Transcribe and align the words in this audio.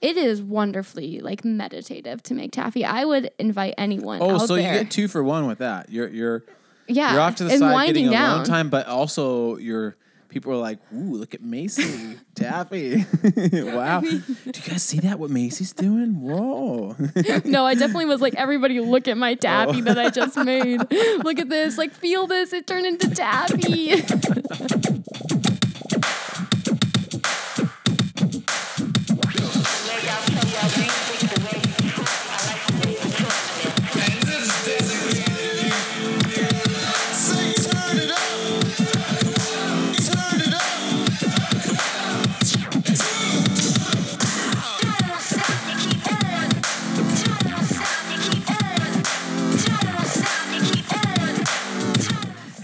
it 0.00 0.16
is 0.16 0.42
wonderfully 0.42 1.20
like 1.20 1.44
meditative 1.44 2.22
to 2.24 2.34
make 2.34 2.52
taffy. 2.52 2.84
I 2.84 3.04
would 3.04 3.30
invite 3.38 3.74
anyone. 3.78 4.20
Oh, 4.22 4.38
so 4.38 4.54
there. 4.56 4.74
you 4.74 4.80
get 4.82 4.90
two 4.90 5.08
for 5.08 5.22
one 5.24 5.46
with 5.46 5.58
that. 5.58 5.90
You're 5.90 6.08
you're 6.08 6.44
yeah, 6.88 7.12
you're 7.12 7.20
off 7.22 7.36
to 7.36 7.44
the 7.44 7.50
and 7.50 7.60
side 7.60 7.86
getting 7.88 8.10
down. 8.10 8.30
alone 8.36 8.44
time, 8.46 8.70
but 8.70 8.86
also 8.86 9.56
you're 9.56 9.96
people 10.28 10.52
are 10.52 10.56
like, 10.56 10.78
"Ooh, 10.92 11.14
look 11.16 11.34
at 11.34 11.42
Macy 11.42 12.18
Taffy! 12.34 13.06
wow, 13.52 14.00
do 14.02 14.08
you 14.08 14.22
guys 14.68 14.82
see 14.82 14.98
that? 15.00 15.18
What 15.18 15.30
Macy's 15.30 15.72
doing? 15.72 16.20
Whoa!" 16.20 16.94
no, 17.44 17.64
I 17.64 17.74
definitely 17.74 18.04
was 18.06 18.20
like, 18.20 18.34
everybody 18.34 18.78
look 18.80 19.08
at 19.08 19.16
my 19.16 19.32
Oh. 19.32 19.36
taffy 19.36 19.80
that 19.82 19.98
I 19.98 20.10
just 20.10 20.36
made. 20.36 20.80
look 21.24 21.38
at 21.38 21.48
this, 21.48 21.78
like 21.78 21.92
feel 21.92 22.26
this, 22.26 22.52
it 22.52 22.66
turned 22.66 22.86
into 22.86 23.08
taffy. 23.10 23.94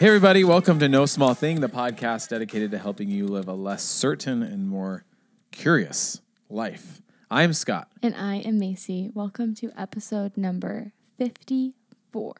Hey, 0.02 0.08
everybody, 0.08 0.42
welcome 0.42 0.80
to 0.80 0.88
No 0.88 1.06
Small 1.06 1.32
Thing, 1.32 1.60
the 1.60 1.68
podcast 1.68 2.30
dedicated 2.30 2.72
to 2.72 2.78
helping 2.78 3.08
you 3.08 3.28
live 3.28 3.46
a 3.46 3.52
less 3.52 3.84
certain 3.84 4.42
and 4.42 4.68
more 4.68 5.04
curious 5.52 6.20
life. 6.50 7.00
I'm 7.30 7.52
Scott. 7.52 7.86
and 8.02 8.12
I 8.16 8.38
am 8.38 8.58
Macy. 8.58 9.12
Welcome 9.14 9.54
to 9.54 9.70
episode 9.76 10.36
number 10.36 10.90
54. 11.18 12.34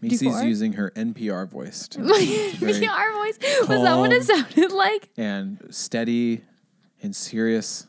Macy's 0.00 0.20
54? 0.20 0.42
using 0.44 0.72
her 0.74 0.92
NPR 0.92 1.50
voice 1.50 1.88
to 1.88 2.00
My 2.02 2.52
very 2.54 2.86
voice. 2.86 3.38
Was 3.68 3.82
that 3.82 3.96
what 3.96 4.12
it 4.12 4.22
sounded 4.22 4.70
like? 4.70 5.08
and 5.16 5.66
steady 5.70 6.42
and 7.02 7.16
serious. 7.16 7.88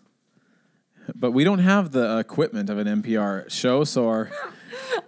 But 1.13 1.33
we 1.33 1.43
don't 1.43 1.59
have 1.59 1.91
the 1.91 2.17
equipment 2.17 2.71
of 2.71 2.79
an 2.79 3.03
NPR 3.03 3.47
show, 3.51 3.83
so 3.83 4.07
our 4.07 4.31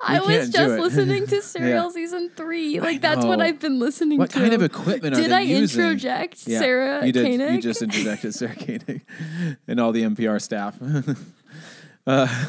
I 0.02 0.20
was 0.20 0.50
just 0.50 0.80
listening 0.80 1.28
to 1.28 1.42
Serial 1.42 1.86
Yeah. 1.86 1.90
season 1.92 2.32
three. 2.36 2.80
Like 2.80 3.02
that's 3.02 3.26
what. 3.26 3.42
I've 3.42 3.60
been 3.60 3.80
listening 3.80 4.18
what 4.18 4.30
to. 4.32 4.40
kind 4.40 4.54
of 4.54 4.62
equipment 4.64 5.16
are 5.16 5.22
Did 5.22 5.32
they 5.32 5.36
I 5.36 5.42
using? 5.42 5.84
introject 5.84 6.48
Yeah, 6.48 6.60
Sarah 6.60 7.06
you 7.06 7.12
did. 7.12 7.26
Koenig? 7.26 7.56
You 7.56 7.62
just 7.62 7.82
interjected 7.82 8.34
Sarah 8.36 8.56
Koenig 8.56 9.02
and 9.68 9.80
all 9.80 9.92
the 9.92 10.04
NPR 10.04 10.42
staff. 10.42 10.78
uh, 12.08 12.46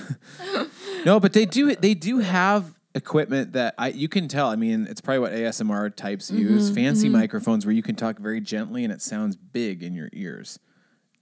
no, 1.05 1.21
but 1.21 1.33
they 1.33 1.47
do. 1.47 1.75
They 1.75 1.95
do 1.95 2.19
have 2.19 2.75
equipment 2.95 3.53
that 3.53 3.75
I 3.79 3.89
you 3.89 4.09
can 4.09 4.27
tell. 4.29 4.49
I 4.49 4.57
mean, 4.57 4.87
it's 4.89 5.01
probably 5.01 5.21
what 5.21 5.33
ASMR 5.33 5.95
types 5.95 6.31
Mm-hmm, 6.31 6.41
use. 6.41 6.71
Fancy 6.71 7.09
microphones 7.09 7.65
where 7.67 7.75
you 7.75 7.83
can 7.83 7.95
talk 7.95 8.19
very 8.19 8.41
gently 8.41 8.85
and 8.85 8.93
it 8.93 9.01
sounds 9.03 9.37
big 9.37 9.83
in 9.83 9.95
your 9.95 10.09
ears. 10.13 10.59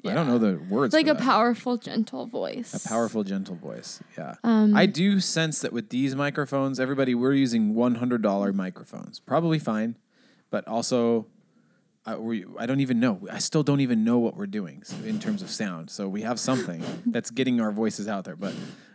I 0.06 0.14
don't 0.14 0.28
know 0.28 0.38
the 0.38 0.60
words. 0.70 0.94
like 0.94 1.08
a 1.08 1.14
that. 1.14 1.22
powerful, 1.22 1.77
gentle 1.77 2.27
voice. 2.27 2.72
A 2.72 2.88
powerful, 2.88 3.24
gentle 3.24 3.56
voice. 3.56 4.00
Yeah. 4.16 4.34
Um, 4.44 4.77
I 4.77 4.86
do 4.86 5.18
sense 5.18 5.60
that 5.60 5.72
with 5.72 5.91
these 5.91 6.14
microphones, 6.14 6.78
everybody, 6.78 7.14
we're 7.14 7.32
using 7.32 7.74
$100 7.74 8.54
microphones. 8.54 9.19
Probably 9.19 9.58
fine, 9.58 9.96
but 10.50 10.66
also, 10.69 11.26
uh, 12.06 12.16
we, 12.19 12.44
I 12.58 12.66
don't 12.66 12.80
even 12.80 13.00
know. 13.00 13.26
I 13.30 13.38
still 13.38 13.64
don't 13.64 13.80
even 13.80 14.04
know 14.04 14.19
what 14.19 14.36
we're 14.36 14.46
doing 14.46 14.84
in 15.04 15.19
terms 15.19 15.42
of 15.42 15.50
sound. 15.50 15.91
So 15.91 16.08
we 16.08 16.22
have 16.22 16.38
something 16.38 16.82
that's 17.06 17.30
getting 17.30 17.60
our 17.60 17.72
voices 17.72 18.06
out 18.06 18.24
there. 18.24 18.36
But 18.36 18.54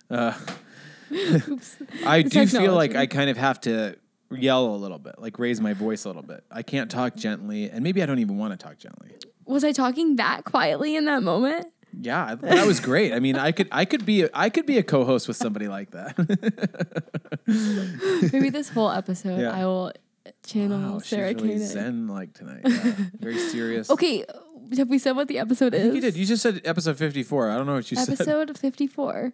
uh, 0.10 0.34
I 2.06 2.22
do 2.22 2.48
feel 2.48 2.76
like. 2.76 2.96
I 2.96 3.08
kind 3.08 3.30
of 3.30 3.38
have 3.38 3.60
to 3.62 3.98
yell 4.32 4.74
a 4.74 4.78
little 4.78 5.00
bit, 5.00 5.16
like 5.20 5.38
raise 5.38 5.62
my 5.62 5.74
voice 5.74 6.06
a 6.06 6.10
little 6.10 6.24
bit. 6.24 6.44
I 6.50 6.64
can't 6.64 6.90
talk 6.90 7.16
gently, 7.16 7.70
and 7.70 7.84
maybe 7.84 8.02
I 8.02 8.06
don't 8.06 8.20
even 8.20 8.38
want 8.38 8.58
to 8.58 8.64
talk 8.64 8.78
gently. 8.78 9.12
Was 9.46 9.64
I 9.64 9.72
talking 9.72 10.16
that 10.18 10.44
quietly 10.46 10.96
in 10.96 11.06
that 11.06 11.24
moment? 11.24 11.68
Yeah, 12.00 12.36
that 12.36 12.66
was 12.66 12.80
great. 12.80 13.14
I 13.14 13.20
mean, 13.20 13.36
I 13.36 13.52
could, 13.52 13.68
I 13.72 13.86
could 13.86 14.04
be, 14.06 14.24
a, 14.24 14.30
I 14.34 14.50
could 14.50 14.66
be 14.66 14.78
a 14.80 14.84
co-host 14.84 15.28
with 15.28 15.38
somebody 15.38 15.68
like 15.68 15.92
that. 15.92 16.18
Maybe 18.34 18.50
this 18.50 18.70
whole 18.70 18.90
episode 18.90 19.40
Yeah. 19.40 19.52
I 19.52 19.66
will 19.66 19.92
channel 20.46 20.80
Wow, 20.94 21.00
she's 21.00 21.10
Sarah 21.10 21.28
really 21.34 21.50
Koenig. 21.50 21.60
zen 21.68 22.08
like 22.08 22.34
tonight. 22.34 22.62
Yeah. 22.66 22.94
Very 23.20 23.38
serious. 23.38 23.90
Okay, 23.90 24.26
have 24.78 24.90
we 24.90 24.98
said 24.98 25.16
what 25.16 25.28
the 25.28 25.38
episode 25.40 25.74
is? 25.74 25.94
you 25.94 26.02
did. 26.02 26.16
You 26.16 26.26
just 26.26 26.42
said 26.42 26.62
episode 26.66 26.98
fifty-four. 26.98 27.50
I 27.52 27.58
don't 27.58 27.66
know 27.68 27.76
what 27.76 27.92
you 27.92 27.98
said. 27.98 28.10
episode 28.14 28.58
54 28.58 29.34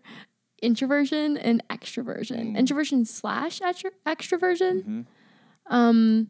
introversion 0.62 1.38
and 1.38 1.64
extroversion 1.70 2.52
Mm. 2.52 2.58
introversion 2.58 3.06
slash 3.06 3.60
extro- 3.62 3.92
extroversion 4.06 5.06
um 5.68 6.28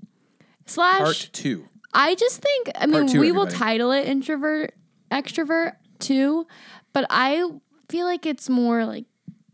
slash 0.68 0.94
Mm-hmm. 0.98 1.04
Part 1.06 1.30
two. 1.34 1.66
I 1.94 2.16
just 2.16 2.42
think 2.42 2.70
i 2.76 2.86
mean 2.86 3.08
two, 3.08 3.20
we 3.20 3.32
will 3.32 3.48
title 3.48 3.92
it 3.92 4.06
introvert 4.08 4.74
extrovert 5.12 5.74
too 6.00 6.46
but 6.94 7.06
i 7.10 7.50
feel 7.90 8.06
like 8.06 8.26
it's 8.26 8.50
more 8.50 8.86
like 8.86 9.06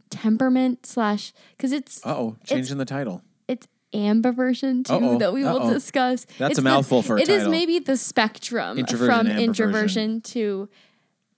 temperament 0.09 0.85
slash 0.85 1.34
because 1.57 1.72
it's 1.72 2.01
oh, 2.06 2.35
changing 2.46 2.78
the 2.78 2.85
title. 2.85 3.22
it's 3.47 3.68
ambiversion 3.94 4.84
too 4.85 4.94
Uh-oh, 4.94 5.18
that 5.19 5.31
we 5.34 5.44
will 5.44 5.62
uh-oh. 5.62 5.73
discuss. 5.73 6.25
That's 6.38 6.51
It's 6.51 6.59
a 6.59 6.62
mouthful 6.62 7.01
for 7.01 7.16
a 7.18 7.22
It 7.22 7.29
is 7.29 7.38
title. 7.40 7.51
maybe 7.51 7.79
the 7.79 7.96
spectrum 7.96 8.78
Introversion, 8.78 9.28
from 9.28 9.38
introversion 9.38 10.22
to 10.22 10.67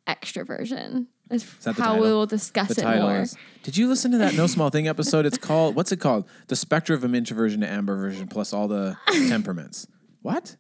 extroversion. 0.08 1.06
Is, 1.30 1.44
that 1.64 1.76
the 1.76 1.84
how 1.84 1.96
we 1.96 2.08
will 2.12 2.26
discuss 2.26 2.70
The 2.70 2.82
it 2.82 2.84
title 2.86 3.10
more. 3.10 3.22
is. 3.22 3.36
Did 3.64 3.76
you 3.78 3.88
listen 3.90 4.12
to 4.12 4.18
that 4.20 4.34
No 4.36 4.48
Small 4.48 4.70
Thing 4.70 4.88
episode? 4.88 5.26
It's 5.26 5.38
called. 5.38 5.76
What's 5.76 5.92
it 5.92 5.98
called? 5.98 6.28
The 6.48 6.56
spectrum 6.56 7.04
of 7.04 7.14
introversion 7.14 7.62
to 7.62 7.68
ambiversion 7.68 8.30
plus 8.30 8.54
all 8.54 8.68
the 8.68 8.98
temperaments. 9.28 9.88
What? 10.22 10.56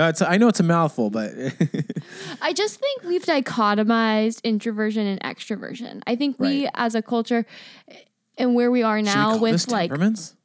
No, 0.00 0.08
it's. 0.08 0.22
I 0.22 0.38
know 0.38 0.48
it's 0.48 0.60
a 0.60 0.62
mouthful, 0.62 1.10
but 1.10 1.30
I 2.40 2.54
just 2.54 2.80
think 2.80 3.02
we've 3.02 3.22
dichotomized 3.22 4.42
introversion 4.42 5.06
and 5.06 5.20
extroversion. 5.20 6.00
I 6.06 6.16
think 6.16 6.40
we, 6.40 6.64
Right. 6.64 6.72
as 6.74 6.94
a 6.94 7.02
culture, 7.02 7.44
eh, 7.86 7.94
and 8.38 8.54
where 8.54 8.70
we 8.70 8.82
are 8.82 8.96
we 8.96 9.02
now 9.02 9.32
call 9.32 9.40
with 9.40 9.68
like, 9.68 9.90
temperaments. 9.90 10.36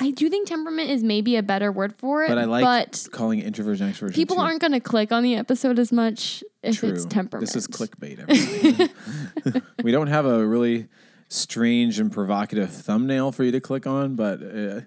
I 0.00 0.10
do 0.10 0.28
think 0.28 0.48
temperament 0.48 0.90
is 0.90 1.04
maybe 1.04 1.36
a 1.36 1.44
better 1.44 1.70
word 1.70 1.94
for 1.96 2.24
it. 2.24 2.28
But 2.28 2.38
I 2.38 2.44
like 2.46 2.64
but 2.64 3.06
calling 3.12 3.38
it 3.38 3.46
introversion 3.46 3.88
extroversion. 3.88 4.14
people 4.16 4.34
too. 4.34 4.42
aren't 4.42 4.60
going 4.60 4.72
to 4.72 4.80
click 4.80 5.12
on 5.12 5.22
the 5.22 5.36
episode 5.36 5.78
as 5.78 5.92
much 5.92 6.42
if 6.64 6.78
True. 6.80 6.88
it's 6.88 7.04
temperament. 7.04 7.52
This 7.52 7.54
is 7.54 7.68
clickbait. 7.68 8.18
We 9.84 9.92
don't 9.92 10.08
have 10.08 10.26
a 10.26 10.44
really 10.44 10.88
strange 11.30 11.98
and 11.98 12.10
provocative 12.10 12.70
thumbnail 12.70 13.30
for 13.32 13.44
you 13.44 13.52
to 13.52 13.60
click 13.60 13.86
on, 13.86 14.14
but 14.16 14.42
uh, 14.42 14.80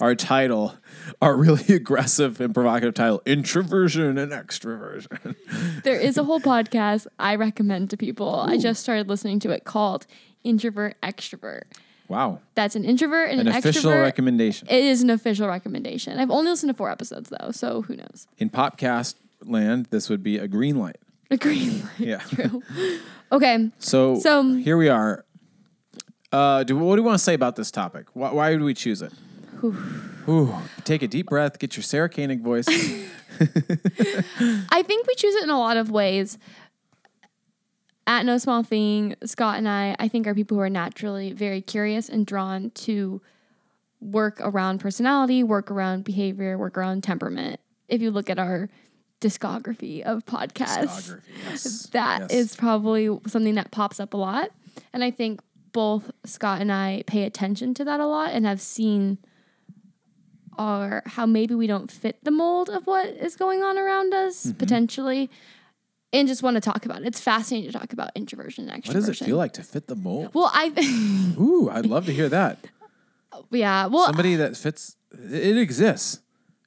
our 0.00 0.14
title, 0.14 0.74
our 1.22 1.36
really 1.36 1.64
aggressive 1.74 2.40
and 2.40 2.52
provocative 2.52 2.94
title, 2.94 3.22
introversion 3.24 4.18
and 4.18 4.32
extroversion. 4.32 5.36
There 5.84 5.98
is 5.98 6.18
a 6.18 6.24
whole 6.24 6.40
podcast 6.52 7.06
I 7.18 7.36
recommend 7.36 7.90
to 7.90 7.96
people. 7.96 8.34
I 8.40 8.58
just 8.58 8.82
started 8.82 9.08
listening 9.08 9.38
to 9.40 9.50
it 9.50 9.64
called 9.64 10.06
Introvert 10.42 10.96
Extrovert. 11.02 11.62
wow, 12.08 12.40
That's 12.54 12.74
an 12.76 12.84
introvert 12.84 13.30
and 13.30 13.40
an 13.40 13.48
an, 13.48 13.56
official 13.56 13.90
extrovert. 13.92 14.02
recommendation 14.02 14.68
it 14.68 14.82
is 14.84 15.00
an 15.02 15.10
official 15.10 15.48
recommendation. 15.48 16.18
I've 16.18 16.30
only 16.30 16.50
listened 16.50 16.70
to 16.70 16.74
four 16.76 16.90
episodes 16.90 17.30
though, 17.30 17.50
so 17.52 17.82
who 17.82 17.96
knows? 17.96 18.26
in 18.38 18.50
podcast 18.50 19.14
land. 19.44 19.86
This 19.90 20.08
would 20.10 20.22
be 20.22 20.38
a 20.38 20.48
green 20.48 20.76
light. 20.78 20.96
A 21.30 21.36
green 21.36 21.80
light. 21.82 21.90
Yeah. 21.98 22.18
True. 22.28 22.62
Okay. 23.32 23.70
So, 23.78 24.18
So- 24.18 24.42
here 24.54 24.76
we 24.76 24.88
are. 24.88 25.24
Uh, 26.34 26.64
do 26.64 26.76
what 26.76 26.96
do 26.96 27.02
you 27.02 27.06
want 27.06 27.16
to 27.16 27.22
say 27.22 27.34
about 27.34 27.54
this 27.56 27.70
topic? 27.70 28.06
Why, 28.12 28.32
why 28.32 28.50
did 28.50 28.62
we 28.62 28.74
choose 28.74 29.02
it? 29.02 29.12
Ooh, 30.28 30.54
take 30.84 31.02
a 31.02 31.08
deep 31.08 31.26
breath. 31.28 31.58
Get 31.58 31.76
your 31.76 31.82
Sarah 31.84 32.08
Koenig 32.08 32.40
voice. 32.42 32.66
I 33.38 34.82
think 34.86 35.06
we 35.06 35.14
choose 35.14 35.34
it 35.36 35.44
in 35.44 35.50
a 35.50 35.58
lot 35.58 35.76
of 35.76 35.90
ways. 35.90 36.38
At 38.06 38.26
No 38.26 38.36
Small 38.36 38.62
Thing, 38.62 39.14
Scott 39.24 39.58
and 39.58 39.68
I, 39.68 39.96
I 39.98 40.08
think, 40.08 40.26
are 40.26 40.34
people 40.34 40.56
who 40.56 40.60
are 40.62 40.68
naturally 40.70 41.32
very 41.32 41.60
curious 41.62 42.08
and 42.08 42.26
drawn 42.26 42.70
to 42.70 43.22
work 44.00 44.38
around 44.40 44.80
personality, 44.80 45.42
work 45.42 45.70
around 45.70 46.04
behavior, 46.04 46.58
work 46.58 46.76
around 46.76 47.02
temperament. 47.02 47.60
If 47.88 48.02
you 48.02 48.10
look 48.10 48.28
at 48.28 48.38
our 48.38 48.68
discography 49.20 50.02
of 50.02 50.26
podcasts, 50.26 51.14
Discography, 51.14 51.20
yes. 51.48 51.86
that 51.92 52.30
is 52.30 52.50
Yes. 52.50 52.56
probably 52.56 53.08
something 53.26 53.54
that 53.54 53.70
pops 53.70 53.98
up 54.00 54.12
a 54.12 54.18
lot. 54.18 54.50
And 54.92 55.02
I 55.02 55.10
think 55.10 55.40
both 55.74 56.10
Scott 56.24 56.62
and 56.62 56.72
I 56.72 57.04
pay 57.06 57.24
attention 57.24 57.74
to 57.74 57.84
that 57.84 58.00
a 58.00 58.06
lot 58.06 58.30
and 58.32 58.46
have 58.46 58.62
seen 58.62 59.18
our 60.56 61.02
how 61.06 61.26
maybe 61.26 61.54
we 61.54 61.66
don't 61.66 61.90
fit 61.90 62.16
the 62.22 62.30
mold 62.30 62.70
of 62.70 62.86
what 62.86 63.06
is 63.08 63.36
going 63.36 63.62
on 63.62 63.76
around 63.76 64.14
us 64.14 64.46
Mm-hmm. 64.46 64.58
potentially. 64.58 65.30
And 66.12 66.28
just 66.28 66.44
want 66.44 66.54
to 66.54 66.60
talk 66.60 66.84
about 66.86 67.02
it. 67.02 67.08
It's 67.08 67.18
fascinating 67.20 67.72
to 67.72 67.76
talk 67.76 67.92
about 67.92 68.10
introversion 68.14 68.68
and 68.70 68.80
extroversion. 68.80 68.86
What 68.94 69.06
does 69.06 69.20
it 69.20 69.24
feel 69.24 69.36
like 69.36 69.52
to 69.54 69.64
fit 69.64 69.88
the 69.88 69.96
mold? 69.96 70.30
Well, 70.32 70.48
I 70.54 70.68
Ooh, 71.40 71.68
I'd 71.72 71.86
love 71.86 72.06
to 72.06 72.12
hear 72.12 72.28
that. 72.28 72.58
yeah. 73.50 73.86
Well, 73.86 74.06
Somebody 74.06 74.36
that 74.36 74.56
fits. 74.56 74.94
It 75.12 75.56
exists. 75.58 76.20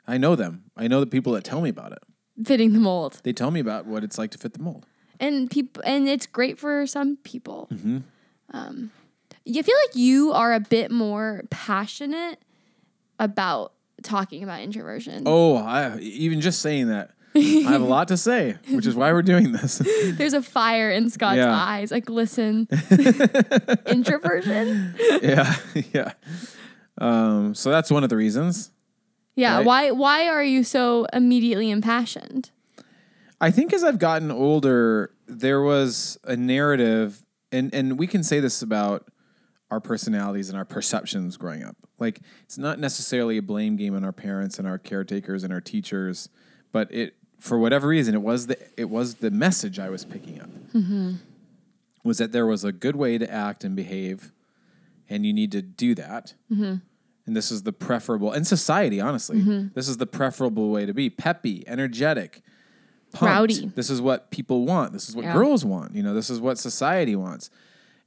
I 0.06 0.18
know 0.18 0.36
them. 0.36 0.66
I 0.76 0.88
know 0.90 1.00
the 1.00 1.06
people 1.08 1.32
that 1.34 1.46
tell 1.46 1.62
me 1.62 1.70
about 1.70 1.94
it. 1.94 2.00
fitting 2.46 2.74
the 2.74 2.80
mold. 2.80 3.22
They 3.24 3.32
tell 3.32 3.52
me 3.52 3.62
about 3.62 3.86
what 3.86 4.04
it's 4.04 4.18
like 4.18 4.32
to 4.32 4.38
fit 4.38 4.52
the 4.54 4.62
mold. 4.62 4.86
and 5.18 5.50
people 5.50 5.82
and 5.86 6.10
it's 6.10 6.26
great 6.28 6.60
for 6.60 6.86
some 6.86 7.16
people. 7.24 7.70
Mm-hmm. 7.72 8.00
Um, 8.52 8.92
you 9.48 9.64
feel 9.64 9.76
like 9.88 9.96
you 9.96 10.32
are 10.34 10.54
a 10.54 10.60
bit 10.60 10.92
more 10.92 11.44
passionate 11.50 12.40
about 13.20 13.74
talking 14.04 14.44
about 14.44 14.62
introversion. 14.62 15.24
Oh, 15.26 15.58
I, 15.58 15.98
even 16.00 16.42
just 16.42 16.62
saying 16.62 16.88
that, 16.90 17.12
I 17.36 17.40
have 17.72 17.82
a 17.82 17.86
lot 17.86 18.08
to 18.10 18.18
say, 18.18 18.58
which 18.70 18.86
is 18.88 18.96
why 18.96 19.12
we're 19.14 19.22
doing 19.22 19.52
this. 19.52 19.78
There's 20.14 20.34
a 20.34 20.42
fire 20.42 20.90
in 20.92 21.10
Scott's 21.10 21.38
Yeah. 21.38 21.54
eyes. 21.54 21.92
Like, 21.92 22.10
listen, 22.10 22.68
introversion. 23.86 24.96
yeah, 25.22 25.56
yeah. 25.94 26.14
Um, 26.98 27.54
so 27.56 27.70
that's 27.70 27.92
one 27.92 28.04
of 28.04 28.10
the 28.10 28.18
reasons. 28.18 28.72
Yeah. 29.36 29.58
Right. 29.58 29.66
Why? 29.66 29.92
Why 29.92 30.28
are 30.28 30.44
you 30.44 30.64
so 30.64 31.06
immediately 31.14 31.70
impassioned? 31.70 32.50
I 33.40 33.52
think 33.52 33.72
as 33.72 33.84
I've 33.84 34.00
gotten 34.00 34.32
older, 34.32 35.12
there 35.28 35.62
was 35.62 36.18
a 36.24 36.36
narrative, 36.36 37.24
and 37.52 37.72
and 37.74 38.00
we 38.00 38.08
can 38.08 38.24
say 38.24 38.40
this 38.40 38.62
about 38.64 39.08
our 39.70 39.80
personalities 39.80 40.50
and 40.50 40.58
our 40.58 40.66
perceptions 40.66 41.38
growing 41.38 41.64
up. 41.64 41.76
Like 42.00 42.22
it's 42.44 42.58
not 42.58 42.80
necessarily 42.80 43.38
a 43.38 43.42
blame 43.42 43.76
game 43.76 43.96
on 43.96 44.04
our 44.04 44.12
parents 44.12 44.60
and 44.60 44.68
our 44.68 44.78
caretakers 44.78 45.44
and 45.44 45.52
our 45.52 45.62
teachers, 45.62 46.30
but 46.72 46.94
it 46.94 47.16
for 47.40 47.60
whatever 47.60 47.88
reason 47.88 48.16
it 48.16 48.22
was 48.22 48.48
the 48.48 48.58
it 48.80 48.90
was 48.90 49.16
the 49.16 49.32
message 49.32 49.80
I 49.80 49.90
was 49.90 50.06
picking 50.06 50.42
up 50.42 50.50
mm-hmm. 50.74 51.16
was 52.04 52.18
that 52.18 52.32
there 52.32 52.46
was 52.46 52.64
a 52.64 52.72
good 52.72 52.96
way 52.96 53.18
to 53.18 53.32
act 53.32 53.64
and 53.64 53.76
behave, 53.76 54.32
and 55.10 55.26
you 55.26 55.34
need 55.34 55.52
to 55.52 55.62
do 55.62 55.96
that. 55.96 56.34
Mm-hmm. 56.52 56.76
And 57.26 57.36
this 57.36 57.52
is 57.52 57.64
the 57.64 57.74
preferable 57.74 58.32
in 58.32 58.46
society. 58.46 59.02
Honestly, 59.02 59.40
mm-hmm. 59.40 59.68
this 59.74 59.90
is 59.90 59.98
the 59.98 60.08
preferable 60.08 60.70
way 60.70 60.86
to 60.86 60.94
be: 60.94 61.10
peppy, 61.10 61.68
energetic, 61.68 62.42
pumped. 63.12 63.34
Rowdy. 63.34 63.72
This 63.76 63.90
is 63.90 64.02
what 64.02 64.32
people 64.32 64.66
want. 64.66 64.94
This 64.94 65.10
is 65.10 65.16
what 65.16 65.26
Yeah. 65.26 65.34
girls 65.34 65.66
want. 65.66 65.94
You 65.94 66.04
know, 66.04 66.14
this 66.14 66.30
is 66.30 66.40
what 66.40 66.58
society 66.58 67.16
wants. 67.16 67.50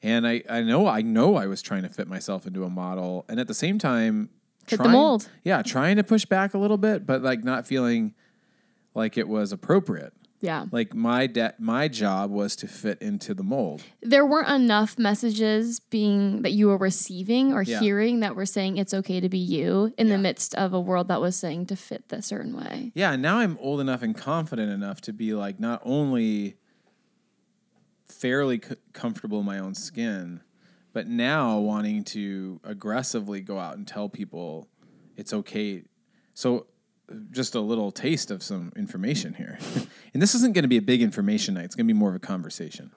And 0.03 0.27
I, 0.27 0.43
I 0.49 0.63
know, 0.63 0.87
I 0.87 1.03
know, 1.03 1.37
I 1.37 1.47
was 1.47 1.61
trying 1.61 1.83
to 1.83 1.89
fit 1.91 2.09
myself 2.09 2.47
into 2.47 2.65
a 2.65 2.71
model, 2.71 3.27
and 3.29 3.39
at 3.39 3.49
the 3.49 3.55
same 3.55 3.79
time, 3.79 4.31
Fit 4.67 4.83
the 4.83 4.89
mold. 4.89 5.29
Yeah, 5.43 5.63
trying 5.63 5.97
to 5.97 6.05
push 6.05 6.25
back 6.25 6.55
a 6.55 6.59
little 6.59 6.77
bit, 6.79 7.05
but 7.05 7.23
like 7.23 7.43
not 7.43 7.67
feeling 7.67 8.15
like 8.95 9.19
it 9.19 9.27
was 9.29 9.51
appropriate. 9.53 10.13
Yeah. 10.43 10.67
Like 10.71 10.95
my 10.95 11.27
de- 11.27 11.55
my 11.59 11.89
job 11.89 12.31
was 12.31 12.55
to 12.57 12.69
fit 12.69 13.03
into 13.03 13.35
the 13.35 13.43
mold. 13.43 13.83
There 14.01 14.25
weren't 14.25 14.49
enough 14.49 14.97
messages 14.99 15.81
being 15.81 16.43
that 16.43 16.53
you 16.53 16.69
were 16.69 16.79
receiving 16.79 17.53
or 17.53 17.63
Yeah. 17.63 17.81
hearing 17.81 18.21
that 18.21 18.37
were 18.37 18.47
saying 18.47 18.77
it's 18.79 18.95
okay 18.95 19.21
to 19.21 19.29
be 19.29 19.39
you 19.39 19.93
in 19.99 20.07
Yeah. 20.07 20.17
the 20.17 20.23
midst 20.23 20.55
of 20.55 20.73
a 20.73 20.81
world 20.81 21.09
that 21.09 21.21
was 21.21 21.37
saying 21.37 21.67
to 21.67 21.77
fit 21.77 22.09
the 22.09 22.23
certain 22.23 22.57
way. 22.57 22.91
Yeah, 22.95 23.17
now 23.17 23.39
I'm 23.39 23.59
old 23.61 23.81
enough 23.81 24.03
and 24.03 24.17
confident 24.17 24.71
enough 24.73 25.01
to 25.03 25.13
be 25.13 25.35
like 25.35 25.59
not 25.61 25.83
only 25.85 26.57
fairly 28.11 28.61
c- 28.61 28.77
comfortable 28.93 29.41
in 29.41 29.47
my 29.47 29.59
own 29.59 29.75
skin, 29.75 30.41
but 30.93 31.07
now 31.07 31.59
wanting 31.59 32.05
to 32.05 32.61
aggressively 32.65 33.41
go 33.41 33.59
out 33.59 33.77
and 33.77 33.87
tell 33.87 34.09
people 34.09 34.69
it's 35.17 35.33
okay. 35.33 35.85
So, 36.35 36.67
just 37.31 37.55
a 37.55 37.61
little 37.61 37.91
taste 37.91 38.31
of 38.31 38.43
some 38.43 38.73
information 38.77 39.35
here. 39.35 39.59
and 40.15 40.23
this 40.23 40.35
isn't 40.35 40.55
going 40.55 40.63
to 40.63 40.69
be 40.69 40.77
a 40.77 40.83
big 40.83 41.03
information 41.03 41.55
night, 41.55 41.65
it's 41.65 41.75
going 41.75 41.87
to 41.87 41.93
be 41.93 41.99
more 41.99 42.11
of 42.11 42.15
a 42.15 42.21
conversation. 42.21 42.93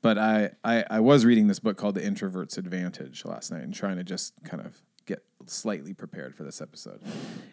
But 0.00 0.18
I, 0.18 0.50
I, 0.64 0.84
I 0.90 1.00
was 1.00 1.24
reading 1.24 1.46
this 1.46 1.60
book 1.60 1.76
called 1.76 1.94
The 1.94 2.04
Introvert's 2.04 2.58
Advantage 2.58 3.24
last 3.24 3.52
night 3.52 3.62
and 3.62 3.72
trying 3.72 3.98
to 3.98 4.04
just 4.04 4.34
kind 4.42 4.64
of 4.64 4.82
get 5.06 5.24
slightly 5.46 5.94
prepared 5.94 6.34
for 6.34 6.42
this 6.42 6.60
episode. 6.60 7.00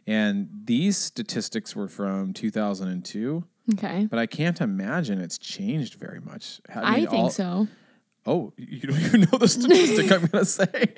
And 0.07 0.49
these 0.65 0.97
statistics 0.97 1.75
were 1.75 1.87
from 1.87 2.33
2002 2.33 3.43
Okay. 3.73 4.07
but 4.09 4.19
I 4.19 4.25
can't 4.25 4.59
imagine 4.61 5.19
it's 5.21 5.37
changed 5.37 5.95
very 5.95 6.19
much. 6.19 6.61
I, 6.73 6.97
mean, 6.97 7.07
think 7.07 7.23
all- 7.23 7.29
so. 7.29 7.67
Oh, 8.25 8.53
you 8.57 8.81
don't 8.81 8.99
even 8.99 9.21
know 9.21 9.37
the 9.37 9.47
statistic 9.47 10.11
I'm 10.11 10.25
going 10.27 10.43
to 10.43 10.45
say. 10.45 10.93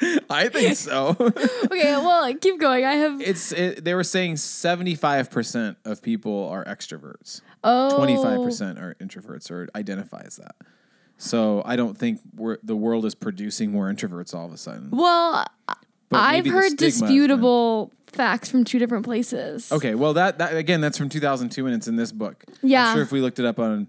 I 0.30 0.48
think 0.48 0.76
so. 0.76 1.16
Okay, 1.64 1.92
well, 1.96 2.32
keep 2.36 2.58
going. 2.60 2.84
I 2.84 2.94
have 2.94 3.20
It's 3.20 3.52
it, 3.52 3.84
they 3.84 3.94
were 3.94 4.04
saying 4.04 4.34
75% 4.34 5.76
of 5.84 6.02
people 6.02 6.48
are 6.48 6.64
extroverts. 6.64 7.40
oh 7.62 7.94
25% 7.98 8.80
are 8.80 8.94
introverts 9.00 9.50
or 9.50 9.68
identify 9.74 10.22
as 10.24 10.36
that. 10.36 10.54
So 11.18 11.62
I 11.64 11.76
don't 11.76 11.96
think 11.96 12.20
we're, 12.34 12.58
the 12.62 12.76
world 12.76 13.04
is 13.04 13.14
producing 13.14 13.70
more 13.70 13.92
introverts 13.92 14.34
all 14.34 14.46
of 14.46 14.52
a 14.52 14.56
sudden. 14.56 14.90
Well, 14.90 15.44
I've 16.12 16.46
heard 16.46 16.46
stigma 16.46 16.60
has 16.62 16.74
been- 16.74 17.08
disputable 17.08 17.92
facts 18.14 18.50
from 18.50 18.64
two 18.64 18.78
different 18.78 19.04
places. 19.04 19.70
Okay, 19.72 19.94
well 19.94 20.14
that, 20.14 20.38
that 20.38 20.56
again 20.56 20.80
that's 20.80 20.96
from 20.98 21.08
2002 21.08 21.66
and 21.66 21.74
it's 21.74 21.88
in 21.88 21.96
this 21.96 22.12
book. 22.12 22.44
Yeah. 22.62 22.88
I'm 22.88 22.94
sure 22.96 23.02
if 23.02 23.12
we 23.12 23.20
looked 23.20 23.38
it 23.38 23.44
up 23.44 23.58
on 23.58 23.88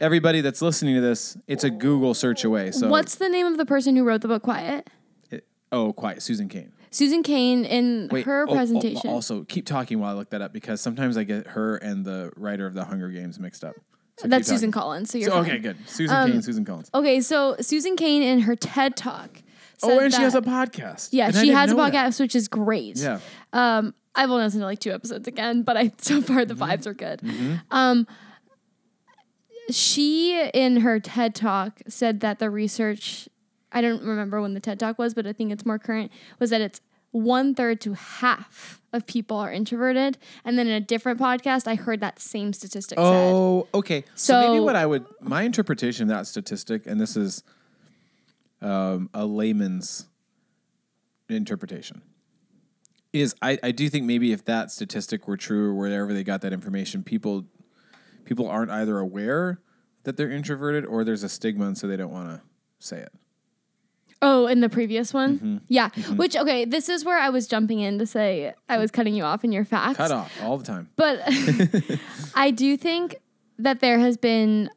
everybody 0.00 0.40
that's 0.40 0.62
listening 0.62 0.94
to 0.96 1.00
this, 1.00 1.36
it's 1.46 1.64
a 1.64 1.70
Google 1.70 2.14
search 2.14 2.44
away. 2.44 2.70
So 2.72 2.88
What's 2.88 3.16
the 3.16 3.28
name 3.28 3.46
of 3.46 3.56
the 3.56 3.66
person 3.66 3.96
who 3.96 4.04
wrote 4.04 4.20
the 4.20 4.28
book 4.28 4.42
Quiet? 4.42 4.88
it- 5.30 5.46
oh, 5.72 5.92
quiet, 5.92 6.22
Susan 6.22 6.48
Cain. 6.48 6.72
Susan 6.90 7.22
Cain 7.22 7.64
in 7.64 8.08
Wait, 8.10 8.24
her 8.24 8.46
oh, 8.48 8.52
oh, 8.52 8.54
presentation. 8.54 9.10
also, 9.10 9.44
keep 9.44 9.66
talking 9.66 9.98
while 9.98 10.12
I 10.12 10.14
look 10.18 10.30
that 10.30 10.40
up 10.40 10.52
because 10.52 10.80
sometimes 10.80 11.16
I 11.18 11.24
get 11.24 11.48
her 11.48 11.76
and 11.76 12.04
the 12.04 12.32
writer 12.36 12.66
of 12.66 12.74
the 12.74 12.84
Hunger 12.84 13.08
Games 13.10 13.38
mixed 13.38 13.64
up. 13.64 13.74
So 14.18 14.28
That's 14.28 14.48
Susan. 14.48 14.72
Collins. 14.72 15.10
So 15.10 15.18
you're 15.18 15.28
So, 15.28 15.38
okay, 15.40 15.58
good. 15.58 15.76
Susan 15.86 16.16
Um, 16.16 16.32
Cain, 16.32 16.40
Susan 16.42 16.64
Collins. 16.64 16.88
Okay, 16.94 17.20
so 17.20 17.56
Susan 17.60 17.96
Cain 17.96 18.22
in 18.22 18.40
her 18.40 18.56
TED 18.56 18.96
talk. 18.96 19.42
Oh, 19.82 19.88
said 19.88 20.02
and 20.04 20.14
she 20.14 20.22
has 20.22 20.34
a 20.34 20.40
podcast. 20.40 21.08
Yeah, 21.12 21.26
And 21.26 21.36
she 21.36 21.48
has 21.48 21.70
a 21.70 21.74
know 21.74 21.84
that. 21.90 21.92
podcast, 21.92 22.20
which 22.20 22.34
is 22.34 22.48
great. 22.48 22.96
Yeah. 22.96 23.20
Um, 23.52 23.94
I've 24.14 24.30
only 24.30 24.44
listened 24.44 24.62
to 24.62 24.66
like 24.66 24.78
two 24.78 24.92
episodes 24.92 25.28
again, 25.28 25.62
but 25.62 25.76
I 25.76 25.92
so 25.98 26.22
far 26.22 26.44
the 26.44 26.54
Mm-hmm. 26.54 26.62
vibes 26.62 26.86
are 26.86 26.94
good. 26.94 27.20
Um, 27.70 28.06
she 29.70 30.40
in 30.54 30.78
her 30.78 31.00
TED 31.00 31.34
talk 31.34 31.80
said 31.88 32.20
that 32.20 32.38
the 32.38 32.50
research, 32.50 33.28
I 33.72 33.80
don't 33.80 34.02
remember 34.02 34.40
when 34.40 34.54
the 34.54 34.60
TED 34.60 34.78
talk 34.78 34.98
was, 34.98 35.12
but 35.14 35.26
I 35.26 35.32
think 35.32 35.52
it's 35.52 35.66
more 35.66 35.78
current, 35.78 36.12
was 36.38 36.50
that 36.50 36.60
it's 36.60 36.80
one 37.10 37.54
third 37.54 37.80
to 37.80 37.94
half 37.94 38.80
of 38.92 39.06
people 39.06 39.38
are 39.38 39.50
introverted. 39.52 40.18
And 40.44 40.58
then 40.58 40.66
in 40.66 40.74
a 40.74 40.80
different 40.80 41.18
podcast, 41.18 41.66
I 41.66 41.74
heard 41.74 42.00
that 42.00 42.20
same 42.20 42.52
statistic 42.52 42.98
said. 42.98 43.04
Oh, 43.06 43.66
okay. 43.74 44.04
So, 44.14 44.52
maybe 44.52 44.60
what 44.60 44.76
I 44.76 44.86
would 44.86 45.04
my 45.20 45.42
interpretation 45.42 46.04
of 46.04 46.08
that 46.16 46.26
statistic, 46.26 46.86
and 46.86 47.00
this 47.00 47.16
is 47.16 47.42
um, 48.62 49.10
a 49.14 49.26
layman's 49.26 50.06
interpretation, 51.28 52.02
is 53.12 53.34
I, 53.42 53.58
I 53.62 53.70
do 53.72 53.88
think 53.88 54.04
maybe 54.04 54.32
if 54.32 54.44
that 54.44 54.70
statistic 54.70 55.26
were 55.26 55.36
true 55.36 55.70
or 55.70 55.74
wherever 55.74 56.12
they 56.12 56.24
got 56.24 56.40
that 56.42 56.52
information, 56.52 57.02
people 57.02 57.46
people 58.24 58.48
aren't 58.48 58.70
either 58.70 58.98
aware 58.98 59.60
that 60.04 60.16
they're 60.16 60.30
introverted 60.30 60.84
or 60.84 61.04
there's 61.04 61.22
a 61.22 61.28
stigma 61.28 61.66
and 61.66 61.78
so 61.78 61.86
they 61.86 61.96
don't 61.96 62.12
want 62.12 62.28
to 62.28 62.42
say 62.78 62.98
it. 62.98 63.12
Oh, 64.22 64.46
in 64.46 64.60
the 64.60 64.68
previous 64.68 65.12
one? 65.12 65.36
Mm-hmm. 65.36 65.56
Yeah. 65.68 65.90
Which, 66.14 66.36
okay, 66.36 66.64
this 66.64 66.88
is 66.88 67.04
where 67.04 67.18
I 67.18 67.28
was 67.28 67.46
jumping 67.46 67.80
in 67.80 67.98
to 67.98 68.06
say 68.06 68.54
I 68.68 68.78
was 68.78 68.90
cutting 68.90 69.14
you 69.14 69.24
off 69.24 69.44
in 69.44 69.52
your 69.52 69.64
facts. 69.64 69.98
Cut 69.98 70.10
off 70.10 70.32
all 70.42 70.56
the 70.56 70.64
time. 70.64 70.88
But 70.96 71.20
I 72.34 72.50
do 72.50 72.76
think 72.76 73.16
that 73.58 73.80
there 73.80 73.98
has 73.98 74.16
been, 74.16 74.70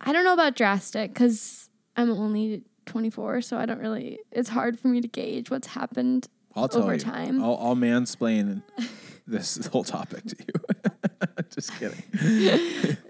I 0.00 0.12
don't 0.12 0.24
know 0.24 0.34
about 0.34 0.54
drastic 0.54 1.14
because 1.14 1.70
I'm 1.96 2.10
only 2.10 2.62
24, 2.86 3.42
so 3.42 3.56
I 3.56 3.66
don't 3.66 3.80
really, 3.80 4.18
it's 4.30 4.48
hard 4.48 4.78
for 4.78 4.88
me 4.88 5.00
to 5.00 5.08
gauge 5.08 5.50
what's 5.50 5.68
happened. 5.68 6.28
I'll 6.54 6.68
tell 6.68 6.82
over 6.82 6.94
you. 6.94 7.00
time. 7.00 7.42
I'll, 7.42 7.58
I'll 7.60 7.76
mansplain 7.76 8.62
this 9.26 9.66
whole 9.66 9.84
topic 9.84 10.24
to 10.24 10.36
you. 10.38 11.44
Just 11.50 11.72
kidding. 11.78 12.96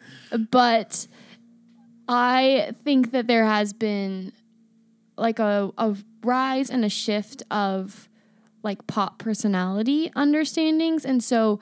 But 0.51 1.07
I 2.09 2.73
think 2.83 3.13
that 3.13 3.27
there 3.27 3.45
has 3.45 3.73
been 3.73 4.33
like 5.17 5.39
a, 5.39 5.71
a 5.79 5.97
rise 6.25 6.71
and 6.71 6.85
a 6.85 6.89
shift 6.89 7.43
of 7.51 8.09
like 8.63 8.87
pop 8.87 9.19
personality 9.19 10.11
understandings. 10.17 11.05
And 11.05 11.23
so 11.23 11.61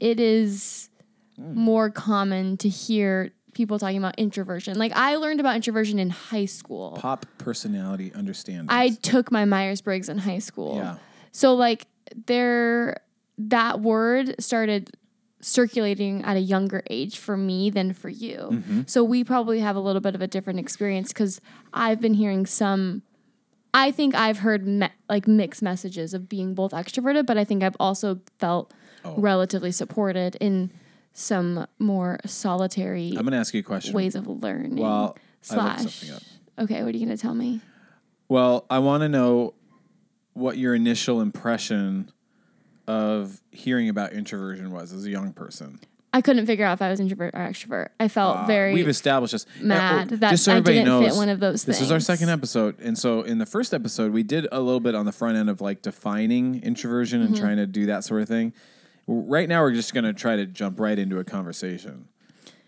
it 0.00 0.20
is 0.20 0.90
hmm. 1.36 1.54
more 1.54 1.90
common 1.90 2.56
to 2.58 2.68
hear 2.68 3.30
people 3.58 3.76
talking 3.76 3.98
about 3.98 4.14
introversion. 4.16 4.78
Like 4.78 4.92
I 4.94 5.16
learned 5.16 5.40
about 5.40 5.56
introversion 5.56 5.98
in 5.98 6.10
high 6.10 6.44
school. 6.44 6.92
Pop 7.00 7.26
personality 7.38 8.12
understanding. 8.14 8.66
I 8.70 8.90
took 8.90 9.32
my 9.32 9.44
Myers 9.44 9.80
Briggs 9.80 10.08
in 10.08 10.16
high 10.18 10.38
school. 10.38 10.76
Yeah. 10.76 10.96
So 11.32 11.54
like 11.56 11.88
there 12.26 13.00
that 13.36 13.80
word 13.80 14.36
started 14.40 14.90
circulating 15.40 16.22
at 16.24 16.36
a 16.36 16.40
younger 16.40 16.84
age 16.88 17.18
for 17.18 17.36
me 17.36 17.68
than 17.68 17.92
for 17.92 18.08
you. 18.08 18.36
Mm-hmm. 18.52 18.82
So 18.86 19.02
we 19.02 19.24
probably 19.24 19.58
have 19.58 19.74
a 19.74 19.80
little 19.80 20.00
bit 20.00 20.14
of 20.14 20.22
a 20.22 20.28
different 20.28 20.60
experience 20.60 21.12
cuz 21.12 21.40
I've 21.74 22.00
been 22.00 22.14
hearing 22.14 22.46
some 22.46 23.02
I 23.74 23.90
think 23.90 24.14
I've 24.14 24.38
heard 24.38 24.66
me- 24.68 24.88
like 25.08 25.26
mixed 25.26 25.62
messages 25.62 26.14
of 26.14 26.28
being 26.28 26.54
both 26.54 26.70
extroverted, 26.70 27.26
but 27.26 27.36
I 27.36 27.44
think 27.44 27.62
I've 27.64 27.76
also 27.80 28.20
felt 28.38 28.72
Oh. 29.04 29.14
relatively 29.16 29.70
supported 29.70 30.36
in 30.40 30.70
some 31.18 31.66
more 31.78 32.18
solitary 32.26 33.08
I'm 33.08 33.22
going 33.22 33.32
to 33.32 33.38
ask 33.38 33.52
you 33.52 33.60
a 33.60 33.62
question. 33.64 33.92
ways 33.92 34.14
of 34.14 34.26
learning. 34.28 34.76
Well, 34.76 35.16
slash. 35.42 35.80
something 35.82 36.14
up. 36.14 36.22
Okay, 36.64 36.82
what 36.84 36.94
are 36.94 36.98
you 36.98 37.04
going 37.06 37.16
to 37.16 37.20
tell 37.20 37.34
me? 37.34 37.60
Well, 38.28 38.66
I 38.70 38.78
want 38.78 39.02
to 39.02 39.08
know 39.08 39.54
what 40.34 40.58
your 40.58 40.74
initial 40.74 41.20
impression 41.20 42.12
of 42.86 43.40
hearing 43.50 43.88
about 43.88 44.12
introversion 44.12 44.70
was 44.70 44.92
as 44.92 45.04
a 45.04 45.10
young 45.10 45.32
person. 45.32 45.80
I 46.12 46.22
couldn't 46.22 46.46
figure 46.46 46.64
out 46.64 46.72
if 46.72 46.82
I 46.82 46.88
was 46.88 47.00
introvert 47.00 47.34
or 47.34 47.40
extrovert. 47.40 47.88
I 48.00 48.08
felt 48.08 48.46
very 48.46 48.72
Uh, 48.72 48.76
We've 48.76 48.88
established 48.88 49.32
this. 49.32 49.46
mad 49.60 50.12
Uh, 50.12 50.16
that 50.16 50.30
just 50.30 50.44
so 50.44 50.52
I 50.52 50.56
everybody 50.56 50.78
didn't 50.78 51.00
fit 51.02 51.08
knows, 51.08 51.16
one 51.18 51.28
of 51.28 51.38
those 51.40 51.64
This 51.64 51.80
is 51.82 51.90
our 51.92 52.00
second 52.00 52.30
episode, 52.30 52.80
and 52.80 52.96
so 52.96 53.22
in 53.22 53.38
the 53.38 53.44
first 53.46 53.74
episode, 53.74 54.12
we 54.12 54.22
did 54.22 54.46
a 54.50 54.60
little 54.60 54.80
bit 54.80 54.94
on 54.94 55.04
the 55.04 55.12
front 55.12 55.36
end 55.36 55.50
of 55.50 55.60
like 55.60 55.82
defining 55.82 56.62
introversion 56.62 57.20
Mm-hmm. 57.20 57.34
and 57.34 57.40
trying 57.42 57.56
to 57.58 57.66
do 57.66 57.86
that 57.86 58.04
sort 58.04 58.22
of 58.22 58.28
thing. 58.28 58.54
Right 59.10 59.48
now, 59.48 59.62
we're 59.62 59.72
just 59.72 59.94
going 59.94 60.04
to 60.04 60.12
try 60.12 60.36
to 60.36 60.46
jump 60.46 60.78
right 60.78 60.98
into 60.98 61.18
a 61.18 61.24
conversation. 61.24 62.08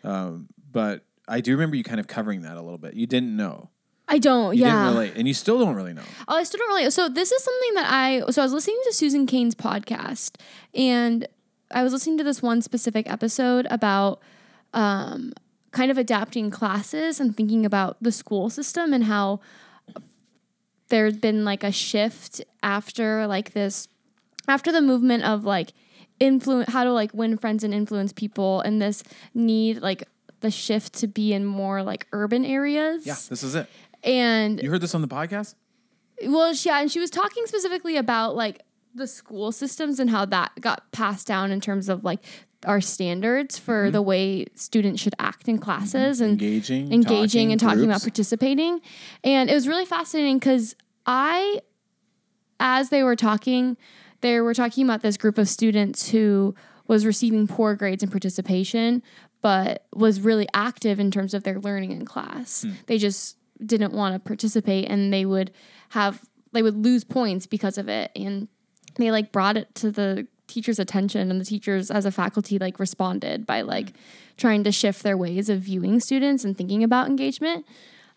Um, 0.03 0.49
but 0.73 1.05
I 1.29 1.41
do 1.41 1.53
remember 1.53 1.77
you 1.77 1.85
kind 1.85 2.01
of 2.01 2.07
covering 2.07 2.43
that 2.43 2.57
a 2.57 2.63
little 2.63 2.79
bit. 2.79 2.95
You 2.95 3.07
didn't 3.07 3.37
know. 3.37 3.69
I 4.09 4.19
don't. 4.19 4.57
You 4.57 4.63
yeah. 4.63 4.73
didn't 4.73 4.95
relate, 4.95 5.13
and 5.17 5.29
you 5.29 5.35
still 5.35 5.59
don't 5.59 5.77
really 5.77 5.93
know. 5.93 6.03
Oh, 6.27 6.37
I 6.37 6.43
still 6.43 6.59
don't 6.59 6.69
really. 6.71 6.91
So 6.91 7.09
this 7.09 7.31
is 7.31 7.45
something 7.45 7.75
that 7.75 7.93
I. 7.93 8.23
So 8.31 8.43
I 8.43 8.45
was 8.45 8.53
listening 8.53 8.81
to 8.87 8.93
Susan 8.93 9.27
Cain's 9.27 9.55
podcast, 9.55 10.41
and 10.75 11.29
I 11.71 11.85
was 11.85 11.93
listening 11.93 12.19
to 12.19 12.25
this 12.25 12.43
one 12.43 12.63
specific 12.63 13.09
episode 13.09 13.69
about 13.71 14.21
um, 14.73 15.33
kind 15.71 15.91
of 15.91 15.99
adapting 15.99 16.51
classes 16.51 17.21
and 17.21 17.37
thinking 17.37 17.65
about 17.65 18.03
the 18.03 18.11
school 18.11 18.51
system 18.51 18.93
and 18.93 19.05
how 19.05 19.41
there's 20.89 21.17
been 21.17 21.45
like 21.45 21.63
a 21.63 21.71
shift 21.71 22.43
after 22.63 23.27
like 23.27 23.53
this 23.53 23.87
after 24.49 24.73
the 24.73 24.83
movement 24.83 25.23
of 25.23 25.45
like 25.45 25.73
influence 26.21 26.71
how 26.71 26.85
to 26.85 26.93
like 26.93 27.13
win 27.15 27.37
friends 27.39 27.65
and 27.65 27.73
influence 27.75 28.13
people 28.13 28.61
and 28.61 28.81
this 28.81 29.03
need 29.35 29.81
like 29.81 30.05
the 30.41 30.51
shift 30.51 30.93
to 30.95 31.07
be 31.07 31.33
in 31.33 31.45
more 31.45 31.83
like 31.83 32.07
urban 32.13 32.45
areas 32.45 33.07
Yeah, 33.07 33.17
this 33.29 33.43
is 33.43 33.55
it. 33.55 33.67
and 34.05 34.63
You 34.63 34.71
heard 34.71 34.81
this 34.81 34.95
on 34.95 35.01
the 35.03 35.09
podcast? 35.09 35.55
well, 36.27 36.53
yeah, 36.55 36.81
and 36.81 36.91
she 36.93 37.01
was 37.01 37.11
talking 37.11 37.45
specifically 37.47 37.97
about 37.97 38.37
like 38.37 38.63
the 38.95 39.07
school 39.07 39.53
systems 39.53 39.99
and 39.99 40.11
how 40.11 40.25
that 40.27 40.53
got 40.61 40.91
passed 40.93 41.27
down 41.27 41.51
in 41.51 41.61
terms 41.61 41.89
of 41.89 42.05
like 42.05 42.21
our 42.67 42.81
standards 42.81 43.59
for 43.59 43.85
Mm-hmm. 43.85 43.93
the 43.93 44.03
way 44.03 44.47
students 44.55 45.01
should 45.01 45.15
act 45.19 45.49
in 45.49 45.57
classes 45.59 46.21
and 46.21 46.33
Engaging, 46.33 46.93
engaging 46.93 47.05
talking, 47.49 47.53
and 47.53 47.61
talking 47.61 47.85
about 47.85 48.03
participating. 48.03 48.81
And 49.25 49.49
it 49.49 49.55
was 49.55 49.67
really 49.67 49.87
fascinating 49.87 50.39
because 50.39 50.75
I, 51.07 51.61
as 52.59 52.91
they 52.91 53.03
were 53.03 53.17
talking, 53.17 53.77
they 54.21 54.41
were 54.41 54.55
talking 54.55 54.85
about 54.85 55.03
this 55.03 55.17
group 55.17 55.39
of 55.39 55.49
students 55.49 56.11
who 56.11 56.55
was 56.87 57.07
receiving 57.07 57.47
poor 57.47 57.75
grades 57.75 58.03
in 58.03 58.11
participation, 58.11 59.03
but 59.43 59.87
was 59.95 60.21
really 60.21 60.47
active 60.53 60.99
in 60.99 61.11
terms 61.11 61.35
of 61.35 61.45
their 61.45 61.59
learning 61.61 61.93
in 61.93 62.05
class. 62.05 62.63
Hmm. 62.63 62.73
They 62.87 62.99
just 62.99 63.37
didn't 63.65 63.93
want 63.93 64.15
to 64.15 64.19
participate 64.19 64.89
and 64.89 65.13
they 65.13 65.25
would 65.25 65.53
have, 65.91 66.23
they 66.53 66.63
would 66.63 66.77
lose 66.77 67.05
points 67.05 67.47
because 67.47 67.79
of 67.79 67.89
it. 67.89 68.11
And 68.17 68.49
they 68.97 69.11
like 69.11 69.33
brought 69.33 69.57
it 69.57 69.75
to 69.77 69.91
the 69.91 70.27
teacher's 70.51 70.79
attention 70.79 71.31
and 71.31 71.41
the 71.41 71.45
teachers 71.45 71.91
as 71.91 72.05
a 72.05 72.11
faculty 72.11 72.59
like 72.59 72.81
responded 72.81 73.47
by 73.47 73.63
like 73.63 73.93
trying 74.37 74.65
to 74.65 74.73
shift 74.73 75.03
their 75.03 75.17
ways 75.17 75.49
of 75.49 75.61
viewing 75.61 76.01
students 76.01 76.45
and 76.45 76.59
thinking 76.59 76.83
about 76.83 77.07
engagement 77.07 77.65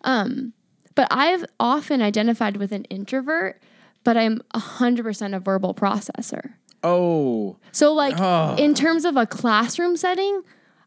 um 0.04 0.52
but 0.96 1.08
i've 1.12 1.46
often 1.60 2.02
identified 2.02 2.58
with 2.58 2.72
an 2.72 2.86
introvert 2.86 3.62
but 4.04 4.18
i'm 4.18 4.42
100% 4.54 5.36
a 5.36 5.40
verbal 5.40 5.74
processor 5.74 6.54
Oh, 6.86 7.56
so 7.72 7.94
like 7.94 8.16
Oh. 8.20 8.56
in 8.58 8.74
terms 8.74 9.06
of 9.06 9.16
a 9.16 9.26
classroom 9.26 9.96
setting 9.96 10.42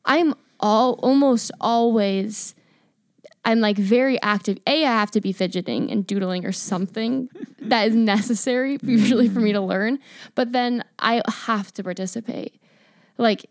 i'm 0.04 0.35
all 0.61 0.94
almost 1.02 1.50
always 1.61 2.54
I'm 3.46 3.61
like 3.61 3.78
very 3.78 4.20
active. 4.23 4.58
A, 4.66 4.85
I 4.85 4.90
have 4.90 5.12
to 5.12 5.20
be 5.20 5.32
fidgeting 5.32 5.88
and 5.90 6.04
doodling 6.04 6.44
or 6.44 6.50
something 6.50 7.30
that 7.61 7.87
is 7.87 7.94
necessary 7.94 8.76
usually 8.82 9.28
for 9.28 9.38
me 9.38 9.52
to 9.52 9.61
mm. 9.61 9.68
learn. 9.68 10.00
But 10.35 10.50
then 10.52 10.82
I 10.99 11.23
have 11.28 11.73
to 11.75 11.85
participate. 11.85 12.61
Like 13.18 13.46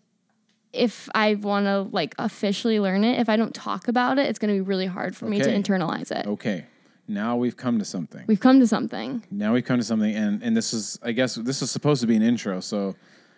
if 0.73 1.07
I 1.15 1.35
want 1.35 1.67
to 1.67 1.83
like 1.83 2.13
officially 2.19 2.81
learn 2.81 3.05
it, 3.05 3.19
if 3.19 3.29
I 3.29 3.37
don't 3.37 3.55
talk 3.55 3.87
about 3.87 4.19
it, 4.19 4.27
it's 4.27 4.37
going 4.37 4.53
to 4.53 4.61
be 4.61 4.67
really 4.67 4.85
hard 4.85 5.15
for 5.15 5.25
me 5.25 5.39
to 5.39 5.49
internalize 5.49 6.11
it. 6.11 6.27
okay. 6.27 6.65
Now 7.07 7.35
we've 7.35 7.55
come 7.55 7.79
to 7.79 7.85
something. 7.85 8.23
We've 8.27 8.39
come 8.39 8.59
to 8.59 8.67
something. 8.67 9.23
Now 9.29 9.53
we've 9.53 9.65
come 9.65 9.77
to 9.77 9.83
something, 9.83 10.15
and 10.15 10.41
and 10.41 10.57
this 10.57 10.73
is, 10.73 10.97
I 11.03 11.11
guess, 11.11 11.35
this 11.35 11.61
is 11.61 11.71
supposed 11.71 12.01
to 12.01 12.07
be 12.07 12.15
an 12.15 12.21
intro. 12.21 12.59
So 12.59 12.95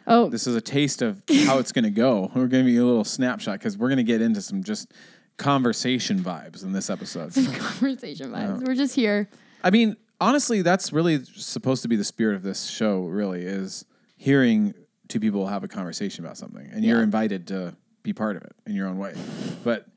Oh, 0.10 0.30
this 0.30 0.48
is 0.48 0.56
a 0.56 0.62
taste 0.62 1.02
of 1.02 1.22
how 1.46 1.60
it's 1.60 1.74
going 1.74 1.84
to 1.84 1.92
go. 1.92 2.32
We're 2.36 2.48
going 2.48 2.64
to 2.64 2.72
be 2.72 2.78
a 2.78 2.86
little 2.86 3.04
snapshot 3.04 3.60
because 3.60 3.78
we're 3.78 3.90
going 3.90 3.98
to 3.98 4.04
get 4.04 4.22
into 4.22 4.42
some 4.42 4.64
just 4.64 4.94
conversation 5.36 6.20
vibes 6.20 6.64
in 6.64 6.72
this 6.72 6.90
episode. 6.90 7.34
conversation 7.58 8.32
vibes. 8.32 8.66
We're 8.66 8.74
just 8.74 8.96
here. 8.96 9.28
I 9.66 9.70
mean, 9.70 9.98
honestly, 10.22 10.62
that's 10.62 10.94
really 10.94 11.26
supposed 11.26 11.82
to 11.82 11.90
be 11.90 11.98
the 11.98 12.06
spirit 12.06 12.36
of 12.38 12.44
this 12.44 12.68
show. 12.70 13.02
Really, 13.02 13.42
is 13.42 13.84
hearing 14.16 14.74
two 15.10 15.20
people 15.20 15.46
have 15.48 15.66
a 15.66 15.68
conversation 15.68 16.24
about 16.24 16.38
something, 16.38 16.70
and 16.72 16.86
you're 16.86 17.04
invited 17.04 17.48
to 17.48 17.76
be 18.02 18.14
part 18.14 18.38
of 18.38 18.44
it 18.44 18.56
in 18.66 18.76
your 18.76 18.88
own 18.88 18.98
way. 18.98 19.14
But 19.66 19.88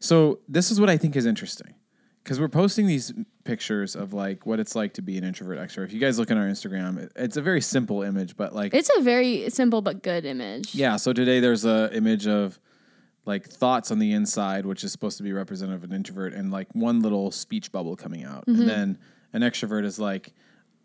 so 0.00 0.40
this 0.48 0.70
is 0.70 0.80
what 0.80 0.88
I 0.88 0.96
think 0.96 1.16
is 1.16 1.26
interesting 1.26 1.74
because 2.24 2.40
we're 2.40 2.48
posting 2.48 2.86
these 2.86 3.12
pictures 3.44 3.94
of 3.94 4.12
like 4.14 4.46
what 4.46 4.58
it's 4.58 4.74
like 4.74 4.94
to 4.94 5.02
be 5.02 5.18
an 5.18 5.24
introvert 5.24 5.58
extrovert. 5.58 5.84
If 5.84 5.92
you 5.92 6.00
guys 6.00 6.18
look 6.18 6.30
on 6.30 6.38
our 6.38 6.46
Instagram, 6.48 6.98
it- 6.98 7.12
it's 7.14 7.36
a 7.36 7.42
very 7.42 7.60
simple 7.60 8.02
image, 8.02 8.36
but 8.36 8.54
like 8.54 8.72
It's 8.74 8.90
a 8.96 9.02
very 9.02 9.48
simple 9.50 9.82
but 9.82 10.02
good 10.02 10.24
image. 10.24 10.74
yeah. 10.74 10.96
So 10.96 11.12
today 11.12 11.40
there's 11.40 11.64
a 11.66 11.90
image 11.94 12.26
of 12.26 12.58
like 13.26 13.46
thoughts 13.48 13.90
on 13.90 13.98
the 13.98 14.12
inside, 14.12 14.64
which 14.66 14.84
is 14.84 14.92
supposed 14.92 15.16
to 15.18 15.22
be 15.22 15.32
representative 15.32 15.84
of 15.84 15.90
an 15.90 15.96
introvert, 15.96 16.32
and 16.34 16.50
like 16.50 16.68
one 16.74 17.00
little 17.02 17.30
speech 17.30 17.70
bubble 17.72 17.96
coming 17.96 18.24
out, 18.24 18.46
Mm-hmm. 18.46 18.60
and 18.62 18.68
then 18.70 18.98
an 19.34 19.42
extrovert 19.42 19.84
is 19.84 19.98
like 19.98 20.32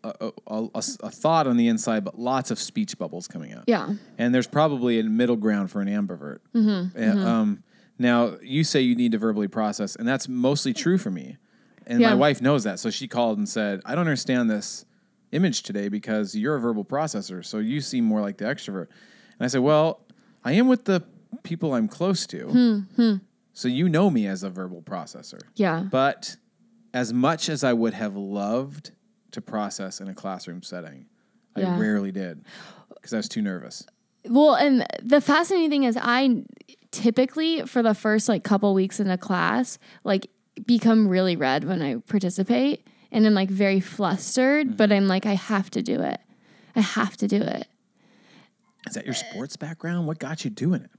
a 0.02 1.10
thought 1.10 1.46
on 1.46 1.56
the 1.58 1.68
inside, 1.68 2.04
but 2.04 2.18
lots 2.18 2.50
of 2.50 2.58
speech 2.58 2.96
bubbles 2.98 3.28
coming 3.28 3.52
out. 3.52 3.64
Yeah. 3.66 3.94
And 4.16 4.34
there's 4.34 4.46
probably 4.46 4.98
a 4.98 5.04
middle 5.04 5.36
ground 5.36 5.70
for 5.70 5.82
an 5.82 5.88
ambivert. 5.88 6.38
Mm-hmm. 6.54 7.18
Uh, 7.18 7.26
Um, 7.26 7.62
now 8.00 8.36
you 8.42 8.64
say 8.64 8.80
you 8.80 8.96
need 8.96 9.12
to 9.12 9.18
verbally 9.18 9.46
process, 9.48 9.94
and 9.94 10.08
that's 10.08 10.26
mostly 10.28 10.72
true 10.72 10.98
for 10.98 11.10
me. 11.10 11.36
And 11.86 12.00
my 12.00 12.14
wife 12.14 12.40
knows 12.40 12.64
that, 12.64 12.78
so 12.78 12.88
she 12.90 13.06
called 13.08 13.38
and 13.38 13.48
said, 13.48 13.80
"I 13.84 13.94
don't 13.94 14.06
understand 14.06 14.48
this 14.50 14.84
image 15.32 15.62
today 15.62 15.88
because 15.88 16.34
you're 16.34 16.54
a 16.56 16.60
verbal 16.60 16.84
processor, 16.84 17.44
so 17.44 17.58
you 17.58 17.80
seem 17.80 18.04
more 18.04 18.20
like 18.20 18.38
the 18.38 18.44
extrovert." 18.46 18.86
And 19.38 19.40
I 19.42 19.46
said, 19.48 19.60
"Well, 19.60 20.00
I 20.44 20.52
am 20.52 20.68
with 20.68 20.84
the 20.84 21.02
people 21.42 21.74
I'm 21.74 21.88
close 21.88 22.26
to, 22.28 22.86
Hmm, 22.96 23.14
so 23.52 23.68
you 23.68 23.88
know 23.88 24.08
me 24.10 24.26
as 24.26 24.42
a 24.42 24.50
verbal 24.50 24.82
processor. 24.82 25.40
Yeah. 25.54 25.86
But 25.90 26.36
as 26.94 27.12
much 27.12 27.48
as 27.48 27.62
I 27.64 27.72
would 27.72 27.94
have 27.94 28.16
loved 28.16 28.92
to 29.32 29.40
process 29.40 30.00
in 30.00 30.08
a 30.08 30.14
classroom 30.14 30.62
setting, 30.62 31.06
Yeah. 31.56 31.74
I 31.76 31.78
rarely 31.78 32.12
did 32.12 32.44
because 32.94 33.12
I 33.12 33.16
was 33.18 33.28
too 33.28 33.42
nervous." 33.42 33.84
Well, 34.28 34.54
and 34.54 34.86
the 35.02 35.20
fascinating 35.20 35.70
thing 35.70 35.84
is, 35.84 35.96
I 36.00 36.44
typically 36.90 37.62
for 37.66 37.82
the 37.82 37.94
first 37.94 38.28
like 38.28 38.44
couple 38.44 38.72
weeks 38.74 39.00
in 39.00 39.10
a 39.10 39.18
class, 39.18 39.78
like 40.04 40.28
become 40.66 41.08
really 41.08 41.36
red 41.36 41.64
when 41.64 41.82
I 41.82 41.96
participate, 41.96 42.86
and 43.12 43.26
I'm 43.26 43.34
like 43.34 43.50
very 43.50 43.80
flustered. 43.80 44.66
Mm-hmm. 44.68 44.76
But 44.76 44.92
I'm 44.92 45.08
like, 45.08 45.26
I 45.26 45.34
have 45.34 45.70
to 45.70 45.82
do 45.82 46.00
it. 46.02 46.20
I 46.76 46.80
have 46.80 47.16
to 47.18 47.28
do 47.28 47.40
it. 47.42 47.66
Is 48.86 48.94
that 48.94 49.04
your 49.04 49.14
sports 49.14 49.56
background? 49.56 50.06
What 50.06 50.18
got 50.18 50.44
you 50.44 50.50
doing 50.50 50.82
it? 50.82 50.90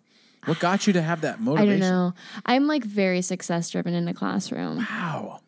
What 0.45 0.59
got 0.59 0.87
you 0.87 0.93
to 0.93 1.01
have 1.01 1.21
that 1.21 1.39
motivation? 1.39 1.73
I 1.83 1.87
don't 1.87 1.89
know. 1.89 2.13
I'm 2.45 2.67
like 2.67 2.83
very 2.83 3.21
success 3.21 3.69
driven 3.69 3.93
in 3.93 4.05
the 4.05 4.13
classroom. 4.13 4.77
Wow. 4.77 5.39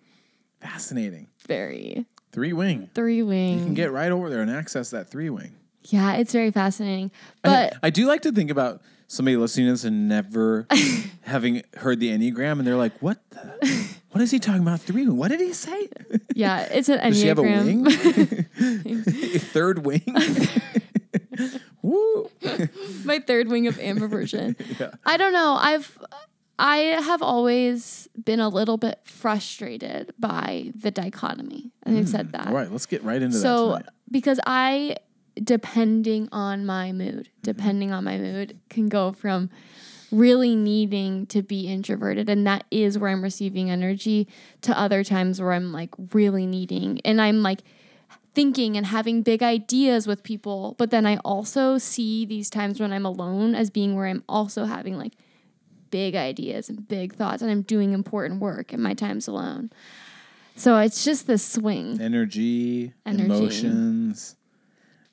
Fascinating. 0.61 1.27
Very 1.47 2.05
Three 2.31 2.53
wing. 2.53 2.89
three 2.95 3.21
wing. 3.21 3.59
You 3.59 3.65
can 3.65 3.73
get 3.75 3.91
right 3.91 4.11
over 4.11 4.29
there 4.29 4.41
and 4.41 4.49
access 4.49 4.89
that 4.91 5.09
three 5.09 5.29
wing. 5.29 5.53
Yeah, 5.85 6.13
it's 6.13 6.31
very 6.31 6.49
fascinating. 6.51 7.11
I- 7.43 7.47
But 7.49 7.77
I, 7.83 7.89
do 7.89 8.07
like 8.07 8.21
to 8.21 8.31
think 8.31 8.49
about 8.49 8.81
somebody 9.13 9.37
listening 9.37 9.67
to 9.67 9.73
this 9.73 9.83
and 9.83 10.09
never 10.09 10.67
having 11.21 11.63
heard 11.77 11.99
the 11.99 12.09
Enneagram 12.09 12.53
and 12.53 12.67
they're 12.67 12.75
like, 12.75 12.97
what 12.99 13.19
the, 13.29 13.95
what 14.11 14.21
is 14.21 14.31
he 14.31 14.39
talking 14.39 14.61
about? 14.61 14.79
Three? 14.79 15.07
What 15.07 15.29
did 15.29 15.39
he 15.39 15.53
say? 15.53 15.87
yeah, 16.33 16.61
it's 16.61 16.89
an 16.89 16.99
Does 16.99 17.19
she 17.19 17.27
have 17.27 17.39
a 17.39 17.43
enneagram. 17.43 18.83
wing? 18.83 19.05
a 19.35 19.39
third 19.39 19.85
wing? 19.85 20.03
Woo. 21.81 22.29
my 23.03 23.19
third 23.19 23.49
wing 23.49 23.67
of 23.67 23.75
ambiversion. 23.77 24.55
Yeah. 24.79 24.91
I 25.05 25.17
don't 25.17 25.33
know. 25.33 25.57
I've 25.59 25.97
I 26.57 26.77
have 26.77 27.21
always 27.21 28.07
been 28.23 28.39
a 28.39 28.47
little 28.47 28.77
bit 28.77 28.99
frustrated 29.03 30.13
by 30.19 30.71
the 30.75 30.91
dichotomy. 30.91 31.71
And 31.83 31.97
I've 31.97 32.07
said 32.07 32.27
hmm. 32.27 32.31
that. 32.33 32.47
All 32.47 32.53
right, 32.53 32.71
let's 32.71 32.85
get 32.85 33.03
right 33.03 33.21
into 33.21 33.37
so 33.37 33.69
that 33.69 33.77
tonight. 33.79 33.89
because 34.11 34.39
I 34.45 34.97
depending 35.41 36.29
on 36.31 36.65
my 36.65 36.91
mood, 36.91 37.29
mm-hmm. 37.29 37.41
depending 37.41 37.91
on 37.91 38.03
my 38.03 38.17
mood 38.17 38.59
can 38.69 38.89
go 38.89 39.11
from 39.11 39.49
really 40.11 40.55
needing 40.55 41.25
to 41.25 41.41
be 41.41 41.67
introverted 41.67 42.29
and 42.29 42.45
that 42.45 42.63
is 42.69 42.99
where 42.99 43.09
I'm 43.09 43.23
receiving 43.23 43.71
energy 43.71 44.27
to 44.61 44.77
other 44.79 45.03
times 45.03 45.41
where 45.41 45.53
I'm 45.53 45.71
like 45.71 45.89
really 46.13 46.45
needing 46.45 47.01
and 47.03 47.19
I'm 47.19 47.41
like 47.41 47.63
thinking 48.35 48.77
and 48.77 48.85
having 48.85 49.21
big 49.21 49.43
ideas 49.43 50.07
with 50.07 50.23
people, 50.23 50.75
but 50.77 50.91
then 50.91 51.05
I 51.05 51.17
also 51.17 51.77
see 51.77 52.25
these 52.25 52.49
times 52.49 52.79
when 52.79 52.91
I'm 52.91 53.05
alone 53.05 53.55
as 53.55 53.69
being 53.69 53.95
where 53.95 54.07
I'm 54.07 54.23
also 54.27 54.65
having 54.65 54.97
like 54.97 55.13
big 55.89 56.15
ideas 56.15 56.69
and 56.69 56.87
big 56.87 57.13
thoughts 57.13 57.41
and 57.41 57.51
I'm 57.51 57.61
doing 57.61 57.91
important 57.91 58.39
work 58.39 58.73
in 58.73 58.81
my 58.81 58.93
times 58.93 59.27
alone. 59.27 59.71
So 60.55 60.77
it's 60.77 61.03
just 61.03 61.27
this 61.27 61.43
swing. 61.43 61.99
Energy, 62.01 62.93
Energy. 63.05 63.25
emotions. 63.25 64.35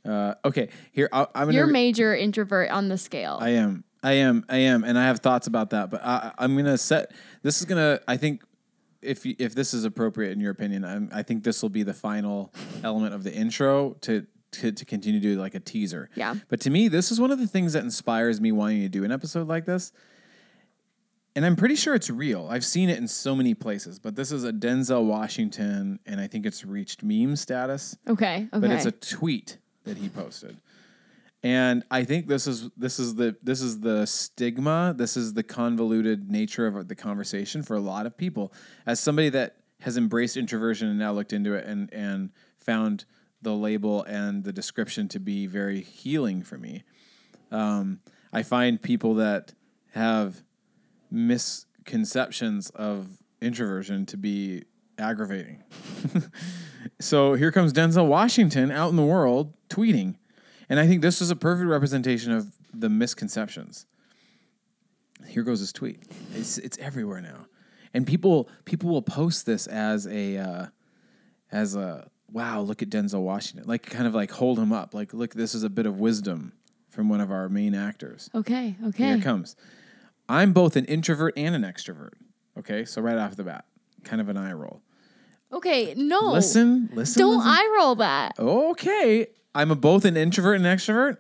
Uh, 0.05 0.35
okay, 0.45 0.69
here 0.93 1.09
I, 1.13 1.27
I'm 1.35 1.47
gonna. 1.47 1.53
You're 1.53 1.67
major 1.67 2.15
introvert 2.15 2.71
on 2.71 2.89
the 2.89 2.97
scale. 2.99 3.39
I 3.41 3.51
am. 3.51 3.85
I 4.03 4.13
am, 4.15 4.45
I 4.49 4.57
am, 4.59 4.83
and 4.85 4.99
I 4.99 5.05
have 5.07 5.19
thoughts 5.21 5.47
about 5.47 5.71
that. 5.71 5.91
But 5.91 6.03
I, 6.05 6.33
I'm 6.39 6.57
gonna 6.57 6.79
set. 6.79 7.13
This 7.43 7.61
is 7.61 7.67
gonna. 7.67 8.01
I 8.09 8.17
think 8.17 8.43
if 9.03 9.25
you- 9.27 9.37
if 9.39 9.55
this 9.55 9.73
is 9.75 9.85
appropriate 9.85 10.33
in 10.33 10.41
your 10.41 10.51
opinion, 10.53 10.85
I'm, 10.85 11.11
I 11.13 11.23
think 11.23 11.45
this 11.45 11.61
will 11.63 11.69
be 11.71 11.83
the 11.83 11.95
final 11.95 12.53
element 12.83 13.15
of 13.15 13.23
the 13.25 13.33
intro 13.35 13.97
to. 14.03 14.27
To, 14.55 14.73
to 14.73 14.85
continue 14.85 15.21
to 15.21 15.35
do 15.35 15.41
like 15.41 15.55
a 15.55 15.61
teaser. 15.61 16.11
Yeah. 16.17 16.35
But 16.49 16.61
to 16.63 16.71
me, 16.71 16.89
this 16.89 17.13
is 17.13 17.21
one 17.21 17.31
of 17.31 17.39
the 17.39 17.47
things 17.47 17.75
that 17.75 17.85
inspires 17.85 18.41
me 18.41 18.51
wanting 18.51 18.81
to 18.81 18.89
do 18.89 19.05
an 19.05 19.13
episode 19.13 19.47
like 19.47 19.65
this. 19.65 19.93
And 21.37 21.47
I'm 21.47 21.55
pretty 21.55 21.77
sure 21.77 21.95
it's 21.95 22.11
real. 22.11 22.49
I've 22.51 22.65
seen 22.65 22.89
it 22.89 22.99
in 22.99 23.07
so 23.07 23.37
many 23.37 23.55
places, 23.55 24.01
but 24.01 24.17
this 24.17 24.33
is 24.33 24.43
a 24.43 24.53
Denzel 24.53 25.05
Washington, 25.05 26.01
and 26.05 26.21
I 26.21 26.27
think 26.27 26.47
it's 26.47 26.65
reached 26.65 27.05
meme 27.05 27.37
status 27.37 27.97
Okay. 28.09 28.49
Okay. 28.53 28.59
but 28.61 28.71
it's 28.73 28.87
a 28.87 28.91
tweet 28.91 29.59
that 29.85 29.97
he 29.97 30.09
posted. 30.09 30.57
And 31.43 31.85
I 31.91 32.05
think 32.05 32.27
this 32.27 32.47
is 32.47 32.69
this 32.77 32.99
is 32.99 33.15
the 33.15 33.35
this 33.43 33.63
is 33.63 33.81
the 33.81 34.07
stigma, 34.07 34.95
this 34.97 35.17
is 35.17 35.33
the 35.33 35.43
convoluted 35.43 36.31
nature 36.31 36.67
of 36.67 36.89
the 36.89 36.95
conversation 36.95 37.63
for 37.63 37.77
a 37.77 37.81
lot 37.81 38.05
of 38.05 38.17
people. 38.17 38.53
As 38.85 39.01
somebody 39.01 39.31
that 39.31 39.57
has 39.81 39.97
embraced 39.97 40.37
introversion 40.37 40.89
and 40.89 40.99
now 40.99 41.13
looked 41.13 41.33
into 41.33 41.55
it 41.55 41.65
and 41.67 41.93
and 41.95 42.31
found 42.59 43.07
the 43.43 43.55
label 43.55 44.03
and 44.03 44.45
the 44.45 44.53
description 44.53 45.09
to 45.09 45.19
be 45.19 45.47
very 45.47 45.81
healing 45.81 46.43
for 46.43 46.59
me. 46.59 46.85
Um, 47.51 48.01
I 48.33 48.43
find 48.43 48.81
people 48.81 49.15
that 49.15 49.55
have 49.93 50.43
misconceptions 51.11 52.71
of 52.71 53.09
introversion 53.41 54.07
to 54.07 54.17
be 54.17 54.65
aggravating. 55.01 55.63
So 56.99 57.35
here 57.35 57.51
comes 57.53 57.73
Denzel 57.73 58.07
Washington 58.07 58.71
out 58.71 58.91
in 58.91 58.97
the 58.97 59.05
world 59.05 59.55
tweeting. 59.69 60.17
And 60.69 60.79
I 60.79 60.87
think 60.87 61.01
this 61.03 61.21
is 61.23 61.31
a 61.31 61.37
perfect 61.37 61.69
representation 61.69 62.31
of 62.33 62.53
the 62.75 62.89
misconceptions. 62.91 63.87
Here 65.27 65.43
goes 65.43 65.61
his 65.61 65.73
tweet. 65.73 66.03
It's, 66.35 66.59
it's 66.59 66.77
everywhere 66.79 67.21
now. 67.21 67.47
And 67.93 68.07
people 68.07 68.49
people 68.65 68.89
will 68.91 69.03
post 69.03 69.47
this 69.47 69.67
as 69.67 70.07
a 70.07 70.37
uh, 70.39 70.67
as 71.51 71.75
a 71.75 72.09
wow, 72.31 72.61
look 72.61 72.83
at 72.83 72.89
Denzel 72.91 73.23
Washington. 73.23 73.67
Like 73.67 73.83
kind 73.83 74.07
of 74.07 74.15
like 74.15 74.31
hold 74.31 74.59
him 74.59 74.73
up. 74.73 74.95
Like 74.95 75.13
look, 75.13 75.35
this 75.35 75.55
is 75.55 75.63
a 75.65 75.71
bit 75.71 75.87
of 75.87 75.99
wisdom 75.99 76.53
from 76.89 77.09
one 77.09 77.21
of 77.21 77.31
our 77.31 77.49
main 77.49 77.75
actors. 77.75 78.31
okay. 78.35 78.77
Here 78.79 78.89
Okay. 78.89 79.13
it 79.15 79.23
comes. 79.23 79.57
I'm 80.29 80.53
both 80.53 80.77
an 80.77 80.85
introvert 80.85 81.35
and 81.37 81.55
an 81.55 81.63
extrovert. 81.63 82.13
Okay, 82.59 82.85
so 82.85 83.01
right 83.03 83.19
off 83.19 83.37
the 83.37 83.45
bat, 83.45 83.65
kind 84.05 84.21
of 84.21 84.29
an 84.29 84.37
eye 84.37 84.53
roll. 84.53 84.83
Okay. 85.53 85.95
No. 85.97 86.33
Listen, 86.33 86.89
listen. 86.93 87.21
Don't 87.21 87.39
listen. 87.39 87.51
eye 87.53 87.75
roll 87.79 87.95
that. 87.97 88.39
okay 88.39 89.27
i'm 89.55 89.71
a 89.73 89.75
both 89.75 90.05
an 90.05 90.17
introvert 90.17 90.55
and 90.57 90.65
an 90.67 90.77
extrovert 90.77 91.17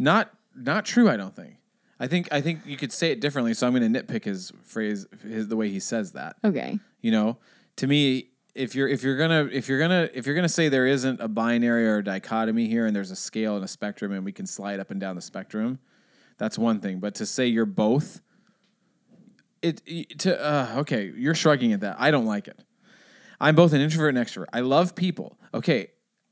not 0.00 0.30
not 0.56 0.84
true 0.84 1.08
i 1.08 1.16
don't 1.16 1.36
think 1.36 1.54
i 2.00 2.08
think 2.08 2.26
i 2.32 2.40
think 2.40 2.58
you 2.66 2.76
could 2.76 2.92
say 2.92 3.12
it 3.12 3.20
differently 3.20 3.54
so 3.54 3.66
i'm 3.68 3.72
going 3.72 3.92
to 3.92 4.02
nitpick 4.02 4.24
his 4.24 4.50
phrase 4.64 5.06
his, 5.22 5.46
the 5.46 5.54
way 5.56 5.68
he 5.68 5.78
says 5.78 6.10
that 6.12 6.34
Okay. 6.44 6.76
you 7.02 7.12
know 7.12 7.36
to 7.76 7.86
me 7.86 8.30
if 8.56 8.74
you're 8.74 8.88
if 8.88 9.04
you're 9.04 9.16
gonna 9.16 9.48
if 9.52 9.68
you're 9.68 9.78
gonna 9.78 10.08
if 10.12 10.26
you're 10.26 10.34
gonna 10.34 10.48
say 10.48 10.68
there 10.68 10.88
isn't 10.88 11.20
a 11.20 11.28
binary 11.28 11.86
or 11.86 11.98
a 11.98 12.04
dichotomy 12.04 12.66
here 12.66 12.84
and 12.84 12.96
there's 12.96 13.12
a 13.12 13.16
scale 13.16 13.54
and 13.54 13.64
a 13.64 13.68
spectrum 13.68 14.10
and 14.10 14.24
we 14.24 14.32
can 14.32 14.46
slide 14.46 14.80
up 14.80 14.90
and 14.90 14.98
down 15.00 15.14
the 15.14 15.22
spectrum 15.22 15.78
that's 16.36 16.58
one 16.58 16.80
thing 16.80 16.98
but 16.98 17.14
to 17.14 17.24
say 17.24 17.46
you're 17.46 17.64
both 17.64 18.20
it 19.62 19.80
to 20.18 20.36
uh, 20.44 20.74
okay 20.78 21.12
you're 21.16 21.34
shrugging 21.36 21.72
at 21.72 21.78
that 21.80 21.94
i 22.00 22.10
don't 22.10 22.26
like 22.26 22.48
it 22.48 22.58
i'm 23.40 23.54
both 23.54 23.72
an 23.72 23.80
introvert 23.80 24.14
and 24.14 24.24
extrovert 24.24 24.46
i 24.52 24.60
love 24.60 24.94
people 24.94 25.38
okay 25.54 25.88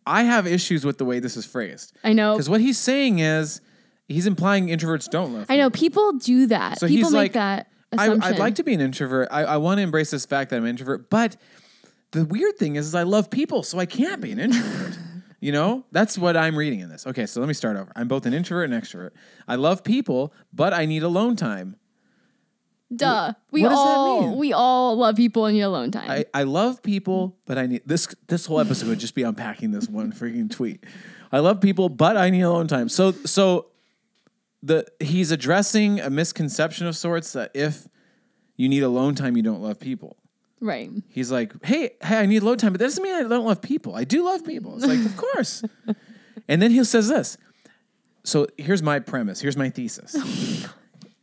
i 0.07 0.23
have 0.23 0.47
issues 0.47 0.85
with 0.85 0.99
the 0.99 1.05
way 1.05 1.19
this 1.19 1.37
is 1.37 1.45
phrased 1.47 1.93
I 2.03 2.13
know. 2.13 2.35
because 2.35 2.49
what 2.49 2.61
he's 2.61 2.79
saying 2.79 3.19
is 3.19 3.61
he's 4.09 4.27
implying 4.27 4.69
introverts 4.69 5.09
don't 5.09 5.33
love 5.33 5.47
I 5.49 5.57
know 5.57 5.71
people 5.71 6.13
do 6.15 6.47
that. 6.49 6.79
So 6.79 6.87
people 6.87 7.09
he's 7.09 7.13
make 7.13 7.19
like, 7.19 7.33
that 7.35 7.69
I. 7.99 8.11
I'd 8.11 8.39
like 8.39 8.57
to 8.57 8.63
be 8.63 8.75
an 8.75 8.81
introvert. 8.81 9.29
I, 9.31 9.45
I 9.45 9.57
want 9.59 9.79
to 9.79 9.83
embrace 9.83 10.11
this 10.11 10.27
fact 10.27 10.51
that 10.51 10.57
I'm 10.57 10.65
an 10.65 10.71
introvert. 10.71 11.11
But 11.11 11.37
the 12.13 12.25
weird 12.25 12.57
thing 12.59 12.77
is, 12.77 12.89
is 12.89 12.95
I 12.95 13.03
love 13.03 13.31
people, 13.31 13.63
so 13.63 13.79
I 13.79 13.87
can't 13.87 14.21
be 14.21 14.33
an 14.33 14.39
introvert. 14.39 14.99
you 15.41 15.53
know, 15.53 15.85
that's 15.93 16.17
what 16.17 16.37
I'm 16.37 16.57
reading 16.57 16.81
in 16.81 16.89
this. 16.89 17.07
Okay, 17.07 17.27
so 17.27 17.41
let 17.41 17.47
me 17.47 17.55
start 17.55 17.77
over. 17.77 17.93
I'm 17.97 18.09
both 18.09 18.27
an 18.27 18.35
introvert 18.35 18.71
and 18.71 18.83
extrovert. 18.83 19.11
I 19.47 19.57
love 19.57 19.85
people, 19.85 20.33
but 20.53 20.73
I 20.73 20.87
need 20.87 21.03
alone 21.03 21.37
time. 21.37 21.77
Duh. 22.95 23.33
We 23.51 23.63
what 23.63 23.73
all 23.73 24.37
we 24.37 24.53
all 24.53 24.97
love 24.97 25.17
people 25.17 25.47
in 25.47 25.57
your 25.57 25.67
alone 25.67 25.91
time. 25.91 26.11
I, 26.11 26.25
I 26.33 26.43
love 26.45 26.83
people, 26.83 27.37
but 27.47 27.59
I 27.59 27.67
need 27.67 27.83
this. 27.87 28.09
This 28.29 28.47
whole 28.47 28.61
episode 28.61 28.89
would 28.89 29.01
just 29.01 29.15
be 29.15 29.23
unpacking 29.23 29.71
this 29.73 29.89
one 29.89 30.13
freaking 30.13 30.51
tweet. 30.51 30.85
I 31.33 31.41
love 31.41 31.61
people, 31.61 31.89
but 31.89 32.17
I 32.17 32.31
need 32.31 32.43
alone 32.43 32.69
time. 32.69 32.89
So 32.89 33.13
so 33.13 33.67
the 34.63 34.87
he's 35.01 35.31
addressing 35.31 36.01
a 36.01 36.11
misconception 36.11 36.87
of 36.87 36.97
sorts 36.97 37.33
that 37.33 37.51
if 37.55 37.89
you 38.57 38.69
need 38.69 38.83
alone 38.83 39.15
time, 39.15 39.37
you 39.37 39.43
don't 39.43 39.61
love 39.63 39.81
people. 39.81 40.17
right. 40.61 40.91
He's 41.09 41.33
like, 41.33 41.53
hey, 41.65 41.91
hey, 42.03 42.19
I 42.19 42.27
need 42.27 42.43
alone 42.43 42.59
time, 42.59 42.73
but 42.73 42.79
that 42.79 42.87
doesn't 42.87 43.03
mean 43.03 43.15
I 43.15 43.23
don't 43.23 43.45
love 43.45 43.61
people. 43.61 43.97
I 43.97 44.05
do 44.05 44.25
love 44.25 44.45
people. 44.47 44.77
It's 44.77 44.87
like, 44.87 45.05
of 45.05 45.17
course. 45.17 45.63
And 46.47 46.61
then 46.61 46.73
he 46.73 46.85
says 46.85 47.09
this. 47.09 47.39
So 48.23 48.49
here's 48.59 48.83
my 48.83 48.99
premise. 48.99 49.41
Here's 49.41 49.57
my 49.57 49.71
thesis. 49.71 50.15
Oh 50.19 50.75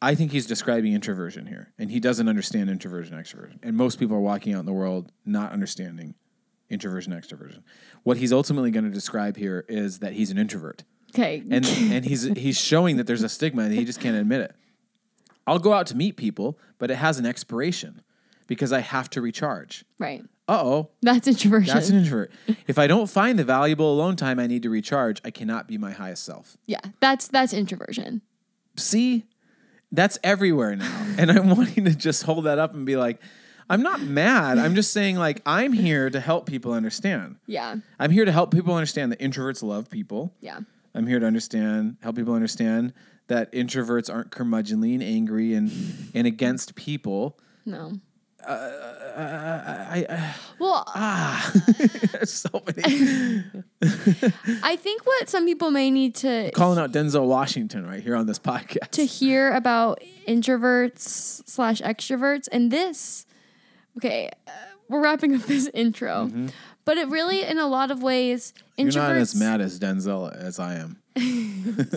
I 0.01 0.15
think 0.15 0.31
he's 0.31 0.45
describing 0.47 0.93
introversion 0.93 1.45
here, 1.45 1.73
and 1.77 1.91
he 1.91 1.99
doesn't 1.99 2.27
understand 2.27 2.69
introversion, 2.69 3.15
extroversion. 3.17 3.59
And 3.61 3.77
most 3.77 3.99
people 3.99 4.15
are 4.17 4.21
walking 4.21 4.53
out 4.53 4.61
in 4.61 4.65
the 4.65 4.73
world 4.73 5.11
not 5.25 5.51
understanding 5.51 6.15
introversion, 6.69 7.13
extroversion. 7.13 7.61
What 8.03 8.17
he's 8.17 8.33
ultimately 8.33 8.71
going 8.71 8.85
to 8.85 8.89
describe 8.91 9.37
here 9.37 9.65
is 9.67 9.99
that 9.99 10.13
he's 10.13 10.31
an 10.31 10.37
introvert 10.37 10.83
Okay. 11.13 11.43
and 11.51 11.65
and 11.65 12.05
he's 12.05 12.23
he's 12.23 12.57
showing 12.59 12.95
that 12.97 13.05
there's 13.05 13.21
a 13.23 13.27
stigma 13.29 13.63
and 13.63 13.73
he 13.73 13.83
just 13.83 13.99
can't 13.99 14.15
admit 14.15 14.41
it. 14.41 14.55
I'll 15.45 15.59
go 15.59 15.73
out 15.73 15.85
to 15.87 15.95
meet 15.97 16.15
people, 16.15 16.57
but 16.77 16.89
it 16.89 16.95
has 16.95 17.19
an 17.19 17.25
expiration 17.25 18.01
because 18.47 18.71
I 18.71 18.79
have 18.79 19.09
to 19.11 19.21
recharge. 19.21 19.83
right. 19.99 20.23
Uh 20.47 20.59
oh, 20.63 20.89
That's 21.01 21.27
introversion. 21.27 21.73
that's 21.73 21.89
an 21.89 21.97
introvert. 21.97 22.31
if 22.67 22.77
I 22.79 22.87
don't 22.87 23.09
find 23.09 23.37
the 23.39 23.43
valuable 23.43 23.93
alone 23.93 24.15
time 24.17 24.39
I 24.39 24.47
need 24.47 24.63
to 24.63 24.69
recharge, 24.69 25.21
I 25.23 25.31
cannot 25.31 25.67
be 25.67 25.77
my 25.77 25.91
highest 25.91 26.23
self. 26.23 26.57
yeah. 26.65 26.79
That's 27.01 27.27
that's 27.27 27.53
introversion. 27.53 28.21
See, 28.77 29.25
that's 29.91 30.17
everywhere 30.23 30.75
now, 30.75 31.05
and 31.17 31.31
I'm 31.31 31.49
wanting 31.49 31.85
to 31.85 31.95
just 31.95 32.23
hold 32.23 32.45
that 32.45 32.59
up 32.59 32.73
and 32.73 32.85
be 32.85 32.95
like, 32.95 33.19
I'm 33.69 33.83
not 33.83 34.01
mad. 34.01 34.57
I'm 34.57 34.75
just 34.75 34.91
saying 34.91 35.15
like 35.15 35.41
I'm 35.45 35.71
here 35.71 36.09
to 36.09 36.19
help 36.19 36.45
people 36.45 36.73
understand. 36.73 37.37
Yeah. 37.47 37.75
I'm 37.99 38.11
here 38.11 38.25
to 38.25 38.31
help 38.31 38.51
people 38.51 38.73
understand 38.73 39.13
that 39.13 39.19
introverts 39.19 39.63
love 39.63 39.89
people. 39.89 40.33
Yeah. 40.41 40.59
I'm 40.93 41.07
here 41.07 41.21
to 41.21 41.25
understand, 41.25 41.95
help 42.01 42.17
people 42.17 42.33
understand 42.33 42.91
that 43.27 43.49
introverts 43.53 44.13
aren't 44.13 44.29
curmudgeonly 44.29 44.93
and 44.93 45.01
angry 45.01 45.53
and 45.53 45.71
and 46.13 46.27
against 46.27 46.75
people. 46.75 47.39
No. 47.65 47.93
I, 48.47 50.05
I 50.09 50.35
Well, 50.59 50.83
ah, 50.87 51.51
so 52.23 52.49
many. 52.65 53.43
I 54.63 54.75
think 54.75 55.05
what 55.05 55.29
some 55.29 55.45
people 55.45 55.71
may 55.71 55.91
need 55.91 56.15
to 56.15 56.51
Calling 56.51 56.79
out 56.79 56.91
Denzel 56.91 57.25
Washington 57.25 57.85
right 57.85 58.01
here 58.01 58.15
on 58.15 58.25
this 58.25 58.39
podcast. 58.39 58.89
to 58.91 59.05
hear 59.05 59.51
about 59.51 60.01
introverts 60.27 61.47
slash 61.47 61.81
extroverts 61.81 62.47
and 62.51 62.71
this 62.71 63.25
okay 63.97 64.29
uh, 64.47 64.51
we're 64.87 65.01
wrapping 65.01 65.35
up 65.35 65.41
this 65.43 65.67
intro 65.73 66.29
but 66.85 66.97
it 66.97 67.07
really 67.09 67.43
in 67.43 67.57
a 67.57 67.67
lot 67.67 67.91
of 67.91 68.01
ways 68.03 68.53
introverts 68.77 68.81
Mm-hmm. 68.81 68.97
You're 68.97 69.03
not 69.03 69.15
as 69.17 69.35
mad 69.35 69.61
as 69.61 69.79
Denzel 69.79 70.33
as 70.35 70.59
I 70.59 70.75
am. 70.75 70.97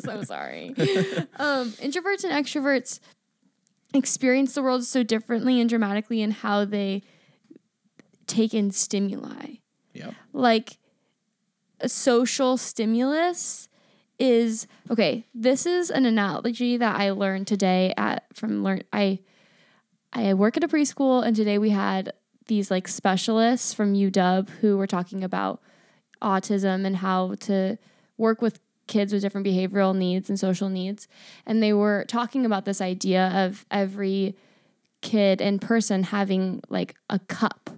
so 0.03 0.23
sorry 0.25 0.69
um, 1.39 1.71
introverts 1.81 2.25
and 2.25 2.33
extroverts 2.33 2.99
experience 3.95 4.55
the 4.55 4.63
world 4.63 4.85
so 4.85 5.03
differently 5.03 5.61
and 5.61 5.71
dramatically 5.71 6.21
in 6.21 6.31
how 6.31 6.65
they 6.65 7.03
take 8.27 8.55
in 8.55 8.71
stimuli 8.71 9.57
Yep. 9.95 10.15
like 10.33 10.79
a 11.81 11.89
social 11.89 12.57
stimulus 12.57 13.69
is 14.19 14.67
okay 14.91 15.27
this 15.35 15.67
is 15.67 15.91
an 15.91 16.05
analogy 16.07 16.77
that 16.77 16.97
i 16.99 17.11
learned 17.11 17.47
today 17.47 17.93
at 17.97 18.25
from 18.33 18.63
learn 18.65 18.83
i 18.93 19.19
i 20.13 20.33
work 20.35 20.57
at 20.57 20.65
a 20.65 20.69
preschool 20.69 21.25
and 21.25 21.37
today 21.37 21.59
we 21.59 21.71
had 21.71 22.13
these 22.47 22.71
like 22.71 22.89
specialists 22.89 23.73
from 23.75 23.95
uw 23.95 24.49
who 24.61 24.77
were 24.77 24.87
talking 24.87 25.23
about 25.23 25.61
autism 26.23 26.85
and 26.87 26.97
how 26.97 27.35
to 27.41 27.77
work 28.17 28.41
with 28.41 28.61
kids 28.87 29.13
with 29.13 29.23
different 29.23 29.47
behavioral 29.47 29.97
needs 29.97 30.29
and 30.29 30.39
social 30.39 30.69
needs 30.69 31.09
and 31.47 31.63
they 31.63 31.73
were 31.73 32.05
talking 32.09 32.45
about 32.45 32.65
this 32.65 32.81
idea 32.81 33.31
of 33.35 33.65
every 33.71 34.37
kid 35.01 35.41
and 35.41 35.61
person 35.61 36.03
having 36.03 36.63
like 36.69 36.95
a 37.11 37.19
cup 37.19 37.71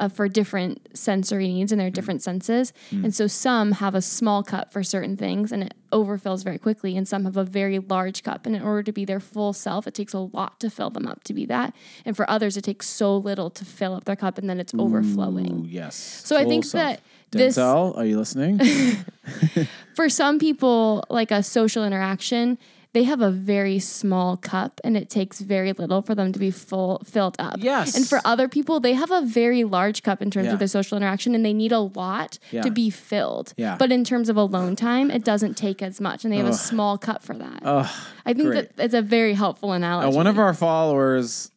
uh, 0.00 0.08
for 0.08 0.28
different 0.28 0.96
sensory 0.96 1.48
needs 1.48 1.70
and 1.70 1.80
their 1.80 1.90
different 1.90 2.22
senses. 2.22 2.72
And 2.90 3.14
so 3.14 3.26
some 3.26 3.72
have 3.72 3.94
a 3.94 4.00
small 4.00 4.42
cup 4.42 4.72
for 4.72 4.82
certain 4.82 5.16
things 5.16 5.52
and 5.52 5.64
it 5.64 5.74
overfills 5.92 6.42
very 6.42 6.56
quickly, 6.58 6.96
and 6.96 7.06
some 7.06 7.24
have 7.24 7.36
a 7.36 7.44
very 7.44 7.78
large 7.78 8.22
cup. 8.22 8.46
And 8.46 8.56
in 8.56 8.62
order 8.62 8.82
to 8.84 8.92
be 8.92 9.04
their 9.04 9.20
full 9.20 9.52
self, 9.52 9.86
it 9.86 9.94
takes 9.94 10.14
a 10.14 10.20
lot 10.20 10.58
to 10.60 10.70
fill 10.70 10.88
them 10.88 11.06
up 11.06 11.24
to 11.24 11.34
be 11.34 11.44
that. 11.46 11.74
And 12.04 12.16
for 12.16 12.28
others, 12.30 12.56
it 12.56 12.62
takes 12.62 12.88
so 12.88 13.16
little 13.16 13.50
to 13.50 13.64
fill 13.64 13.94
up 13.94 14.04
their 14.04 14.16
cup 14.16 14.38
and 14.38 14.48
then 14.48 14.58
it's 14.58 14.72
overflowing. 14.78 15.64
Ooh, 15.64 15.68
yes. 15.68 15.96
So 16.24 16.36
I 16.36 16.44
think 16.44 16.64
self. 16.64 16.82
that 16.82 17.00
this- 17.32 17.56
Denzel, 17.56 17.96
are 17.96 18.04
you 18.04 18.18
listening? 18.18 18.60
For 19.94 20.08
some 20.08 20.38
people, 20.38 21.04
like 21.10 21.30
a 21.30 21.42
social 21.42 21.84
interaction, 21.84 22.58
they 22.92 23.04
have 23.04 23.20
a 23.20 23.30
very 23.30 23.78
small 23.78 24.36
cup 24.36 24.80
and 24.82 24.96
it 24.96 25.08
takes 25.08 25.40
very 25.40 25.72
little 25.72 26.02
for 26.02 26.16
them 26.16 26.32
to 26.32 26.40
be 26.40 26.50
full 26.50 27.00
filled 27.04 27.36
up. 27.38 27.54
Yes. 27.58 27.94
And 27.96 28.04
for 28.04 28.20
other 28.24 28.48
people, 28.48 28.80
they 28.80 28.94
have 28.94 29.12
a 29.12 29.20
very 29.22 29.62
large 29.62 30.02
cup 30.02 30.20
in 30.20 30.28
terms 30.28 30.46
Yeah. 30.46 30.54
of 30.54 30.58
their 30.58 30.66
social 30.66 30.96
interaction 30.96 31.36
and 31.36 31.44
they 31.44 31.52
need 31.52 31.70
a 31.70 31.78
lot 31.78 32.40
Yeah. 32.50 32.62
to 32.62 32.70
be 32.72 32.90
filled. 32.90 33.52
Yeah. 33.56 33.76
But 33.78 33.92
in 33.92 34.02
terms 34.02 34.28
of 34.28 34.36
alone 34.36 34.74
time, 34.74 35.08
it 35.08 35.22
doesn't 35.24 35.56
take 35.56 35.82
as 35.82 36.00
much 36.00 36.24
and 36.24 36.32
they 36.32 36.38
have 36.38 36.46
Ugh. 36.46 36.52
a 36.52 36.56
small 36.56 36.98
cup 36.98 37.22
for 37.22 37.34
that. 37.36 37.60
Ugh, 37.62 37.86
I 38.26 38.32
think 38.32 38.48
great. 38.48 38.76
that 38.76 38.84
it's 38.86 38.94
a 38.94 39.02
very 39.02 39.34
helpful 39.34 39.70
Uh, 39.70 39.74
analogy. 39.76 40.16
one 40.16 40.26
of 40.26 40.38
our 40.40 40.52
followers 40.54 41.52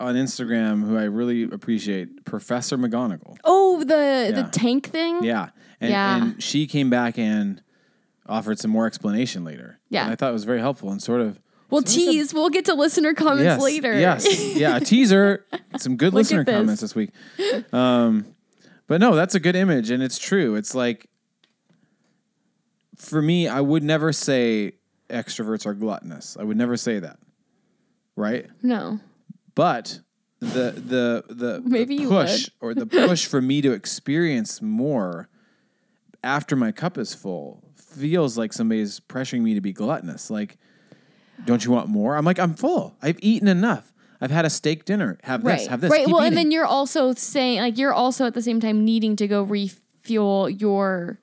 on 0.00 0.14
Instagram, 0.14 0.86
who 0.86 0.96
I 0.96 1.04
really 1.04 1.42
appreciate, 1.44 2.24
Professor 2.24 2.78
McGonagall. 2.78 3.36
Oh, 3.44 3.82
the 3.84 4.30
Yeah. 4.34 4.42
the 4.42 4.48
tank 4.50 4.88
thing? 4.90 5.22
Yeah. 5.24 5.50
And, 5.80 5.90
Yeah. 5.90 6.16
and 6.22 6.42
she 6.42 6.66
came 6.66 6.88
back 6.90 7.18
and 7.18 7.62
offered 8.26 8.58
some 8.58 8.70
more 8.70 8.86
explanation 8.86 9.44
later. 9.44 9.78
Yeah. 9.90 10.04
And 10.04 10.12
I 10.12 10.14
thought 10.16 10.30
it 10.30 10.34
was 10.34 10.44
very 10.44 10.60
helpful 10.60 10.90
and 10.90 11.02
sort 11.02 11.20
of. 11.20 11.40
We'll 11.70 11.82
Seems 11.82 11.96
like 11.96 12.08
a- 12.08 12.12
tease. 12.12 12.34
We'll 12.34 12.48
get 12.50 12.64
to 12.66 12.74
listener 12.74 13.12
comments 13.14 13.44
yes, 13.44 13.60
later. 13.62 13.98
Yes. 13.98 14.54
Yeah. 14.56 14.76
A 14.76 14.80
teaser. 14.80 15.44
Some 15.78 15.96
good 15.96 16.14
listener 16.14 16.40
at 16.40 16.46
this. 16.46 16.54
comments 16.54 16.80
this 16.80 16.94
week. 16.94 17.10
Um, 17.72 18.26
but 18.86 19.00
no, 19.00 19.14
that's 19.14 19.34
a 19.34 19.40
good 19.40 19.54
image. 19.56 19.90
And 19.90 20.02
it's 20.02 20.18
true. 20.18 20.54
It's 20.56 20.74
like, 20.74 21.08
for 22.96 23.20
me, 23.22 23.48
I 23.48 23.60
would 23.60 23.82
never 23.82 24.12
say 24.12 24.72
extroverts 25.10 25.66
are 25.66 25.74
gluttonous. 25.74 26.36
I 26.38 26.44
would 26.44 26.56
never 26.56 26.76
say 26.76 26.98
that. 27.00 27.18
Right? 28.16 28.46
no. 28.62 29.00
But 29.58 29.98
the 30.38 30.70
the 30.70 31.24
the, 31.28 31.60
Maybe 31.64 31.98
the 31.98 32.08
push 32.08 32.48
or 32.60 32.74
the 32.74 32.86
push 32.86 33.26
for 33.26 33.42
me 33.42 33.60
to 33.60 33.72
experience 33.72 34.62
more 34.62 35.28
after 36.22 36.54
my 36.54 36.70
cup 36.70 36.96
is 36.96 37.12
full 37.12 37.64
feels 37.74 38.38
like 38.38 38.52
somebody's 38.52 39.00
pressuring 39.00 39.42
me 39.42 39.54
to 39.54 39.60
be 39.60 39.72
gluttonous. 39.72 40.30
Like 40.30 40.58
don't 41.44 41.64
you 41.64 41.72
want 41.72 41.88
more? 41.88 42.16
I'm 42.16 42.24
like 42.24 42.38
i'm 42.38 42.54
full. 42.54 42.96
I've 43.02 43.18
eaten 43.20 43.48
enough. 43.48 43.92
I've 44.20 44.30
had 44.30 44.44
a 44.44 44.50
steak 44.50 44.84
dinner. 44.84 45.18
Have 45.24 45.42
Right. 45.42 45.58
this 45.58 45.66
have 45.66 45.80
this. 45.80 45.90
Right. 45.90 46.06
keep 46.06 46.14
Well, 46.14 46.22
and 46.22 46.36
then 46.36 46.52
you're 46.52 46.64
also 46.64 47.12
saying 47.14 47.58
like 47.58 47.78
you're 47.78 47.92
also 47.92 48.26
at 48.26 48.34
the 48.34 48.42
same 48.42 48.60
time 48.60 48.84
needing 48.84 49.16
to 49.16 49.26
go 49.26 49.42
refuel 49.42 50.48
your 50.48 51.18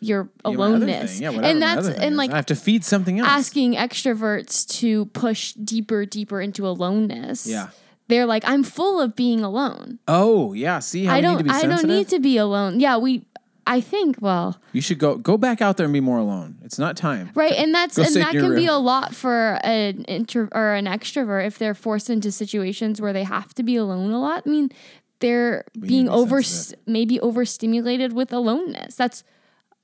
your 0.00 0.28
Yeah, 0.44 0.50
my 0.52 0.64
other 0.66 0.74
aloneness. 0.76 1.12
thing. 1.14 1.22
yeah, 1.22 1.30
whatever 1.30 1.46
and 1.46 1.62
that's 1.62 1.88
and 1.88 2.12
is. 2.12 2.18
like 2.18 2.30
i 2.30 2.36
have 2.36 2.46
to 2.46 2.54
feed 2.56 2.84
something 2.84 3.18
else 3.18 3.28
asking 3.28 3.74
extroverts 3.74 4.66
to 4.80 5.06
push 5.06 5.52
deeper, 5.54 6.04
deeper 6.04 6.40
into 6.40 6.66
aloneness. 6.66 7.46
Yeah. 7.46 7.68
They're 8.08 8.26
like, 8.26 8.44
I'm 8.46 8.62
full 8.62 9.00
of 9.00 9.16
being 9.16 9.40
alone. 9.42 9.98
oh 10.06 10.52
yeah 10.52 10.78
see 10.78 11.04
how 11.06 11.14
I 11.14 11.20
don't 11.20 11.38
need 11.38 11.38
to 11.38 11.44
be 11.44 11.50
I 11.50 11.62
don't 11.66 11.86
need 11.86 12.08
to 12.08 12.20
be 12.20 12.36
alone. 12.36 12.78
Yeah, 12.80 12.98
we 12.98 13.26
I 13.68 13.80
think, 13.80 14.18
well, 14.20 14.60
you 14.72 14.80
should 14.80 15.00
go 15.00 15.16
go 15.16 15.36
back 15.36 15.60
out 15.60 15.76
there 15.76 15.86
and 15.86 15.92
be 15.92 16.00
more 16.00 16.18
alone 16.18 16.58
it's 16.62 16.78
not 16.78 16.96
time 16.96 17.30
right, 17.34 17.52
and 17.52 17.74
that's 17.74 17.98
and 17.98 18.14
that 18.16 18.30
can 18.30 18.54
be 18.54 18.66
a 18.66 18.76
lot 18.76 19.12
for 19.14 19.58
an 19.64 20.04
intro 20.04 20.48
or 20.52 20.74
an 20.74 20.84
extrovert 20.86 21.46
if 21.46 21.58
they're 21.58 21.74
forced 21.74 22.08
into 22.08 22.30
situations 22.30 23.00
where 23.00 23.12
they 23.12 23.24
have 23.24 23.52
to 23.54 23.64
be 23.64 23.74
alone 23.74 24.12
a 24.12 24.20
lot. 24.20 24.44
I 24.46 24.50
mean, 24.50 24.70
they're 25.18 25.64
need 25.74 25.88
being 25.88 26.04
be 26.04 26.10
over 26.10 26.42
maybe 26.86 27.18
overstimulated 27.18 28.12
with 28.12 28.32
aloneness. 28.32 28.94
That's 28.94 29.24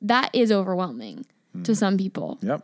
that 0.02 0.30
is 0.34 0.50
overwhelming 0.52 1.24
Hmm. 1.54 1.62
to 1.64 1.74
some 1.74 1.96
people. 1.98 2.38
yep 2.42 2.62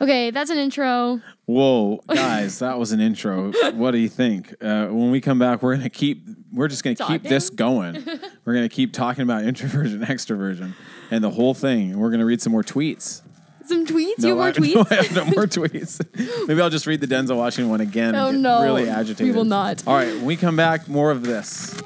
Okay, 0.00 0.32
that's 0.32 0.50
an 0.50 0.58
intro. 0.58 1.20
Whoa, 1.46 2.00
guys, 2.12 2.58
that 2.58 2.76
was 2.76 2.90
an 2.90 2.98
intro. 3.00 3.52
What 3.74 3.92
do 3.92 3.98
you 3.98 4.08
think? 4.08 4.52
Uh, 4.60 4.86
when 4.88 5.12
we 5.12 5.20
come 5.20 5.38
back, 5.38 5.62
we're 5.62 5.76
gonna 5.76 5.88
keep. 5.90 6.26
We're 6.52 6.66
just 6.66 6.82
gonna 6.82 6.96
keep 6.96 7.22
this 7.22 7.50
going. 7.50 8.04
We're 8.44 8.54
gonna 8.54 8.68
keep 8.68 8.92
talking 8.92 9.22
about 9.22 9.44
introversion, 9.44 10.00
extroversion, 10.04 10.72
and 11.12 11.22
the 11.22 11.30
whole 11.30 11.54
thing. 11.54 11.96
We're 11.96 12.10
gonna 12.10 12.24
read 12.26 12.42
some 12.42 12.50
more 12.52 12.64
tweets. 12.64 13.22
Some 13.66 13.86
tweets. 13.86 14.18
you 14.18 14.28
have 14.30 14.36
more 14.38 14.46
I, 14.48 14.52
tweets. 14.52 14.74
No, 14.74 14.84
I 14.90 14.94
have 15.04 15.14
no 15.14 15.24
more 15.26 15.46
tweets. 15.46 16.48
Maybe 16.48 16.60
I'll 16.60 16.68
just 16.68 16.88
read 16.88 17.00
the 17.00 17.06
Denzel 17.06 17.36
Washington 17.36 17.70
one 17.70 17.80
again. 17.80 18.16
Oh, 18.16 18.32
no. 18.32 18.64
really 18.64 18.88
agitated. 18.88 19.24
We 19.26 19.30
will 19.38 19.44
not. 19.44 19.86
All 19.86 19.94
right, 19.94 20.12
when 20.16 20.24
we 20.24 20.36
come 20.36 20.56
back, 20.56 20.88
more 20.88 21.12
of 21.12 21.22
this. 21.22 21.80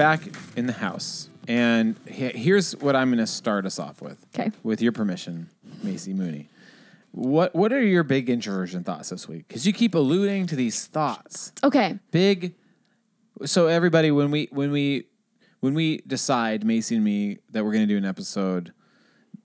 Back 0.00 0.22
in 0.56 0.66
the 0.66 0.72
house, 0.72 1.28
and 1.46 1.94
he- 2.08 2.28
here's 2.30 2.72
what 2.76 2.96
I'm 2.96 3.10
gonna 3.10 3.26
start 3.26 3.66
us 3.66 3.78
off 3.78 4.00
with. 4.00 4.24
Okay. 4.34 4.50
With 4.62 4.80
your 4.80 4.92
permission, 4.92 5.50
Macy 5.82 6.14
Mooney. 6.14 6.48
What 7.12 7.54
What 7.54 7.70
are 7.72 7.82
your 7.82 8.02
big 8.02 8.30
introversion 8.30 8.82
thoughts 8.82 9.10
this 9.10 9.28
week? 9.28 9.46
Because 9.48 9.66
you 9.66 9.72
keep 9.74 9.94
alluding 9.94 10.46
to 10.46 10.56
these 10.56 10.86
thoughts. 10.86 11.52
Okay. 11.62 11.98
Big. 12.12 12.54
So 13.44 13.66
everybody, 13.66 14.10
when 14.10 14.30
we 14.30 14.48
when 14.52 14.70
we 14.70 15.04
when 15.60 15.74
we 15.74 15.98
decide 16.06 16.64
Macy 16.64 16.94
and 16.96 17.04
me 17.04 17.38
that 17.50 17.62
we're 17.64 17.72
going 17.72 17.86
to 17.86 17.92
do 17.94 17.98
an 17.98 18.04
episode, 18.06 18.72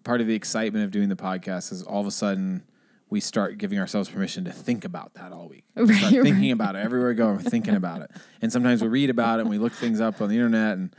part 0.06 0.22
of 0.22 0.28
the 0.28 0.36
excitement 0.36 0.86
of 0.86 0.92
doing 0.92 1.10
the 1.10 1.16
podcast 1.18 1.74
is 1.74 1.84
all 1.84 2.00
of 2.00 2.08
a 2.08 2.12
sudden 2.12 2.64
we 3.10 3.20
start 3.20 3.58
giving 3.58 3.80
ourselves 3.80 4.10
permission 4.10 4.46
to 4.46 4.52
think 4.52 4.84
about 4.84 5.14
that 5.14 5.32
all 5.32 5.48
week. 5.48 5.64
We 5.76 5.84
Right, 5.84 5.98
start 5.98 6.14
right. 6.14 6.24
thinking 6.24 6.52
about 6.52 6.76
it 6.76 6.80
everywhere 6.80 7.10
we 7.10 7.16
go. 7.16 7.28
We're 7.34 7.40
thinking 7.40 7.76
about 7.76 8.02
it, 8.02 8.12
and 8.42 8.52
sometimes 8.52 8.82
we 8.82 8.88
read 8.88 9.10
about 9.10 9.40
it 9.40 9.44
and 9.44 9.50
we 9.50 9.58
look 9.58 9.74
things 9.74 10.02
up 10.02 10.22
on 10.22 10.30
the 10.30 10.36
internet 10.36 10.78
and. 10.78 10.96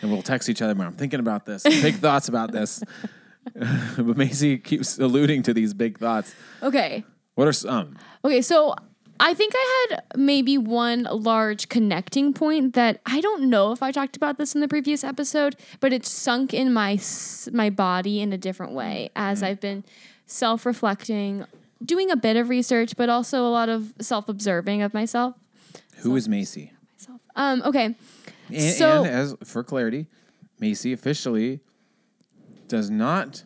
And 0.00 0.12
we'll 0.12 0.22
text 0.22 0.48
each 0.48 0.62
other. 0.62 0.80
I'm 0.80 0.92
thinking 0.92 1.18
about 1.18 1.44
this. 1.44 1.64
Big 1.64 1.96
thoughts 1.96 2.28
about 2.28 2.52
this. 2.52 2.80
but 3.54 4.16
Macy 4.16 4.58
keeps 4.58 4.96
alluding 4.98 5.42
to 5.42 5.52
these 5.54 5.74
big 5.74 5.98
thoughts. 5.98 6.34
Okay. 6.62 7.04
What 7.34 7.48
are 7.48 7.52
some? 7.52 7.98
Okay. 8.24 8.42
So 8.42 8.74
I 9.20 9.34
think 9.34 9.52
I 9.56 9.86
had 9.90 10.02
maybe 10.16 10.58
one 10.58 11.08
large 11.10 11.68
connecting 11.68 12.32
point 12.32 12.74
that 12.74 13.00
I 13.06 13.20
don't 13.20 13.50
know 13.50 13.72
if 13.72 13.82
I 13.82 13.90
talked 13.90 14.16
about 14.16 14.38
this 14.38 14.54
in 14.54 14.60
the 14.60 14.68
previous 14.68 15.02
episode, 15.02 15.56
but 15.80 15.92
it's 15.92 16.10
sunk 16.10 16.54
in 16.54 16.72
my 16.72 16.98
my 17.52 17.70
body 17.70 18.20
in 18.20 18.32
a 18.32 18.38
different 18.38 18.72
way 18.72 19.10
as 19.16 19.42
mm. 19.42 19.46
I've 19.46 19.60
been 19.60 19.84
self 20.28 20.64
reflecting, 20.64 21.44
doing 21.84 22.10
a 22.12 22.16
bit 22.16 22.36
of 22.36 22.48
research, 22.48 22.94
but 22.96 23.08
also 23.08 23.44
a 23.44 23.50
lot 23.50 23.68
of 23.68 23.92
self 24.00 24.28
observing 24.28 24.82
of 24.82 24.94
myself. 24.94 25.34
Who 26.02 26.14
is 26.14 26.28
Macy? 26.28 26.72
Myself. 26.96 27.20
Um. 27.34 27.62
Okay. 27.64 27.94
And, 28.50 28.72
So- 28.74 29.02
and 29.04 29.12
as 29.12 29.34
for 29.44 29.64
clarity, 29.64 30.06
Macy 30.60 30.92
officially 30.92 31.60
does 32.68 32.88
not 32.90 33.42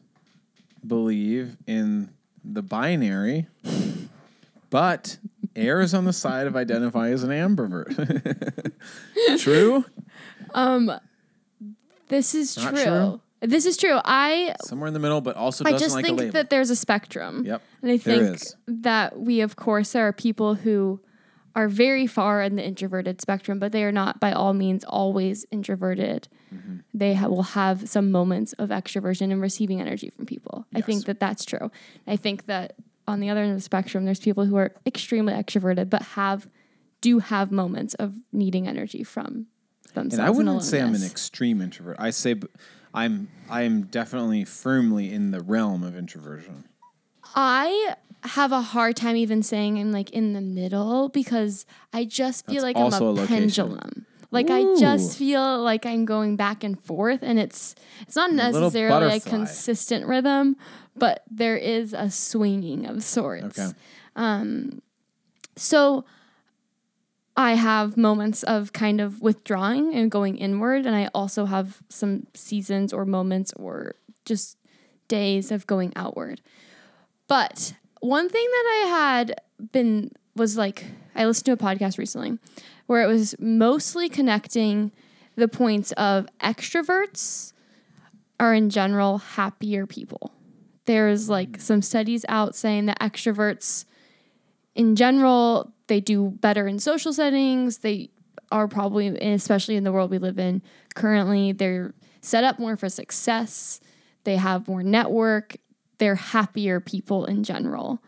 believe 0.87 1.57
in 1.67 2.11
the 2.45 2.63
binary, 2.63 3.47
but 4.71 5.19
errs 5.55 5.95
on 5.95 6.05
the 6.05 6.13
side 6.13 6.47
of 6.47 6.57
identify 6.57 7.11
as 7.11 7.23
an 7.23 7.31
ambivert. 7.31 8.73
true? 9.39 9.85
Um, 10.55 10.91
This 12.09 12.35
is 12.35 12.55
true. 12.57 12.71
true? 12.85 13.21
This 13.43 13.67
is 13.67 13.77
true. 13.77 13.99
I 14.05 14.55
Somewhere 14.65 14.89
in 14.89 14.95
the 14.95 15.01
middle, 15.01 15.21
but 15.21 15.37
also 15.37 15.65
I 15.65 15.73
just 15.77 15.97
like 15.97 16.05
think 16.05 16.33
that 16.33 16.49
there's 16.49 16.71
a 16.71 16.77
spectrum. 16.77 17.45
Yep, 17.45 17.63
And 17.83 17.91
I 17.91 17.99
think 17.99 18.41
that 18.69 19.19
we, 19.19 19.41
of 19.41 19.57
course, 19.57 19.93
there 19.93 20.07
are 20.07 20.13
people 20.13 20.55
who 20.55 21.01
are 21.55 21.69
very 21.69 22.07
far 22.07 22.41
in 22.41 22.57
the 22.57 22.65
introverted 22.65 23.21
spectrum, 23.21 23.59
but 23.59 23.73
they 23.73 23.85
are 23.85 23.93
not 23.93 24.21
by 24.21 24.33
all 24.33 24.55
means 24.55 24.85
always 24.85 25.45
introverted. 25.51 26.29
Mm-hmm. 26.55 26.77
They 26.95 27.15
ha- 27.15 27.29
will 27.29 27.43
have 27.43 27.89
some 27.89 28.11
moments 28.11 28.53
of 28.55 28.71
extroversion 28.71 29.33
and 29.33 29.41
receiving 29.41 29.81
energy 29.81 30.09
from 30.09 30.25
people. 30.25 30.65
I 30.75 30.81
think 30.81 31.05
that 31.07 31.21
that's 31.21 31.45
true. 31.45 31.71
I 32.07 32.17
think 32.17 32.47
that 32.47 32.77
on 33.07 33.21
the 33.21 33.29
other 33.29 33.43
end 33.43 33.51
of 33.51 33.57
the 33.59 33.63
spectrum, 33.63 34.05
there's 34.05 34.21
people 34.21 34.47
who 34.47 34.57
are 34.57 34.73
extremely 34.87 35.35
extroverted, 35.35 35.91
but 35.91 36.03
have 36.03 36.49
do 37.01 37.19
have 37.19 37.51
moments 37.51 37.95
of 37.95 38.15
needing 38.33 38.69
energy 38.69 39.03
from 39.03 39.47
themselves. 39.95 40.15
and 40.15 40.23
I 40.23 40.31
wouldn't 40.31 40.63
say 40.63 40.81
I'm 40.81 40.95
an 40.95 41.03
extreme 41.05 41.61
introvert. 41.61 41.97
I 41.99 42.11
say 42.11 42.35
b- 42.35 42.47
I'm 42.95 43.29
I'm 43.51 43.83
definitely 43.83 44.45
firmly 44.45 45.13
in 45.13 45.31
the 45.31 45.41
realm 45.41 45.83
of 45.83 45.97
introversion. 45.97 46.65
I 47.35 47.95
have 48.25 48.53
a 48.53 48.61
hard 48.61 48.97
time 48.97 49.17
even 49.17 49.43
saying 49.43 49.79
I'm 49.79 49.93
like 49.93 50.11
in 50.11 50.33
the 50.33 50.41
middle 50.41 51.09
because 51.09 51.67
I 51.93 52.05
just 52.05 52.47
feel 52.47 52.63
That's 52.63 52.65
like 52.65 52.77
a 52.77 52.81
I'm 52.81 52.93
a 52.93 53.11
location. 53.11 53.27
pendulum. 53.37 54.07
Like 54.31 54.49
I 54.51 54.63
just 54.79 55.19
feel 55.19 55.63
like 55.63 55.85
I'm 55.85 56.07
going 56.07 56.37
back 56.37 56.65
and 56.65 56.83
forth 56.83 57.21
and 57.23 57.39
it's 57.39 57.75
it's 58.01 58.17
not 58.17 58.33
necessarily 58.33 59.07
a 59.07 59.11
butterfly. 59.11 59.31
consistent 59.31 60.07
rhythm, 60.07 60.57
but 60.97 61.23
there 61.31 61.57
is 61.57 61.93
a 61.93 62.11
swinging 62.11 62.87
of 62.87 63.03
sorts. 63.03 63.59
Okay. 63.59 63.73
Um, 64.17 64.81
so 65.57 66.05
I 67.37 67.55
have 67.55 67.97
moments 67.97 68.43
of 68.43 68.73
kind 68.73 69.01
of 69.01 69.23
withdrawing 69.23 69.95
and 69.95 70.11
going 70.11 70.37
inward, 70.37 70.85
and 70.87 70.95
I 70.95 71.09
also 71.15 71.47
have 71.47 71.83
some 71.89 72.27
seasons 72.35 72.93
or 72.93 73.07
moments 73.07 73.53
or 73.55 73.95
just 74.25 74.59
days 75.09 75.51
of 75.51 75.67
going 75.67 75.93
outward. 75.97 76.43
But 77.29 77.75
one 78.01 78.29
thing 78.29 78.47
that 78.51 78.83
I 78.83 78.87
had 78.89 79.41
been 79.73 80.11
was 80.37 80.57
like, 80.57 80.85
I 81.15 81.25
listened 81.25 81.47
to 81.47 81.53
a 81.53 81.57
podcast 81.57 81.99
recently 81.99 82.39
where 82.87 83.03
it 83.03 83.07
was 83.07 83.35
mostly 83.39 84.09
connecting 84.09 84.93
the 85.37 85.49
points 85.49 85.93
of 85.93 86.27
extroverts 86.41 87.53
are 88.39 88.55
in 88.55 88.71
general 88.71 89.19
happier 89.19 89.87
people. 89.87 90.33
There's 90.85 91.29
like 91.29 91.61
some 91.61 91.81
studies 91.81 92.25
out 92.29 92.55
saying 92.55 92.87
that 92.87 92.99
extroverts 93.01 93.85
in 94.75 94.97
general 94.97 95.73
they 95.87 96.01
do 96.01 96.31
better 96.41 96.67
in 96.67 96.79
social 96.79 97.13
settings. 97.13 97.79
They 97.79 98.11
are 98.51 98.69
probably 98.69 99.09
especially 99.09 99.77
in 99.77 99.85
the 99.85 99.93
world 99.93 100.11
we 100.11 100.19
live 100.19 100.39
in 100.39 100.63
currently 100.95 101.53
they're 101.53 101.95
set 102.21 102.45
up 102.45 102.59
more 102.59 102.77
for 102.77 102.89
success. 102.89 103.81
They 104.25 104.37
have 104.37 104.69
more 104.69 104.83
network. 104.83 105.57
They're 105.99 106.15
happier 106.15 106.81
people 106.81 107.25
in 107.27 107.45
general. 107.45 108.03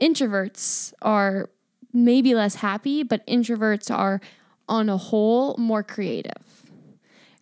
Introverts 0.00 0.92
are 1.02 1.50
maybe 1.92 2.34
less 2.34 2.56
happy, 2.56 3.02
but 3.02 3.26
introverts 3.26 3.94
are 3.94 4.20
on 4.68 4.88
a 4.88 4.96
whole 4.96 5.56
more 5.58 5.82
creative. 5.82 6.62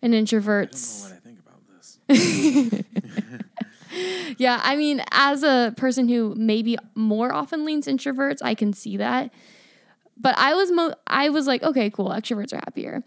And 0.01 0.13
introverts 0.13 1.03
what 1.03 1.13
I 1.13 1.19
think 1.19 1.39
about 1.39 1.61
this. 1.67 2.83
Yeah, 4.37 4.59
I 4.63 4.75
mean, 4.75 5.01
as 5.11 5.43
a 5.43 5.73
person 5.75 6.07
who 6.07 6.35
maybe 6.35 6.77
more 6.95 7.33
often 7.33 7.65
leans 7.65 7.87
introverts, 7.87 8.37
I 8.41 8.53
can 8.55 8.73
see 8.73 8.97
that. 8.97 9.33
But 10.17 10.37
I 10.37 10.53
was 10.53 10.71
mo- 10.71 10.93
I 11.07 11.29
was 11.29 11.47
like, 11.47 11.63
okay, 11.63 11.89
cool, 11.89 12.09
extroverts 12.09 12.53
are 12.53 12.57
happier. 12.57 13.03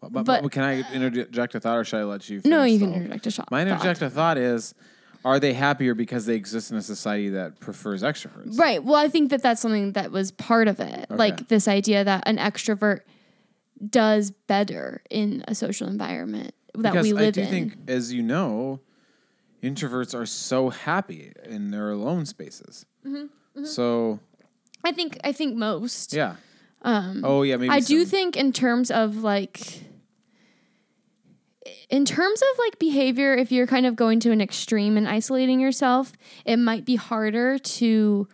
But, 0.00 0.12
but, 0.12 0.24
But- 0.24 0.42
but 0.42 0.52
can 0.52 0.64
I 0.64 0.92
interject 0.92 1.54
a 1.54 1.60
thought, 1.60 1.76
or 1.78 1.84
should 1.84 2.00
I 2.00 2.04
let 2.04 2.28
you? 2.28 2.40
No, 2.44 2.64
you 2.64 2.78
can 2.78 2.92
interject 2.94 3.26
a 3.26 3.30
shot. 3.30 3.50
My 3.50 3.62
interject 3.62 4.02
a 4.02 4.10
thought 4.10 4.38
is: 4.38 4.74
Are 5.24 5.38
they 5.38 5.52
happier 5.52 5.94
because 5.94 6.26
they 6.26 6.34
exist 6.36 6.70
in 6.70 6.76
a 6.76 6.82
society 6.82 7.30
that 7.30 7.60
prefers 7.60 8.02
extroverts? 8.02 8.58
Right. 8.58 8.82
Well, 8.82 8.96
I 8.96 9.08
think 9.08 9.30
that 9.30 9.42
that's 9.42 9.60
something 9.60 9.92
that 9.92 10.10
was 10.10 10.30
part 10.32 10.68
of 10.68 10.80
it. 10.80 11.06
Like 11.10 11.48
this 11.48 11.68
idea 11.68 12.04
that 12.04 12.22
an 12.26 12.36
extrovert 12.38 13.00
does 13.88 14.30
better 14.30 15.02
in 15.10 15.42
a 15.48 15.54
social 15.54 15.88
environment 15.88 16.54
that 16.74 16.92
because 16.92 17.04
we 17.04 17.12
live 17.12 17.36
in. 17.38 17.44
I 17.44 17.46
do 17.50 17.56
in. 17.56 17.70
think, 17.70 17.90
as 17.90 18.12
you 18.12 18.22
know, 18.22 18.80
introverts 19.62 20.14
are 20.18 20.26
so 20.26 20.70
happy 20.70 21.32
in 21.44 21.70
their 21.70 21.90
alone 21.90 22.26
spaces. 22.26 22.86
Mm-hmm, 23.06 23.64
So 23.64 24.20
I 24.84 24.92
think 24.92 25.18
I 25.24 25.32
think 25.32 25.56
most. 25.56 26.12
yeah. 26.12 26.36
Um, 26.82 27.22
oh 27.24 27.42
yeah, 27.42 27.56
maybe 27.56 27.70
I 27.70 27.80
do 27.80 28.04
think 28.06 28.36
in 28.36 28.52
terms 28.52 28.90
of 28.90 29.18
like 29.18 29.82
in 31.90 32.04
terms 32.06 32.40
of 32.40 32.58
like 32.58 32.78
behavior 32.78 33.34
if 33.34 33.52
you're 33.52 33.66
kind 33.66 33.84
of 33.84 33.96
going 33.96 34.18
to 34.20 34.30
an 34.32 34.40
extreme 34.40 34.96
and 34.96 35.06
isolating 35.06 35.60
yourself, 35.60 36.12
it 36.46 36.56
might 36.56 36.84
be 36.86 36.96
harder 36.96 37.58
to 37.58 38.26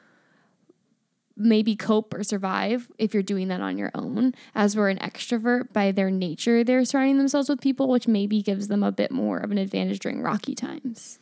maybe 1.37 1.77
cope 1.77 2.14
or 2.14 2.25
survive 2.25 2.88
if 2.99 3.12
you're 3.12 3.22
doing 3.22 3.49
that 3.49 3.61
on 3.61 3.77
your 3.79 3.90
own. 3.94 4.35
As 4.55 4.77
we're 4.77 4.88
an 4.88 4.99
extrovert 4.99 5.72
by 5.72 5.92
their 5.92 6.11
nature, 6.11 6.64
they're 6.64 6.85
surrounding 6.85 7.18
themselves 7.18 7.49
with 7.49 7.61
people 7.61 7.88
which 7.88 8.09
maybe 8.09 8.42
gives 8.42 8.68
them 8.68 8.83
a 8.83 8.90
bit 8.92 9.11
more 9.11 9.38
of 9.38 9.51
an 9.51 9.59
advantage 9.59 9.99
during 9.99 10.22
rocky 10.22 10.55
times. 10.55 11.18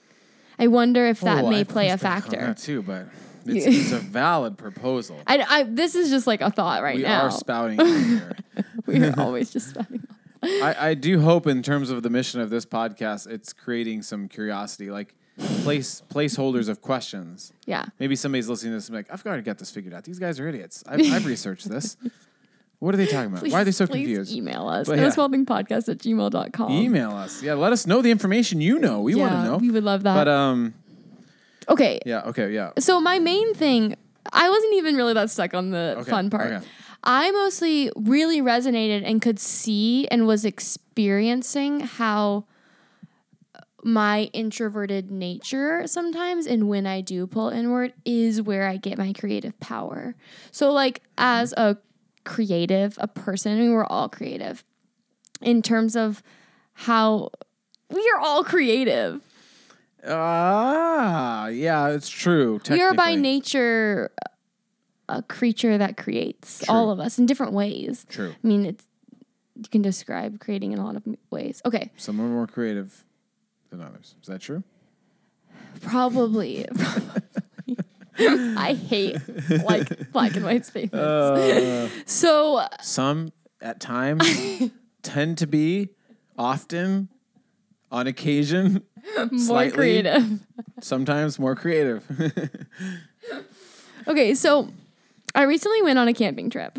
I 0.58 0.68
wonder 0.68 1.06
if 1.06 1.20
that 1.20 1.44
Oh, 1.44 1.50
may 1.50 1.60
I 1.60 1.64
play 1.64 1.88
a 1.88 1.92
pushed 1.94 2.02
back 2.04 2.24
on 2.26 2.30
factor. 2.30 2.46
that 2.46 2.58
too, 2.58 2.82
but 2.82 3.06
it's, 3.46 3.66
it's 3.66 3.92
a 3.92 3.98
valid 3.98 4.56
proposal. 4.56 5.20
I, 5.26 5.44
I, 5.48 5.62
this 5.64 5.94
is 5.94 6.10
just 6.10 6.26
like 6.26 6.40
a 6.40 6.50
thought 6.50 6.82
right 6.82 6.96
we 6.96 7.02
now. 7.02 7.22
We 7.22 7.28
are 7.28 7.30
spouting 7.32 7.80
here. 7.80 8.36
we 8.86 9.04
are 9.04 9.14
always 9.18 9.50
just 9.50 9.70
spouting. 9.70 10.06
I, 10.42 10.90
I 10.90 10.94
do 10.94 11.20
hope 11.20 11.46
in 11.46 11.62
terms 11.62 11.90
of 11.90 12.02
the 12.02 12.10
mission 12.10 12.40
of 12.40 12.50
this 12.50 12.66
podcast, 12.66 13.26
it's 13.26 13.52
creating 13.52 14.02
some 14.02 14.28
curiosity, 14.28 14.90
like 14.90 15.14
place 15.38 16.02
placeholders 16.08 16.68
of 16.68 16.80
questions. 16.80 17.52
Yeah. 17.66 17.86
Maybe 17.98 18.16
somebody's 18.16 18.48
listening 18.48 18.72
to 18.72 18.76
this 18.76 18.88
and 18.88 18.94
be 18.94 18.98
like, 18.98 19.10
I've 19.12 19.24
got 19.24 19.36
to 19.36 19.42
get 19.42 19.58
this 19.58 19.70
figured 19.70 19.92
out. 19.94 20.04
These 20.04 20.18
guys 20.18 20.38
are 20.40 20.46
idiots. 20.48 20.84
I've, 20.86 21.00
I've 21.12 21.26
researched 21.26 21.68
this. 21.68 21.96
What 22.80 22.92
are 22.92 22.98
they 22.98 23.06
talking 23.06 23.32
about? 23.32 23.48
Why 23.50 23.62
are 23.62 23.64
they 23.64 23.70
so 23.70 23.86
please 23.86 24.04
confused? 24.06 24.32
email 24.34 24.68
us. 24.68 24.86
But 24.86 24.98
yeah. 24.98 25.08
Small 25.08 25.30
Thing 25.30 25.46
Podcast 25.46 25.88
at 25.88 25.98
gmail.com. 25.98 26.70
Email 26.70 27.12
us. 27.12 27.42
Yeah, 27.42 27.54
let 27.54 27.72
us 27.72 27.86
know 27.86 28.02
the 28.02 28.10
information 28.10 28.60
you 28.60 28.78
know. 28.78 29.00
We 29.00 29.14
want 29.14 29.32
to 29.32 29.42
know. 29.44 29.56
we 29.56 29.70
would 29.70 29.84
love 29.84 30.02
that. 30.02 30.14
But 30.14 30.28
um, 30.28 30.74
okay. 31.66 32.00
yeah, 32.04 32.22
okay, 32.26 32.52
yeah. 32.52 32.72
So 32.78 33.00
my 33.00 33.18
main 33.20 33.54
thing, 33.54 33.96
I 34.30 34.50
wasn't 34.50 34.74
even 34.74 34.96
really 34.96 35.14
that 35.14 35.30
stuck 35.30 35.54
on 35.54 35.70
the 35.70 35.94
Okay, 36.00 36.10
fun 36.10 36.28
part. 36.28 36.52
okay. 36.52 36.66
I 37.02 37.30
mostly 37.30 37.90
really 37.96 38.42
resonated 38.42 39.02
and 39.06 39.22
could 39.22 39.38
see 39.38 40.06
and 40.08 40.26
was 40.26 40.44
experiencing 40.44 41.80
how 41.80 42.44
my 43.84 44.30
introverted 44.32 45.10
nature 45.10 45.86
sometimes 45.86 46.46
and 46.46 46.68
when 46.68 46.86
I 46.86 47.02
do 47.02 47.26
pull 47.26 47.50
inward 47.50 47.92
is 48.04 48.40
where 48.40 48.66
I 48.66 48.78
get 48.78 48.96
my 48.96 49.12
creative 49.12 49.58
power. 49.60 50.14
So 50.50 50.72
like 50.72 51.02
as 51.18 51.52
a 51.52 51.76
creative, 52.24 52.96
a 53.00 53.06
person, 53.06 53.52
I 53.52 53.56
mean 53.56 53.72
we're 53.72 53.84
all 53.84 54.08
creative 54.08 54.64
in 55.42 55.60
terms 55.60 55.96
of 55.96 56.22
how 56.72 57.30
we 57.90 58.10
are 58.14 58.20
all 58.20 58.42
creative. 58.42 59.20
Ah, 60.06 61.48
yeah, 61.48 61.88
it's 61.88 62.08
true. 62.08 62.60
We 62.68 62.82
are 62.82 62.94
by 62.94 63.14
nature 63.14 64.10
a 65.08 65.22
creature 65.22 65.76
that 65.76 65.96
creates 65.96 66.64
True. 66.64 66.74
all 66.74 66.90
of 66.90 67.00
us 67.00 67.18
in 67.18 67.26
different 67.26 67.52
ways. 67.52 68.06
True. 68.08 68.34
I 68.42 68.46
mean, 68.46 68.64
it's 68.64 68.84
you 69.56 69.68
can 69.70 69.82
describe 69.82 70.40
creating 70.40 70.72
in 70.72 70.78
a 70.78 70.84
lot 70.84 70.96
of 70.96 71.04
ways. 71.30 71.62
Okay, 71.64 71.92
Some 71.96 72.20
are 72.20 72.24
more 72.24 72.46
creative 72.46 73.04
than 73.76 73.86
others. 73.86 74.14
Is 74.20 74.28
that 74.28 74.40
true? 74.40 74.62
probably. 75.80 76.66
probably. 76.74 77.76
I 78.56 78.74
hate 78.74 79.16
like 79.64 80.12
black 80.12 80.36
and 80.36 80.44
white 80.44 80.64
statements. 80.64 80.94
Uh, 80.94 81.88
so 82.06 82.64
some 82.80 83.32
at 83.60 83.80
times 83.80 84.70
tend 85.02 85.38
to 85.38 85.48
be, 85.48 85.88
often, 86.38 87.08
on 87.90 88.06
occasion, 88.06 88.84
more 89.16 89.28
slightly, 89.36 89.72
creative. 89.76 90.40
sometimes 90.80 91.40
more 91.40 91.56
creative. 91.56 92.04
Okay, 94.06 94.34
so 94.34 94.68
I 95.34 95.42
recently 95.42 95.82
went 95.82 95.98
on 95.98 96.06
a 96.06 96.12
camping 96.12 96.50
trip. 96.50 96.78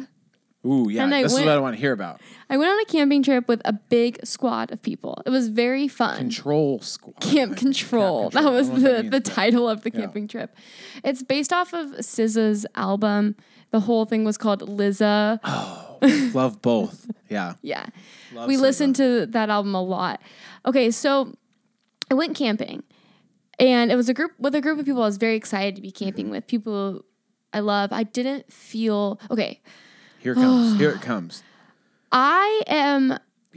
Ooh, 0.65 0.89
yeah, 0.89 1.07
this 1.07 1.33
is 1.33 1.39
what 1.39 1.47
I 1.49 1.59
want 1.59 1.75
to 1.75 1.79
hear 1.79 1.91
about. 1.93 2.21
I 2.49 2.57
went 2.57 2.71
on 2.71 2.79
a 2.79 2.85
camping 2.85 3.21
trip 3.21 3.47
with 3.47 3.61
a 3.65 3.73
big 3.73 4.19
squad 4.25 4.71
of 4.71 4.81
people. 4.81 5.21
It 5.25 5.29
was 5.29 5.49
very 5.49 5.87
fun. 5.87 6.17
Control 6.17 6.79
squad. 6.81 7.19
Camp 7.19 7.55
Control. 7.65 8.29
Camp 8.31 8.43
That 8.43 8.51
was 8.51 8.69
I 8.69 8.73
don't 8.73 8.81
know 8.83 8.89
what 8.91 8.95
that 8.97 9.11
the, 9.11 9.19
the 9.19 9.29
title 9.29 9.69
of 9.69 9.81
the 9.83 9.91
Yeah. 9.93 10.01
camping 10.01 10.27
trip. 10.27 10.55
It's 11.03 11.21
based 11.23 11.53
off 11.53 11.73
of 11.73 11.87
SZA's 11.91 12.65
album. 12.75 13.35
The 13.71 13.81
whole 13.81 14.05
thing 14.05 14.23
was 14.23 14.37
called 14.37 14.61
Liza. 14.67 15.39
Oh, 15.43 15.97
love 16.33 16.61
both. 16.61 17.09
Yeah. 17.29 17.55
Yeah. 17.61 17.85
Love 18.33 18.47
we 18.47 18.55
SZA. 18.57 18.61
listened 18.61 18.95
to 18.97 19.25
that 19.27 19.49
album 19.49 19.75
a 19.75 19.81
lot. 19.83 20.21
Okay, 20.65 20.89
so 20.91 21.33
I 22.09 22.13
went 22.15 22.35
camping. 22.35 22.83
And 23.59 23.91
it 23.91 23.95
was 23.95 24.09
a 24.09 24.13
group 24.13 24.31
with 24.39 24.53
a 24.55 24.61
group 24.61 24.79
of 24.79 24.85
people 24.85 25.01
I 25.03 25.05
was 25.05 25.17
very 25.17 25.35
excited 25.35 25.75
to 25.75 25.81
be 25.81 25.91
camping 25.91 26.29
with. 26.29 26.47
People 26.47 27.05
I 27.53 27.59
love. 27.59 27.93
I 27.93 28.03
didn't 28.03 28.51
feel 28.51 29.19
okay. 29.31 29.61
Here 30.25 30.33
it 30.33 30.37
comes. 30.37 30.79
Here 30.79 30.89
it 30.89 31.01
comes. 31.03 31.43
I 32.11 32.63
am 32.65 33.11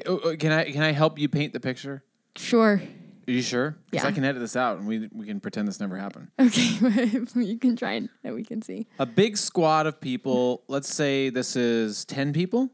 Oh, 0.04 0.20
oh, 0.22 0.36
can 0.36 0.52
I 0.52 0.70
can 0.70 0.82
I 0.82 0.92
help 0.92 1.18
you 1.18 1.26
paint 1.26 1.54
the 1.54 1.60
picture? 1.60 2.04
sure. 2.36 2.82
Are 3.26 3.30
you 3.30 3.40
sure? 3.42 3.76
Because 3.90 4.04
Yeah. 4.04 4.08
I 4.10 4.12
can 4.12 4.22
edit 4.24 4.40
this 4.40 4.54
out 4.54 4.76
and 4.78 4.86
we 4.86 5.08
we 5.12 5.24
can 5.24 5.40
pretend 5.40 5.66
this 5.66 5.80
never 5.80 5.96
happened. 5.96 6.28
Okay, 6.38 6.78
you 7.36 7.58
can 7.58 7.74
try 7.74 7.92
and 7.92 8.10
and 8.22 8.34
we 8.34 8.44
can 8.44 8.60
see. 8.60 8.86
A 8.98 9.06
big 9.06 9.38
squad 9.38 9.86
of 9.86 9.98
people. 9.98 10.62
Let's 10.68 10.92
say 10.92 11.30
this 11.30 11.56
is 11.56 12.04
ten 12.04 12.34
people, 12.34 12.70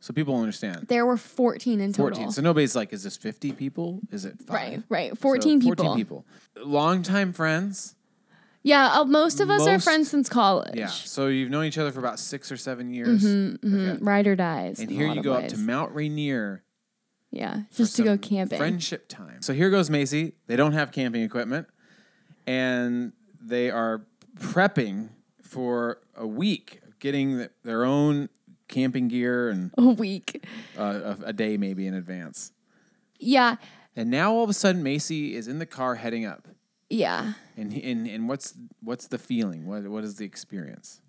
so 0.00 0.12
people 0.12 0.36
understand. 0.36 0.88
There 0.88 1.06
were 1.06 1.16
14 1.16 1.80
in 1.80 1.92
total. 1.94 2.04
Fourteen. 2.04 2.30
So 2.30 2.42
nobody's 2.42 2.76
like, 2.76 2.92
is 2.92 3.02
this 3.04 3.16
fifty 3.16 3.52
people? 3.52 4.00
Is 4.10 4.26
it 4.26 4.36
five? 4.46 4.54
Right, 4.56 4.82
right. 4.90 5.10
So 5.12 5.16
14 5.16 5.60
people. 5.60 5.76
Fourteen 5.76 5.96
people. 5.96 6.26
Longtime 6.62 7.32
friends. 7.32 7.94
Yeah, 8.62 8.90
uh, 9.00 9.04
most 9.04 9.40
of 9.40 9.48
us 9.48 9.62
are 9.66 9.72
Most- 9.72 9.84
friends 9.84 10.10
since 10.10 10.28
college. 10.28 10.74
Yeah. 10.74 10.88
So 10.88 11.28
you've 11.28 11.50
known 11.50 11.64
each 11.64 11.78
other 11.78 11.90
for 11.92 11.98
about 11.98 12.18
six 12.18 12.52
or 12.52 12.56
seven 12.58 12.92
years. 12.92 13.24
Mhm, 13.24 13.54
Okay. 13.94 14.04
Ride 14.04 14.26
or 14.26 14.36
dies. 14.36 14.78
And 14.80 14.90
in 14.90 14.96
a 14.96 14.98
here 14.98 15.06
lot 15.08 15.14
you 15.14 15.20
of 15.20 15.24
go 15.24 15.32
up 15.32 15.42
ways. 15.42 15.52
to 15.52 15.58
Mount 15.58 15.94
Rainier 15.94 16.62
Yeah, 17.30 17.62
for 17.70 17.76
just 17.78 17.96
to 17.96 18.02
go 18.02 18.10
some 18.12 18.18
camping. 18.18 18.58
Friendship 18.58 19.08
time. 19.08 19.40
So 19.40 19.54
here 19.54 19.70
goes 19.70 19.88
Macy. 19.88 20.34
They 20.46 20.56
don't 20.56 20.72
have 20.72 20.92
camping 20.92 21.22
equipment, 21.22 21.68
and 22.46 23.12
they 23.40 23.70
are 23.70 24.02
prepping 24.38 25.08
for 25.42 25.98
a 26.14 26.26
week, 26.26 26.80
getting 26.98 27.38
th- 27.38 27.50
their 27.64 27.84
own 27.84 28.28
camping 28.68 29.08
gear 29.08 29.48
and 29.48 29.70
a 29.78 29.88
week. 29.88 30.44
uh, 30.78 31.14
a, 31.22 31.28
a 31.28 31.32
day 31.32 31.56
maybe 31.56 31.86
in 31.86 31.94
advance. 31.94 32.52
Yeah, 33.18 33.56
And 33.96 34.10
now 34.10 34.32
all 34.32 34.44
of 34.44 34.50
a 34.50 34.54
sudden, 34.54 34.82
Macy 34.82 35.34
is 35.34 35.46
in 35.48 35.58
the 35.58 35.66
car 35.66 35.96
heading 35.96 36.24
up. 36.24 36.46
Yeah. 36.90 37.34
And 37.56 37.72
and 37.72 38.06
and 38.06 38.28
what's 38.28 38.54
what's 38.82 39.06
the 39.06 39.18
feeling? 39.18 39.66
What 39.66 39.86
what 39.88 40.04
is 40.04 40.16
the 40.16 40.24
experience? 40.24 41.00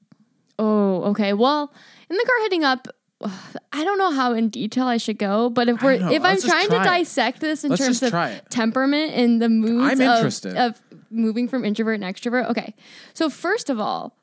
Oh, 0.60 1.04
okay. 1.06 1.34
Well, 1.34 1.74
in 2.10 2.15
the 2.15 2.24
car 2.24 2.41
heading 2.44 2.63
up, 2.63 2.88
I 3.74 3.84
don't 3.84 3.98
know 3.98 4.12
how 4.12 4.34
in 4.34 4.50
detail 4.50 4.86
I 4.86 4.98
should 4.98 5.17
go, 5.17 5.50
but 5.50 5.67
if 5.67 5.82
we're 5.82 5.94
if 5.94 6.04
I'm 6.04 6.22
Let's 6.22 6.46
trying 6.46 6.70
to 6.70 6.78
dissect 6.78 7.39
this 7.41 7.63
in 7.63 7.72
Let's 7.72 7.82
terms 7.82 8.04
of 8.04 8.50
temperament 8.50 9.13
and 9.13 9.41
the 9.41 9.50
moods 9.50 9.91
I'm 9.94 10.02
of- 10.02 10.15
interested. 10.17 10.56
Of, 10.56 10.82
moving 11.13 11.48
from 11.50 11.65
introvert 11.65 12.00
and 12.00 12.04
extrovert. 12.04 12.50
Okay. 12.50 12.74
So 13.13 13.30
first 13.30 13.70
of 13.70 13.82
all, 13.82 14.15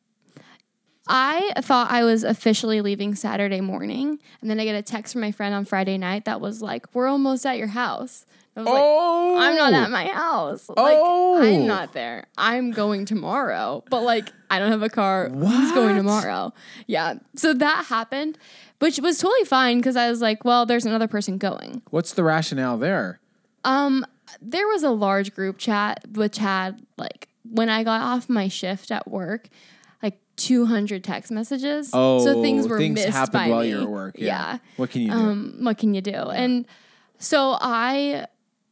I 1.06 1.52
thought 1.58 1.90
I 1.90 2.04
was 2.04 2.24
officially 2.24 2.80
leaving 2.80 3.14
Saturday 3.14 3.60
morning, 3.60 4.18
and 4.40 4.50
then 4.50 4.58
I 4.60 4.64
get 4.64 4.74
a 4.74 4.82
text 4.82 5.12
from 5.12 5.22
my 5.22 5.32
friend 5.32 5.54
on 5.54 5.64
Friday 5.64 5.98
night 5.98 6.24
that 6.26 6.40
was 6.40 6.60
like, 6.62 6.86
"We're 6.94 7.08
almost 7.08 7.44
at 7.46 7.58
your 7.58 7.68
house." 7.68 8.26
I 8.58 8.62
was 8.62 8.66
like, 8.66 8.82
Oh, 8.82 9.38
I'm 9.38 9.56
not 9.56 9.72
at 9.72 9.90
my 9.90 10.06
house. 10.06 10.68
Like, 10.68 10.98
Oh. 11.00 11.40
I'm 11.42 11.66
not 11.66 11.92
there. 11.92 12.24
I'm 12.36 12.70
going 12.72 13.04
tomorrow. 13.04 13.84
But 13.88 14.02
like, 14.02 14.30
I 14.50 14.58
don't 14.58 14.70
have 14.72 14.82
a 14.82 14.88
car. 14.88 15.28
Who's 15.28 15.72
going 15.72 15.96
tomorrow? 15.96 16.52
Yeah. 16.86 17.14
So 17.36 17.54
that 17.54 17.86
happened, 17.86 18.36
which 18.80 18.98
was 18.98 19.18
totally 19.18 19.44
fine 19.44 19.78
because 19.78 19.96
I 19.96 20.10
was 20.10 20.20
like, 20.20 20.44
well, 20.44 20.66
there's 20.66 20.84
another 20.86 21.08
person 21.08 21.38
going. 21.38 21.82
What's 21.90 22.12
the 22.12 22.24
rationale 22.24 22.78
there? 22.78 23.20
Um, 23.64 24.04
there 24.42 24.66
was 24.66 24.82
a 24.82 24.90
large 24.90 25.34
group 25.34 25.58
chat 25.58 26.00
which 26.14 26.38
had 26.38 26.84
like 26.96 27.28
when 27.50 27.68
I 27.68 27.82
got 27.84 28.02
off 28.02 28.28
my 28.28 28.48
shift 28.48 28.90
at 28.90 29.08
work, 29.10 29.48
like 30.02 30.20
200 30.36 31.02
text 31.04 31.30
messages. 31.30 31.90
Oh, 31.92 32.24
so 32.24 32.42
things 32.42 32.68
were 32.68 32.76
Oh, 32.76 32.78
things 32.78 32.94
missed 32.96 33.08
happened 33.08 33.32
by 33.32 33.48
while 33.48 33.60
me. 33.62 33.70
you're 33.70 33.82
at 33.82 33.88
work. 33.88 34.14
Yeah. 34.18 34.26
yeah 34.26 34.58
What 34.76 34.90
can 34.90 35.02
you 35.02 35.10
do? 35.10 35.16
um, 35.16 35.56
what 35.60 35.78
can 35.78 35.94
you 35.94 36.00
do? 36.00 36.12
And 36.12 36.66
so 37.18 37.56
I 37.60 38.26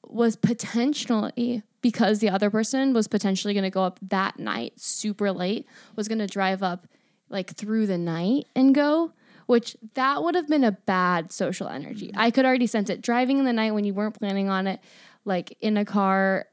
was 0.06 0.36
potentially 0.36 1.62
because 1.82 2.18
the 2.18 2.28
other 2.28 2.50
person 2.50 2.92
was 2.92 3.08
potentially 3.08 3.54
going 3.54 3.64
to 3.64 3.70
go 3.70 3.82
up 3.82 3.98
that 4.02 4.38
night 4.38 4.72
super 4.76 5.32
late 5.32 5.66
was 5.94 6.08
going 6.08 6.18
to 6.18 6.26
drive 6.26 6.62
up 6.62 6.86
like 7.28 7.54
through 7.54 7.86
the 7.86 7.98
night 7.98 8.46
and 8.54 8.74
go 8.74 9.12
which 9.46 9.76
that 9.94 10.22
would 10.22 10.34
have 10.34 10.48
been 10.48 10.64
a 10.64 10.72
bad 10.72 11.30
social 11.30 11.68
energy. 11.68 12.08
Mm-hmm. 12.08 12.18
I 12.18 12.32
could 12.32 12.44
already 12.44 12.66
sense 12.66 12.90
it. 12.90 13.00
Driving 13.00 13.38
in 13.38 13.44
the 13.44 13.52
night 13.52 13.74
when 13.74 13.84
you 13.84 13.94
weren't 13.94 14.18
planning 14.18 14.48
on 14.48 14.66
it 14.66 14.80
like 15.24 15.56
in 15.60 15.76
a 15.76 15.84
car 15.84 16.46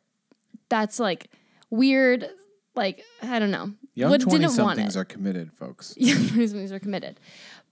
that's 0.69 0.99
like 0.99 1.29
weird 1.69 2.27
like 2.75 3.03
i 3.21 3.39
don't 3.39 3.51
know. 3.51 3.73
Young 3.95 4.11
Would- 4.11 4.21
twenty 4.21 4.45
didn't 4.45 4.57
want 4.57 4.79
it. 4.79 4.95
are 4.95 5.05
committed, 5.05 5.53
folks. 5.53 5.93
young 5.97 6.27
twenties 6.27 6.71
are 6.71 6.79
committed. 6.79 7.19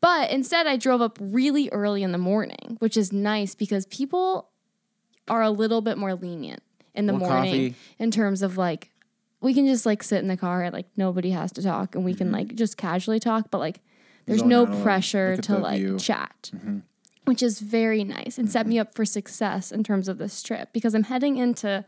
But 0.01 0.31
instead, 0.31 0.65
I 0.65 0.77
drove 0.77 1.01
up 1.01 1.17
really 1.21 1.69
early 1.69 2.01
in 2.01 2.11
the 2.11 2.17
morning, 2.17 2.77
which 2.79 2.97
is 2.97 3.11
nice 3.13 3.53
because 3.53 3.85
people 3.87 4.49
are 5.31 5.41
a 5.41 5.49
little 5.49 5.81
bit 5.81 5.97
more 5.97 6.13
lenient 6.13 6.61
in 6.93 7.05
the 7.07 7.13
More 7.13 7.29
morning 7.29 7.71
coffee. 7.71 7.75
in 7.99 8.11
terms 8.11 8.41
of 8.41 8.57
like 8.57 8.91
we 9.39 9.53
can 9.55 9.65
just 9.65 9.85
like 9.85 10.03
sit 10.03 10.19
in 10.21 10.27
the 10.27 10.37
car 10.37 10.61
and 10.63 10.73
like 10.73 10.87
nobody 10.97 11.31
has 11.31 11.51
to 11.53 11.61
talk 11.63 11.95
and 11.95 12.03
we 12.05 12.11
Mm-hmm. 12.11 12.17
can 12.19 12.31
like 12.31 12.55
just 12.55 12.77
casually 12.77 13.19
talk, 13.19 13.49
but 13.49 13.57
like 13.59 13.79
there's 14.27 14.39
Zone 14.41 14.49
no 14.49 14.61
out 14.61 14.67
a 14.67 14.71
little, 14.71 14.83
pressure 14.83 15.29
look 15.31 15.39
at 15.39 15.43
to 15.45 15.51
the 15.53 15.57
like 15.59 15.79
view. 15.79 15.87
Mm-hmm. 15.95 15.97
chat. 15.97 16.51
Which 17.25 17.41
is 17.43 17.59
very 17.59 18.03
nice 18.03 18.37
and 18.37 18.51
set 18.51 18.65
me 18.67 18.77
up 18.79 18.93
for 18.95 19.05
success 19.05 19.71
in 19.71 19.83
terms 19.83 20.07
of 20.09 20.17
this 20.17 20.41
trip 20.43 20.69
because 20.73 20.93
I'm 20.93 21.03
heading 21.03 21.37
into 21.37 21.85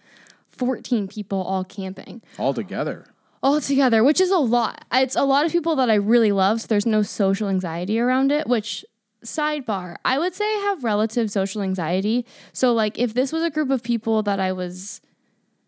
14 0.47 1.07
people 1.07 1.41
all 1.41 1.63
camping 1.63 2.21
All 2.37 2.53
together. 2.53 3.05
all 3.41 3.59
together, 3.59 4.03
which 4.03 4.21
is 4.21 4.29
a 4.31 4.37
lot. 4.37 4.85
It's 4.93 5.15
a 5.15 5.23
lot 5.23 5.45
of 5.45 5.51
people 5.51 5.75
that 5.75 5.89
I 5.89 5.95
really 5.95 6.31
love, 6.31 6.61
so 6.61 6.67
there's 6.67 6.85
no 6.85 7.01
social 7.01 7.49
anxiety 7.49 7.99
around 7.99 8.31
it, 8.31 8.47
which 8.47 8.85
sidebar, 9.23 9.95
I 10.05 10.19
would 10.19 10.35
say 10.35 10.45
I 10.45 10.67
have 10.69 10.83
relative 10.83 11.31
social 11.31 11.61
anxiety. 11.61 12.25
So 12.51 12.73
like 12.73 12.97
if 12.99 13.13
this 13.13 13.31
was 13.31 13.43
a 13.43 13.49
group 13.49 13.69
of 13.69 13.83
people 13.83 14.23
that 14.23 14.39
I 14.39 14.51
was 14.51 15.01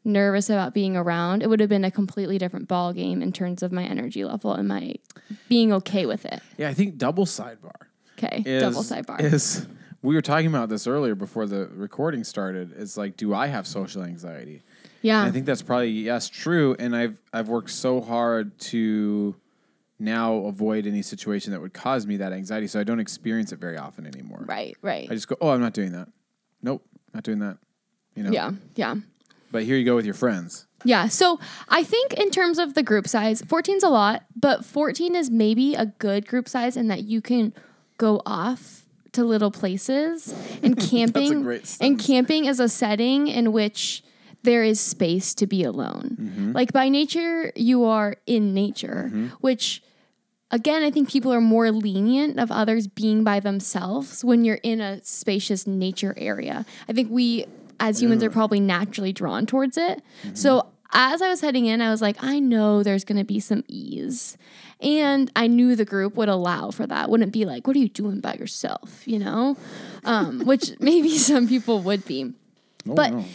nervous 0.03 0.49
about 0.49 0.73
being 0.73 0.95
around, 0.95 1.41
it 1.41 1.49
would 1.49 1.59
have 1.59 1.69
been 1.69 1.83
a 1.83 1.91
completely 1.91 2.37
different 2.37 2.67
ball 2.67 2.93
game 2.93 3.21
in 3.21 3.31
terms 3.31 3.63
of 3.63 3.71
my 3.71 3.83
energy 3.83 4.23
level 4.23 4.53
and 4.53 4.67
my 4.67 4.95
being 5.49 5.73
okay 5.73 6.05
with 6.05 6.25
it. 6.25 6.41
Yeah, 6.57 6.69
I 6.69 6.73
think 6.73 6.97
double 6.97 7.25
sidebar. 7.25 7.71
Okay. 8.17 8.43
is, 8.45 8.61
Double 8.61 8.83
sidebar. 8.83 9.19
is 9.19 9.67
we 10.01 10.15
were 10.15 10.21
talking 10.21 10.47
about 10.47 10.69
this 10.69 10.87
earlier 10.87 11.15
before 11.15 11.47
the 11.47 11.67
recording 11.73 12.23
started. 12.23 12.73
It's 12.77 12.95
like, 12.95 13.17
do 13.17 13.33
I 13.33 13.47
have 13.47 13.65
social 13.67 14.03
anxiety? 14.03 14.61
yeah. 15.01 15.19
And 15.21 15.29
I 15.29 15.31
think 15.31 15.45
that's 15.45 15.61
probably 15.61 15.89
yes, 15.89 16.29
true. 16.29 16.75
And 16.79 16.95
I've 16.95 17.19
I've 17.33 17.49
worked 17.49 17.71
so 17.71 18.01
hard 18.01 18.57
to 18.59 19.35
now 19.99 20.36
avoid 20.45 20.86
any 20.86 21.01
situation 21.01 21.51
that 21.53 21.62
would 21.62 21.73
cause 21.73 22.05
me 22.05 22.17
that 22.17 22.34
anxiety, 22.34 22.67
so 22.67 22.79
I 22.79 22.84
don't 22.84 22.99
experience 22.99 23.51
it 23.51 23.60
very 23.60 23.77
often 23.77 24.05
anymore. 24.05 24.43
right, 24.45 24.75
right. 24.81 25.10
I 25.10 25.13
just 25.13 25.27
go, 25.27 25.36
oh, 25.39 25.49
I'm 25.49 25.62
not 25.62 25.73
doing 25.73 25.93
that. 25.93 26.10
Nope, 26.62 26.86
not 27.13 27.23
doing 27.23 27.39
that. 27.39 27.58
You 28.15 28.23
know. 28.23 28.31
yeah, 28.31 28.51
yeah. 28.75 28.95
But 29.51 29.63
here 29.63 29.77
you 29.77 29.86
go 29.86 29.95
with 29.95 30.05
your 30.05 30.13
friends. 30.13 30.67
Yeah. 30.84 31.08
So 31.08 31.39
I 31.69 31.84
think 31.84 32.13
in 32.13 32.29
terms 32.29 32.60
of 32.60 32.73
the 32.73 32.84
group 32.84 33.08
size, 33.08 33.41
14 33.41 33.77
is 33.77 33.84
a 33.84 33.89
lot, 33.89 34.23
but 34.36 34.65
14 34.65 35.15
is 35.15 35.31
maybe 35.31 35.75
a 35.75 35.86
good 35.86 36.27
group 36.27 36.49
size 36.49 36.75
in 36.77 36.88
that 36.89 37.03
you 37.03 37.21
can 37.21 37.53
go 37.97 38.21
off 38.25 38.86
to 39.13 39.23
little 39.23 39.51
places 39.51 40.34
and 40.62 40.77
camping 40.89 41.41
great 41.43 41.77
and 41.79 41.97
camping 41.97 42.45
is 42.45 42.60
a 42.60 42.67
setting 42.67 43.27
in 43.27 43.53
which 43.53 44.03
there 44.43 44.63
is 44.63 44.79
space 44.79 45.34
to 45.36 45.47
be 45.47 45.63
alone. 45.63 46.17
Mm-hmm. 46.19 46.51
Like 46.51 46.71
by 46.71 46.89
nature, 46.89 47.51
you 47.55 47.86
are 47.86 48.17
in 48.27 48.53
nature, 48.53 49.10
which 49.39 49.81
again, 50.51 50.84
I 50.84 50.91
think 50.91 51.10
people 51.10 51.34
are 51.34 51.41
more 51.41 51.71
lenient 51.71 52.39
of 52.39 52.51
others 52.51 52.88
being 52.88 53.23
by 53.23 53.39
themselves 53.39 54.23
when 54.23 54.45
you're 54.45 54.60
in 54.63 54.81
a 54.81 55.03
spacious 55.03 55.65
nature 55.67 56.13
area. 56.17 56.65
I 56.88 56.93
think 56.93 57.10
we 57.12 57.45
as 57.79 58.01
humans 58.01 58.23
are 58.23 58.29
probably 58.29 58.60
naturally 58.60 59.12
drawn 59.12 59.45
towards 59.45 59.77
it. 59.77 60.01
So 60.34 60.67
as 60.93 61.21
I 61.21 61.27
was 61.29 61.41
heading 61.41 61.65
in, 61.65 61.81
I 61.81 61.89
was 61.89 62.01
like, 62.01 62.15
I 62.21 62.39
know 62.39 62.84
there's 62.84 63.03
going 63.03 63.17
to 63.17 63.25
be 63.25 63.41
some 63.41 63.65
ease. 63.67 64.38
And 64.79 65.29
I 65.36 65.47
knew 65.47 65.75
the 65.75 65.84
group 65.84 66.15
would 66.15 66.29
allow 66.29 66.71
for 66.71 66.88
that. 66.88 67.10
Wouldn't 67.10 67.34
be 67.34 67.43
like, 67.43 67.67
what 67.67 67.75
are 67.75 67.79
you 67.79 67.89
doing 67.89 68.21
by 68.21 68.36
yourself? 68.36 69.05
You 69.05 69.19
know? 69.19 69.58
Um, 70.05 70.45
which 70.45 70.71
maybe 70.79 71.17
some 71.17 71.47
people 71.49 71.81
would 71.81 72.05
be. 72.05 72.34
Oh, 72.88 72.95
But- 72.95 73.12
no, 73.13 73.25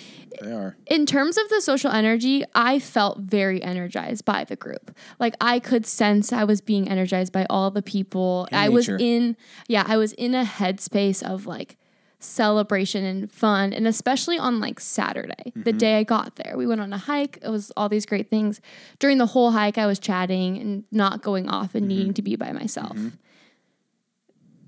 they 0.40 0.52
are. 0.52 0.76
In 0.86 1.06
terms 1.06 1.36
of 1.36 1.48
the 1.48 1.60
social 1.60 1.90
energy, 1.90 2.44
I 2.54 2.78
felt 2.78 3.18
very 3.18 3.62
energized 3.62 4.24
by 4.24 4.44
the 4.44 4.56
group. 4.56 4.96
Like 5.18 5.34
I 5.40 5.58
could 5.58 5.86
sense 5.86 6.32
I 6.32 6.44
was 6.44 6.60
being 6.60 6.88
energized 6.88 7.32
by 7.32 7.46
all 7.50 7.70
the 7.70 7.82
people. 7.82 8.48
In 8.50 8.58
I 8.58 8.68
was 8.68 8.88
in 8.88 9.36
yeah, 9.68 9.84
I 9.86 9.96
was 9.96 10.12
in 10.14 10.34
a 10.34 10.44
headspace 10.44 11.22
of 11.22 11.46
like 11.46 11.76
celebration 12.22 13.02
and 13.02 13.32
fun 13.32 13.72
and 13.72 13.86
especially 13.86 14.38
on 14.38 14.60
like 14.60 14.78
Saturday, 14.78 15.52
the 15.56 15.72
day 15.72 15.96
I 15.98 16.04
got 16.04 16.36
there. 16.36 16.54
We 16.56 16.66
went 16.66 16.80
on 16.82 16.92
a 16.92 16.98
hike. 16.98 17.38
It 17.42 17.48
was 17.48 17.72
all 17.76 17.88
these 17.88 18.04
great 18.04 18.28
things. 18.28 18.60
During 18.98 19.18
the 19.18 19.26
whole 19.26 19.52
hike 19.52 19.78
I 19.78 19.86
was 19.86 19.98
chatting 19.98 20.58
and 20.58 20.84
not 20.90 21.22
going 21.22 21.48
off 21.48 21.74
and 21.74 21.88
needing 21.88 22.14
to 22.14 22.22
be 22.22 22.36
by 22.36 22.52
myself. 22.52 22.96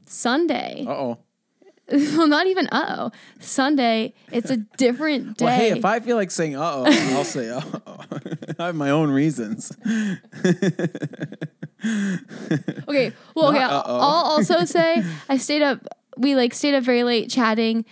Sunday. 0.07 0.85
Uh 0.87 0.93
oh. 0.93 1.19
well, 2.17 2.27
not 2.29 2.47
even 2.47 2.67
uh 2.69 2.97
oh. 2.99 3.11
Sunday, 3.41 4.15
it's 4.31 4.51
a 4.51 4.57
different 4.79 5.37
day. 5.37 5.45
Well, 5.47 5.57
hey, 5.59 5.71
if 5.73 5.85
I 5.85 6.01
feel 6.01 6.17
like 6.17 6.31
saying 6.31 6.57
uh 6.57 6.61
oh, 6.63 6.85
I'll 7.17 7.25
say 7.37 7.51
uh 7.51 7.61
oh. 7.87 7.99
I 8.59 8.67
have 8.67 8.75
my 8.75 8.91
own 8.91 9.11
reasons. 9.11 9.73
Okay. 11.85 13.13
Well, 13.35 13.49
okay. 13.49 13.59
I'll. 13.63 13.83
I'll 13.87 14.25
also 14.37 14.65
say 14.65 15.03
I 15.29 15.37
stayed 15.37 15.63
up. 15.63 15.81
We 16.17 16.37
like 16.37 16.55
stayed 16.55 16.75
up 16.75 16.85
very 16.85 17.03
late 17.05 17.31
chatting. 17.31 17.85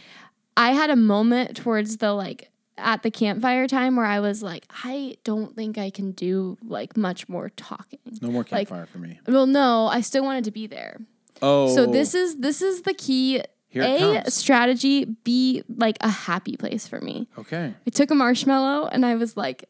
I 0.57 0.73
had 0.73 0.91
a 0.91 0.97
moment 0.97 1.57
towards 1.57 1.97
the 1.99 2.13
like 2.13 2.51
at 2.79 3.03
the 3.03 3.11
campfire 3.11 3.67
time 3.67 3.97
where 3.97 4.07
I 4.07 4.21
was 4.21 4.43
like, 4.43 4.65
I 4.85 5.17
don't 5.25 5.55
think 5.57 5.77
I 5.79 5.91
can 5.91 6.13
do 6.13 6.57
like 6.63 6.97
much 6.97 7.29
more 7.29 7.51
talking. 7.51 7.99
No 8.23 8.31
more 8.31 8.43
Like- 8.43 8.69
campfire 8.69 8.87
for 8.87 8.99
me. 8.99 9.19
Well, 9.27 9.47
no, 9.47 9.87
I 9.87 10.01
still 10.01 10.23
wanted 10.25 10.45
to 10.45 10.51
be 10.51 10.67
there. 10.67 10.99
Oh, 11.43 11.75
So 11.75 11.87
this 11.87 12.15
is 12.15 12.37
this 12.37 12.63
is 12.63 12.83
the 12.83 12.95
key. 12.95 13.43
Here 13.71 14.23
a 14.27 14.31
strategy. 14.31 15.05
B 15.25 15.63
like 15.75 15.97
a 16.01 16.09
happy 16.09 16.57
place 16.57 16.87
for 16.89 17.01
me. 17.01 17.29
okay. 17.39 17.75
I 17.87 17.91
took 17.91 18.11
a 18.11 18.15
marshmallow 18.15 18.89
and 18.93 19.07
I 19.07 19.15
was 19.15 19.37
like, 19.37 19.65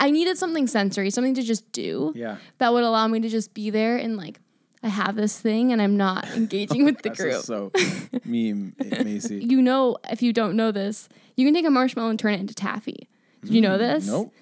I 0.00 0.10
needed 0.10 0.36
something 0.38 0.66
sensory, 0.66 1.10
something 1.10 1.34
to 1.34 1.42
just 1.42 1.70
do 1.72 2.12
Yeah. 2.16 2.36
that 2.58 2.72
would 2.72 2.84
allow 2.84 3.06
me 3.08 3.20
to 3.20 3.28
just 3.28 3.54
be 3.54 3.70
there 3.70 3.96
and 3.96 4.16
like 4.16 4.40
I 4.82 4.88
have 4.88 5.16
this 5.16 5.38
thing 5.40 5.72
and 5.72 5.82
I'm 5.82 5.96
not 5.96 6.26
engaging 6.36 6.84
with 6.84 7.02
the 7.02 7.10
group. 7.10 7.42
so 7.44 7.70
meme, 8.24 8.74
Macy. 8.78 9.38
you 9.44 9.60
know, 9.60 9.96
if 10.10 10.22
you 10.22 10.32
don't 10.32 10.56
know 10.56 10.70
this, 10.72 11.08
you 11.36 11.44
can 11.46 11.52
take 11.54 11.66
a 11.66 11.70
marshmallow 11.70 12.10
and 12.10 12.18
turn 12.18 12.34
it 12.34 12.40
into 12.40 12.54
taffy. 12.54 13.08
Did 13.44 13.54
you 13.54 13.60
know 13.60 13.76
this? 13.78 14.06
Mm, 14.08 14.12
Nope. 14.12 14.34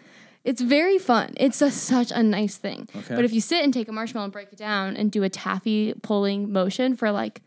It's 0.44 0.60
very 0.60 0.98
fun. 0.98 1.34
It's 1.38 1.60
a, 1.60 1.70
such 1.72 2.12
a 2.12 2.22
nice 2.22 2.56
thing. 2.56 2.88
Okay. 2.94 3.16
But 3.16 3.24
if 3.24 3.32
you 3.32 3.40
sit 3.40 3.64
and 3.64 3.74
take 3.74 3.88
a 3.88 3.92
marshmallow 3.92 4.24
and 4.24 4.32
break 4.32 4.52
it 4.52 4.58
down 4.58 4.94
and 4.96 5.10
do 5.10 5.22
a 5.24 5.28
taffy 5.28 5.92
pulling 6.02 6.52
motion 6.52 6.94
for 6.94 7.10
like 7.10 7.42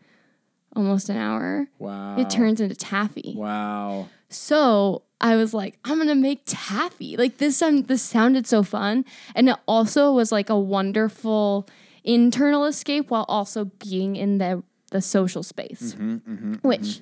almost 0.76 1.08
an 1.08 1.16
hour, 1.16 1.68
Wow. 1.78 2.16
it 2.18 2.30
turns 2.30 2.60
into 2.60 2.74
taffy. 2.74 3.34
Wow. 3.36 4.08
So 4.28 5.02
I 5.20 5.36
was 5.36 5.52
like, 5.52 5.78
I'm 5.84 5.98
gonna 5.98 6.14
make 6.14 6.42
taffy. 6.46 7.16
Like 7.16 7.38
this, 7.38 7.60
um, 7.62 7.82
this 7.82 8.02
sounded 8.02 8.46
so 8.46 8.62
fun, 8.62 9.04
and 9.34 9.48
it 9.48 9.56
also 9.66 10.12
was 10.12 10.30
like 10.32 10.48
a 10.48 10.58
wonderful 10.58 11.68
internal 12.04 12.64
escape 12.64 13.10
while 13.10 13.26
also 13.28 13.66
being 13.66 14.16
in 14.16 14.38
the 14.38 14.62
the 14.92 15.00
social 15.00 15.42
space. 15.42 15.94
Mm-hmm, 15.94 16.54
Which 16.62 17.00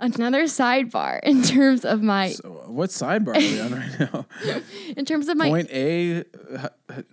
another 0.00 0.44
sidebar 0.44 1.20
in 1.22 1.42
terms 1.42 1.84
of 1.84 2.02
my 2.02 2.30
So 2.30 2.48
what 2.66 2.90
sidebar 2.90 3.36
are 3.36 3.38
we 3.38 3.60
on 3.60 3.72
right 3.72 4.00
now? 4.00 4.26
in 4.96 5.04
terms 5.04 5.28
of 5.28 5.36
my 5.36 5.48
Point 5.48 5.70
A, 5.70 6.24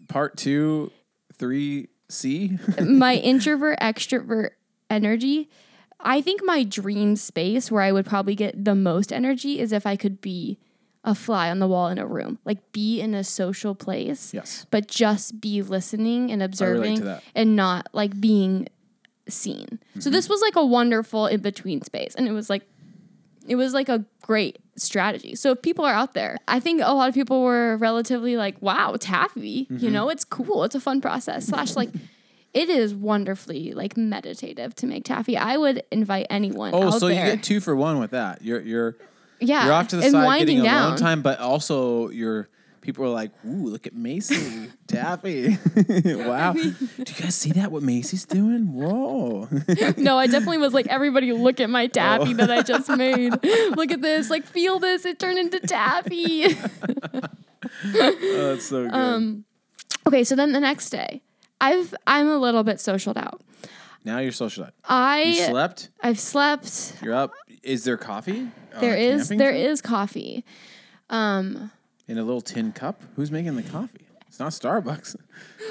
part 0.08 0.38
two, 0.38 0.92
three 1.34 1.90
C. 2.10 2.58
my 2.82 3.16
introvert 3.32 3.80
extrovert 3.80 4.52
energy. 4.90 5.50
I 6.06 6.22
think 6.22 6.42
my 6.44 6.64
dream 6.64 7.16
space 7.18 7.70
where 7.72 7.82
I 7.82 7.92
would 7.92 8.06
probably 8.06 8.36
get 8.36 8.64
the 8.64 8.76
most 8.76 9.12
energy 9.12 9.60
is 9.60 9.72
if 9.74 9.86
I 9.86 9.96
could 9.96 10.22
be 10.22 10.58
a 11.04 11.14
fly 11.16 11.50
on 11.50 11.60
the 11.60 11.68
wall 11.68 11.88
in 11.90 11.98
a 11.98 12.06
room, 12.06 12.40
like 12.46 12.72
be 12.72 13.02
in 13.02 13.14
a 13.14 13.24
social 13.24 13.76
place, 13.76 14.34
Yes. 14.34 14.66
but 14.72 14.88
just 14.88 15.42
be 15.42 15.62
listening 15.62 16.32
and 16.32 16.42
observing 16.42 17.06
and 17.36 17.56
not 17.56 17.90
like 17.94 18.20
being 18.22 18.68
seen. 19.28 19.80
So 20.00 20.10
this 20.10 20.30
was 20.30 20.42
like 20.42 20.56
a 20.56 20.66
wonderful 20.66 21.28
in 21.28 21.42
between 21.42 21.82
space, 21.82 22.16
and 22.16 22.28
it 22.28 22.32
was 22.32 22.50
like 22.50 22.64
it 23.48 23.56
was 23.56 23.74
like 23.74 23.90
a 23.90 24.04
great 24.22 24.58
strategy. 24.76 25.36
So 25.36 25.52
if 25.52 25.62
people 25.62 25.86
are 25.86 25.94
out 25.94 26.14
there, 26.16 26.38
I 26.48 26.60
think 26.60 26.82
a 26.84 26.94
lot 26.94 27.10
of 27.10 27.14
people 27.16 27.44
were 27.44 27.78
relatively 27.78 28.38
like, 28.38 28.60
"Wow, 28.62 28.96
taffy! 29.00 29.66
Mm-hmm. 29.66 29.84
You 29.86 29.92
know, 29.92 30.10
it's 30.10 30.26
cool. 30.26 30.64
It's 30.64 30.76
a 30.76 30.80
fun 30.80 31.02
process." 31.02 31.46
Slash 31.48 31.76
like. 31.76 31.90
It 32.56 32.70
is 32.70 32.96
wonderfully 32.96 33.74
like 33.74 33.98
meditative 33.98 34.74
to 34.76 34.88
make 34.88 35.04
taffy. 35.04 35.38
I 35.38 35.58
would 35.58 35.84
invite 35.92 36.28
anyone. 36.30 36.72
To 36.72 36.78
Oh, 36.78 36.90
so 36.92 37.08
there. 37.10 37.26
you 37.28 37.32
get 37.36 37.44
two 37.44 37.60
for 37.60 37.76
one 37.76 38.00
with 38.00 38.12
that. 38.12 38.42
You're 38.42 38.62
you're 38.62 38.96
yeah, 39.42 39.66
you're 39.66 39.74
off 39.74 39.90
to 39.90 39.98
the 39.98 40.04
and 40.04 40.12
side 40.14 40.40
getting 40.40 40.64
down. 40.64 40.86
alone 40.88 40.98
time, 40.98 41.22
but 41.22 41.40
also 41.40 42.10
you're 42.10 42.48
people 42.80 43.04
are 43.04 43.10
like, 43.10 43.32
"Ooh, 43.46 43.66
look 43.68 43.88
at 43.88 43.94
Macy 43.94 44.70
Taffy! 44.88 45.58
wow, 46.06 46.54
do 46.54 46.62
you 46.62 47.04
guys 47.20 47.36
see 47.36 47.52
that? 47.54 47.72
What 47.72 47.84
Macy's 47.84 48.24
doing? 48.26 48.72
Whoa!" 48.74 49.50
No, 49.98 50.18
I 50.18 50.28
definitely 50.28 50.60
was 50.60 50.74
like, 50.74 50.88
everybody 50.88 51.34
look 51.34 51.60
at 51.60 51.70
my 51.70 51.88
taffy 51.88 52.32
Oh. 52.32 52.38
that 52.38 52.50
I 52.52 52.62
just 52.62 52.88
made. 52.90 53.34
look 53.76 53.92
at 53.92 54.02
this. 54.02 54.30
Like, 54.30 54.46
feel 54.46 54.80
this. 54.80 55.04
It 55.06 55.20
turned 55.20 55.40
into 55.40 55.60
taffy. 55.60 56.46
oh, 56.46 57.22
that's 57.84 58.66
so 58.66 58.84
good. 58.86 58.94
Um, 58.94 59.46
okay, 60.08 60.24
so 60.24 60.36
then 60.36 60.52
the 60.52 60.60
next 60.60 60.90
day, 60.92 61.22
I've 61.62 61.94
I'm 62.06 62.28
a 62.28 62.38
little 62.38 62.64
bit 62.64 62.78
socialed 62.78 63.18
out. 63.18 63.42
now 64.04 64.20
you're 64.20 64.32
socialized. 64.32 64.74
You 64.90 64.96
I 64.96 65.34
slept. 65.50 65.90
I've 66.02 66.20
slept. 66.20 66.98
You're 67.02 67.14
up. 67.14 67.32
Is 67.64 67.84
there 67.84 67.98
coffee? 67.98 68.42
on 68.76 68.82
There 68.82 68.96
is 68.96 69.30
there 69.30 69.52
trip? 69.52 69.56
is 69.56 69.82
coffee. 69.82 70.44
Um, 71.10 71.72
in 72.08 72.18
a 72.18 72.24
little 72.24 72.42
tin 72.42 72.72
cup. 72.72 73.02
Who's 73.16 73.32
making 73.32 73.56
the 73.56 73.64
coffee? 73.64 74.06
It's 74.28 74.40
not 74.40 74.52
Starbucks. 74.52 75.16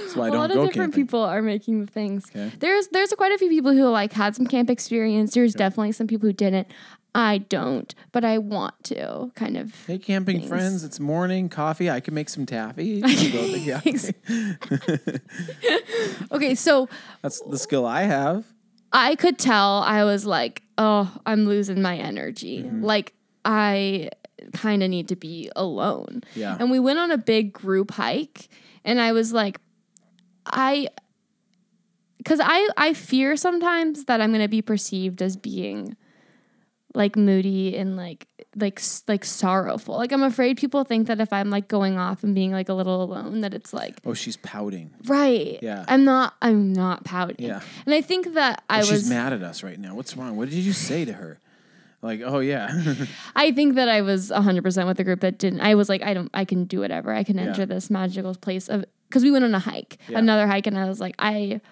That's 0.00 0.16
why 0.16 0.28
I 0.28 0.30
don't 0.30 0.32
go 0.32 0.32
camping. 0.32 0.34
A 0.34 0.38
lot 0.38 0.44
of 0.44 0.56
different 0.56 0.74
camping. 0.74 1.04
people 1.04 1.20
are 1.22 1.42
making 1.42 1.84
the 1.84 1.86
things. 1.86 2.24
Okay. 2.30 2.50
There's 2.58 2.88
there's 2.88 3.12
quite 3.12 3.32
a 3.32 3.38
few 3.38 3.48
people 3.50 3.72
who 3.72 3.86
like 3.88 4.12
had 4.12 4.34
some 4.34 4.46
camp 4.46 4.70
experience. 4.70 5.34
There's 5.34 5.52
definitely 5.54 5.92
some 5.92 6.06
people 6.06 6.28
who 6.28 6.32
didn't. 6.32 6.68
I 7.16 7.38
don't, 7.38 7.94
but 8.10 8.24
I 8.24 8.38
want 8.38 8.74
to 8.84 9.30
kind 9.36 9.56
of. 9.56 9.72
Hey, 9.86 9.98
camping 9.98 10.38
things. 10.38 10.48
friends! 10.48 10.82
It's 10.84 10.98
morning. 10.98 11.48
Coffee. 11.48 11.88
I 11.88 12.00
can 12.00 12.12
make 12.14 12.28
some 12.28 12.44
taffy. 12.46 13.02
You 13.06 13.32
go 13.32 13.46
to 13.46 13.52
the- 13.52 15.20
yeah. 15.62 16.26
Okay, 16.32 16.54
so 16.54 16.88
That's 17.22 17.40
the 17.40 17.58
skill 17.58 17.86
I 17.86 18.02
have. 18.02 18.44
I 18.92 19.14
could 19.16 19.38
tell 19.38 19.78
I 19.82 20.04
was 20.04 20.24
like, 20.26 20.62
oh, 20.78 21.12
I'm 21.26 21.46
losing 21.46 21.82
my 21.82 21.96
energy. 21.96 22.62
Mm-hmm. 22.62 22.84
Like 22.84 23.12
I 23.44 24.10
kind 24.52 24.82
of 24.82 24.90
need 24.90 25.08
to 25.08 25.16
be 25.16 25.50
alone. 25.56 26.22
Yeah. 26.34 26.56
And 26.58 26.70
we 26.70 26.78
went 26.78 26.98
on 26.98 27.10
a 27.10 27.18
big 27.18 27.52
group 27.52 27.92
hike 27.92 28.48
and 28.84 29.00
I 29.00 29.12
was 29.12 29.32
like 29.32 29.60
I 30.46 30.88
cuz 32.24 32.40
I 32.42 32.68
I 32.76 32.94
fear 32.94 33.36
sometimes 33.36 34.04
that 34.04 34.20
I'm 34.20 34.30
going 34.30 34.42
to 34.42 34.48
be 34.48 34.62
perceived 34.62 35.22
as 35.22 35.36
being 35.36 35.96
like 36.94 37.16
moody 37.16 37.76
and 37.76 37.96
like 37.96 38.26
like 38.56 38.80
like 39.08 39.24
sorrowful. 39.24 39.96
Like 39.96 40.12
I'm 40.12 40.22
afraid 40.22 40.56
people 40.58 40.84
think 40.84 41.08
that 41.08 41.20
if 41.20 41.32
I'm 41.32 41.50
like 41.50 41.66
going 41.68 41.98
off 41.98 42.22
and 42.22 42.34
being 42.34 42.52
like 42.52 42.68
a 42.68 42.74
little 42.74 43.02
alone 43.02 43.40
that 43.40 43.52
it's 43.52 43.72
like 43.72 43.96
Oh, 44.04 44.14
she's 44.14 44.36
pouting. 44.36 44.90
right. 45.06 45.58
Yeah. 45.60 45.84
I'm 45.88 46.04
not 46.04 46.34
I'm 46.40 46.72
not 46.72 47.02
pouting. 47.04 47.36
Yeah. 47.44 47.60
And 47.84 47.94
I 47.94 48.00
think 48.00 48.34
that 48.34 48.62
I 48.70 48.76
Oh, 48.76 48.78
was 48.80 48.88
she's 48.88 49.08
mad 49.10 49.32
at 49.32 49.42
us 49.42 49.62
right 49.64 49.78
now. 49.78 49.94
What's 49.96 50.16
wrong? 50.16 50.36
What 50.36 50.50
did 50.50 50.58
you 50.58 50.72
say 50.72 51.04
to 51.04 51.12
her? 51.14 51.38
Like, 52.00 52.20
oh 52.22 52.40
yeah, 52.40 52.70
I 53.34 53.50
think 53.52 53.76
that 53.76 53.88
I 53.88 54.02
was 54.02 54.30
100% 54.30 54.86
with 54.86 54.98
the 54.98 55.04
group 55.04 55.20
that 55.20 55.38
didn't. 55.38 55.62
I 55.62 55.74
was 55.74 55.88
like, 55.88 56.02
I 56.02 56.12
don't, 56.12 56.28
I 56.34 56.44
can 56.44 56.64
do 56.66 56.80
whatever. 56.80 57.14
I 57.14 57.24
can 57.24 57.38
Yeah. 57.38 57.44
enter 57.44 57.64
this 57.64 57.88
magical 57.88 58.34
place 58.34 58.68
of, 58.68 58.84
because 59.08 59.22
we 59.24 59.30
went 59.30 59.42
on 59.46 59.54
a 59.54 59.58
hike, 59.58 59.96
Yeah. 60.08 60.18
another 60.18 60.46
hike, 60.46 60.66
and 60.66 60.78
I 60.78 60.84
was 60.84 61.00
like, 61.00 61.14
I 61.18 61.62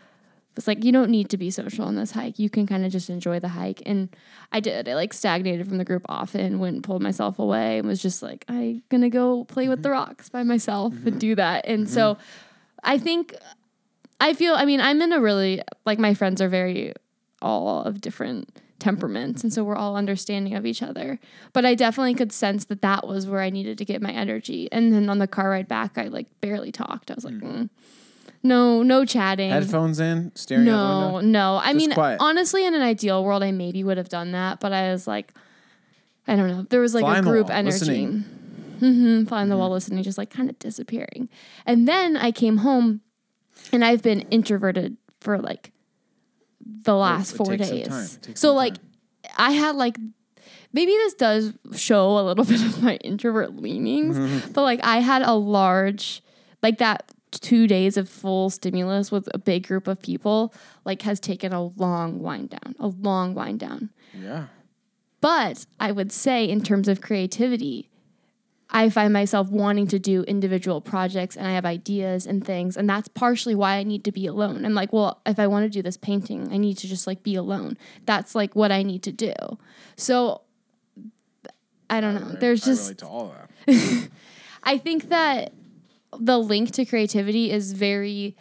was 0.56 0.66
like, 0.66 0.84
you 0.84 0.92
don't 0.92 1.10
need 1.10 1.30
to 1.30 1.36
be 1.38 1.50
social 1.50 1.84
on 1.86 1.96
this 1.96 2.10
hike. 2.12 2.38
You 2.38 2.50
can 2.50 2.66
kind 2.66 2.84
of 2.84 2.92
just 2.92 3.08
enjoy 3.08 3.40
the 3.40 3.48
hike. 3.48 3.82
And 3.86 4.08
I 4.52 4.60
did. 4.60 4.88
I 4.88 4.94
like 4.94 5.12
stagnated 5.12 5.66
from 5.66 5.78
the 5.78 5.84
group 5.84 6.02
often, 6.08 6.58
went 6.58 6.74
and 6.74 6.84
pulled 6.84 7.02
myself 7.02 7.38
away 7.38 7.78
and 7.78 7.88
was 7.88 8.02
just 8.02 8.22
like, 8.22 8.44
I'm 8.48 8.82
going 8.90 9.00
to 9.02 9.10
go 9.10 9.44
play 9.44 9.68
with 9.68 9.82
the 9.82 9.88
Mm-hmm. 9.88 9.98
rocks 9.98 10.28
by 10.28 10.42
myself 10.42 10.94
and 11.06 11.18
do 11.20 11.34
that. 11.36 11.66
And 11.66 11.88
so 11.88 12.18
I 12.84 12.98
think, 12.98 13.34
I 14.20 14.34
feel, 14.34 14.54
I 14.54 14.64
mean, 14.64 14.80
I'm 14.80 15.00
in 15.02 15.12
a 15.12 15.20
really, 15.20 15.62
like, 15.86 15.98
my 15.98 16.14
friends 16.14 16.40
are 16.42 16.48
very 16.48 16.92
all 17.40 17.82
of 17.84 18.00
different 18.00 18.58
temperaments 18.78 19.44
and 19.44 19.52
so 19.52 19.62
we're 19.62 19.76
all 19.76 19.96
understanding 19.96 20.54
of 20.56 20.66
each 20.66 20.82
other 20.82 21.20
but 21.52 21.64
i 21.64 21.72
definitely 21.72 22.14
could 22.14 22.32
sense 22.32 22.64
that 22.64 22.82
that 22.82 23.06
was 23.06 23.28
where 23.28 23.40
i 23.40 23.48
needed 23.48 23.78
to 23.78 23.84
get 23.84 24.02
my 24.02 24.10
energy 24.10 24.68
and 24.72 24.92
then 24.92 25.08
on 25.08 25.18
the 25.18 25.26
car 25.28 25.50
ride 25.50 25.68
back 25.68 25.96
i 25.96 26.08
like 26.08 26.26
barely 26.40 26.72
talked 26.72 27.08
i 27.08 27.14
was 27.14 27.24
like 27.24 27.34
mm, 27.34 27.70
no 28.42 28.82
no 28.82 29.04
chatting 29.04 29.50
headphones 29.50 30.00
in, 30.00 30.32
staring 30.34 30.68
out 30.68 30.72
the 30.72 31.08
no 31.08 31.14
window. 31.14 31.28
no 31.28 31.56
i 31.56 31.66
Just 31.72 31.76
mean 31.76 31.92
quiet. 31.92 32.16
honestly 32.20 32.66
in 32.66 32.74
an 32.74 32.82
ideal 32.82 33.24
world 33.24 33.42
i 33.42 33.50
maybe 33.52 33.82
would 33.84 33.96
have 33.98 34.08
done 34.08 34.32
that 34.32 34.60
but 34.60 34.72
i 34.72 34.90
was 34.92 35.06
like 35.06 35.32
i 36.26 36.34
don't 36.36 36.48
know 36.48 36.62
there 36.70 36.80
was 36.80 36.94
like 36.94 37.02
Fly 37.04 37.18
a 37.18 37.22
group 37.22 37.48
wall, 37.48 37.56
energy 37.56 37.78
listening. 37.78 38.18
hmm 38.80 39.24
fly 39.26 39.42
on 39.42 39.48
the 39.48 39.56
wall 39.56 39.70
listening 39.70 40.02
just 40.02 40.18
like 40.18 40.30
kind 40.30 40.50
of 40.50 40.58
disappearing 40.58 41.28
and 41.66 41.86
then 41.86 42.16
i 42.16 42.30
came 42.32 42.58
home 42.58 43.00
and 43.72 43.84
i've 43.84 44.02
been 44.02 44.20
introverted 44.30 44.96
for 45.20 45.38
like 45.38 45.70
the 46.84 46.94
last 46.94 47.36
four 47.36 47.56
days 47.56 47.88
time. 47.88 48.04
It 48.04 48.18
takes 48.22 48.40
so 48.40 48.54
like 48.54 48.74
time. 48.74 48.86
I 49.38 49.52
had 49.52 49.76
like 49.76 49.96
maybe 50.72 50.90
this 50.92 51.14
does 51.14 51.52
show 51.76 52.18
a 52.18 52.22
little 52.22 52.44
bit 52.52 52.60
of 52.60 52.82
my 52.82 52.96
introvert 52.96 53.54
leanings, 53.56 54.18
Mm-hmm. 54.18 54.52
but 54.52 54.62
like 54.62 54.80
I 54.82 54.98
had 54.98 55.22
a 55.22 55.32
large 55.34 56.22
like 56.62 56.78
that 56.78 57.10
two 57.40 57.66
days 57.66 57.96
of 57.96 58.08
full 58.08 58.50
stimulus 58.50 59.10
with 59.10 59.28
a 59.34 59.38
big 59.38 59.66
group 59.66 59.86
of 59.86 60.00
people 60.00 60.52
like 60.84 61.02
has 61.02 61.18
taken 61.20 61.52
a 61.52 61.64
long 61.64 62.20
wind 62.20 62.50
down, 62.50 62.74
a 62.78 62.88
long 62.88 63.34
wind 63.34 63.60
down. 63.60 63.90
Yeah, 64.14 64.46
But 65.20 65.66
I 65.80 65.92
would 65.92 66.12
say 66.12 66.44
in 66.44 66.62
terms 66.62 66.88
of 66.88 67.00
creativity, 67.00 67.88
I 68.74 68.88
find 68.88 69.12
myself 69.12 69.50
wanting 69.50 69.86
to 69.88 69.98
do 69.98 70.22
individual 70.22 70.80
projects 70.80 71.36
and 71.36 71.46
I 71.46 71.52
have 71.52 71.66
ideas 71.66 72.26
and 72.26 72.44
things. 72.44 72.76
And 72.76 72.88
that's 72.88 73.08
partially 73.08 73.54
why 73.54 73.76
I 73.76 73.82
need 73.82 74.02
to 74.04 74.12
be 74.12 74.26
alone. 74.26 74.64
I'm 74.64 74.74
like, 74.74 74.92
well, 74.92 75.20
if 75.26 75.38
I 75.38 75.46
want 75.46 75.64
to 75.64 75.68
do 75.68 75.82
this 75.82 75.98
painting, 75.98 76.50
I 76.50 76.56
need 76.56 76.78
to 76.78 76.88
just 76.88 77.06
like 77.06 77.22
be 77.22 77.34
alone. 77.34 77.76
That's 78.06 78.34
like 78.34 78.56
what 78.56 78.72
I 78.72 78.82
need 78.82 79.02
to 79.02 79.12
do. 79.12 79.34
So 79.96 80.40
I 81.90 82.00
don't 82.00 82.14
know. 82.14 82.36
There's 82.40 82.62
I 82.62 82.66
just, 82.66 82.82
relate 82.84 82.98
to 82.98 83.06
all 83.06 83.32
of 83.32 83.66
that. 83.66 84.08
I 84.62 84.78
think 84.78 85.10
that 85.10 85.52
the 86.18 86.38
link 86.38 86.70
to 86.72 86.84
creativity 86.84 87.50
is 87.50 87.72
very 87.72 88.36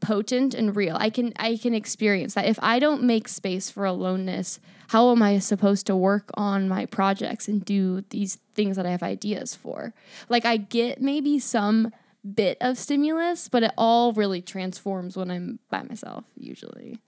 potent 0.00 0.54
and 0.54 0.76
real. 0.76 0.96
I 0.98 1.10
can 1.10 1.32
I 1.36 1.56
can 1.56 1.74
experience 1.74 2.34
that. 2.34 2.46
If 2.46 2.58
I 2.62 2.78
don't 2.78 3.02
make 3.02 3.28
space 3.28 3.70
for 3.70 3.84
aloneness, 3.84 4.60
how 4.88 5.10
am 5.10 5.22
I 5.22 5.38
supposed 5.38 5.86
to 5.86 5.96
work 5.96 6.30
on 6.34 6.68
my 6.68 6.86
projects 6.86 7.48
and 7.48 7.64
do 7.64 8.02
these 8.10 8.38
things 8.54 8.76
that 8.76 8.86
I 8.86 8.90
have 8.90 9.02
ideas 9.02 9.54
for? 9.54 9.92
Like 10.28 10.44
I 10.44 10.56
get 10.56 11.00
maybe 11.00 11.38
some 11.38 11.92
bit 12.34 12.58
of 12.60 12.78
stimulus, 12.78 13.48
but 13.48 13.62
it 13.62 13.72
all 13.76 14.12
really 14.12 14.42
transforms 14.42 15.16
when 15.16 15.30
I'm 15.30 15.58
by 15.70 15.82
myself 15.82 16.24
usually. 16.36 16.98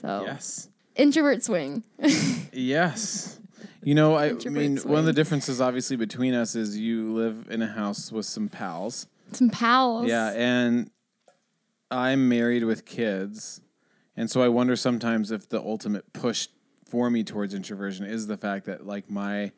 So 0.00 0.22
Yes, 0.24 0.68
introvert 0.94 1.44
swing. 1.44 1.84
yes. 2.52 3.40
You 3.86 3.94
know, 3.94 4.16
I, 4.16 4.32
mean, 4.32 4.78
one 4.78 4.98
of 4.98 5.04
the 5.04 5.12
differences 5.12 5.60
obviously 5.60 5.94
between 5.94 6.34
us 6.34 6.56
is 6.56 6.76
you 6.76 7.12
live 7.12 7.46
in 7.48 7.62
a 7.62 7.68
house 7.68 8.10
with 8.10 8.26
some 8.26 8.48
pals. 8.48 9.06
Some 9.30 9.48
pals. 9.48 10.08
Yeah, 10.08 10.32
and 10.34 10.90
I'm 11.88 12.28
married 12.28 12.64
with 12.64 12.84
kids. 12.84 13.60
And 14.16 14.28
so 14.28 14.42
I 14.42 14.48
wonder 14.48 14.74
sometimes 14.74 15.30
if 15.30 15.48
the 15.48 15.60
ultimate 15.60 16.12
push 16.12 16.48
for 16.84 17.10
me 17.10 17.22
towards 17.22 17.54
introversion 17.54 18.06
is 18.06 18.26
the 18.26 18.36
fact 18.36 18.66
that 18.66 18.88
like 18.88 19.08
my 19.08 19.52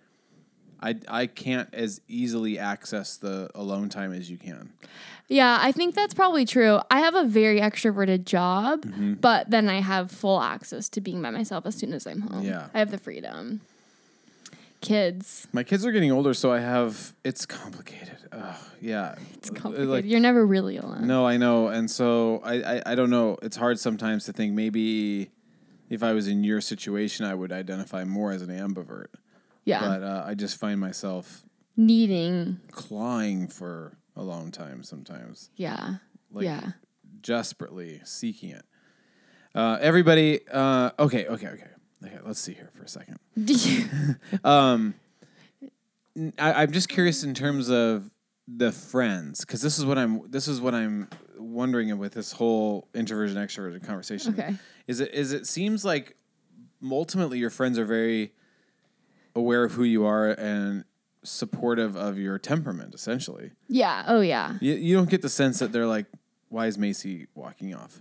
I 0.83 0.97
I 1.09 1.25
can't 1.27 1.73
as 1.73 2.03
easily 2.07 2.59
access 2.59 3.17
the 3.17 3.49
alone 3.55 3.89
time 3.89 4.13
as 4.13 4.31
you 4.31 4.37
can. 4.37 4.75
Yeah, 5.29 5.57
I 5.59 5.73
think 5.73 5.95
that's 5.95 6.13
probably 6.13 6.45
true. 6.45 6.81
I 6.91 7.01
have 7.01 7.15
a 7.15 7.25
very 7.25 7.61
extroverted 7.61 8.27
job, 8.27 8.83
Mm-hmm. 8.83 9.15
but 9.15 9.49
then 9.49 9.71
I 9.71 9.81
have 9.81 10.11
full 10.11 10.43
access 10.43 10.91
to 10.91 11.01
being 11.01 11.23
by 11.23 11.31
myself 11.31 11.65
as 11.65 11.77
soon 11.77 11.95
as 11.95 12.07
I'm 12.07 12.21
home. 12.21 12.45
Yeah. 12.45 12.67
I 12.75 12.79
have 12.81 12.91
the 12.91 12.99
freedom. 12.99 13.63
Kids, 14.81 15.49
My 15.53 15.65
kids 15.65 15.85
are 15.85 15.91
getting 15.93 16.13
older, 16.13 16.33
so 16.35 16.53
I 16.53 16.61
have 16.61 17.15
it's 17.25 17.45
complicated. 17.47 18.17
Ugh, 18.31 18.57
yeah, 18.81 19.17
it's 19.35 19.51
complicated. 19.51 19.89
Like, 19.89 20.05
You're 20.05 20.21
never 20.21 20.47
really 20.47 20.77
alone. 20.77 21.07
no, 21.07 21.27
I 21.27 21.37
know, 21.37 21.67
and 21.69 21.91
so 21.91 22.41
I, 22.45 22.63
I 22.77 22.83
I 22.87 22.95
don't 22.95 23.11
know. 23.11 23.37
It's 23.43 23.57
hard 23.57 23.79
sometimes 23.81 24.25
to 24.27 24.33
think 24.33 24.53
maybe 24.55 25.31
if 25.91 26.03
I 26.03 26.13
was 26.13 26.29
in 26.29 26.45
your 26.45 26.61
situation, 26.61 27.25
I 27.27 27.35
would 27.35 27.51
identify 27.51 28.05
more 28.05 28.31
as 28.33 28.43
an 28.43 28.51
ambivert. 28.51 29.07
Yeah. 29.65 29.81
But 29.81 30.03
uh, 30.03 30.25
I 30.27 30.35
just 30.35 30.59
find 30.61 30.79
myself 30.79 31.45
Needing. 31.77 32.61
clawing 32.71 33.49
for 33.49 33.97
a 34.15 34.23
long 34.23 34.51
time 34.53 34.83
sometimes, 34.83 35.51
Yeah. 35.57 35.97
like 36.31 36.45
yeah. 36.45 36.73
desperately 37.21 38.01
seeking 38.05 38.51
it. 38.51 38.65
Uh, 39.55 39.79
everybody, 39.81 40.41
uh, 40.53 40.91
okay, 40.99 41.27
okay, 41.27 41.49
okay, 41.49 41.67
okay. 42.05 42.19
Let's 42.25 42.41
see 42.41 42.55
here 42.55 42.71
for 42.75 42.85
a 42.85 42.89
second. 42.89 43.19
Um, 44.45 44.95
I, 46.39 46.65
am 46.65 46.73
just 46.73 46.89
curious 46.89 47.23
in 47.23 47.35
terms 47.35 47.69
of 47.69 48.11
the 48.49 48.73
friends, 48.73 49.41
because 49.41 49.63
this 49.63 49.79
is 49.79 49.85
what 49.85 49.99
I'm. 49.99 50.29
This 50.31 50.49
is 50.49 50.61
what 50.61 50.75
I'm 50.75 51.09
wondering 51.39 51.97
with 51.99 52.15
this 52.15 52.33
whole 52.33 52.89
introversion 52.95 53.37
extroversion 53.37 53.85
conversation. 53.87 54.35
Okay. 54.35 54.55
Is 54.87 55.01
it 55.01 55.15
is 55.15 55.33
it 55.33 55.47
seems 55.47 55.85
like 55.85 56.17
ultimately 56.91 57.39
your 57.39 57.51
friends 57.51 57.79
are 57.79 57.85
very 57.85 58.33
aware 59.35 59.65
of 59.65 59.73
who 59.73 59.85
you 59.85 60.07
are 60.07 60.31
and 60.31 60.85
supportive 61.23 61.97
of 61.97 62.19
your 62.19 62.39
temperament. 62.39 62.95
Essentially, 62.95 63.53
Yeah. 63.69 64.05
Oh 64.07 64.21
yeah. 64.21 64.57
you 64.61 64.75
you 64.75 64.97
don't 64.97 65.11
get 65.11 65.23
the 65.23 65.29
sense 65.29 65.59
that 65.59 65.73
they're 65.73 65.87
like, 65.87 66.07
"Why 66.49 66.67
is 66.67 66.79
Macy 66.79 67.27
walking 67.35 67.75
off?" 67.75 68.01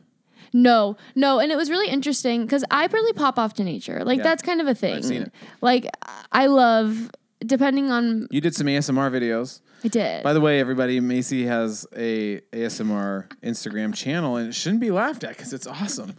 No, 0.54 0.98
no, 1.16 1.40
and 1.40 1.52
it 1.52 1.56
was 1.58 1.70
really 1.70 1.90
interesting 1.90 2.44
because 2.44 2.64
I 2.72 2.86
really 2.88 3.14
pop 3.14 3.38
off 3.40 3.54
to 3.56 3.64
nature. 3.64 4.04
Like 4.04 4.18
Yeah. 4.20 4.24
that's 4.24 4.44
kind 4.44 4.62
of 4.62 4.68
a 4.68 4.76
thing. 4.76 5.04
seen 5.04 5.24
it. 5.24 5.32
Like 5.62 5.88
I 6.32 6.48
love, 6.48 7.10
depending 7.46 7.92
on 7.92 8.28
You 8.32 8.42
did 8.42 8.56
some 8.56 8.68
ASMR 8.68 9.12
videos. 9.12 9.62
I 9.84 9.90
did. 9.90 10.24
By 10.24 10.34
the 10.34 10.42
way, 10.42 10.60
everybody, 10.60 11.00
Macy 11.00 11.46
has 11.46 11.86
a 11.96 12.42
ASMR 12.52 13.28
Instagram 13.44 13.94
channel, 13.94 14.38
and 14.38 14.50
it 14.50 14.56
shouldn't 14.56 14.82
be 14.82 14.90
laughed 14.92 15.24
at 15.24 15.32
because 15.38 15.54
it's 15.54 15.68
awesome. 15.68 16.14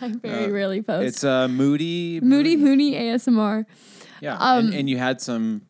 I 0.00 0.08
very 0.08 0.50
rarely 0.50 0.82
post. 0.82 1.06
It's 1.06 1.24
uh, 1.24 1.46
Moody. 1.48 2.20
Moody 2.20 2.56
Mooney 2.56 2.92
ASMR. 2.94 3.66
Yeah, 4.20 4.36
Um, 4.38 4.66
and, 4.66 4.74
and 4.74 4.90
you 4.90 4.98
had 4.98 5.20
some 5.20 5.62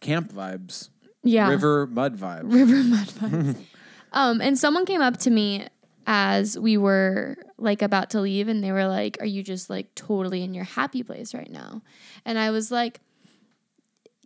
camp 0.00 0.32
vibes, 0.32 0.88
Yeah. 1.22 1.48
river 1.48 1.86
mud 1.86 2.16
vibes. 2.18 2.52
River 2.52 2.82
Mud 2.82 3.06
Vibes. 3.08 3.56
um, 4.12 4.40
and 4.40 4.58
someone 4.58 4.84
came 4.84 5.00
up 5.00 5.16
to 5.18 5.30
me 5.30 5.66
as 6.06 6.58
we 6.58 6.76
were 6.76 7.36
like 7.58 7.82
about 7.82 8.10
to 8.10 8.20
leave, 8.20 8.48
and 8.48 8.62
they 8.62 8.72
were 8.72 8.86
like, 8.86 9.16
"Are 9.20 9.26
you 9.26 9.42
just 9.42 9.70
like 9.70 9.94
totally 9.94 10.42
in 10.42 10.54
your 10.54 10.64
happy 10.64 11.02
place 11.02 11.34
right 11.34 11.50
now?" 11.50 11.82
And 12.24 12.38
I 12.38 12.50
was 12.50 12.70
like, 12.70 13.00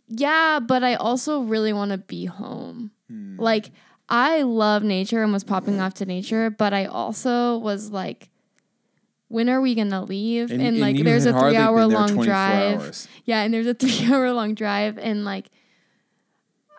"Yeah, 0.07 0.59
but 0.59 0.83
I 0.83 0.95
also 0.95 1.41
really 1.41 1.73
want 1.73 1.91
to 1.91 1.97
be 1.97 2.25
home. 2.25 2.91
Hmm. 3.09 3.37
Like, 3.39 3.71
I 4.07 4.41
love 4.41 4.83
nature 4.83 5.23
and 5.23 5.31
was 5.31 5.43
popping 5.43 5.79
off 5.79 5.93
to 5.95 6.05
nature, 6.05 6.49
but 6.49 6.73
I 6.73 6.85
also 6.85 7.57
was 7.57 7.91
like." 7.91 8.29
When 9.31 9.47
are 9.47 9.61
we 9.61 9.75
gonna 9.75 10.03
leave? 10.03 10.49
And- 10.49 10.59
And, 10.59 10.69
and 10.69 10.79
like, 10.79 11.03
there's 11.03 11.27
a 11.27 11.39
three 11.39 11.55
hour 11.55 11.85
long 11.85 12.19
drive. 12.19 12.79
hours. 12.81 13.07
Yeah, 13.25 13.43
and 13.43 13.53
there's 13.53 13.67
a 13.67 13.73
three 13.75 14.11
hour 14.11 14.33
long 14.33 14.55
drive, 14.55 14.97
and 14.97 15.23
like 15.23 15.51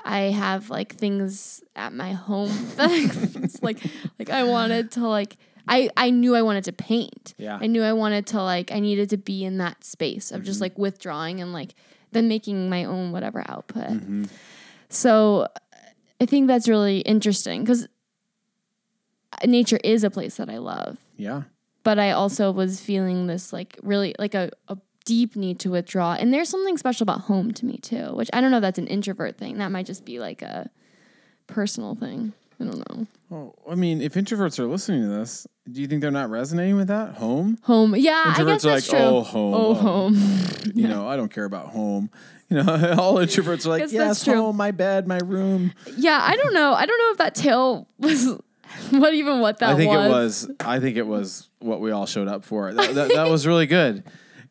I 0.05 0.19
have 0.31 0.71
like 0.71 0.95
things 0.95 1.63
at 1.77 1.93
my 1.93 2.13
home 2.13 2.51
that 2.77 3.59
like 3.63 3.79
like 4.19 4.31
I 4.31 4.45
wanted 4.45 4.93
to 4.93 5.07
like 5.07 5.37
I 5.69 5.91
I 5.97 6.11
knew 6.11 6.35
I 6.35 6.43
wanted 6.43 6.65
to 6.65 6.73
paint. 6.73 7.35
Yeah. 7.39 7.59
I 7.61 7.67
knew 7.67 7.83
I 7.83 7.93
wanted 7.93 8.27
to 8.29 8.43
like 8.43 8.73
I 8.73 8.81
needed 8.81 9.11
to 9.11 9.17
be 9.17 9.45
in 9.45 9.59
that 9.59 9.85
space 9.85 10.33
of 10.33 10.43
just 10.43 10.57
mm-hmm. 10.57 10.65
like 10.65 10.79
withdrawing 10.79 11.41
and 11.41 11.53
like 11.53 11.75
then 12.13 12.29
making 12.29 12.69
my 12.69 12.85
own 12.85 13.13
whatever 13.13 13.45
output. 13.49 13.89
Mm-hmm. 13.89 14.25
So 14.89 15.47
I 16.21 16.27
think 16.27 16.49
that's 16.49 16.69
really 16.69 17.01
interesting 17.01 17.63
because 17.63 17.87
uh, 19.33 19.47
nature 19.47 19.79
is 19.85 20.05
a 20.05 20.11
place 20.11 20.37
that 20.37 20.51
I 20.51 20.59
love 20.59 20.99
Yeah, 21.17 21.43
but 21.85 21.99
I 21.99 22.11
also 22.13 22.51
was 22.51 22.81
feeling 22.81 23.27
this 23.27 23.53
like 23.53 23.79
really 23.83 24.15
like 24.19 24.35
a, 24.35 24.51
a 24.69 24.77
deep 25.05 25.37
need 25.37 25.59
to 25.61 25.71
withdraw. 25.71 26.15
And 26.15 26.33
there's 26.33 26.49
something 26.49 26.77
special 26.79 27.05
about 27.05 27.23
home 27.23 27.53
to 27.55 27.67
me 27.67 27.79
too, 27.79 28.15
which 28.15 28.31
I 28.33 28.41
don't 28.41 28.51
know 28.51 28.59
if 28.59 28.63
that's 28.63 28.79
an 28.79 28.87
introvert 28.87 29.37
thing. 29.37 29.59
That 29.59 29.71
might 29.71 29.87
just 29.87 30.05
be 30.05 30.19
like 30.19 30.43
a 30.43 30.71
personal 31.47 31.95
thing. 31.95 32.33
I 32.61 32.65
don't 32.65 32.91
know. 32.91 33.07
Well, 33.31 33.55
I 33.71 33.75
mean, 33.75 34.03
if 34.03 34.15
introverts 34.15 34.59
are 34.59 34.67
listening 34.67 35.03
to 35.03 35.09
this, 35.09 35.47
do 35.71 35.81
you 35.81 35.87
think 35.87 36.03
they're 36.03 36.11
not 36.11 36.29
resonating 36.29 36.77
with 36.77 36.89
that? 36.89 37.15
Home? 37.15 37.57
Home. 37.63 37.95
Yeah, 37.97 38.23
I 38.27 38.35
Introverts 38.35 38.47
guess 38.47 38.65
are 38.67 38.71
that's 38.73 38.93
like, 38.93 39.01
true. 39.01 39.09
"Oh, 39.09 39.23
home, 39.23 39.55
Oh, 39.55 39.67
oh." 39.71 39.75
home. 39.75 40.17
You 40.75 40.89
know, 40.89 41.09
I 41.09 41.17
don't 41.17 41.33
care 41.33 41.45
about 41.47 41.69
home. 41.69 42.11
You 42.51 42.63
know, 42.63 42.95
all 42.99 43.15
introverts 43.15 43.65
are 43.65 43.71
like, 43.71 43.83
Guess 43.85 43.93
yes, 43.95 44.27
home, 44.27 44.57
my 44.57 44.73
bed, 44.73 45.09
my 45.09 45.19
room. 45.25 45.73
yeah, 45.97 46.19
I 46.23 46.37
don't 46.37 46.53
know. 46.53 46.75
I 46.75 46.85
don't 46.85 46.99
know 46.99 47.11
if 47.13 47.19
that 47.19 47.35
tail 47.35 47.89
was 47.99 48.27
what 48.91 49.15
even 49.15 49.41
what 49.41 49.59
that 49.61 49.69
was. 49.69 49.75
I 49.75 49.79
think 49.79 49.93
was. 49.93 50.07
it 50.07 50.11
was. 50.11 50.51
I 50.61 50.81
think 50.81 50.97
it 50.99 51.07
was 51.07 51.49
what 51.61 51.81
we 51.81 51.93
all 51.93 52.05
showed 52.07 52.29
up 52.29 52.45
for. 52.45 52.75
That, 52.75 52.95
that, 52.95 53.09
that 53.15 53.31
was 53.31 53.47
really 53.47 53.67
good. 53.67 54.03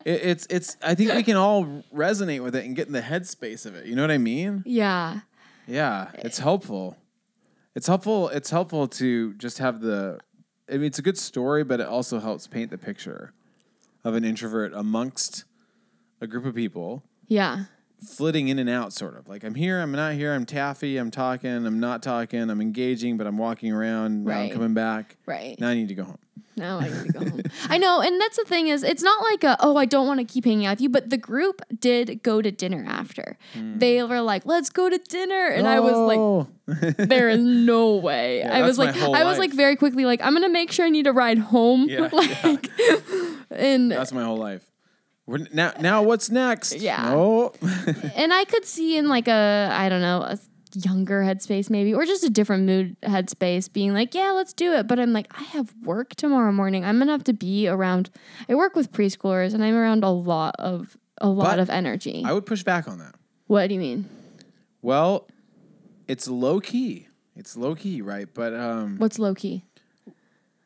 It, 0.04 0.20
it's 0.22 0.46
it's. 0.50 0.76
I 0.82 0.94
think 0.94 1.12
we 1.12 1.22
can 1.22 1.36
all 1.36 1.64
resonate 1.94 2.42
with 2.42 2.54
it 2.56 2.64
and 2.64 2.74
get 2.74 2.86
in 2.86 2.92
the 2.92 3.02
headspace 3.02 3.66
of 3.66 3.74
it. 3.74 3.86
You 3.86 3.94
know 3.94 4.02
what 4.02 4.10
I 4.10 4.18
mean? 4.18 4.62
Yeah. 4.66 5.20
Yeah, 5.66 6.10
it's 6.14 6.38
helpful. 6.38 6.96
It's 7.74 7.86
helpful. 7.86 8.28
It's 8.30 8.50
helpful 8.50 8.88
to 8.88 9.34
just 9.34 9.58
have 9.58 9.80
the. 9.80 10.18
I 10.68 10.74
mean, 10.74 10.84
it's 10.84 10.98
a 10.98 11.02
good 11.02 11.18
story, 11.18 11.64
but 11.64 11.80
it 11.80 11.86
also 11.86 12.18
helps 12.20 12.46
paint 12.46 12.70
the 12.70 12.78
picture 12.78 13.32
of 14.04 14.14
an 14.14 14.24
introvert 14.24 14.72
amongst 14.74 15.44
a 16.20 16.26
group 16.26 16.44
of 16.44 16.54
people 16.54 17.02
Yeah. 17.28 17.64
Flitting 18.02 18.48
in 18.48 18.58
and 18.58 18.68
out, 18.70 18.92
sort 18.92 19.16
of 19.16 19.28
like 19.28 19.44
I'm 19.44 19.54
here, 19.54 19.80
I'm 19.80 19.92
not 19.92 20.14
here, 20.14 20.32
I'm 20.34 20.46
taffy, 20.46 20.96
I'm 20.96 21.10
talking, 21.10 21.50
I'm 21.66 21.80
not 21.80 22.02
talking, 22.02 22.48
I'm 22.50 22.60
engaging, 22.60 23.16
but 23.16 23.26
I'm 23.26 23.38
walking 23.38 23.72
around, 23.72 24.24
now 24.24 24.32
I'm 24.32 24.38
Right. 24.40 24.52
coming 24.52 24.74
back. 24.74 25.16
Right. 25.26 25.58
Now 25.60 25.68
I 25.68 25.74
need 25.74 25.88
to 25.88 25.94
go 25.94 26.04
home. 26.04 26.18
Now 26.56 26.78
I 26.80 26.88
need 26.88 27.06
to 27.06 27.12
go 27.12 27.20
home. 27.20 27.42
I 27.70 27.78
know, 27.78 28.00
and 28.02 28.20
that's 28.20 28.36
the 28.36 28.44
thing 28.44 28.68
is, 28.68 28.82
it's 28.82 29.02
not 29.02 29.22
like 29.22 29.44
a 29.44 29.56
oh 29.60 29.76
I 29.76 29.86
don't 29.86 30.06
want 30.06 30.18
to 30.20 30.24
keep 30.26 30.44
hanging 30.44 30.66
out 30.66 30.72
with 30.72 30.80
you, 30.82 30.88
but 30.90 31.08
the 31.08 31.16
group 31.16 31.62
did 31.78 32.22
go 32.22 32.42
to 32.42 32.50
dinner 32.50 32.84
after. 32.86 33.38
Hmm. 33.54 33.78
They 33.78 34.02
were 34.02 34.20
like, 34.20 34.44
let's 34.44 34.68
go 34.68 34.90
to 34.90 34.98
dinner, 34.98 35.46
and 35.46 35.66
I 35.66 35.80
was 35.80 35.96
like, 35.96 36.18
like, 36.82 36.96
there 37.08 37.30
is 37.30 37.40
no 37.42 37.96
way. 37.96 38.40
Yeah, 38.40 38.52
I 38.58 38.62
was 38.62 38.76
that's 38.76 38.78
my 38.78 38.92
like, 38.92 39.00
whole 39.00 39.14
I 39.16 39.24
was 39.24 39.38
life. 39.38 39.48
like 39.50 39.52
very 39.56 39.76
quickly 39.76 40.04
like 40.04 40.20
I'm 40.22 40.34
gonna 40.34 40.48
make 40.50 40.70
sure 40.72 40.84
I 40.84 40.90
need 40.90 41.06
a 41.06 41.12
ride 41.12 41.38
home. 41.38 41.88
Yeah, 41.88 42.08
like, 42.12 42.68
and 43.50 43.90
that's 43.90 44.12
my 44.12 44.24
whole 44.24 44.36
life. 44.36 44.69
We're, 45.30 45.46
now, 45.52 45.72
now 45.78 46.02
what's 46.02 46.28
next? 46.28 46.74
Yeah. 46.74 47.14
Oh, 47.14 47.52
and 48.16 48.32
I 48.32 48.44
could 48.44 48.64
see 48.64 48.96
in 48.96 49.08
like 49.08 49.28
a 49.28 49.70
I 49.72 49.88
don't 49.88 50.00
know 50.00 50.22
a 50.22 50.38
younger 50.74 51.22
headspace 51.22 51.68
maybe 51.68 51.92
or 51.92 52.04
just 52.04 52.24
a 52.24 52.30
different 52.30 52.64
mood 52.64 52.96
headspace 53.02 53.72
being 53.72 53.92
like 53.92 54.14
yeah 54.14 54.30
let's 54.30 54.52
do 54.52 54.72
it 54.72 54.86
but 54.86 55.00
i'm 55.00 55.12
like 55.12 55.26
i 55.36 55.42
have 55.42 55.74
work 55.82 56.14
tomorrow 56.14 56.52
morning 56.52 56.84
i'm 56.84 56.96
gonna 57.00 57.10
have 57.10 57.24
to 57.24 57.32
be 57.32 57.66
around 57.66 58.08
i 58.48 58.54
work 58.54 58.76
with 58.76 58.92
preschoolers 58.92 59.52
and 59.52 59.64
i'm 59.64 59.74
around 59.74 60.04
a 60.04 60.10
lot 60.10 60.54
of 60.60 60.96
a 61.20 61.28
lot 61.28 61.46
But 61.56 61.58
of 61.58 61.70
energy 61.70 62.22
I 62.24 62.32
would 62.32 62.46
push 62.46 62.62
back 62.62 62.86
on 62.86 62.98
that. 62.98 63.16
what 63.48 63.66
do 63.66 63.74
you 63.74 63.80
mean 63.80 64.08
Well, 64.80 65.26
it's 66.06 66.28
low 66.28 66.60
key. 66.60 67.08
It's 67.34 67.56
low 67.56 67.74
key, 67.74 68.00
right? 68.00 68.28
But 68.32 68.54
um, 68.54 68.96
what's 68.98 69.18
low 69.18 69.34
key 69.34 69.64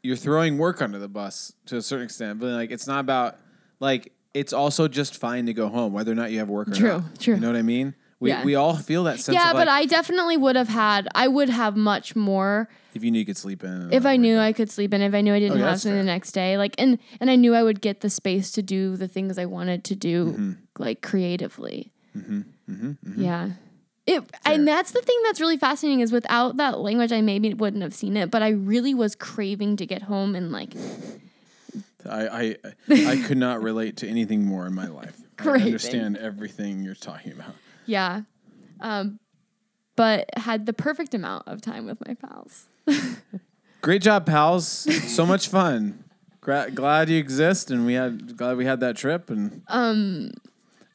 you're 0.02 0.16
throwing 0.16 0.58
work 0.58 0.82
under 0.82 0.98
the 0.98 1.08
bus 1.08 1.52
to 1.66 1.78
a 1.78 1.82
certain 1.82 2.04
extent. 2.04 2.38
But 2.38 2.48
like, 2.48 2.70
it's 2.70 2.86
not 2.86 3.00
about 3.00 3.38
like 3.80 4.12
it's 4.34 4.52
also 4.52 4.88
just 4.88 5.16
fine 5.16 5.46
to 5.46 5.54
go 5.54 5.68
home, 5.68 5.92
whether 5.92 6.10
or 6.12 6.16
not 6.16 6.30
you 6.32 6.40
have 6.40 6.48
work 6.48 6.68
or 6.68 6.72
True, 6.74 6.88
not. 6.98 7.18
true. 7.20 7.34
You 7.36 7.40
know 7.40 7.46
what 7.48 7.56
I 7.56 7.62
mean? 7.62 7.94
We 8.20 8.30
Yeah. 8.30 8.44
we 8.44 8.54
all 8.54 8.76
feel 8.76 9.04
that 9.04 9.18
sense. 9.20 9.34
yeah 9.34 9.52
but 9.52 9.68
i 9.68 9.84
definitely 9.86 10.36
would 10.36 10.56
have 10.56 10.68
had 10.68 11.08
i 11.14 11.26
would 11.28 11.50
have 11.50 11.76
much 11.76 12.14
more 12.16 12.68
if 12.94 13.02
you 13.04 13.10
knew 13.10 13.18
you 13.18 13.26
could 13.26 13.36
sleep 13.36 13.64
in, 13.64 13.92
if 13.92 14.06
I 14.06 14.16
knew 14.16 14.38
I 14.38 14.52
could 14.52 14.70
sleep 14.70 14.92
and 14.94 15.02
if 15.02 15.12
I 15.14 15.20
knew 15.20 15.34
I 15.34 15.40
didn't 15.40 15.58
oh, 15.58 15.60
Okay, 15.60 15.68
have 15.70 15.80
something 15.80 15.96
fair. 15.96 16.02
the 16.04 16.12
next 16.14 16.30
day, 16.30 16.56
like 16.56 16.74
and 16.78 16.98
and 17.20 17.28
I 17.28 17.34
knew 17.34 17.52
I 17.52 17.62
would 17.64 17.80
get 17.80 18.02
the 18.02 18.08
space 18.08 18.52
to 18.52 18.62
do 18.62 18.96
the 18.96 19.08
things 19.08 19.36
I 19.36 19.46
wanted 19.46 19.82
to 19.90 19.96
do, 19.96 20.26
Mm-hmm. 20.26 20.52
like 20.78 21.02
creatively. 21.02 21.92
Mm-hmm, 22.16 22.40
mm-hmm, 22.70 22.90
mm-hmm. 22.90 23.20
Yeah. 23.20 23.50
It 24.06 24.22
and 24.46 24.62
that's 24.68 24.92
the 24.92 25.00
thing 25.02 25.18
that's 25.24 25.40
really 25.40 25.56
fascinating 25.56 26.00
is 26.06 26.12
without 26.12 26.56
that 26.58 26.78
language 26.78 27.10
I 27.10 27.20
maybe 27.20 27.52
wouldn't 27.52 27.82
have 27.82 27.94
seen 27.94 28.16
it, 28.16 28.30
but 28.30 28.42
I 28.44 28.50
really 28.50 28.94
was 28.94 29.16
craving 29.16 29.74
to 29.78 29.86
get 29.86 30.02
home 30.02 30.36
and 30.36 30.52
like 30.52 30.72
I, 32.08 32.26
I 32.28 32.56
I 32.90 33.16
could 33.26 33.38
not 33.38 33.62
relate 33.70 33.96
to 33.98 34.08
anything 34.08 34.44
more 34.44 34.66
in 34.66 34.74
my 34.74 34.86
life. 34.88 35.20
I 35.38 35.42
Craving. 35.42 35.66
understand 35.66 36.16
everything 36.16 36.82
you're 36.82 36.94
talking 36.94 37.32
about. 37.32 37.54
yeah. 37.86 38.22
Um 38.80 39.18
but 39.96 40.28
had 40.36 40.66
the 40.66 40.72
perfect 40.72 41.14
amount 41.14 41.46
of 41.46 41.60
time 41.60 41.86
with 41.86 41.98
my 42.06 42.14
pals. 42.14 42.66
Great 43.80 44.02
job, 44.02 44.26
pals. 44.26 44.66
so 45.12 45.24
much 45.34 45.48
fun. 45.48 46.02
Gra- 46.40 46.70
glad 46.70 47.08
you 47.08 47.18
exist, 47.18 47.70
and 47.70 47.86
we 47.86 47.94
had 47.94 48.36
glad 48.36 48.56
we 48.56 48.64
had 48.64 48.80
that 48.80 48.96
trip. 48.96 49.30
And 49.30 49.62
Um 49.68 50.30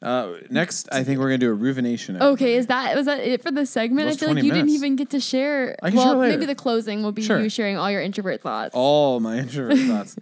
uh, 0.02 0.32
next, 0.48 0.88
I 0.92 1.04
think 1.04 1.18
we're 1.20 1.26
gonna 1.28 1.38
do 1.38 1.50
a 1.50 1.54
ruvination. 1.54 2.20
Okay, 2.22 2.54
is 2.54 2.68
that 2.68 2.96
was 2.96 3.04
that 3.06 3.20
it 3.20 3.42
for 3.42 3.50
the 3.50 3.66
segment? 3.66 4.08
I 4.08 4.16
feel 4.16 4.28
like 4.28 4.36
20 4.36 4.46
you 4.46 4.52
didn't 4.54 4.70
even 4.70 4.96
get 4.96 5.10
to 5.10 5.20
share. 5.20 5.76
I 5.82 5.90
can 5.90 5.98
well, 5.98 6.12
share 6.22 6.30
maybe 6.30 6.46
the 6.46 6.54
closing 6.54 7.02
will 7.02 7.12
be 7.12 7.20
Sure. 7.22 7.38
you 7.40 7.48
sharing 7.50 7.76
all 7.76 7.90
your 7.90 8.00
introvert 8.00 8.40
thoughts. 8.40 8.74
all 8.74 9.20
my 9.20 9.38
introvert 9.38 9.78
thoughts. 9.78 10.16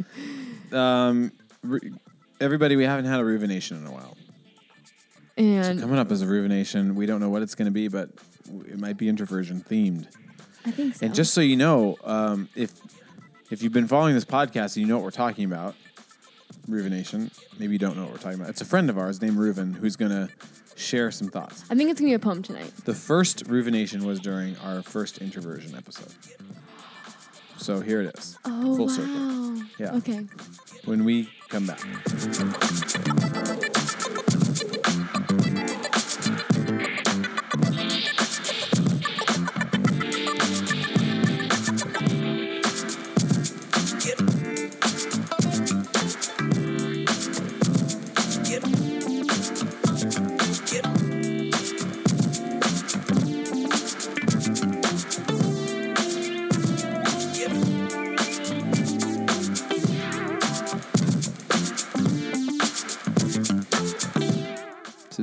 Um, 0.72 1.32
ru- 1.62 1.80
everybody, 2.40 2.76
we 2.76 2.84
haven't 2.84 3.06
had 3.06 3.20
a 3.20 3.24
ruvination 3.24 3.76
in 3.78 3.86
a 3.86 3.92
while. 3.92 4.16
and 5.36 5.80
Coming 5.80 5.98
up 5.98 6.10
is 6.10 6.22
a 6.22 6.26
ruvination. 6.26 6.94
We 6.94 7.06
don't 7.06 7.20
know 7.20 7.30
what 7.30 7.42
it's 7.42 7.54
going 7.54 7.66
to 7.66 7.72
be, 7.72 7.88
but 7.88 8.10
it 8.66 8.78
might 8.78 8.96
be 8.96 9.08
introversion 9.08 9.60
themed. 9.68 10.06
I 10.64 10.70
think 10.70 10.96
so. 10.96 11.06
And 11.06 11.14
just 11.14 11.32
so 11.34 11.40
you 11.40 11.56
know, 11.56 11.96
um, 12.04 12.48
if 12.54 12.72
if 13.50 13.62
you've 13.62 13.72
been 13.72 13.88
following 13.88 14.14
this 14.14 14.24
podcast 14.26 14.76
and 14.76 14.78
you 14.78 14.86
know 14.86 14.96
what 14.96 15.04
we're 15.04 15.10
talking 15.10 15.44
about, 15.44 15.74
ruvination. 16.66 17.30
Maybe 17.58 17.72
you 17.72 17.78
don't 17.78 17.96
know 17.96 18.02
what 18.04 18.12
we're 18.12 18.18
talking 18.18 18.38
about. 18.40 18.50
It's 18.50 18.60
a 18.60 18.66
friend 18.66 18.90
of 18.90 18.98
ours 18.98 19.22
named 19.22 19.38
Reuven 19.38 19.74
who's 19.74 19.96
going 19.96 20.10
to 20.10 20.28
share 20.76 21.10
some 21.10 21.28
thoughts. 21.28 21.64
I 21.70 21.74
think 21.74 21.90
it's 21.90 21.98
gonna 22.00 22.10
be 22.10 22.14
a 22.14 22.18
poem 22.20 22.42
tonight. 22.42 22.72
The 22.84 22.94
first 22.94 23.42
ruvination 23.48 24.06
was 24.06 24.20
during 24.20 24.56
our 24.58 24.82
first 24.82 25.18
introversion 25.18 25.74
episode. 25.74 26.12
So 27.58 27.80
here 27.80 28.00
it 28.02 28.16
is. 28.18 28.38
Oh, 28.44 28.76
Full 28.76 28.86
wow. 28.86 28.92
circle. 28.92 29.62
Yeah. 29.78 29.96
Okay. 29.96 30.26
When 30.84 31.04
we 31.04 31.28
come 31.48 31.66
back. 31.66 31.78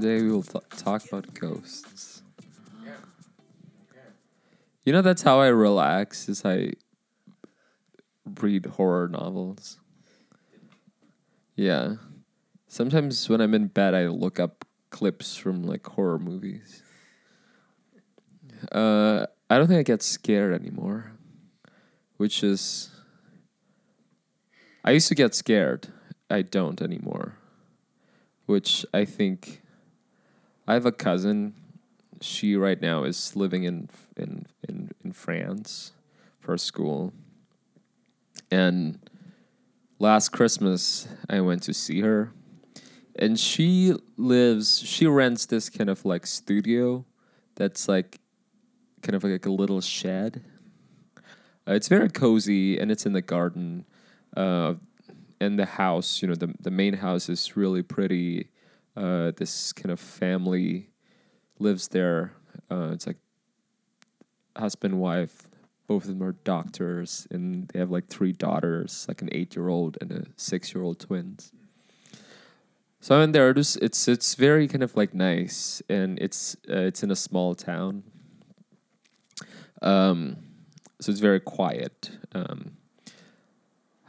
Today 0.06 0.22
we 0.22 0.32
will 0.32 0.44
th- 0.44 0.64
talk 0.78 1.04
about 1.08 1.34
ghosts. 1.34 2.22
You 4.84 4.94
know, 4.94 5.02
that's 5.02 5.24
how 5.24 5.40
I 5.40 5.48
relax. 5.48 6.30
Is 6.30 6.46
I 6.46 6.74
read 8.40 8.68
horror 8.68 9.08
novels. 9.08 9.80
Yeah. 11.56 11.96
Sometimes 12.68 13.28
when 13.28 13.42
I'm 13.42 13.56
in 13.56 13.66
bed, 13.66 13.96
I 13.96 14.06
look 14.06 14.40
up 14.40 14.64
clips 14.92 15.36
from 15.36 15.64
like 15.64 15.88
horror 15.88 16.20
movies. 16.20 16.84
Uh, 18.72 19.26
I 19.50 19.58
don't 19.58 19.66
think 19.66 19.80
I 19.80 19.84
get 19.84 20.04
scared 20.04 20.54
anymore, 20.54 21.14
which 22.18 22.44
is. 22.44 22.92
I 24.84 24.92
used 24.92 25.08
to 25.08 25.16
get 25.16 25.34
scared. 25.34 25.88
I 26.30 26.44
don't 26.44 26.80
anymore, 26.80 27.40
which 28.46 28.86
I 28.94 29.04
think. 29.06 29.64
I 30.68 30.74
have 30.74 30.86
a 30.86 30.92
cousin. 30.92 31.54
She 32.22 32.56
right 32.56 32.82
now 32.82 33.04
is 33.04 33.36
living 33.36 33.64
in 33.64 33.90
in 34.18 34.46
in, 34.68 34.92
in 35.04 35.12
France 35.12 35.92
for 36.40 36.58
school. 36.58 37.14
And 38.52 39.00
last 40.00 40.30
Christmas 40.30 41.08
I 41.30 41.42
went 41.42 41.64
to 41.64 41.74
see 41.74 42.02
her. 42.02 42.32
And 43.18 43.40
she 43.40 43.96
lives 44.18 44.80
she 44.80 45.08
rents 45.08 45.46
this 45.46 45.70
kind 45.70 45.90
of 45.90 46.04
like 46.06 46.26
studio 46.26 47.06
that's 47.56 47.88
like 47.88 48.20
kind 49.02 49.16
of 49.16 49.24
like 49.24 49.46
a 49.46 49.52
little 49.52 49.82
shed. 49.82 50.44
Uh, 51.68 51.74
it's 51.74 51.88
very 51.88 52.10
cozy 52.10 52.78
and 52.80 52.92
it's 52.92 53.06
in 53.06 53.14
the 53.14 53.22
garden. 53.22 53.86
Uh, 54.36 54.76
and 55.40 55.60
the 55.60 55.66
house, 55.66 56.22
you 56.22 56.28
know, 56.28 56.36
the 56.36 56.54
the 56.60 56.72
main 56.72 56.96
house 56.96 57.30
is 57.30 57.56
really 57.56 57.84
pretty. 57.84 58.50
Uh, 58.96 59.32
this 59.36 59.74
kind 59.74 59.92
of 59.92 60.00
family 60.00 60.90
lives 61.60 61.90
there. 61.90 62.34
Uh, 62.72 62.92
it's 62.94 63.06
like 63.06 63.18
husband 64.56 65.00
wife. 65.00 65.48
Both 65.88 66.04
of 66.04 66.18
them 66.18 66.24
are 66.24 66.32
doctors, 66.44 67.28
and 67.30 67.68
they 67.68 67.80
have 67.80 67.92
like 67.92 68.08
three 68.08 68.32
daughters, 68.32 69.06
like 69.08 69.22
an 69.22 69.30
eight-year-old 69.32 69.98
and 70.02 70.12
a 70.12 70.26
six-year-old 70.36 71.00
twins. 71.00 71.52
So 73.02 73.16
I 73.16 73.20
went 73.20 73.34
there. 73.34 73.52
It's 73.52 73.76
it's 73.76 74.08
it's 74.08 74.34
very 74.34 74.68
kind 74.68 74.82
of 74.82 74.96
like 74.96 75.14
nice, 75.14 75.84
and 75.90 76.18
it's 76.20 76.56
uh, 76.68 76.88
it's 76.90 77.04
in 77.04 77.12
a 77.12 77.16
small 77.16 77.54
town. 77.54 78.04
Um, 79.82 80.38
so 81.00 81.12
it's 81.12 81.20
very 81.20 81.40
quiet. 81.40 82.10
Um, 82.34 82.78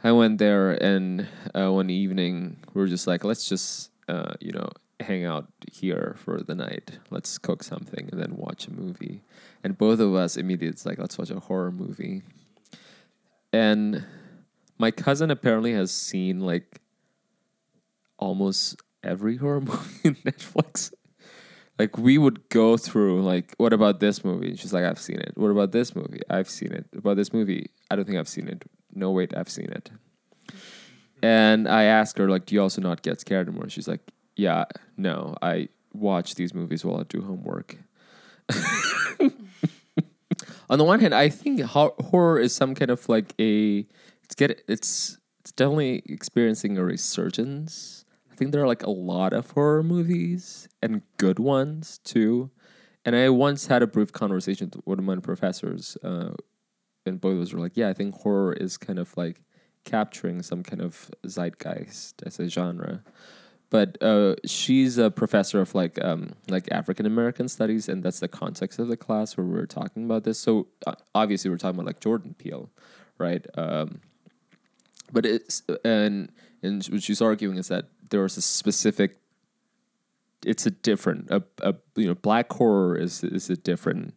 I 0.03 0.11
went 0.13 0.39
there, 0.39 0.71
and 0.71 1.27
uh, 1.53 1.71
one 1.71 1.91
evening 1.91 2.57
we 2.73 2.81
were 2.81 2.87
just 2.87 3.05
like, 3.05 3.23
let's 3.23 3.47
just 3.47 3.91
uh, 4.07 4.33
you 4.39 4.51
know 4.51 4.69
hang 4.99 5.25
out 5.25 5.47
here 5.71 6.15
for 6.17 6.41
the 6.41 6.55
night. 6.55 6.99
Let's 7.09 7.37
cook 7.37 7.63
something 7.63 8.09
and 8.11 8.19
then 8.19 8.35
watch 8.35 8.67
a 8.67 8.73
movie. 8.73 9.21
And 9.63 9.77
both 9.77 9.99
of 9.99 10.15
us 10.15 10.37
immediately 10.37 10.69
it's 10.69 10.85
like, 10.85 10.97
let's 10.97 11.17
watch 11.17 11.29
a 11.29 11.39
horror 11.39 11.71
movie. 11.71 12.23
And 13.53 14.05
my 14.77 14.91
cousin 14.91 15.31
apparently 15.31 15.73
has 15.73 15.91
seen 15.91 16.39
like 16.41 16.81
almost 18.17 18.81
every 19.03 19.37
horror 19.37 19.61
movie 19.61 19.99
in 20.03 20.15
Netflix. 20.15 20.93
Like 21.77 21.97
we 21.97 22.17
would 22.17 22.49
go 22.49 22.75
through 22.75 23.21
like, 23.21 23.53
what 23.57 23.73
about 23.73 23.99
this 23.99 24.23
movie? 24.23 24.55
She's 24.55 24.73
like, 24.73 24.83
I've 24.83 24.99
seen 24.99 25.19
it. 25.19 25.33
What 25.35 25.49
about 25.49 25.71
this 25.71 25.95
movie? 25.95 26.21
I've 26.29 26.49
seen 26.49 26.71
it. 26.71 26.87
About 26.95 27.17
this 27.17 27.31
movie, 27.31 27.69
I 27.91 27.95
don't 27.95 28.05
think 28.05 28.17
I've 28.17 28.27
seen 28.27 28.47
it. 28.47 28.65
No, 28.93 29.11
wait, 29.11 29.37
I've 29.37 29.49
seen 29.49 29.69
it. 29.69 29.91
And 31.23 31.67
I 31.67 31.83
asked 31.83 32.17
her, 32.17 32.29
like, 32.29 32.45
do 32.45 32.55
you 32.55 32.61
also 32.61 32.81
not 32.81 33.01
get 33.01 33.19
scared 33.19 33.47
anymore? 33.47 33.69
She's 33.69 33.87
like, 33.87 34.01
yeah, 34.35 34.65
no, 34.97 35.35
I 35.41 35.69
watch 35.93 36.35
these 36.35 36.53
movies 36.53 36.85
while 36.85 36.99
I 36.99 37.03
do 37.03 37.21
homework. 37.21 37.77
On 40.69 40.77
the 40.77 40.83
one 40.83 40.99
hand, 40.99 41.15
I 41.15 41.29
think 41.29 41.61
ho- 41.61 41.95
horror 41.99 42.39
is 42.39 42.53
some 42.53 42.75
kind 42.75 42.91
of 42.91 43.07
like 43.09 43.33
a 43.39 43.85
it's 44.23 44.35
get 44.35 44.61
it's 44.67 45.17
it's 45.39 45.51
definitely 45.53 46.03
experiencing 46.05 46.77
a 46.77 46.83
resurgence. 46.83 48.05
I 48.31 48.35
think 48.35 48.51
there 48.51 48.61
are 48.61 48.67
like 48.67 48.83
a 48.83 48.89
lot 48.89 49.33
of 49.33 49.49
horror 49.51 49.81
movies 49.81 50.67
and 50.81 51.01
good 51.17 51.39
ones 51.39 51.99
too. 52.03 52.51
And 53.05 53.15
I 53.15 53.29
once 53.29 53.67
had 53.67 53.81
a 53.81 53.87
brief 53.87 54.11
conversation 54.11 54.69
with 54.75 54.85
one 54.85 54.99
of 54.99 55.05
my 55.05 55.15
professors, 55.15 55.97
uh, 56.03 56.31
and 57.05 57.21
both 57.21 57.37
of 57.37 57.41
us 57.41 57.53
were 57.53 57.61
like, 57.61 57.77
"Yeah, 57.77 57.87
I 57.87 57.93
think 57.93 58.15
horror 58.15 58.51
is 58.51 58.77
kind 58.77 58.99
of 58.99 59.15
like 59.15 59.41
capturing 59.93 60.43
some 60.43 60.61
kind 60.61 60.81
of 60.81 61.09
zeitgeist 61.25 62.21
as 62.25 62.39
a 62.39 62.47
genre." 62.47 63.01
but 63.69 64.01
uh, 64.01 64.35
she's 64.45 64.97
a 64.97 65.11
professor 65.11 65.59
of 65.59 65.75
like 65.75 66.03
um, 66.03 66.33
like 66.47 66.71
African 66.71 67.05
American 67.05 67.49
studies, 67.49 67.89
and 67.89 68.01
that's 68.01 68.19
the 68.19 68.27
context 68.27 68.79
of 68.79 68.87
the 68.87 68.97
class 68.97 69.35
where 69.35 69.45
we 69.45 69.59
are 69.59 69.65
talking 69.65 70.05
about 70.05 70.23
this. 70.23 70.39
So 70.39 70.67
uh, 70.85 70.95
obviously, 71.13 71.51
we're 71.51 71.57
talking 71.57 71.75
about 71.75 71.87
like 71.87 71.99
Jordan 71.99 72.35
Peele, 72.37 72.69
right? 73.17 73.45
Um, 73.55 74.01
but 75.11 75.25
it's 75.25 75.63
and 75.83 76.31
and 76.63 76.85
what 76.85 77.03
she's 77.03 77.21
arguing 77.21 77.57
is 77.57 77.67
that 77.67 77.85
there 78.09 78.23
is 78.25 78.37
a 78.37 78.41
specific. 78.41 79.17
It's 80.45 80.65
a 80.65 80.71
different 80.71 81.29
a, 81.29 81.43
a 81.61 81.75
you 81.95 82.07
know 82.07 82.15
black 82.15 82.51
horror 82.53 82.95
is 82.95 83.23
is 83.23 83.49
a 83.49 83.57
different 83.57 84.15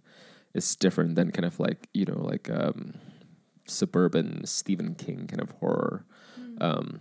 it's 0.54 0.76
different 0.76 1.16
than 1.16 1.32
kind 1.32 1.46
of 1.46 1.58
like 1.58 1.88
you 1.92 2.04
know 2.04 2.18
like 2.18 2.48
um, 2.50 2.94
suburban 3.70 4.44
Stephen 4.46 4.94
King 4.94 5.26
kind 5.26 5.40
of 5.40 5.50
horror. 5.52 6.04
Um, 6.60 7.00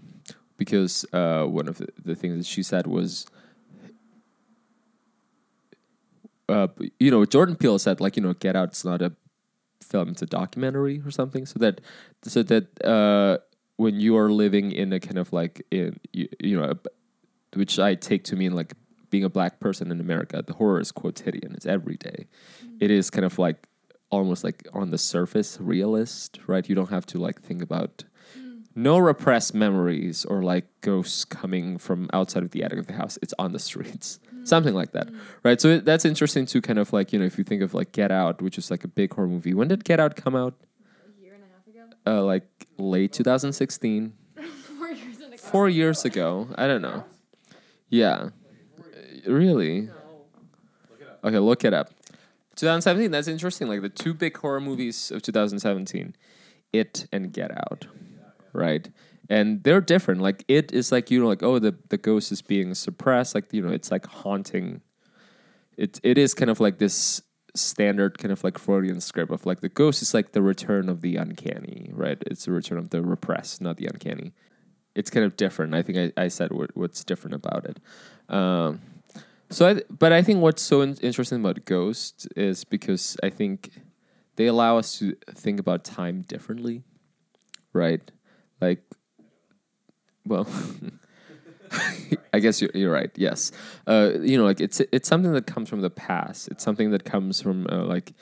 because 0.57 1.05
uh, 1.13 1.45
one 1.45 1.67
of 1.67 1.77
the, 1.77 1.87
the 2.03 2.15
things 2.15 2.37
that 2.37 2.45
she 2.45 2.61
said 2.61 2.85
was, 2.85 3.25
uh, 6.49 6.67
you 6.99 7.09
know, 7.09 7.25
Jordan 7.25 7.55
Peele 7.55 7.79
said 7.79 8.01
like 8.01 8.15
you 8.17 8.21
know, 8.21 8.33
Get 8.33 8.55
Out's 8.55 8.83
not 8.83 9.01
a 9.01 9.13
film; 9.81 10.09
it's 10.09 10.21
a 10.21 10.25
documentary 10.25 11.01
or 11.05 11.11
something. 11.11 11.45
So 11.45 11.59
that 11.59 11.81
so 12.23 12.43
that 12.43 12.85
uh, 12.85 13.37
when 13.77 13.99
you 13.99 14.17
are 14.17 14.29
living 14.29 14.71
in 14.71 14.91
a 14.91 14.99
kind 14.99 15.17
of 15.17 15.31
like 15.31 15.65
in 15.71 15.99
you, 16.11 16.27
you 16.39 16.59
know, 16.59 16.71
a- 16.71 17.57
which 17.57 17.79
I 17.79 17.95
take 17.95 18.25
to 18.25 18.35
mean 18.35 18.53
like 18.53 18.73
being 19.09 19.23
a 19.23 19.29
black 19.29 19.59
person 19.59 19.91
in 19.91 19.99
America, 20.01 20.43
the 20.45 20.53
horror 20.53 20.81
is 20.81 20.91
quotidian; 20.91 21.53
it's 21.53 21.65
everyday. 21.65 22.27
It 22.81 22.91
is 22.91 23.09
kind 23.09 23.25
of 23.25 23.39
like 23.39 23.68
almost 24.09 24.43
like 24.43 24.67
on 24.73 24.89
the 24.91 24.97
surface 24.97 25.57
realist, 25.61 26.39
right? 26.47 26.67
You 26.67 26.75
don't 26.75 26.89
have 26.89 27.05
to 27.07 27.17
like 27.19 27.41
think 27.41 27.61
about 27.61 28.03
no 28.75 28.97
repressed 28.97 29.53
memories 29.53 30.25
or 30.25 30.41
like 30.43 30.65
ghosts 30.81 31.25
coming 31.25 31.77
from 31.77 32.09
outside 32.13 32.43
of 32.43 32.51
the 32.51 32.63
attic 32.63 32.79
of 32.79 32.87
the 32.87 32.93
house. 32.93 33.17
It's 33.21 33.33
on 33.37 33.51
the 33.51 33.59
streets, 33.69 34.19
something 34.43 34.73
like 34.73 34.91
that, 34.93 35.09
right? 35.43 35.59
So 35.59 35.69
it, 35.69 35.85
that's 35.85 36.05
interesting 36.05 36.45
to 36.47 36.61
kind 36.61 36.79
of 36.79 36.93
like 36.93 37.11
you 37.13 37.19
know 37.19 37.25
if 37.25 37.37
you 37.37 37.43
think 37.43 37.61
of 37.61 37.73
like 37.73 37.91
Get 37.91 38.11
Out, 38.11 38.41
which 38.41 38.57
is 38.57 38.71
like 38.71 38.83
a 38.83 38.87
big 38.87 39.13
horror 39.13 39.27
movie. 39.27 39.53
When 39.53 39.67
did 39.67 39.83
Get 39.83 39.99
Out 39.99 40.15
come 40.15 40.35
out? 40.35 40.53
A 41.19 41.21
year 41.21 41.33
and 41.33 41.43
a 41.43 41.47
half 41.81 41.87
ago? 42.05 42.19
Uh, 42.21 42.23
like 42.23 42.47
late 42.77 43.11
2016, 43.13 44.13
Four 44.77 44.89
years 44.91 45.17
ago. 45.17 45.37
four 45.37 45.69
years 45.69 46.05
ago. 46.05 46.47
I 46.55 46.67
don't 46.67 46.81
know. 46.81 47.03
Yeah, 47.89 48.29
Uh, 49.27 49.31
really. 49.31 49.89
Okay, 51.23 51.39
look 51.39 51.65
it 51.65 51.73
up. 51.73 51.89
2017. 52.59 53.11
That's 53.11 53.27
interesting. 53.27 53.67
Like 53.67 53.81
the 53.81 53.89
two 53.89 54.13
big 54.13 54.37
horror 54.37 54.61
movies 54.61 55.11
of 55.11 55.21
2017, 55.21 56.15
It 56.73 57.07
and 57.11 57.31
Get 57.31 57.51
Out, 57.51 57.87
right? 58.53 58.89
And 59.29 59.63
they're 59.63 59.81
different. 59.81 60.21
Like 60.21 60.43
It 60.47 60.71
is 60.71 60.91
like 60.91 61.11
you 61.11 61.19
know, 61.19 61.27
like 61.27 61.43
oh, 61.43 61.59
the 61.59 61.75
the 61.89 61.97
ghost 61.97 62.31
is 62.31 62.41
being 62.41 62.73
suppressed. 62.73 63.35
Like 63.35 63.51
you 63.53 63.61
know, 63.61 63.71
it's 63.71 63.91
like 63.91 64.05
haunting. 64.05 64.81
It 65.77 65.99
it 66.03 66.17
is 66.17 66.33
kind 66.33 66.49
of 66.49 66.59
like 66.59 66.79
this 66.79 67.21
standard 67.55 68.17
kind 68.17 68.31
of 68.31 68.43
like 68.43 68.57
Freudian 68.57 69.01
script 69.01 69.31
of 69.31 69.45
like 69.45 69.61
the 69.61 69.69
ghost 69.69 70.01
is 70.01 70.13
like 70.13 70.31
the 70.31 70.41
return 70.41 70.89
of 70.89 71.01
the 71.01 71.15
uncanny, 71.15 71.91
right? 71.93 72.17
It's 72.27 72.45
the 72.45 72.51
return 72.51 72.77
of 72.77 72.89
the 72.89 73.01
repressed, 73.01 73.61
not 73.61 73.77
the 73.77 73.87
uncanny. 73.87 74.33
It's 74.95 75.09
kind 75.09 75.25
of 75.25 75.37
different. 75.37 75.73
I 75.75 75.81
think 75.81 76.13
I, 76.17 76.23
I 76.23 76.27
said 76.27 76.51
what, 76.51 76.75
what's 76.75 77.03
different 77.03 77.35
about 77.35 77.65
it. 77.65 77.79
Um, 78.33 78.81
so, 79.49 79.69
I, 79.69 79.81
but 79.89 80.11
I 80.13 80.21
think 80.21 80.41
what's 80.41 80.61
so 80.61 80.81
in- 80.81 80.97
interesting 81.01 81.39
about 81.39 81.65
Ghost 81.65 82.27
is 82.35 82.63
because 82.63 83.17
I 83.23 83.29
think 83.29 83.71
they 84.35 84.47
allow 84.47 84.77
us 84.77 84.99
to 84.99 85.15
think 85.35 85.59
about 85.59 85.83
time 85.83 86.21
differently. 86.21 86.83
right? 87.73 88.11
Like, 88.61 88.83
well, 90.25 90.47
I 92.33 92.39
guess 92.39 92.61
you're, 92.61 92.71
you're 92.73 92.91
right. 92.91 93.11
Yes, 93.15 93.51
uh, 93.87 94.11
you 94.21 94.37
know, 94.37 94.45
like 94.45 94.59
it's 94.59 94.81
it's 94.91 95.07
something 95.07 95.33
that 95.33 95.47
comes 95.47 95.69
from 95.69 95.81
the 95.81 95.89
past. 95.89 96.47
It's 96.49 96.63
something 96.63 96.91
that 96.91 97.05
comes 97.05 97.41
from 97.41 97.67
uh, 97.69 97.83
like 97.85 98.13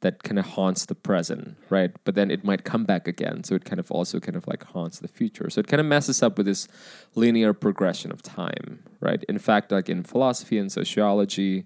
that 0.00 0.22
kind 0.22 0.38
of 0.38 0.46
haunts 0.46 0.86
the 0.86 0.94
present, 0.94 1.56
right? 1.70 1.90
But 2.04 2.14
then 2.14 2.30
it 2.30 2.44
might 2.44 2.64
come 2.64 2.84
back 2.84 3.08
again, 3.08 3.44
so 3.44 3.54
it 3.54 3.64
kind 3.64 3.80
of 3.80 3.90
also 3.90 4.20
kind 4.20 4.36
of 4.36 4.46
like 4.46 4.64
haunts 4.64 4.98
the 4.98 5.08
future. 5.08 5.48
So 5.48 5.60
it 5.60 5.68
kind 5.68 5.80
of 5.80 5.86
messes 5.86 6.22
up 6.22 6.36
with 6.36 6.46
this 6.46 6.68
linear 7.14 7.52
progression 7.54 8.12
of 8.12 8.22
time, 8.22 8.82
right? 9.00 9.24
In 9.28 9.38
fact, 9.38 9.72
like 9.72 9.88
in 9.88 10.02
philosophy 10.02 10.58
and 10.58 10.70
sociology, 10.70 11.64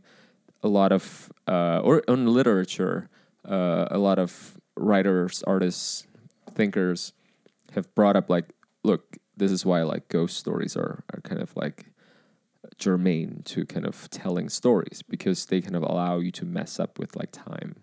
a 0.63 0.69
lot 0.69 0.93
of 0.93 1.33
uh, 1.49 1.81
or 1.83 2.01
in 2.07 2.27
literature, 2.27 3.09
uh, 3.49 3.87
a 3.91 3.99
lot 3.99 4.19
of 4.19 4.59
writers, 4.77 5.43
artists, 5.47 6.07
thinkers 6.53 7.13
have 7.73 7.93
brought 7.95 8.17
up 8.17 8.31
like, 8.31 8.53
look, 8.85 9.17
this 9.37 9.51
is 9.51 9.67
why 9.67 9.83
like 9.83 10.09
ghost 10.09 10.37
stories 10.37 10.77
are 10.77 11.03
are 11.13 11.21
kind 11.23 11.43
of 11.43 11.57
like 11.57 11.87
germane 12.79 13.43
to 13.45 13.65
kind 13.67 13.87
of 13.87 14.09
telling 14.11 14.49
stories 14.49 15.03
because 15.09 15.47
they 15.47 15.61
kind 15.61 15.77
of 15.77 15.83
allow 15.83 16.19
you 16.19 16.31
to 16.31 16.45
mess 16.45 16.79
up 16.79 16.99
with 16.99 17.17
like 17.17 17.33
time. 17.33 17.75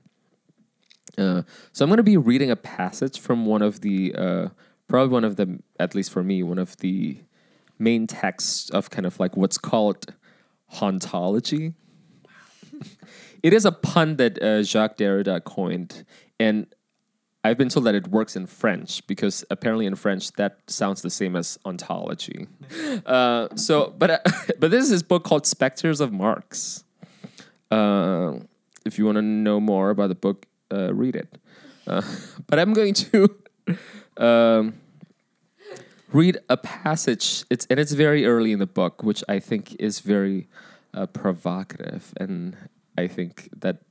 Uh, 1.17 1.41
so 1.71 1.83
I'm 1.83 1.89
going 1.89 1.97
to 1.97 2.03
be 2.03 2.17
reading 2.17 2.51
a 2.51 2.55
passage 2.55 3.19
from 3.19 3.45
one 3.45 3.61
of 3.61 3.81
the 3.81 4.13
uh, 4.15 4.47
probably 4.87 5.11
one 5.11 5.23
of 5.23 5.35
the 5.35 5.59
at 5.79 5.95
least 5.95 6.11
for 6.11 6.23
me 6.23 6.43
one 6.43 6.59
of 6.59 6.77
the 6.77 7.17
main 7.79 8.07
texts 8.07 8.69
of 8.69 8.89
kind 8.89 9.05
of 9.05 9.19
like 9.19 9.35
what's 9.35 9.57
called 9.57 10.13
hauntology. 10.75 11.73
it 13.43 13.53
is 13.53 13.65
a 13.65 13.71
pun 13.71 14.17
that 14.17 14.41
uh, 14.41 14.63
Jacques 14.63 14.97
Derrida 14.97 15.43
coined, 15.43 16.05
and 16.39 16.67
I've 17.43 17.57
been 17.57 17.69
told 17.69 17.85
that 17.85 17.95
it 17.95 18.07
works 18.09 18.35
in 18.35 18.45
French 18.45 19.05
because 19.07 19.45
apparently 19.49 19.85
in 19.85 19.95
French 19.95 20.33
that 20.33 20.59
sounds 20.67 21.01
the 21.01 21.09
same 21.09 21.35
as 21.35 21.57
ontology. 21.65 22.47
Uh, 23.05 23.47
so, 23.55 23.93
but 23.97 24.09
uh, 24.09 24.19
but 24.59 24.69
this 24.69 24.83
is 24.83 24.89
his 24.89 25.03
book 25.03 25.23
called 25.23 25.45
Spectres 25.45 26.01
of 26.01 26.11
Marx. 26.11 26.83
Uh, 27.71 28.33
if 28.85 28.97
you 28.97 29.05
want 29.05 29.15
to 29.17 29.21
know 29.21 29.59
more 29.59 29.91
about 29.91 30.09
the 30.09 30.15
book, 30.15 30.45
uh, 30.71 30.93
read 30.93 31.15
it. 31.15 31.37
Uh, 31.85 32.01
but 32.47 32.59
I'm 32.59 32.73
going 32.73 32.93
to 32.93 33.35
um, 34.17 34.75
read 36.11 36.37
a 36.49 36.57
passage. 36.57 37.45
It's 37.49 37.65
and 37.69 37.79
it's 37.79 37.93
very 37.93 38.25
early 38.25 38.51
in 38.51 38.59
the 38.59 38.67
book, 38.67 39.03
which 39.03 39.23
I 39.27 39.39
think 39.39 39.75
is 39.79 39.99
very 39.99 40.47
uh, 40.93 41.05
provocative, 41.07 42.13
and 42.17 42.55
I 42.97 43.07
think 43.07 43.49
that 43.55 43.81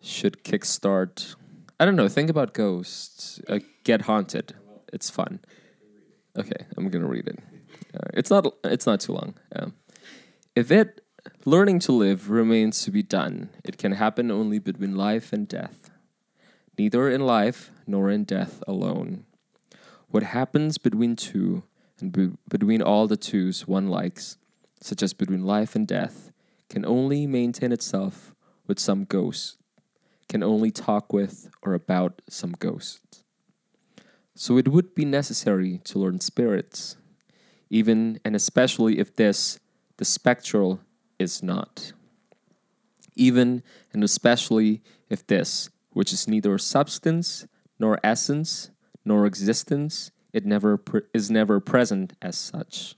should 0.00 0.44
kickstart. 0.44 1.36
I 1.78 1.84
don't 1.84 1.96
know. 1.96 2.08
Think 2.08 2.30
about 2.30 2.52
ghosts. 2.52 3.40
Uh, 3.48 3.60
get 3.84 4.02
haunted. 4.02 4.54
It's 4.92 5.08
fun. 5.08 5.40
Okay, 6.36 6.66
I'm 6.76 6.88
gonna 6.88 7.06
read 7.06 7.28
it. 7.28 7.38
Uh, 7.94 8.08
it's 8.14 8.30
not. 8.30 8.46
It's 8.64 8.86
not 8.86 9.00
too 9.00 9.12
long. 9.12 9.34
Um, 9.54 9.74
if 10.54 10.70
it 10.70 11.00
learning 11.44 11.78
to 11.80 11.92
live 11.92 12.30
remains 12.30 12.84
to 12.84 12.90
be 12.90 13.02
done, 13.02 13.50
it 13.64 13.78
can 13.78 13.92
happen 13.92 14.30
only 14.30 14.58
between 14.58 14.96
life 14.96 15.32
and 15.32 15.48
death. 15.48 15.90
Neither 16.78 17.08
in 17.10 17.26
life 17.26 17.70
nor 17.86 18.10
in 18.10 18.24
death 18.24 18.62
alone. 18.66 19.24
What 20.08 20.22
happens 20.22 20.78
between 20.78 21.16
two 21.16 21.62
and 22.00 22.12
be- 22.12 22.36
between 22.48 22.82
all 22.82 23.06
the 23.06 23.16
twos 23.16 23.68
one 23.68 23.88
likes, 23.88 24.38
such 24.80 25.02
as 25.02 25.12
between 25.12 25.44
life 25.44 25.76
and 25.76 25.86
death, 25.86 26.32
can 26.68 26.84
only 26.84 27.26
maintain 27.26 27.72
itself 27.72 28.34
with 28.66 28.78
some 28.78 29.04
ghost, 29.04 29.58
can 30.28 30.42
only 30.42 30.70
talk 30.70 31.12
with 31.12 31.50
or 31.62 31.74
about 31.74 32.22
some 32.28 32.52
ghost. 32.52 33.24
So 34.34 34.56
it 34.56 34.68
would 34.68 34.94
be 34.94 35.04
necessary 35.04 35.80
to 35.84 35.98
learn 35.98 36.20
spirits, 36.20 36.96
even 37.68 38.20
and 38.24 38.34
especially 38.34 38.98
if 38.98 39.14
this, 39.14 39.58
the 39.98 40.04
spectral, 40.04 40.80
is 41.20 41.42
not. 41.42 41.92
Even 43.14 43.62
and 43.92 44.02
especially 44.02 44.82
if 45.08 45.26
this, 45.26 45.68
which 45.90 46.12
is 46.12 46.26
neither 46.26 46.56
substance 46.58 47.46
nor 47.78 47.98
essence 48.02 48.70
nor 49.04 49.26
existence, 49.26 50.10
it 50.32 50.46
never 50.46 50.80
is 51.12 51.30
never 51.30 51.60
present 51.60 52.14
as 52.22 52.36
such. 52.36 52.94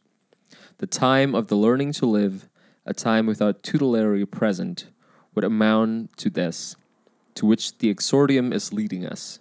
The 0.79 0.87
time 0.87 1.35
of 1.35 1.49
the 1.49 1.57
learning 1.57 1.93
to 1.95 2.07
live, 2.07 2.49
a 2.85 2.93
time 2.93 3.27
without 3.27 3.63
tutelary 3.63 4.27
present, 4.27 4.87
would 5.35 5.45
amount 5.45 6.17
to 6.19 6.31
this, 6.31 6.77
to 7.35 7.47
which 7.47 7.79
the 7.79 7.93
exordium 7.93 8.53
is 8.53 8.73
leading 8.73 9.07
us, 9.07 9.39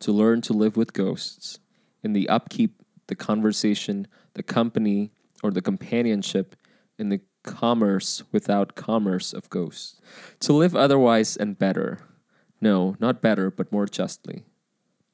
to 0.00 0.12
learn 0.12 0.40
to 0.42 0.52
live 0.52 0.76
with 0.76 0.92
ghosts, 0.92 1.58
in 2.02 2.12
the 2.12 2.28
upkeep, 2.28 2.82
the 3.08 3.14
conversation, 3.14 4.06
the 4.34 4.42
company, 4.42 5.10
or 5.42 5.50
the 5.50 5.62
companionship, 5.62 6.56
in 6.98 7.08
the 7.08 7.20
commerce 7.44 8.24
without 8.32 8.74
commerce 8.74 9.32
of 9.32 9.48
ghosts. 9.50 10.00
To 10.40 10.52
live 10.52 10.74
otherwise 10.74 11.36
and 11.36 11.56
better. 11.56 12.00
No, 12.60 12.96
not 12.98 13.22
better, 13.22 13.50
but 13.50 13.70
more 13.70 13.86
justly. 13.86 14.44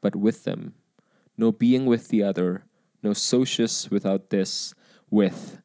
But 0.01 0.17
with 0.17 0.45
them. 0.45 0.75
No 1.37 1.53
being 1.53 1.85
with 1.85 2.09
the 2.09 2.23
other, 2.23 2.65
no 3.03 3.13
socius 3.13 3.91
without 3.91 4.31
this 4.31 4.75
with 5.11 5.61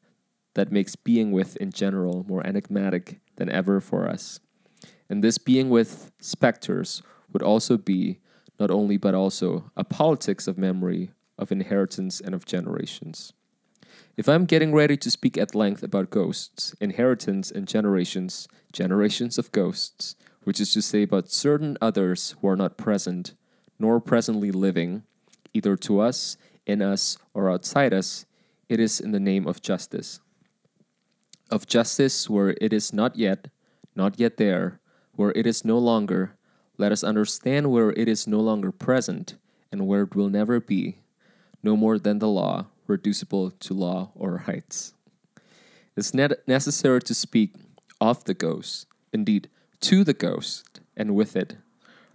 that 0.54 0.72
makes 0.72 0.96
being 0.96 1.32
with 1.32 1.56
in 1.56 1.70
general 1.70 2.24
more 2.28 2.44
enigmatic 2.46 3.20
than 3.36 3.50
ever 3.50 3.80
for 3.80 4.08
us. 4.08 4.40
And 5.08 5.22
this 5.22 5.38
being 5.38 5.70
with 5.70 6.10
specters 6.20 7.02
would 7.32 7.42
also 7.42 7.76
be, 7.76 8.18
not 8.58 8.70
only 8.70 8.96
but 8.96 9.14
also, 9.14 9.70
a 9.76 9.84
politics 9.84 10.48
of 10.48 10.58
memory, 10.58 11.10
of 11.38 11.52
inheritance, 11.52 12.20
and 12.20 12.34
of 12.34 12.46
generations. 12.46 13.32
If 14.16 14.30
I'm 14.30 14.46
getting 14.46 14.72
ready 14.72 14.96
to 14.96 15.10
speak 15.10 15.36
at 15.36 15.54
length 15.54 15.82
about 15.82 16.08
ghosts, 16.08 16.74
inheritance, 16.80 17.50
and 17.50 17.68
generations, 17.68 18.48
generations 18.72 19.36
of 19.36 19.52
ghosts, 19.52 20.16
which 20.44 20.58
is 20.58 20.72
to 20.72 20.80
say 20.80 21.02
about 21.02 21.28
certain 21.28 21.76
others 21.82 22.34
who 22.40 22.48
are 22.48 22.56
not 22.56 22.78
present, 22.78 23.34
nor 23.78 24.00
presently 24.00 24.50
living, 24.50 25.02
either 25.52 25.76
to 25.76 26.00
us, 26.00 26.38
in 26.64 26.80
us, 26.80 27.18
or 27.34 27.50
outside 27.50 27.92
us, 27.92 28.24
it 28.70 28.80
is 28.80 29.00
in 29.00 29.12
the 29.12 29.20
name 29.20 29.46
of 29.46 29.60
justice. 29.60 30.20
Of 31.50 31.66
justice 31.66 32.30
where 32.30 32.56
it 32.58 32.72
is 32.72 32.94
not 32.94 33.16
yet, 33.16 33.48
not 33.94 34.18
yet 34.18 34.38
there, 34.38 34.80
where 35.12 35.32
it 35.32 35.46
is 35.46 35.62
no 35.62 35.76
longer, 35.76 36.36
let 36.78 36.90
us 36.90 37.04
understand 37.04 37.70
where 37.70 37.90
it 37.90 38.08
is 38.08 38.26
no 38.26 38.40
longer 38.40 38.72
present, 38.72 39.36
and 39.70 39.86
where 39.86 40.04
it 40.04 40.16
will 40.16 40.30
never 40.30 40.58
be, 40.58 41.00
no 41.62 41.76
more 41.76 41.98
than 41.98 42.18
the 42.18 42.28
law, 42.28 42.68
reducible 42.88 43.50
to 43.50 43.74
law 43.74 44.10
or 44.14 44.44
rights. 44.46 44.94
It's 45.96 46.12
necessary 46.12 47.00
to 47.00 47.14
speak 47.14 47.54
of 48.00 48.24
the 48.24 48.34
ghost, 48.34 48.86
indeed, 49.12 49.48
to 49.80 50.04
the 50.04 50.12
ghost, 50.12 50.80
and 50.94 51.14
with 51.14 51.36
it. 51.36 51.56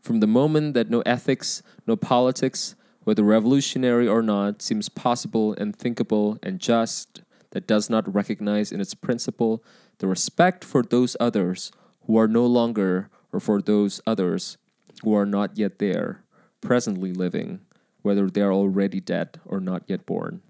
From 0.02 0.20
the 0.20 0.28
moment 0.28 0.76
that 0.76 0.90
no 0.90 1.02
ethics, 1.02 1.64
no 1.88 1.96
politics, 1.96 2.76
whether 3.04 3.24
revolutionary 3.24 4.08
or 4.08 4.22
not, 4.22 4.62
seems 4.62 4.88
possible 4.88 5.54
and 5.54 5.76
thinkable 5.76 6.38
and 6.44 6.60
just, 6.60 7.22
that 7.52 7.66
does 7.66 7.90
not 7.90 8.14
recognize 8.14 8.72
in 8.72 8.80
its 8.80 8.94
principle 8.94 9.64
the 9.98 10.08
respect 10.08 10.64
for 10.64 10.84
those 10.84 11.18
others 11.20 11.72
who 12.06 12.18
are 12.18 12.28
no 12.28 12.46
longer, 12.46 13.10
or 13.34 13.40
for 13.40 13.62
those 13.62 14.00
others 14.06 14.58
who 15.04 15.16
are 15.16 15.26
not 15.26 15.58
yet 15.58 15.80
there, 15.80 16.24
presently 16.62 17.14
living, 17.14 17.62
whether 18.04 18.30
they 18.30 18.42
are 18.42 18.54
already 18.54 19.00
dead 19.00 19.40
or 19.46 19.60
not 19.60 19.84
yet 19.88 20.06
born 20.06 20.42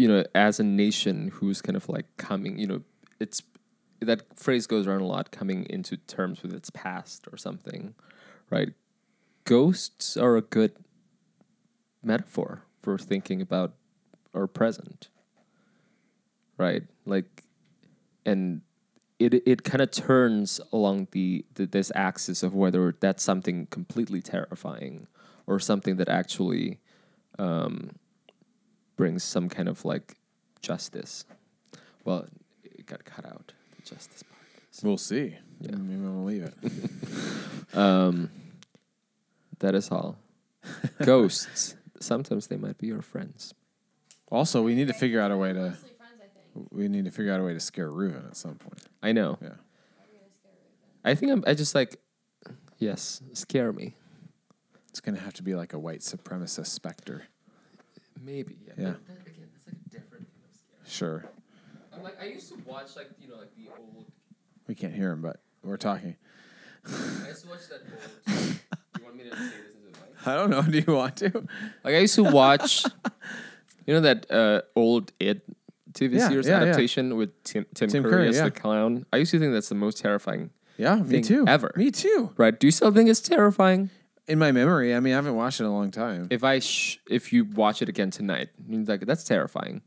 you 0.00 0.08
know, 0.08 0.24
as 0.34 0.58
a 0.58 0.64
nation 0.64 1.28
who's 1.34 1.60
kind 1.60 1.76
of 1.76 1.86
like 1.90 2.06
coming, 2.16 2.58
you 2.58 2.66
know, 2.66 2.80
it's 3.20 3.42
that 4.00 4.22
phrase 4.34 4.66
goes 4.66 4.86
around 4.86 5.02
a 5.02 5.06
lot, 5.06 5.30
coming 5.30 5.66
into 5.68 5.98
terms 5.98 6.42
with 6.42 6.54
its 6.54 6.70
past 6.70 7.28
or 7.30 7.36
something, 7.36 7.94
right? 8.48 8.72
Ghosts 9.44 10.16
are 10.16 10.38
a 10.38 10.40
good 10.40 10.72
metaphor 12.02 12.62
for 12.80 12.96
thinking 12.96 13.42
about 13.42 13.74
our 14.32 14.46
present, 14.46 15.10
right? 16.56 16.84
Like, 17.04 17.44
and 18.24 18.62
it 19.18 19.34
it 19.46 19.64
kind 19.64 19.82
of 19.82 19.90
turns 19.90 20.62
along 20.72 21.08
the, 21.10 21.44
the 21.56 21.66
this 21.66 21.92
axis 21.94 22.42
of 22.42 22.54
whether 22.54 22.96
that's 23.00 23.22
something 23.22 23.66
completely 23.66 24.22
terrifying 24.22 25.08
or 25.46 25.58
something 25.58 25.96
that 25.96 26.08
actually 26.08 26.80
um, 27.38 27.90
brings 29.00 29.24
some 29.24 29.48
kind 29.48 29.66
of 29.66 29.82
like 29.86 30.18
justice. 30.60 31.24
Well, 32.04 32.26
it 32.62 32.84
got 32.84 33.02
cut 33.06 33.24
out 33.24 33.54
the 33.76 33.82
justice 33.82 34.22
part. 34.22 34.62
So, 34.72 34.86
We'll 34.86 34.98
see. 34.98 35.38
Yeah. 35.58 35.74
Maybe 35.74 36.04
I'll 36.04 36.22
leave 36.22 36.42
it. 36.42 37.74
um, 37.74 38.30
that 39.60 39.74
is 39.74 39.90
all. 39.90 40.18
Ghosts. 41.02 41.76
Sometimes 41.98 42.48
they 42.48 42.58
might 42.58 42.76
be 42.76 42.88
your 42.88 43.00
friends. 43.00 43.54
Also, 44.30 44.60
we 44.60 44.74
need 44.74 44.88
to 44.88 44.94
figure 44.94 45.18
out 45.18 45.30
a 45.30 45.36
way 45.38 45.54
to. 45.54 45.78
We 46.70 46.86
need 46.88 47.06
to 47.06 47.10
figure 47.10 47.32
out 47.32 47.40
a 47.40 47.42
way 47.42 47.54
to 47.54 47.60
scare 47.60 47.88
Reuven 47.88 48.26
at 48.26 48.36
some 48.36 48.56
point. 48.56 48.82
I 49.02 49.12
know. 49.12 49.38
Yeah. 49.40 49.54
I 51.06 51.14
think 51.14 51.32
I'm. 51.32 51.44
I 51.46 51.54
just 51.54 51.74
like, 51.74 51.96
yes, 52.76 53.22
scare 53.32 53.72
me. 53.72 53.96
It's 54.90 55.00
gonna 55.00 55.20
have 55.20 55.32
to 55.34 55.42
be 55.42 55.54
like 55.54 55.72
a 55.72 55.78
white 55.78 56.00
supremacist 56.00 56.66
specter. 56.66 57.28
Maybe. 58.30 58.56
Yeah. 58.66 58.72
Yeah. 58.76 58.90
But 58.92 59.06
then 59.08 59.16
again, 59.26 59.48
it's 59.56 59.66
like 59.66 59.76
a 59.76 59.90
different 59.90 60.26
kind 60.26 60.44
of 60.48 60.54
scare. 60.56 60.90
Sure. 60.90 61.24
I'm 61.94 62.02
like 62.02 62.20
I 62.22 62.26
used 62.26 62.48
to 62.52 62.58
watch 62.64 62.94
like 62.96 63.10
you 63.20 63.28
know 63.28 63.36
like 63.36 63.54
the 63.56 63.68
old. 63.76 64.06
We 64.68 64.74
can't 64.76 64.94
hear 64.94 65.10
him, 65.10 65.22
but 65.22 65.40
we're 65.64 65.76
talking. 65.76 66.16
I 66.86 67.28
used 67.28 67.42
to 67.42 67.48
watch 67.50 67.68
that 67.68 67.80
old. 68.28 68.36
you 68.98 69.04
want 69.04 69.16
me 69.16 69.24
to 69.24 69.30
say 69.30 69.36
this 69.36 69.74
into 69.74 69.92
the 69.92 69.98
mic? 69.98 70.26
I 70.26 70.34
don't 70.36 70.50
know. 70.50 70.62
Do 70.70 70.78
you 70.78 70.94
want 70.94 71.16
to? 71.16 71.30
Like 71.82 71.94
I 71.94 71.98
used 71.98 72.14
to 72.14 72.22
watch, 72.24 72.84
you 73.86 73.94
know 73.94 74.00
that 74.00 74.30
uh, 74.30 74.62
old 74.76 75.12
It 75.18 75.42
TV 75.92 76.14
Yeah, 76.14 76.28
series 76.28 76.46
yeah, 76.46 76.58
yeah. 76.58 76.62
adaptation 76.66 77.16
with 77.16 77.42
Tim, 77.42 77.66
Tim, 77.74 77.88
Tim 77.88 78.02
Curry, 78.04 78.12
Curry, 78.12 78.28
as 78.28 78.36
yeah. 78.36 78.44
the 78.44 78.52
clown. 78.52 79.06
I 79.12 79.16
used 79.16 79.32
to 79.32 79.40
think 79.40 79.52
that's 79.52 79.68
the 79.68 79.74
most 79.74 79.98
terrifying. 79.98 80.50
Yeah, 80.76 80.96
me 80.96 81.20
too. 81.20 81.44
ever. 81.48 81.72
Me 81.76 81.90
too. 81.90 82.30
Right? 82.36 82.58
Do 82.58 82.66
you 82.66 82.70
still 82.70 82.92
think 82.92 83.10
it's 83.10 83.20
terrifying? 83.20 83.90
In 84.30 84.38
my 84.38 84.52
memory, 84.52 84.94
I 84.94 85.00
mean, 85.00 85.12
I 85.12 85.16
haven't 85.16 85.34
watched 85.34 85.60
it 85.60 85.64
in 85.64 85.70
a 85.70 85.74
long 85.74 85.90
time. 85.90 86.28
If 86.30 86.44
I 86.44 86.60
sh- 86.60 86.98
if 87.10 87.32
you 87.32 87.44
watch 87.44 87.82
it 87.82 87.88
again 87.88 88.10
tonight, 88.10 88.48
like 88.68 89.00
that's 89.06 89.24
terrifying. 89.24 89.82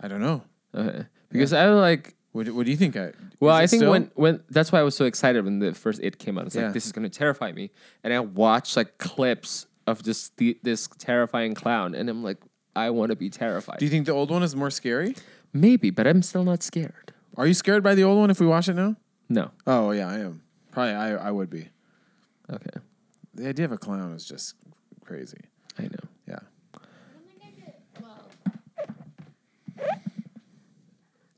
I 0.00 0.06
don't 0.08 0.20
know. 0.20 0.42
Uh-huh. 0.74 0.88
Okay. 0.88 1.06
Because 1.30 1.52
I 1.52 1.68
like. 1.70 2.14
What, 2.32 2.46
do- 2.46 2.54
what 2.54 2.64
do 2.66 2.70
you 2.70 2.76
think? 2.76 2.96
I, 2.96 3.12
Well, 3.40 3.56
is 3.56 3.62
I 3.62 3.66
think 3.66 3.80
still? 3.80 3.90
when 3.90 4.10
when 4.14 4.42
that's 4.50 4.70
why 4.70 4.78
I 4.80 4.82
was 4.82 4.94
so 4.94 5.04
excited 5.06 5.44
when 5.44 5.58
the 5.58 5.74
first 5.74 6.00
It 6.02 6.18
came 6.18 6.38
out. 6.38 6.46
It's 6.46 6.54
Yeah. 6.54 6.64
like 6.66 6.74
this 6.74 6.86
is 6.86 6.92
going 6.92 7.10
to 7.10 7.18
terrify 7.18 7.50
me, 7.52 7.70
and 8.04 8.12
I 8.12 8.20
watched 8.20 8.76
like 8.76 8.98
clips 8.98 9.66
of 9.86 10.02
just 10.04 10.36
the, 10.36 10.58
this 10.62 10.88
terrifying 10.98 11.54
clown, 11.54 11.94
and 11.94 12.08
I'm 12.08 12.22
like, 12.22 12.38
I 12.76 12.90
want 12.90 13.10
to 13.10 13.16
be 13.16 13.30
terrified. 13.30 13.78
Do 13.78 13.86
you 13.86 13.90
think 13.90 14.06
the 14.06 14.12
old 14.12 14.30
one 14.30 14.42
is 14.42 14.54
more 14.54 14.70
scary? 14.70 15.16
Maybe, 15.52 15.90
but 15.90 16.06
I'm 16.06 16.22
still 16.22 16.44
not 16.44 16.62
scared. 16.62 17.12
Are 17.36 17.46
you 17.46 17.54
scared 17.54 17.82
by 17.82 17.94
the 17.94 18.04
old 18.04 18.18
one 18.18 18.30
if 18.30 18.38
we 18.38 18.46
watch 18.46 18.68
it 18.68 18.74
now? 18.74 18.94
No. 19.28 19.50
Oh 19.66 19.90
yeah, 19.90 20.06
I 20.08 20.18
am. 20.20 20.42
Probably 20.70 20.92
I, 20.92 21.16
I 21.16 21.30
would 21.32 21.50
be. 21.50 21.70
Okay. 22.52 22.78
The 23.38 23.48
idea 23.48 23.64
of 23.66 23.72
a 23.72 23.78
clown 23.78 24.12
is 24.14 24.24
just 24.24 24.54
crazy. 25.04 25.38
I 25.78 25.82
know. 25.84 26.08
Yeah. 26.26 26.38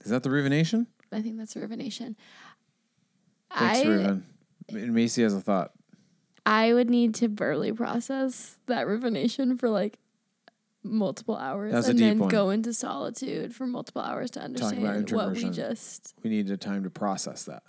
Is 0.03 0.11
that 0.11 0.22
the 0.22 0.30
Ruvination? 0.30 0.86
I 1.12 1.20
think 1.20 1.36
that's 1.36 1.55
Ruvination. 1.57 2.16
Thanks, 3.55 3.80
I 3.80 3.84
Reuven. 3.84 4.22
And 4.70 4.94
Macy 4.94 5.22
has 5.22 5.34
a 5.34 5.40
thought. 5.40 5.72
I 6.46 6.72
would 6.72 6.88
need 6.88 7.14
to 7.16 7.28
barely 7.28 7.72
process 7.72 8.57
that 8.66 8.86
Ruvination 8.86 9.59
for 9.59 9.68
like 9.68 9.98
multiple 10.82 11.36
hours 11.36 11.72
That's 11.72 11.88
a 11.88 11.90
and 11.90 11.98
deep 11.98 12.09
then 12.09 12.18
one. 12.20 12.28
go 12.30 12.48
into 12.48 12.72
solitude 12.72 13.55
for 13.55 13.66
multiple 13.66 14.01
hours 14.01 14.30
to 14.32 14.40
understand 14.40 15.11
what 15.12 15.32
we 15.32 15.51
just 15.51 16.14
We 16.22 16.30
needed 16.30 16.51
a 16.51 16.57
time 16.57 16.84
to 16.84 16.90
process 16.90 17.44
that. 17.44 17.62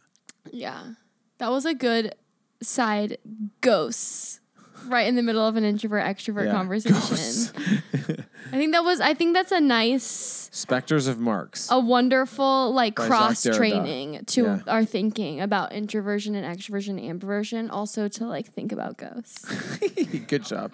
yeah. 0.51 0.93
That 1.39 1.49
was 1.51 1.65
a 1.65 1.73
good 1.73 2.15
side 2.61 3.17
ghosts 3.61 4.39
right 4.87 5.07
in 5.07 5.15
the 5.15 5.21
middle 5.23 5.45
of 5.47 5.55
an 5.55 5.63
introvert 5.63 6.03
extrovert 6.03 6.45
Yeah. 6.45 6.51
conversation. 6.53 7.55
I 8.53 8.57
think 8.57 8.73
that 8.73 8.83
was 8.83 8.99
I 8.99 9.13
think 9.13 9.33
that's 9.33 9.51
a 9.51 9.61
nice 9.61 10.49
Specters 10.51 11.07
of 11.07 11.19
Marx. 11.19 11.69
a 11.71 11.79
wonderful 11.79 12.73
like 12.73 12.95
cross 12.95 13.43
training 13.43 14.25
to 14.25 14.43
Yeah. 14.43 14.59
our 14.67 14.83
thinking 14.83 15.39
about 15.41 15.71
introversion 15.71 16.35
and 16.35 16.45
extroversion 16.45 16.99
and 16.99 17.21
ambiversion 17.21 17.69
also 17.71 18.07
to 18.09 18.25
like 18.25 18.47
think 18.51 18.71
about 18.71 18.97
ghosts. 18.97 19.45
Good 20.27 20.43
job. 20.45 20.73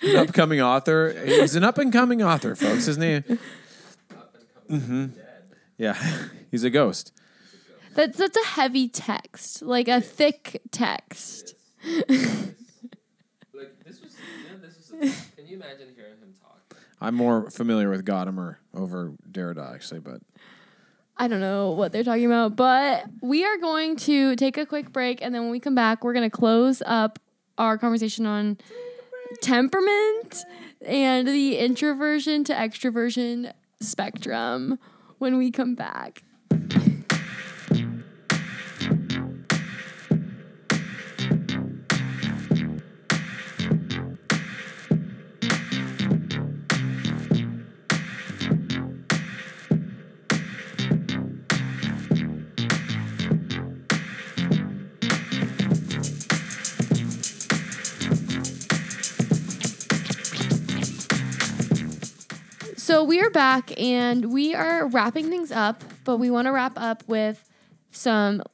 An 0.00 0.16
upcoming 0.16 0.60
author. 0.60 1.12
He's 1.24 1.54
an 1.54 1.62
up 1.64 1.78
and 1.78 1.92
coming 1.92 2.22
author, 2.22 2.54
folks. 2.56 2.86
His 2.86 2.98
name. 2.98 3.22
hmm 4.68 5.06
Yeah, 5.76 5.96
he's 6.50 6.64
a 6.64 6.70
ghost. 6.70 7.12
That's 7.94 8.18
that's 8.18 8.36
a 8.36 8.46
heavy 8.46 8.88
text, 8.88 9.62
like 9.62 9.88
a 9.88 10.00
thick 10.00 10.62
text. 10.70 11.54
Like 13.54 13.84
this 13.84 14.00
was, 14.00 14.16
you 14.44 14.50
know, 14.50 14.58
this 14.60 14.90
was. 14.90 15.30
can 15.36 15.46
you 15.46 15.56
imagine 15.56 15.88
hearing 15.94 16.18
him 16.18 16.32
talk? 16.40 16.76
I'm 17.00 17.14
more 17.14 17.50
familiar 17.50 17.90
with 17.90 18.04
Gadamer 18.04 18.56
over 18.74 19.12
Derrida, 19.30 19.74
actually, 19.74 20.00
but 20.00 20.20
I 21.16 21.28
don't 21.28 21.40
know 21.40 21.72
what 21.72 21.92
they're 21.92 22.02
talking 22.02 22.26
about, 22.26 22.56
but 22.56 23.04
we 23.20 23.44
are 23.44 23.58
going 23.58 23.96
to 23.96 24.34
take 24.36 24.56
a 24.56 24.64
quick 24.64 24.92
break 24.92 25.20
and 25.22 25.34
then 25.34 25.42
when 25.42 25.50
we 25.50 25.60
come 25.60 25.74
back, 25.74 26.02
we're 26.02 26.14
going 26.14 26.28
to 26.28 26.36
close 26.36 26.82
up 26.86 27.18
our 27.58 27.76
conversation 27.78 28.26
on 28.26 28.58
temperament 29.40 30.44
and 30.84 31.28
the 31.28 31.58
introversion 31.58 32.44
to 32.44 32.54
extroversion 32.54 33.52
spectrum 33.80 34.78
when 35.18 35.36
we 35.36 35.50
come 35.50 35.74
back. 35.74 36.22
So 63.02 63.06
we 63.06 63.20
are 63.20 63.30
back 63.30 63.72
and 63.80 64.32
we 64.32 64.54
are 64.54 64.86
wrapping 64.86 65.28
things 65.28 65.50
up, 65.50 65.82
but 66.04 66.18
we 66.18 66.30
want 66.30 66.46
to 66.46 66.52
wrap 66.52 66.74
up 66.76 67.02
with 67.08 67.50
some 67.90 68.44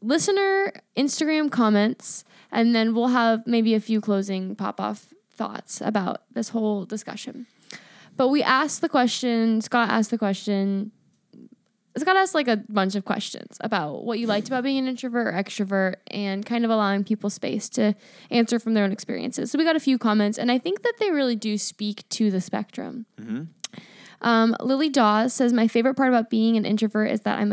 listener 0.00 0.72
Instagram 0.96 1.50
comments 1.50 2.24
and 2.50 2.74
then 2.74 2.94
we'll 2.94 3.08
have 3.08 3.46
maybe 3.46 3.74
a 3.74 3.80
few 3.80 4.00
closing 4.00 4.56
pop 4.56 4.80
off 4.80 5.12
thoughts 5.30 5.82
about 5.82 6.22
this 6.32 6.48
whole 6.48 6.86
discussion. 6.86 7.44
But 8.16 8.28
we 8.28 8.42
asked 8.42 8.80
the 8.80 8.88
question, 8.88 9.60
Scott 9.60 9.90
asked 9.90 10.10
the 10.10 10.16
question. 10.16 10.90
Scott 11.98 12.16
asked 12.16 12.34
like 12.34 12.48
a 12.48 12.56
bunch 12.56 12.94
of 12.94 13.04
questions 13.04 13.58
about 13.60 14.06
what 14.06 14.18
you 14.18 14.26
liked 14.26 14.48
about 14.48 14.62
being 14.62 14.78
an 14.78 14.88
introvert 14.88 15.26
or 15.26 15.32
extrovert 15.32 15.96
and 16.06 16.46
kind 16.46 16.64
of 16.64 16.70
allowing 16.70 17.04
people 17.04 17.28
space 17.28 17.68
to 17.70 17.94
answer 18.30 18.58
from 18.58 18.72
their 18.72 18.84
own 18.84 18.92
experiences. 18.92 19.50
So 19.50 19.58
we 19.58 19.64
got 19.64 19.76
a 19.76 19.80
few 19.80 19.98
comments, 19.98 20.38
and 20.38 20.50
I 20.50 20.56
think 20.56 20.82
that 20.82 20.94
they 20.98 21.10
really 21.10 21.36
do 21.36 21.58
speak 21.58 22.08
to 22.08 22.30
the 22.30 22.40
spectrum. 22.40 23.04
Mm-hmm. 23.20 23.42
Um, 24.20 24.56
Lily 24.60 24.88
Dawes 24.88 25.32
says, 25.32 25.52
My 25.52 25.68
favorite 25.68 25.94
part 25.94 26.08
about 26.08 26.30
being 26.30 26.56
an 26.56 26.64
introvert 26.64 27.10
is 27.10 27.20
that 27.22 27.38
I'm 27.38 27.52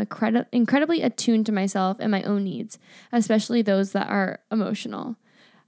incredibly 0.52 1.02
attuned 1.02 1.46
to 1.46 1.52
myself 1.52 1.98
and 2.00 2.10
my 2.10 2.22
own 2.22 2.44
needs, 2.44 2.78
especially 3.12 3.62
those 3.62 3.92
that 3.92 4.08
are 4.08 4.40
emotional. 4.50 5.16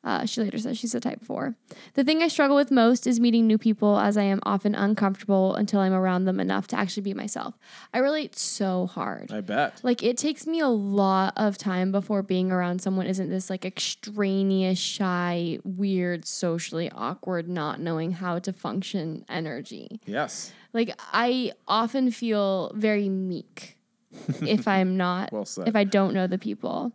Uh, 0.05 0.25
she 0.25 0.41
later 0.41 0.59
says 0.59 0.79
she's 0.79 0.95
a 0.95 1.01
type 1.01 1.23
four. 1.25 1.57
The 1.95 2.05
thing 2.05 2.23
I 2.23 2.29
struggle 2.29 2.57
with 2.57 2.71
most 2.71 3.07
is 3.07 3.19
meeting 3.19 3.47
new 3.47 3.59
people, 3.59 3.99
as 3.99 4.17
I 4.17 4.23
am 4.23 4.41
often 4.45 4.75
uncomfortable 4.75 5.55
until 5.57 5.81
I'm 5.81 5.93
around 5.93 6.25
them 6.25 6.39
enough 6.39 6.69
to 6.69 6.79
actually 6.79 7.03
be 7.03 7.15
myself. 7.15 7.59
I 7.93 7.99
relate 7.99 8.39
so 8.39 8.87
hard. 8.87 9.33
I 9.33 9.41
bet. 9.41 9.81
Like 9.83 10.03
it 10.03 10.17
takes 10.17 10.47
me 10.47 10.61
a 10.61 10.69
lot 10.69 11.35
of 11.37 11.59
time 11.59 11.91
before 11.91 12.23
being 12.23 12.53
around 12.53 12.81
someone 12.81 13.07
isn't 13.07 13.29
this 13.29 13.51
like 13.51 13.65
extraneous, 13.65 14.79
shy, 14.79 15.59
weird, 15.65 16.25
socially 16.27 16.91
awkward, 16.95 17.49
not 17.49 17.81
knowing 17.81 18.13
how 18.13 18.39
to 18.39 18.53
function 18.53 19.25
energy. 19.29 20.01
Yes. 20.07 20.53
Like 20.73 20.99
I 21.13 21.53
often 21.67 22.11
feel 22.11 22.73
very 22.75 23.09
meek 23.09 23.79
if 24.43 24.67
I'm 24.69 24.97
not 24.97 25.33
Well 25.33 25.47
if 25.67 25.77
I 25.77 25.85
don't 25.85 26.15
know 26.15 26.27
the 26.27 26.39
people. 26.39 26.93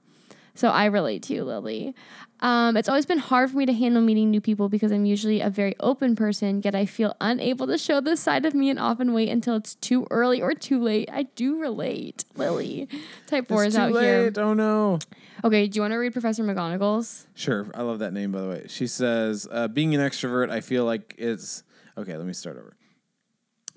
So 0.56 0.70
I 0.70 0.86
relate 0.86 1.24
to 1.24 1.34
you, 1.34 1.44
Lily. 1.44 1.96
Um, 2.40 2.78
it's 2.78 2.88
always 2.88 3.06
been 3.06 3.18
hard 3.18 3.50
for 3.50 3.58
me 3.58 3.66
to 3.66 3.74
handle 3.74 4.02
meeting 4.02 4.30
new 4.30 4.42
people 4.42 4.70
because 4.70 4.92
I'm 4.92 5.06
usually 5.06 5.42
a 5.42 5.50
very 5.50 5.76
open 5.80 6.16
person, 6.16 6.62
yet 6.64 6.76
I 6.76 6.86
feel 6.86 7.16
unable 7.22 7.66
to 7.68 7.78
show 7.78 8.02
this 8.02 8.20
side 8.20 8.46
of 8.46 8.54
me 8.54 8.70
and 8.70 8.78
often 8.78 9.14
wait 9.14 9.30
until 9.30 9.56
it's 9.56 9.76
too 9.76 10.06
early 10.12 10.42
or 10.42 10.54
too 10.54 10.80
late. 10.80 11.10
I 11.12 11.24
do 11.24 11.60
relate, 11.60 12.26
Lily. 12.36 12.88
Type 13.28 13.48
four 13.48 13.64
It's 13.64 13.74
is 13.74 13.76
too 13.78 13.82
out 13.82 13.92
late. 13.94 14.04
here. 14.04 14.32
Oh 14.38 14.54
no. 14.54 15.00
Okay, 15.44 15.68
do 15.68 15.78
you 15.78 15.82
want 15.82 15.94
to 15.94 15.98
read 15.98 16.14
Professor 16.14 16.44
McGonagall's? 16.44 17.26
Sure. 17.34 17.66
I 17.74 17.82
love 17.82 18.00
that 18.00 18.14
name, 18.14 18.32
by 18.32 18.42
the 18.42 18.50
way. 18.50 18.66
She 18.68 18.88
says, 18.88 19.48
uh, 19.50 19.68
being 19.68 19.96
an 19.96 20.02
extrovert, 20.02 20.50
I 20.52 20.62
feel 20.62 20.86
like 20.86 21.16
it's. 21.18 21.64
Okay, 21.98 22.16
let 22.16 22.26
me 22.28 22.34
start 22.34 22.58
over. 22.58 22.76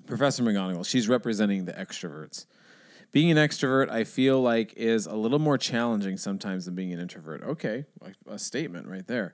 Professor 0.07 0.43
McGonagall, 0.43 0.85
she's 0.85 1.07
representing 1.07 1.65
the 1.65 1.73
extroverts. 1.73 2.45
Being 3.13 3.31
an 3.31 3.37
extrovert, 3.37 3.89
I 3.89 4.03
feel 4.03 4.41
like, 4.41 4.73
is 4.75 5.05
a 5.05 5.15
little 5.15 5.39
more 5.39 5.57
challenging 5.57 6.17
sometimes 6.17 6.65
than 6.65 6.75
being 6.75 6.91
an 6.91 6.99
introvert. 6.99 7.41
Okay, 7.41 7.85
a 8.27 8.37
statement 8.37 8.87
right 8.87 9.07
there. 9.07 9.33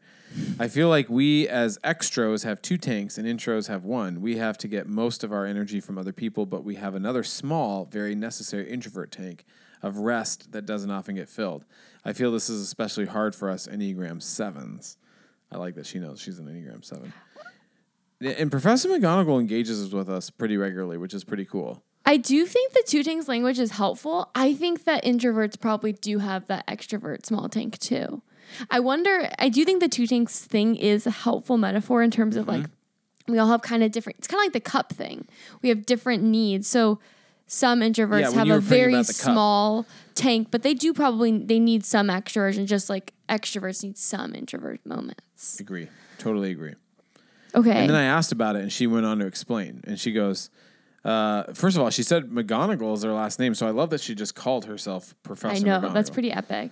I 0.60 0.68
feel 0.68 0.90
like 0.90 1.10
we 1.10 1.48
as 1.48 1.80
extros 1.80 2.44
have 2.44 2.62
two 2.62 2.78
tanks 2.78 3.18
and 3.18 3.28
intros 3.28 3.68
have 3.68 3.84
one. 3.84 4.22
We 4.22 4.38
have 4.38 4.58
to 4.60 4.68
get 4.68 4.88
most 4.88 5.24
of 5.24 5.34
our 5.34 5.46
energy 5.46 5.80
from 5.80 5.98
other 5.98 6.14
people, 6.14 6.46
but 6.46 6.64
we 6.64 6.76
have 6.76 6.94
another 6.94 7.24
small, 7.24 7.86
very 7.86 8.14
necessary 8.14 8.70
introvert 8.70 9.12
tank 9.12 9.44
of 9.82 9.98
rest 9.98 10.52
that 10.52 10.66
doesn't 10.66 10.92
often 10.92 11.16
get 11.16 11.28
filled. 11.28 11.66
I 12.06 12.14
feel 12.14 12.32
this 12.32 12.50
is 12.50 12.62
especially 12.62 13.06
hard 13.06 13.36
for 13.36 13.50
us 13.50 13.68
Enneagram 13.68 14.18
7s. 14.18 14.98
I 15.52 15.58
like 15.58 15.76
that 15.76 15.88
she 15.88 16.00
knows 16.00 16.22
she's 16.22 16.40
an 16.40 16.46
Enneagram 16.46 16.86
7. 16.86 17.12
And 18.22 18.50
Professor 18.52 18.90
McGonagall 18.90 19.40
engages 19.40 19.94
with 19.94 20.10
us 20.10 20.30
pretty 20.30 20.58
regularly, 20.58 20.98
which 20.98 21.14
is 21.14 21.24
pretty 21.24 21.46
cool. 21.46 21.84
I 22.06 22.18
do 22.18 22.46
think 22.46 22.74
the 22.74 22.84
two 22.86 23.04
tanks 23.04 23.28
language 23.28 23.60
is 23.60 23.72
helpful. 23.72 24.30
I 24.36 24.54
think 24.54 24.84
that 24.84 25.04
introverts 25.04 25.60
probably 25.60 25.94
do 25.94 26.20
have 26.20 26.48
that 26.48 26.68
extrovert 26.68 27.26
small 27.26 27.48
tank 27.48 27.80
too. 27.80 28.22
I 28.70 28.80
wonder. 28.82 29.30
I 29.40 29.50
do 29.50 29.64
think 29.64 29.80
the 29.80 29.88
two 29.88 30.06
tanks 30.06 30.40
thing 30.46 30.76
is 30.76 31.08
a 31.08 31.12
helpful 31.12 31.58
metaphor 31.58 32.04
in 32.04 32.12
terms 32.12 32.36
of 32.36 32.46
mm-hmm. 32.46 32.62
like 32.62 32.70
we 33.28 33.40
all 33.40 33.48
have 33.48 33.62
kind 33.62 33.84
of 33.84 33.92
different. 33.92 34.20
It's 34.20 34.28
kind 34.28 34.40
of 34.40 34.46
like 34.46 34.54
the 34.54 34.60
cup 34.60 34.92
thing. 34.92 35.28
We 35.62 35.70
have 35.70 35.86
different 35.86 36.24
needs. 36.24 36.68
So 36.68 37.00
some 37.48 37.80
introverts 37.82 38.22
Yeah, 38.22 38.32
have 38.32 38.50
a 38.50 38.60
very 38.60 38.94
about 38.94 39.08
the 39.08 39.14
cup. 39.14 39.22
small 39.22 39.86
tank, 40.16 40.50
but 40.52 40.64
they 40.64 40.74
do 40.74 40.94
probably 40.94 41.38
they 41.38 41.60
need 41.60 41.86
some 41.86 42.08
extroversion, 42.08 42.66
just 42.66 42.90
like 42.90 43.14
extroverts 43.30 43.84
need 43.84 43.98
some 43.98 44.36
introvert 44.36 44.86
moments. 44.86 45.60
Agree. 45.60 45.88
Totally 46.18 46.52
agree. 46.52 46.74
Okay. 47.56 47.82
And 47.82 47.90
then 47.90 47.96
I 47.96 48.04
asked 48.04 48.32
about 48.32 48.56
it, 48.56 48.64
and 48.64 48.72
she 48.72 48.88
went 48.88 49.06
on 49.06 49.20
to 49.20 49.26
explain. 49.26 49.82
And 49.86 50.00
she 50.00 50.12
goes, 50.12 50.50
uh, 51.06 51.44
first 51.54 51.76
of 51.76 51.84
all, 51.84 51.90
she 51.90 52.04
said 52.04 52.30
McGonagall 52.30 52.96
is 52.96 53.04
her 53.04 53.14
last 53.14 53.40
name, 53.40 53.54
so 53.54 53.68
I 53.68 53.72
love 53.72 53.90
that 53.92 54.02
she 54.02 54.16
just 54.16 54.36
called 54.36 54.66
herself 54.66 55.16
Professor. 55.24 55.56
I 55.56 55.60
know 55.60 55.90
that's 55.90 56.10
pretty 56.10 56.32
epic. 56.32 56.72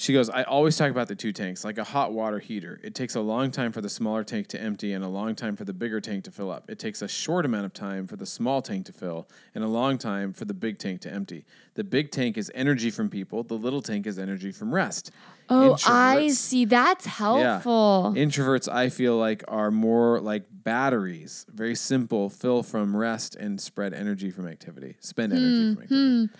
She 0.00 0.14
goes, 0.14 0.30
I 0.30 0.44
always 0.44 0.78
talk 0.78 0.90
about 0.90 1.08
the 1.08 1.14
two 1.14 1.30
tanks, 1.30 1.62
like 1.62 1.76
a 1.76 1.84
hot 1.84 2.14
water 2.14 2.38
heater. 2.38 2.80
It 2.82 2.94
takes 2.94 3.16
a 3.16 3.20
long 3.20 3.50
time 3.50 3.70
for 3.70 3.82
the 3.82 3.90
smaller 3.90 4.24
tank 4.24 4.46
to 4.46 4.58
empty 4.58 4.94
and 4.94 5.04
a 5.04 5.08
long 5.08 5.34
time 5.34 5.56
for 5.56 5.66
the 5.66 5.74
bigger 5.74 6.00
tank 6.00 6.24
to 6.24 6.30
fill 6.30 6.50
up. 6.50 6.70
It 6.70 6.78
takes 6.78 7.02
a 7.02 7.06
short 7.06 7.44
amount 7.44 7.66
of 7.66 7.74
time 7.74 8.06
for 8.06 8.16
the 8.16 8.24
small 8.24 8.62
tank 8.62 8.86
to 8.86 8.94
fill 8.94 9.28
and 9.54 9.62
a 9.62 9.68
long 9.68 9.98
time 9.98 10.32
for 10.32 10.46
the 10.46 10.54
big 10.54 10.78
tank 10.78 11.02
to 11.02 11.12
empty. 11.12 11.44
The 11.74 11.84
big 11.84 12.10
tank 12.10 12.38
is 12.38 12.50
energy 12.54 12.90
from 12.90 13.10
people, 13.10 13.42
the 13.42 13.58
little 13.58 13.82
tank 13.82 14.06
is 14.06 14.18
energy 14.18 14.52
from 14.52 14.74
rest. 14.74 15.10
Oh, 15.50 15.76
I 15.86 16.28
see. 16.28 16.64
That's 16.64 17.04
helpful. 17.04 18.14
Introverts, 18.16 18.72
I 18.72 18.88
feel 18.88 19.18
like, 19.18 19.44
are 19.48 19.70
more 19.70 20.18
like 20.20 20.44
batteries. 20.50 21.44
Very 21.52 21.74
simple, 21.74 22.30
fill 22.30 22.62
from 22.62 22.96
rest 22.96 23.36
and 23.36 23.60
spread 23.60 23.92
energy 23.92 24.30
from 24.30 24.46
activity. 24.46 24.96
Spend 25.00 25.34
energy 25.34 25.68
hmm, 25.68 25.74
from 25.74 25.82
activity. 25.82 26.30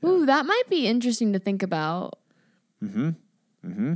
Hmm. 0.00 0.06
Ooh, 0.08 0.24
that 0.26 0.46
might 0.46 0.70
be 0.70 0.86
interesting 0.86 1.34
to 1.34 1.38
think 1.38 1.62
about. 1.62 2.19
Mm-hmm. 2.82 3.10
Mm-hmm. 3.66 3.94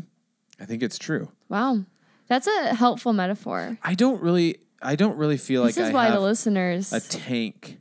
I 0.61 0.65
think 0.67 0.83
it's 0.83 0.99
true. 0.99 1.31
Wow, 1.49 1.85
that's 2.29 2.47
a 2.47 2.75
helpful 2.75 3.13
metaphor. 3.13 3.79
I 3.83 3.95
don't 3.95 4.21
really, 4.23 4.59
I 4.83 4.97
don't 4.97 5.17
really 5.17 5.37
feel 5.37 5.65
This 5.65 5.77
like 5.77 5.85
is 5.87 5.91
I 5.91 5.95
why 5.95 6.05
have 6.07 6.15
the 6.15 6.21
listeners 6.21 6.93
a 6.93 7.01
tank 7.01 7.79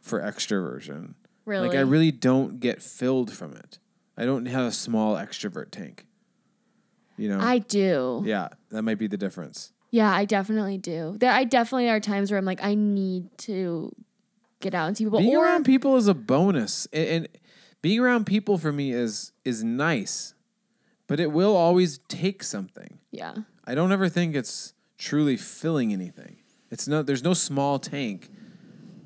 for 0.00 0.20
extroversion. 0.20 1.14
really. 1.44 1.68
Like 1.68 1.76
I 1.76 1.80
really 1.80 2.10
don't 2.10 2.60
get 2.60 2.82
filled 2.82 3.32
from 3.32 3.54
it. 3.54 3.78
I 4.16 4.24
don't 4.24 4.46
have 4.46 4.64
a 4.66 4.72
small 4.72 5.14
extrovert 5.14 5.70
tank. 5.70 6.06
You 7.16 7.28
know. 7.30 7.40
I 7.40 7.58
do. 7.58 8.22
yeah, 8.24 8.48
that 8.70 8.82
might 8.82 8.98
be 8.98 9.06
the 9.06 9.16
difference. 9.16 9.72
Yeah, 9.90 10.12
I 10.12 10.24
definitely 10.24 10.76
do. 10.78 11.16
There, 11.18 11.30
I 11.32 11.44
definitely 11.44 11.88
are 11.88 11.98
times 12.00 12.30
where 12.30 12.38
I'm 12.38 12.44
like, 12.44 12.62
I 12.62 12.74
need 12.74 13.26
to 13.38 13.90
get 14.60 14.74
out 14.74 14.88
and 14.88 14.96
see 14.96 15.04
people. 15.04 15.18
being 15.20 15.34
or 15.36 15.44
around 15.44 15.64
people 15.64 15.96
is 15.96 16.08
a 16.08 16.14
bonus 16.14 16.86
and, 16.92 17.08
and 17.08 17.28
being 17.82 18.00
around 18.00 18.26
people 18.26 18.58
for 18.58 18.72
me 18.72 18.92
is 18.92 19.32
is 19.44 19.62
nice 19.64 20.34
but 21.06 21.18
it 21.20 21.32
will 21.32 21.56
always 21.56 21.98
take 22.08 22.42
something 22.42 22.98
yeah, 23.10 23.34
i 23.64 23.74
don't 23.74 23.92
ever 23.92 24.08
think 24.08 24.34
it's 24.34 24.74
truly 24.98 25.36
filling 25.36 25.92
anything 25.92 26.38
it's 26.70 26.86
no 26.88 27.02
there's 27.02 27.22
no 27.22 27.34
small 27.34 27.78
tank 27.78 28.30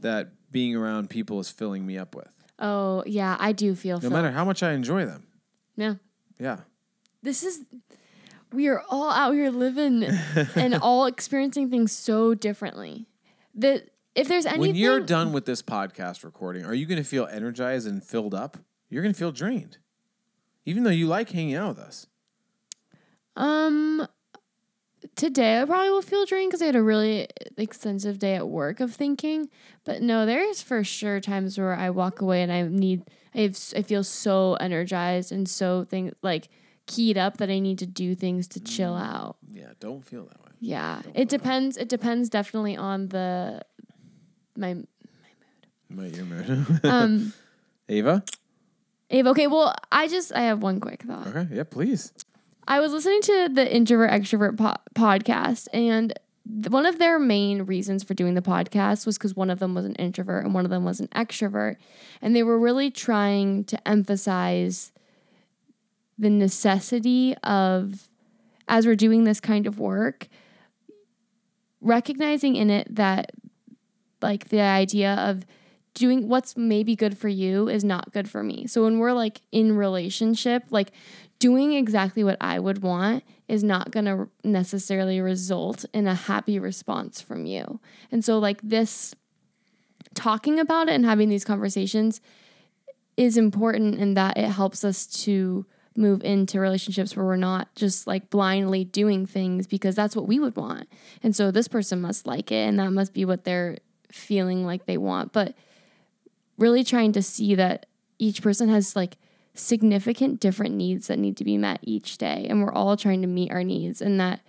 that 0.00 0.32
being 0.50 0.74
around 0.74 1.08
people 1.08 1.38
is 1.40 1.50
filling 1.50 1.86
me 1.86 1.96
up 1.98 2.14
with 2.14 2.28
oh 2.58 3.02
yeah, 3.06 3.36
I 3.40 3.52
do 3.52 3.74
feel. 3.74 3.96
no 3.96 4.00
filled. 4.00 4.12
matter 4.12 4.30
how 4.30 4.44
much 4.44 4.62
i 4.62 4.72
enjoy 4.72 5.04
them 5.06 5.26
Yeah, 5.76 5.94
yeah 6.38 6.58
this 7.22 7.42
is. 7.44 7.64
We 8.52 8.68
are 8.68 8.82
all 8.90 9.10
out 9.10 9.32
here 9.32 9.50
living 9.50 10.02
and 10.56 10.74
all 10.74 11.06
experiencing 11.06 11.70
things 11.70 11.92
so 11.92 12.34
differently. 12.34 13.06
That 13.54 13.88
if 14.14 14.28
there's 14.28 14.46
anything, 14.46 14.60
when 14.60 14.74
you're 14.74 15.00
done 15.00 15.32
with 15.32 15.46
this 15.46 15.62
podcast 15.62 16.22
recording 16.24 16.64
are 16.64 16.74
you 16.74 16.86
going 16.86 17.02
to 17.02 17.08
feel 17.08 17.26
energized 17.26 17.86
and 17.86 18.02
filled 18.04 18.34
up 18.34 18.56
you're 18.88 19.02
going 19.02 19.14
to 19.14 19.18
feel 19.18 19.32
drained 19.32 19.78
even 20.64 20.82
though 20.84 20.90
you 20.90 21.06
like 21.06 21.30
hanging 21.30 21.54
out 21.54 21.76
with 21.76 21.78
us 21.78 22.06
Um, 23.36 24.06
today 25.16 25.60
I 25.60 25.64
probably 25.64 25.90
will 25.90 26.02
feel 26.02 26.24
drained 26.26 26.50
because 26.50 26.62
I 26.62 26.66
had 26.66 26.76
a 26.76 26.82
really 26.82 27.28
extensive 27.56 28.18
day 28.18 28.34
at 28.34 28.48
work 28.48 28.80
of 28.80 28.94
thinking. 28.94 29.48
But 29.84 30.02
no, 30.02 30.26
there's 30.26 30.62
for 30.62 30.84
sure 30.84 31.20
times 31.20 31.58
where 31.58 31.74
I 31.74 31.90
walk 31.90 32.20
away 32.20 32.42
and 32.42 32.52
I 32.52 32.62
need, 32.62 33.04
I 33.34 33.40
have, 33.40 33.58
I 33.76 33.82
feel 33.82 34.04
so 34.04 34.54
energized 34.54 35.32
and 35.32 35.48
so 35.48 35.84
thing 35.84 36.12
like 36.22 36.48
keyed 36.86 37.16
up 37.16 37.38
that 37.38 37.48
I 37.48 37.58
need 37.58 37.78
to 37.78 37.86
do 37.86 38.14
things 38.14 38.46
to 38.48 38.60
chill 38.60 38.94
out. 38.94 39.36
yeah 39.52 39.72
don't 39.80 40.04
feel 40.04 40.24
that 40.26 40.38
way 40.44 40.50
Yeah, 40.60 41.00
it 41.14 41.28
depends. 41.28 41.76
It 41.76 41.88
depends 41.88 42.28
definitely 42.28 42.76
on 42.76 43.08
the 43.08 43.62
my 44.56 44.76
Might 45.88 46.14
your 46.16 46.24
mood. 46.26 46.80
um. 46.84 47.32
ava 47.88 48.22
Ava, 49.10 49.28
okay, 49.30 49.46
well, 49.46 49.74
I 49.90 50.08
just 50.08 50.32
I 50.34 50.42
have 50.42 50.62
one 50.62 50.80
quick 50.80 51.02
thought. 51.02 51.26
okay 51.26 51.46
yeah 51.52 51.64
please 51.64 52.12
I 52.66 52.78
was 52.80 52.92
listening 52.92 53.20
to 53.22 53.48
the 53.52 53.74
introvert 53.74 54.10
extrovert 54.12 54.56
po- 54.56 54.80
podcast, 54.94 55.66
and 55.72 56.12
th- 56.46 56.70
one 56.70 56.86
of 56.86 56.98
their 57.00 57.18
main 57.18 57.62
reasons 57.62 58.04
for 58.04 58.14
doing 58.14 58.34
the 58.34 58.40
podcast 58.40 59.04
was 59.04 59.18
because 59.18 59.34
one 59.34 59.50
of 59.50 59.58
them 59.58 59.74
was 59.74 59.84
an 59.84 59.96
introvert 59.96 60.44
and 60.44 60.54
one 60.54 60.64
of 60.64 60.70
them 60.70 60.84
was 60.84 61.00
an 61.00 61.08
extrovert, 61.08 61.76
and 62.22 62.36
they 62.36 62.44
were 62.44 62.58
really 62.58 62.88
trying 62.88 63.64
to 63.64 63.88
emphasize 63.88 64.92
the 66.16 66.30
necessity 66.30 67.34
of, 67.42 68.08
as 68.68 68.86
we're 68.86 68.94
doing 68.94 69.24
this 69.24 69.40
kind 69.40 69.66
of 69.66 69.80
work, 69.80 70.28
recognizing 71.80 72.54
in 72.54 72.70
it 72.70 72.94
that, 72.94 73.32
like 74.22 74.48
the 74.48 74.60
idea 74.60 75.14
of 75.14 75.44
doing 75.94 76.28
what's 76.28 76.56
maybe 76.56 76.96
good 76.96 77.18
for 77.18 77.28
you 77.28 77.68
is 77.68 77.84
not 77.84 78.12
good 78.12 78.28
for 78.28 78.42
me. 78.42 78.66
So 78.66 78.84
when 78.84 78.98
we're 78.98 79.12
like 79.12 79.40
in 79.50 79.76
relationship, 79.76 80.64
like 80.70 80.92
doing 81.38 81.72
exactly 81.72 82.24
what 82.24 82.38
I 82.40 82.58
would 82.58 82.82
want 82.82 83.24
is 83.48 83.62
not 83.62 83.90
going 83.90 84.06
to 84.06 84.28
necessarily 84.42 85.20
result 85.20 85.84
in 85.92 86.06
a 86.06 86.14
happy 86.14 86.58
response 86.58 87.20
from 87.20 87.44
you. 87.44 87.80
And 88.10 88.24
so 88.24 88.38
like 88.38 88.60
this 88.62 89.14
talking 90.14 90.58
about 90.58 90.88
it 90.88 90.92
and 90.92 91.04
having 91.04 91.28
these 91.28 91.44
conversations 91.44 92.20
is 93.16 93.36
important 93.36 93.98
in 93.98 94.14
that 94.14 94.38
it 94.38 94.48
helps 94.48 94.84
us 94.84 95.06
to 95.06 95.66
move 95.94 96.24
into 96.24 96.58
relationships 96.58 97.14
where 97.14 97.26
we're 97.26 97.36
not 97.36 97.74
just 97.74 98.06
like 98.06 98.30
blindly 98.30 98.84
doing 98.84 99.26
things 99.26 99.66
because 99.66 99.94
that's 99.94 100.16
what 100.16 100.26
we 100.26 100.38
would 100.38 100.56
want. 100.56 100.88
And 101.22 101.36
so 101.36 101.50
this 101.50 101.68
person 101.68 102.00
must 102.00 102.26
like 102.26 102.50
it 102.50 102.66
and 102.68 102.78
that 102.78 102.90
must 102.92 103.12
be 103.12 103.26
what 103.26 103.44
they're 103.44 103.76
feeling 104.12 104.64
like 104.64 104.86
they 104.86 104.98
want. 104.98 105.32
But 105.32 105.54
really 106.58 106.84
trying 106.84 107.12
to 107.12 107.22
see 107.22 107.54
that 107.54 107.86
each 108.18 108.42
person 108.42 108.68
has 108.68 108.94
like 108.94 109.16
significant 109.54 110.40
different 110.40 110.74
needs 110.74 111.08
that 111.08 111.18
need 111.18 111.36
to 111.36 111.44
be 111.44 111.58
met 111.58 111.78
each 111.82 112.16
day 112.16 112.46
and 112.48 112.62
we're 112.62 112.72
all 112.72 112.96
trying 112.96 113.20
to 113.20 113.26
meet 113.26 113.50
our 113.50 113.62
needs 113.62 114.00
and 114.00 114.18
that 114.18 114.40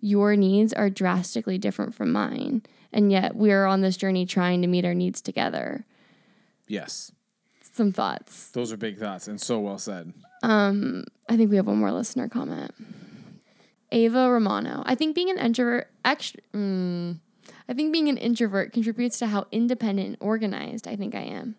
your 0.00 0.34
needs 0.34 0.72
are 0.72 0.88
drastically 0.88 1.58
different 1.58 1.94
from 1.94 2.10
mine 2.10 2.62
and 2.92 3.12
yet 3.12 3.36
we're 3.36 3.66
on 3.66 3.82
this 3.82 3.96
journey 3.98 4.24
trying 4.24 4.62
to 4.62 4.66
meet 4.68 4.84
our 4.84 4.94
needs 4.94 5.20
together 5.20 5.84
yes 6.66 7.12
some 7.60 7.92
thoughts 7.92 8.48
Those 8.52 8.72
are 8.72 8.78
big 8.78 8.98
thoughts 8.98 9.28
and 9.28 9.38
so 9.38 9.60
well 9.60 9.78
said. 9.78 10.14
um 10.42 11.04
i 11.28 11.36
think 11.36 11.50
we 11.50 11.56
have 11.56 11.66
one 11.66 11.76
more 11.78 11.92
listener 11.92 12.26
comment 12.28 12.70
ava 13.92 14.30
romano 14.30 14.82
i 14.86 14.94
think 14.94 15.14
being 15.14 15.28
an 15.28 15.38
introvert 15.38 15.90
extra 16.02 16.40
mm, 16.54 17.18
i 17.68 17.74
think 17.74 17.92
being 17.92 18.08
an 18.08 18.16
introvert 18.16 18.72
contributes 18.72 19.18
to 19.18 19.26
how 19.26 19.46
independent 19.50 20.08
and 20.08 20.16
organized 20.20 20.86
i 20.86 20.96
think 20.96 21.14
i 21.14 21.22
am 21.22 21.56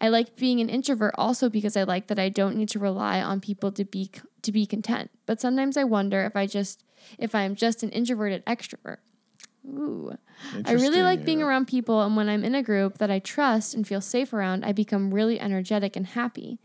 I 0.00 0.08
like 0.08 0.36
being 0.36 0.60
an 0.60 0.68
introvert 0.68 1.14
also 1.18 1.48
because 1.48 1.76
I 1.76 1.82
like 1.82 2.06
that 2.06 2.18
I 2.18 2.28
don't 2.28 2.56
need 2.56 2.68
to 2.70 2.78
rely 2.78 3.20
on 3.20 3.40
people 3.40 3.72
to 3.72 3.84
be 3.84 4.10
to 4.42 4.52
be 4.52 4.66
content. 4.66 5.10
But 5.26 5.40
sometimes 5.40 5.76
I 5.76 5.84
wonder 5.84 6.24
if 6.24 6.36
I 6.36 6.46
just 6.46 6.84
if 7.18 7.34
I'm 7.34 7.54
just 7.54 7.82
an 7.82 7.90
introverted 7.90 8.44
extrovert. 8.46 8.98
Ooh. 9.66 10.16
I 10.64 10.72
really 10.72 11.02
like 11.02 11.24
being 11.24 11.42
around 11.42 11.66
people 11.66 12.00
and 12.02 12.16
when 12.16 12.28
I'm 12.28 12.44
in 12.44 12.54
a 12.54 12.62
group 12.62 12.98
that 12.98 13.10
I 13.10 13.18
trust 13.18 13.74
and 13.74 13.86
feel 13.86 14.00
safe 14.00 14.32
around, 14.32 14.64
I 14.64 14.72
become 14.72 15.12
really 15.12 15.38
energetic 15.38 15.96
and 15.96 16.06
happy. 16.06 16.58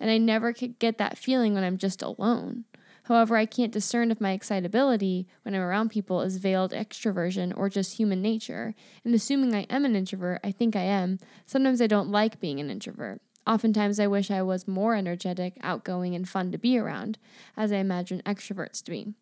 And 0.00 0.10
I 0.10 0.18
never 0.18 0.52
could 0.52 0.78
get 0.78 0.98
that 0.98 1.16
feeling 1.16 1.54
when 1.54 1.64
I'm 1.64 1.78
just 1.78 2.02
alone. 2.02 2.64
However, 3.04 3.36
I 3.36 3.46
can't 3.46 3.72
discern 3.72 4.10
if 4.10 4.20
my 4.20 4.32
excitability 4.32 5.26
when 5.42 5.54
I'm 5.54 5.60
around 5.60 5.90
people 5.90 6.20
is 6.20 6.36
veiled 6.36 6.72
extroversion 6.72 7.52
or 7.56 7.68
just 7.68 7.96
human 7.96 8.22
nature. 8.22 8.74
And 9.04 9.14
assuming 9.14 9.54
I 9.54 9.62
am 9.64 9.84
an 9.84 9.96
introvert, 9.96 10.40
I 10.44 10.52
think 10.52 10.76
I 10.76 10.82
am, 10.82 11.18
sometimes 11.44 11.82
I 11.82 11.88
don't 11.88 12.10
like 12.10 12.40
being 12.40 12.60
an 12.60 12.70
introvert. 12.70 13.20
Oftentimes, 13.44 13.98
I 13.98 14.06
wish 14.06 14.30
I 14.30 14.40
was 14.42 14.68
more 14.68 14.94
energetic, 14.94 15.58
outgoing, 15.62 16.14
and 16.14 16.28
fun 16.28 16.52
to 16.52 16.58
be 16.58 16.78
around, 16.78 17.18
as 17.56 17.72
I 17.72 17.78
imagine 17.78 18.22
extroverts 18.24 18.84
to 18.84 18.92
be. 18.92 19.14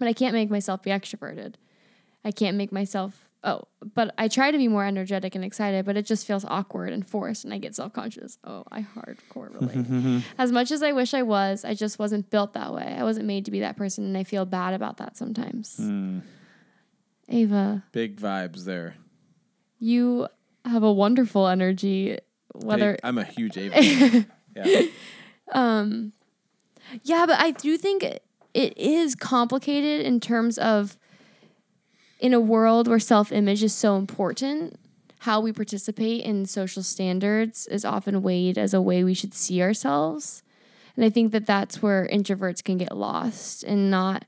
But 0.00 0.08
I 0.08 0.12
can't 0.12 0.34
make 0.34 0.50
myself 0.50 0.82
be 0.82 0.90
extroverted. 0.90 1.54
I 2.24 2.32
can't 2.32 2.56
make 2.56 2.72
myself 2.72 3.25
oh, 3.44 3.62
but 3.94 4.14
I 4.18 4.28
try 4.28 4.50
to 4.50 4.58
be 4.58 4.68
more 4.68 4.84
energetic 4.84 5.34
and 5.34 5.44
excited, 5.44 5.84
but 5.84 5.96
it 5.96 6.06
just 6.06 6.26
feels 6.26 6.44
awkward 6.44 6.92
and 6.92 7.08
forced 7.08 7.44
and 7.44 7.54
I 7.54 7.58
get 7.58 7.74
self-conscious. 7.74 8.38
Oh, 8.44 8.64
I 8.70 8.82
hardcore 8.82 9.54
relate. 9.54 10.22
as 10.38 10.52
much 10.52 10.70
as 10.70 10.82
I 10.82 10.92
wish 10.92 11.14
I 11.14 11.22
was, 11.22 11.64
I 11.64 11.74
just 11.74 11.98
wasn't 11.98 12.30
built 12.30 12.54
that 12.54 12.74
way. 12.74 12.96
I 12.98 13.04
wasn't 13.04 13.26
made 13.26 13.44
to 13.46 13.50
be 13.50 13.60
that 13.60 13.76
person 13.76 14.04
and 14.04 14.16
I 14.16 14.24
feel 14.24 14.44
bad 14.44 14.74
about 14.74 14.96
that 14.98 15.16
sometimes. 15.16 15.76
Hmm. 15.76 16.20
Ava, 17.28 17.84
Big 17.92 18.20
vibes 18.20 18.64
there. 18.64 18.96
you 19.78 20.28
have 20.64 20.82
a 20.82 20.92
wonderful 20.92 21.48
energy 21.48 22.18
whether 22.54 22.92
Big- 22.92 23.00
I'm 23.02 23.18
a 23.18 23.24
huge 23.24 23.56
Ava. 23.56 24.26
yeah. 24.56 24.82
Um, 25.52 26.12
yeah, 27.02 27.26
but 27.26 27.38
I 27.40 27.50
do 27.50 27.76
think 27.76 28.04
it 28.56 28.78
is 28.78 29.14
complicated 29.14 30.06
in 30.06 30.18
terms 30.20 30.56
of 30.58 30.96
in 32.18 32.32
a 32.32 32.40
world 32.40 32.88
where 32.88 32.98
self 32.98 33.32
image 33.32 33.62
is 33.62 33.74
so 33.74 33.96
important, 33.96 34.78
how 35.20 35.40
we 35.40 35.52
participate 35.52 36.24
in 36.24 36.46
social 36.46 36.82
standards 36.82 37.66
is 37.66 37.84
often 37.84 38.22
weighed 38.22 38.58
as 38.58 38.74
a 38.74 38.82
way 38.82 39.04
we 39.04 39.14
should 39.14 39.34
see 39.34 39.62
ourselves. 39.62 40.42
And 40.94 41.04
I 41.04 41.10
think 41.10 41.32
that 41.32 41.46
that's 41.46 41.82
where 41.82 42.08
introverts 42.10 42.64
can 42.64 42.78
get 42.78 42.96
lost 42.96 43.62
and 43.64 43.90
not 43.90 44.24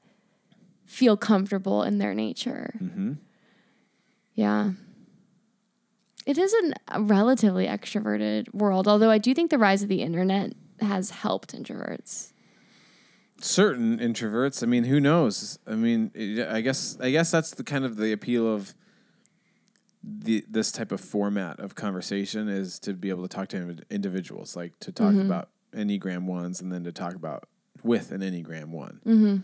feel 0.85 1.17
comfortable 1.17 1.83
in 1.83 1.99
their 1.99 2.15
nature. 2.15 2.75
Mm-hmm. 2.83 3.15
Yeah. 4.35 4.73
It 6.27 6.37
is 6.37 6.53
an, 6.53 6.75
a 6.89 7.01
relatively 7.01 7.67
extroverted 7.67 8.53
world, 8.53 8.87
although 8.87 9.11
I 9.11 9.19
do 9.19 9.33
think 9.35 9.51
the 9.51 9.59
rise 9.59 9.83
of 9.83 9.89
the 9.89 10.03
internet 10.03 10.53
has 10.81 11.11
helped 11.11 11.55
introverts. 11.55 12.33
Certain 13.41 13.99
introverts. 13.99 14.63
I 14.63 14.67
mean, 14.67 14.85
who 14.85 15.01
knows? 15.01 15.59
I 15.67 15.75
mean, 15.75 16.11
I 16.49 16.61
guess 16.61 16.97
I 17.01 17.11
guess 17.11 17.31
that's 17.31 17.53
the 17.53 17.65
kind 17.65 17.85
of 17.85 17.97
the 17.97 18.13
appeal 18.13 18.53
of 18.53 18.75
the 20.03 20.45
this 20.49 20.73
type 20.73 20.93
of 20.93 21.01
format 21.01 21.59
of 21.61 21.75
conversation 21.75 22.49
is 22.49 22.79
to 22.81 22.93
be 22.95 23.11
able 23.11 23.23
to 23.23 23.29
talk 23.29 23.49
to 23.49 23.77
individuals, 23.91 24.57
like 24.57 24.79
to 24.81 24.93
talk 24.93 25.15
about 25.15 25.51
Enneagram 25.73 26.25
ones, 26.25 26.61
and 26.61 26.73
then 26.73 26.85
to 26.85 26.93
talk 26.93 27.15
about 27.15 27.45
with 27.83 28.13
an 28.13 28.21
Enneagram 28.21 28.69
one. 28.69 29.01
Mm-hmm. 29.07 29.37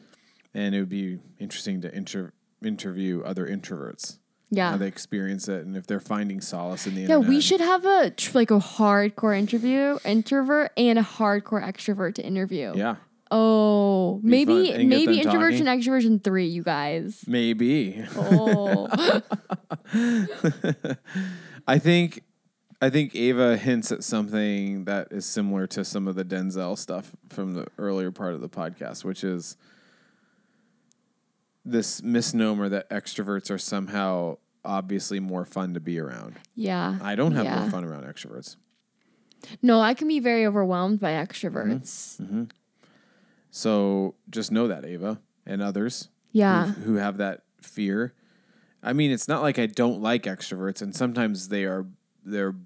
And 0.56 0.74
it 0.74 0.78
would 0.78 0.88
be 0.88 1.18
interesting 1.38 1.80
to 1.80 1.94
inter- 1.94 2.32
interview 2.62 3.22
other 3.24 3.46
introverts. 3.46 4.18
Yeah. 4.50 4.70
How 4.70 4.76
they 4.76 4.86
experience 4.86 5.48
it, 5.48 5.64
and 5.66 5.76
if 5.76 5.86
they're 5.86 5.98
finding 5.98 6.40
solace 6.40 6.86
in 6.86 6.94
the 6.94 7.00
Yeah, 7.00 7.06
internet. 7.16 7.28
we 7.28 7.40
should 7.40 7.60
have 7.60 7.84
a 7.84 8.10
tr- 8.10 8.38
like 8.38 8.52
a 8.52 8.58
hardcore 8.60 9.36
interview 9.36 9.98
introvert 10.04 10.70
and 10.76 10.96
a 10.98 11.02
hardcore 11.02 11.62
extrovert 11.64 12.14
to 12.16 12.22
interview. 12.24 12.72
Yeah, 12.76 12.96
Oh, 13.36 14.20
Be 14.22 14.28
maybe 14.28 14.66
fun 14.70 14.80
and 14.80 14.90
get 14.90 14.98
maybe 14.98 15.20
introversion 15.20 15.66
extroversion 15.66 16.22
three, 16.22 16.46
you 16.46 16.62
guys. 16.62 17.24
maybe. 17.26 18.04
Oh, 18.16 18.86
I 21.66 21.78
think 21.78 22.22
I 22.80 22.90
think 22.90 23.14
Ava 23.16 23.56
hints 23.56 23.90
at 23.92 24.04
something 24.04 24.84
that 24.84 25.08
is 25.10 25.24
similar 25.26 25.66
to 25.68 25.84
some 25.84 26.06
of 26.06 26.14
the 26.16 26.24
Denzel 26.24 26.76
stuff 26.78 27.12
from 27.30 27.54
the 27.54 27.66
earlier 27.78 28.10
part 28.10 28.34
of 28.34 28.40
the 28.40 28.48
podcast, 28.48 29.04
which 29.04 29.24
is 29.24 29.56
this 31.64 32.02
misnomer 32.02 32.68
that 32.68 32.88
extroverts 32.90 33.50
are 33.50 33.58
somehow 33.58 34.36
obviously 34.64 35.18
more 35.18 35.44
fun 35.44 35.74
to 35.74 35.80
be 35.80 35.98
around. 35.98 36.36
yeah. 36.54 36.98
I 37.02 37.14
don't 37.14 37.32
have 37.32 37.44
Yeah. 37.44 37.60
more 37.60 37.70
fun 37.70 37.84
around 37.84 38.04
extroverts. 38.04 38.56
No, 39.62 39.80
I 39.80 39.94
can 39.94 40.08
be 40.08 40.20
very 40.20 40.46
overwhelmed 40.46 41.00
by 41.00 41.12
extroverts. 41.12 42.20
Mm-hmm. 42.20 42.44
So 43.56 44.16
just 44.30 44.50
know 44.50 44.66
that, 44.66 44.84
Ava, 44.84 45.20
and 45.46 45.62
others 45.62 46.08
Yeah. 46.32 46.72
who, 46.72 46.96
have 46.96 47.18
that 47.18 47.42
fear. 47.62 48.12
I 48.82 48.92
mean, 48.92 49.12
it's 49.12 49.28
not 49.28 49.42
like 49.42 49.60
I 49.60 49.66
don't 49.66 50.02
like 50.02 50.24
extroverts, 50.24 50.82
and 50.82 50.92
sometimes 50.94 51.48
they 51.50 51.64
are 51.64 51.86
they're 52.24 52.56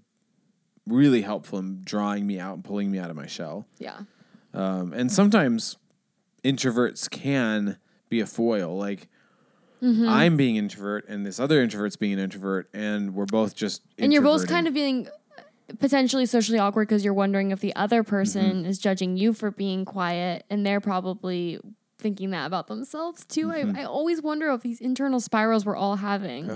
really 0.87 1.21
helpful 1.21 1.59
in 1.59 1.83
drawing 1.85 2.27
me 2.27 2.41
out 2.41 2.55
and 2.55 2.65
pulling 2.65 2.91
me 2.91 2.99
out 2.99 3.11
of 3.11 3.17
my 3.17 3.27
shell. 3.27 3.67
Yeah. 3.79 3.99
Um, 4.55 4.95
and 4.95 5.13
sometimes 5.13 5.77
introverts 6.43 7.11
can 7.11 7.77
be 8.09 8.21
a 8.21 8.27
foil. 8.27 8.75
Like 8.77 9.09
Mm-hmm. 9.83 10.09
I'm 10.09 10.37
being 10.37 10.57
introvert, 10.57 11.07
and 11.09 11.25
this 11.25 11.39
other 11.39 11.63
introvert's 11.63 11.95
being 11.97 12.15
an 12.15 12.19
introvert, 12.19 12.69
and 12.75 13.15
we're 13.15 13.27
both 13.27 13.55
just 13.55 13.83
And 13.97 14.13
you're 14.13 14.23
both 14.23 14.49
kind 14.49 14.67
of 14.67 14.75
being 14.75 15.07
potentially 15.79 16.27
socially 16.27 16.59
awkward 16.59 16.89
because 16.89 17.05
you're 17.05 17.15
wondering 17.15 17.51
if 17.51 17.61
the 17.61 17.75
other 17.77 18.03
Mm-hmm. 18.03 18.11
person 18.11 18.65
is 18.67 18.79
judging 18.79 19.17
you 19.17 19.33
for 19.33 19.51
being 19.51 19.85
quiet 19.85 20.45
and 20.51 20.65
they're 20.65 20.81
probably 20.81 21.59
thinking 21.99 22.31
that 22.31 22.47
about 22.47 22.69
themselves 22.69 23.25
too. 23.25 23.49
Mm-hmm. 23.49 23.77
I, 23.77 23.83
I 23.83 23.85
always 23.85 24.23
wonder 24.23 24.51
if 24.53 24.63
these 24.63 24.81
internal 24.81 25.21
spirals 25.21 25.67
we're 25.67 25.77
all 25.77 25.97
having. 25.97 26.51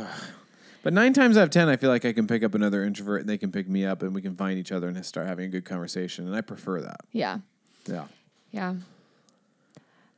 But 0.85 0.93
nine 0.93 1.13
times 1.13 1.37
out 1.37 1.45
of 1.45 1.51
ten, 1.51 1.69
I 1.69 1.77
feel 1.77 1.91
like 1.91 2.05
I 2.05 2.13
can 2.13 2.27
pick 2.27 2.43
up 2.43 2.55
another 2.57 2.83
introvert, 2.85 3.21
and 3.21 3.29
they 3.29 3.39
can 3.39 3.53
pick 3.53 3.69
me 3.69 3.85
up, 3.87 4.03
and 4.03 4.13
we 4.15 4.21
can 4.21 4.35
find 4.35 4.59
each 4.59 4.73
other 4.73 4.89
and 4.89 5.07
start 5.07 5.29
having 5.29 5.45
a 5.45 5.49
good 5.49 5.65
conversation. 5.65 6.27
And 6.27 6.35
I 6.35 6.41
prefer 6.41 6.81
that. 6.81 7.01
Yeah. 7.13 7.39
Yeah, 7.87 8.07
Yeah. 8.51 8.75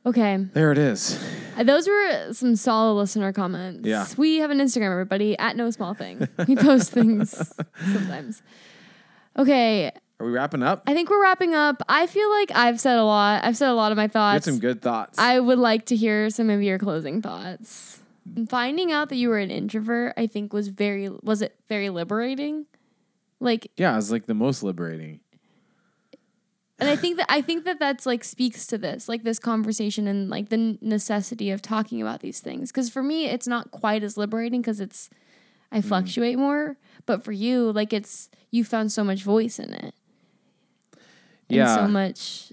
Okay. 0.05 0.37
there 0.53 0.71
it 0.71 0.77
is. 0.77 1.19
Uh, 1.57 1.63
Those 1.63 1.87
were 1.87 2.31
some 2.33 2.55
solid 2.55 2.93
listener 2.95 3.33
comments. 3.33 3.87
Yeah. 3.87 4.05
We 4.17 4.37
have 4.37 4.51
an 4.51 4.59
Instagram, 4.59 4.91
everybody, 4.91 5.37
at 5.37 5.55
no 5.55 5.69
small 5.71 5.93
thing. 5.95 6.27
We 6.47 6.55
post 6.55 6.91
things 6.91 7.31
sometimes. 7.93 8.41
Okay. 9.37 9.91
Are 10.19 10.25
we 10.25 10.31
wrapping 10.31 10.63
up? 10.63 10.83
I 10.87 10.93
think 10.93 11.09
we're 11.09 11.21
wrapping 11.21 11.53
up. 11.55 11.81
I 11.89 12.07
feel 12.07 12.29
like 12.29 12.51
I've 12.55 12.79
said 12.79 12.97
a 12.97 13.03
lot. 13.03 13.43
I've 13.43 13.57
said 13.57 13.69
a 13.69 13.73
lot 13.73 13.91
of 13.91 13.97
my 13.97 14.03
You 14.03 14.07
had 14.07 14.13
thoughts. 14.13 14.45
some 14.45 14.59
good 14.59 14.81
thoughts. 14.81 15.19
I 15.19 15.39
would 15.39 15.59
like 15.59 15.85
to 15.87 15.95
hear 15.95 16.29
some 16.29 16.49
of 16.49 16.63
your 16.63 16.79
closing 16.79 17.21
thoughts. 17.21 17.99
Finding 18.49 18.91
out 18.91 19.09
that 19.09 19.17
you 19.17 19.29
were 19.29 19.37
an 19.37 19.51
introvert, 19.51 20.13
I 20.17 20.25
think 20.27 20.53
was 20.53 20.69
very 20.69 21.09
was 21.21 21.41
it 21.41 21.55
very 21.67 21.89
liberating? 21.89 22.65
Like 23.39 23.69
yeah, 23.77 23.97
it's 23.97 24.09
like 24.09 24.25
the 24.25 24.33
most 24.33 24.63
liberating. 24.63 25.19
and 26.79 26.89
I 26.89 26.95
think 26.95 27.17
that 27.17 27.27
I 27.29 27.41
think 27.41 27.65
that 27.65 27.77
that's 27.77 28.05
like 28.05 28.23
speaks 28.23 28.65
to 28.67 28.77
this, 28.77 29.07
like 29.09 29.23
this 29.23 29.37
conversation 29.37 30.07
and 30.07 30.29
like 30.29 30.49
the 30.49 30.77
necessity 30.81 31.51
of 31.51 31.61
talking 31.61 32.01
about 32.01 32.21
these 32.21 32.39
things. 32.39 32.71
Cuz 32.71 32.89
for 32.89 33.03
me 33.03 33.25
it's 33.25 33.47
not 33.47 33.69
quite 33.71 34.01
as 34.01 34.17
liberating 34.17 34.63
cuz 34.63 34.79
it's 34.79 35.09
I 35.71 35.79
Mm-hmm. 35.79 35.87
fluctuate 35.87 36.37
more, 36.37 36.77
but 37.05 37.23
for 37.23 37.31
you 37.31 37.71
like 37.71 37.91
it's 37.93 38.29
you 38.51 38.63
found 38.63 38.91
so 38.91 39.03
much 39.03 39.23
voice 39.23 39.59
in 39.59 39.73
it. 39.73 39.93
Yeah. 41.49 41.75
so 41.75 41.87
much 41.87 42.51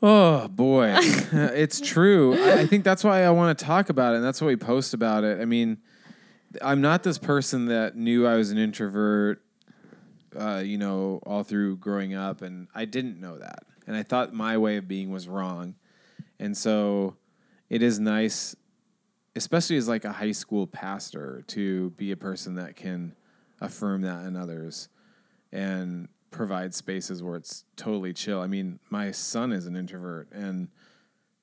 Oh 0.00 0.46
boy, 0.48 0.94
it's 1.00 1.80
true. 1.80 2.34
I, 2.40 2.60
I 2.60 2.66
think 2.66 2.84
that's 2.84 3.02
why 3.02 3.24
I 3.24 3.30
want 3.30 3.58
to 3.58 3.64
talk 3.64 3.88
about 3.90 4.14
it, 4.14 4.18
and 4.18 4.24
that's 4.24 4.40
why 4.40 4.46
we 4.46 4.56
post 4.56 4.94
about 4.94 5.24
it. 5.24 5.40
I 5.40 5.44
mean, 5.44 5.78
I'm 6.62 6.80
not 6.80 7.02
this 7.02 7.18
person 7.18 7.66
that 7.66 7.96
knew 7.96 8.24
I 8.26 8.36
was 8.36 8.52
an 8.52 8.58
introvert, 8.58 9.42
uh, 10.38 10.62
you 10.64 10.78
know, 10.78 11.18
all 11.26 11.42
through 11.42 11.78
growing 11.78 12.14
up, 12.14 12.42
and 12.42 12.68
I 12.76 12.84
didn't 12.84 13.20
know 13.20 13.38
that, 13.38 13.64
and 13.88 13.96
I 13.96 14.04
thought 14.04 14.32
my 14.32 14.56
way 14.56 14.76
of 14.76 14.86
being 14.86 15.10
was 15.10 15.26
wrong, 15.26 15.74
and 16.38 16.56
so 16.56 17.16
it 17.68 17.82
is 17.82 17.98
nice, 17.98 18.54
especially 19.38 19.76
as 19.76 19.88
like 19.88 20.04
a 20.04 20.12
high 20.12 20.32
school 20.32 20.66
pastor, 20.66 21.42
to 21.48 21.90
be 21.90 22.12
a 22.12 22.16
person 22.16 22.56
that 22.56 22.76
can 22.76 23.14
affirm 23.60 24.02
that 24.02 24.24
in 24.26 24.36
others, 24.36 24.88
and 25.50 26.08
provide 26.30 26.74
spaces 26.74 27.22
where 27.22 27.36
it's 27.36 27.64
totally 27.76 28.12
chill. 28.12 28.40
I 28.42 28.46
mean, 28.46 28.78
my 28.90 29.10
son 29.12 29.50
is 29.52 29.66
an 29.66 29.76
introvert 29.76 30.28
and 30.30 30.68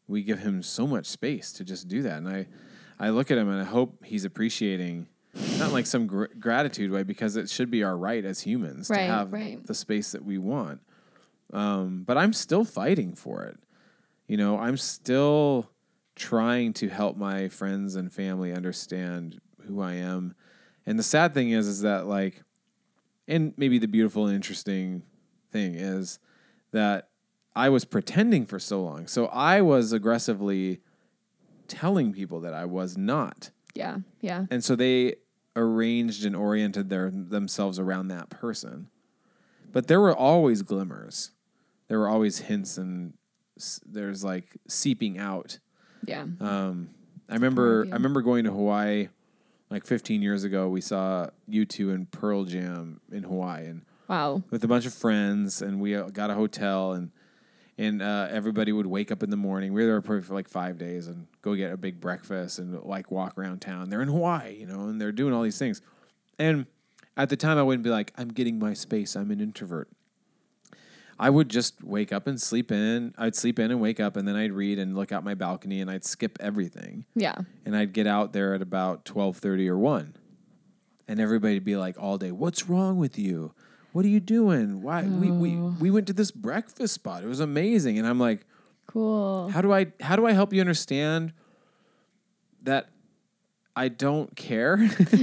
we 0.07 0.21
give 0.21 0.37
him 0.39 0.61
so 0.61 0.85
much 0.85 1.07
space 1.07 1.51
to 1.53 1.63
just 1.63 1.87
do 1.87 2.03
that. 2.03 2.19
And 2.19 2.29
I, 2.29 2.47
I 2.99 3.09
look 3.09 3.31
at 3.31 3.37
him 3.39 3.49
and 3.49 3.59
I 3.59 3.63
hope 3.65 4.05
he's 4.05 4.25
appreciating 4.25 5.07
not 5.57 5.71
like 5.73 5.87
some 5.87 6.05
gr- 6.05 6.25
gratitude 6.39 6.91
way 6.91 7.01
because 7.01 7.35
it 7.35 7.49
should 7.49 7.71
be 7.71 7.83
our 7.83 7.97
right 7.97 8.23
as 8.23 8.41
humans 8.41 8.89
Right, 8.91 9.07
to 9.07 9.13
have 9.13 9.33
right. 9.33 9.65
the 9.65 9.73
space 9.73 10.11
that 10.11 10.23
we 10.23 10.37
want. 10.37 10.81
Um, 11.51 12.03
but 12.05 12.15
I'm 12.17 12.31
still 12.31 12.63
fighting 12.63 13.15
for 13.15 13.43
it. 13.43 13.57
You 14.27 14.37
know, 14.37 14.59
I'm 14.59 14.77
still 14.77 15.67
trying 16.15 16.73
to 16.73 16.89
help 16.89 17.17
my 17.17 17.47
friends 17.49 17.95
and 17.95 18.11
family 18.11 18.53
understand 18.53 19.39
who 19.67 19.81
I 19.81 19.93
am. 19.93 20.35
And 20.85 20.97
the 20.99 21.03
sad 21.03 21.33
thing 21.33 21.51
is, 21.51 21.67
is 21.67 21.81
that 21.81 22.05
like, 22.07 22.41
and 23.27 23.53
maybe 23.57 23.79
the 23.79 23.87
beautiful 23.87 24.27
and 24.27 24.35
interesting 24.35 25.03
thing 25.51 25.75
is 25.75 26.19
that 26.71 27.09
I 27.55 27.69
was 27.69 27.85
pretending 27.85 28.45
for 28.45 28.59
so 28.59 28.81
long. 28.83 29.07
So 29.07 29.25
I 29.27 29.61
was 29.61 29.91
aggressively 29.93 30.81
telling 31.67 32.13
people 32.13 32.41
that 32.41 32.53
I 32.53 32.65
was 32.65 32.97
not. 32.97 33.49
yeah, 33.73 33.97
yeah. 34.21 34.45
And 34.51 34.63
so 34.63 34.75
they 34.75 35.15
arranged 35.55 36.25
and 36.25 36.35
oriented 36.35 36.89
their 36.89 37.09
themselves 37.09 37.79
around 37.79 38.09
that 38.09 38.29
person. 38.29 38.89
But 39.71 39.87
there 39.87 39.99
were 39.99 40.15
always 40.15 40.61
glimmers. 40.61 41.31
There 41.87 41.97
were 41.99 42.09
always 42.09 42.39
hints 42.39 42.77
and 42.77 43.13
s- 43.57 43.79
there's 43.85 44.23
like 44.23 44.57
seeping 44.67 45.17
out. 45.17 45.59
Yeah. 46.07 46.25
Um, 46.39 46.89
I 47.29 47.33
remember. 47.33 47.85
I 47.89 47.93
remember 47.95 48.21
going 48.21 48.43
to 48.45 48.51
Hawaii 48.51 49.09
like 49.69 49.85
15 49.85 50.21
years 50.21 50.43
ago. 50.43 50.69
We 50.69 50.81
saw 50.81 51.29
U2 51.49 51.93
and 51.93 52.09
Pearl 52.11 52.45
Jam 52.45 53.01
in 53.11 53.23
Hawaii 53.23 53.65
and 53.65 53.81
Wow. 54.07 54.43
with 54.51 54.63
a 54.63 54.67
bunch 54.67 54.85
of 54.85 54.93
friends, 54.93 55.61
and 55.63 55.81
we 55.81 55.95
uh, 55.95 56.09
got 56.09 56.29
a 56.29 56.35
hotel, 56.35 56.93
and 56.93 57.11
and 57.77 58.01
uh, 58.01 58.27
everybody 58.29 58.71
would 58.71 58.85
wake 58.85 59.11
up 59.11 59.23
in 59.23 59.29
the 59.31 59.35
morning. 59.37 59.73
We 59.73 59.81
were 59.81 59.87
there 59.87 60.01
probably 60.01 60.21
for 60.21 60.33
like 60.35 60.47
five 60.47 60.77
days, 60.77 61.07
and 61.07 61.27
go 61.41 61.55
get 61.55 61.71
a 61.73 61.77
big 61.77 61.99
breakfast 61.99 62.59
and 62.59 62.79
like 62.83 63.09
walk 63.11 63.37
around 63.37 63.61
town. 63.61 63.89
They're 63.89 64.01
in 64.03 64.07
Hawaii, 64.07 64.55
you 64.59 64.67
know, 64.67 64.87
and 64.87 65.01
they're 65.01 65.11
doing 65.11 65.33
all 65.33 65.41
these 65.41 65.57
things. 65.57 65.81
And 66.37 66.67
at 67.17 67.29
the 67.29 67.35
time, 67.37 67.57
I 67.57 67.63
wouldn't 67.63 67.83
be 67.83 67.89
like, 67.89 68.13
I'm 68.17 68.27
getting 68.29 68.59
my 68.59 68.73
space. 68.73 69.15
I'm 69.15 69.31
an 69.31 69.41
introvert. 69.41 69.89
I 71.17 71.29
would 71.29 71.49
just 71.49 71.81
wake 71.83 72.11
up 72.11 72.27
and 72.27 72.41
sleep 72.41 72.71
in. 72.71 73.13
I'd 73.17 73.35
sleep 73.35 73.57
in 73.59 73.71
and 73.71 73.79
wake 73.79 73.99
up, 74.01 74.17
and 74.17 74.27
then 74.27 74.35
I'd 74.35 74.51
read 74.51 74.79
and 74.79 74.95
look 74.95 75.11
out 75.13 75.23
my 75.23 75.33
balcony, 75.33 75.79
and 75.81 75.89
I'd 75.89 76.03
skip 76.03 76.37
everything 76.41 77.05
Yeah. 77.15 77.35
and 77.65 77.75
I'd 77.75 77.93
get 77.93 78.05
out 78.07 78.33
there 78.33 78.53
at 78.53 78.61
about 78.61 79.05
twelve 79.05 79.37
thirty 79.37 79.69
or 79.69 79.77
one, 79.77 80.15
and 81.07 81.19
everybody'd 81.21 81.63
be 81.63 81.77
like 81.77 81.95
all 81.97 82.17
day, 82.17 82.31
"What's 82.31 82.67
wrong 82.69 82.97
with 82.97 83.17
you? 83.17 83.53
What 83.93 84.03
are 84.03 84.09
you 84.09 84.19
doing? 84.19 84.81
Why 84.81 85.03
we, 85.03 85.31
we 85.31 85.55
Oh. 85.55 85.73
we 85.79 85.89
went 85.89 86.07
to 86.07 86.13
this 86.13 86.31
breakfast 86.31 86.93
spot. 86.93 87.23
It 87.23 87.27
was 87.27 87.39
amazing. 87.39 87.97
And 87.97 88.05
I'm 88.05 88.19
like, 88.19 88.45
Cool. 88.87 89.47
how 89.49 89.61
do 89.61 89.71
I 89.71 89.87
how 90.01 90.17
do 90.17 90.25
I 90.25 90.33
help 90.33 90.51
you 90.51 90.59
understand 90.59 91.31
that 92.63 92.89
I 93.73 93.87
don't 93.87 94.35
care? 94.35 94.77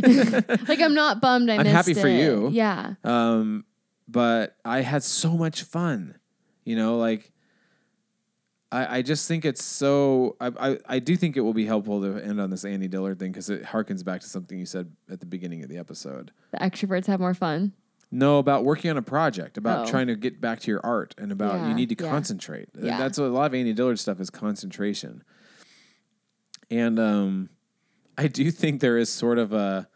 like 0.69 0.81
I'm 0.81 0.95
not 0.95 1.21
bummed 1.21 1.51
I 1.51 1.57
I'm 1.57 1.65
missed 1.65 1.75
happy 1.75 1.93
for 1.95 2.09
you. 2.09 2.49
Yeah. 2.51 2.95
um, 3.05 3.65
but 4.13 4.57
I 4.65 4.83
had 4.83 5.03
so 5.03 5.37
much 5.37 5.63
fun. 5.63 6.19
You 6.65 6.77
know, 6.77 6.99
like 6.99 7.33
I, 8.71 8.99
I 8.99 9.03
just 9.03 9.27
think 9.27 9.45
it's 9.45 9.65
so. 9.65 10.37
I, 10.41 10.51
I 10.71 10.79
I 10.87 10.99
do 10.99 11.17
think 11.17 11.37
it 11.37 11.41
will 11.41 11.55
be 11.55 11.67
helpful 11.67 12.01
to 12.03 12.23
end 12.23 12.41
on 12.41 12.51
this 12.51 12.65
Annie 12.65 12.89
Dillard 12.89 13.19
thing 13.19 13.33
because 13.33 13.51
it 13.51 13.65
harkens 13.65 14.05
back 14.05 14.21
to 14.21 14.29
something 14.29 14.59
you 14.59 14.67
said 14.67 14.93
at 15.11 15.21
the 15.21 15.27
beginning 15.27 15.63
of 15.63 15.69
the 15.69 15.79
episode. 15.79 16.31
The 16.53 16.59
extroverts 16.59 17.07
have 17.07 17.21
more 17.21 17.35
fun. 17.35 17.73
No, 18.15 18.39
about 18.39 18.65
working 18.65 18.91
on 18.91 18.99
a 18.99 19.03
project, 19.03 19.57
about 19.57 19.87
Oh. 19.87 19.91
trying 19.91 20.07
to 20.09 20.17
get 20.17 20.39
back 20.41 20.61
to 20.61 20.71
your 20.71 20.85
art, 20.85 21.15
and 21.17 21.33
about 21.33 21.67
you 21.67 21.75
need 21.75 21.89
to 21.89 22.05
yeah. 22.05 22.11
concentrate. 22.11 22.69
Yeah. 22.79 22.99
That's 22.99 23.19
what 23.19 23.27
a 23.27 23.33
lot 23.33 23.47
of 23.47 23.55
Annie 23.55 23.73
Dillard 23.73 23.99
stuff 23.99 24.21
is 24.21 24.29
concentration. 24.29 25.25
And 26.71 26.99
um, 26.99 27.49
I 28.19 28.29
do 28.29 28.51
think 28.51 28.81
there 28.81 28.99
is 28.99 29.09
sort 29.11 29.39
of 29.39 29.53
a 29.53 29.89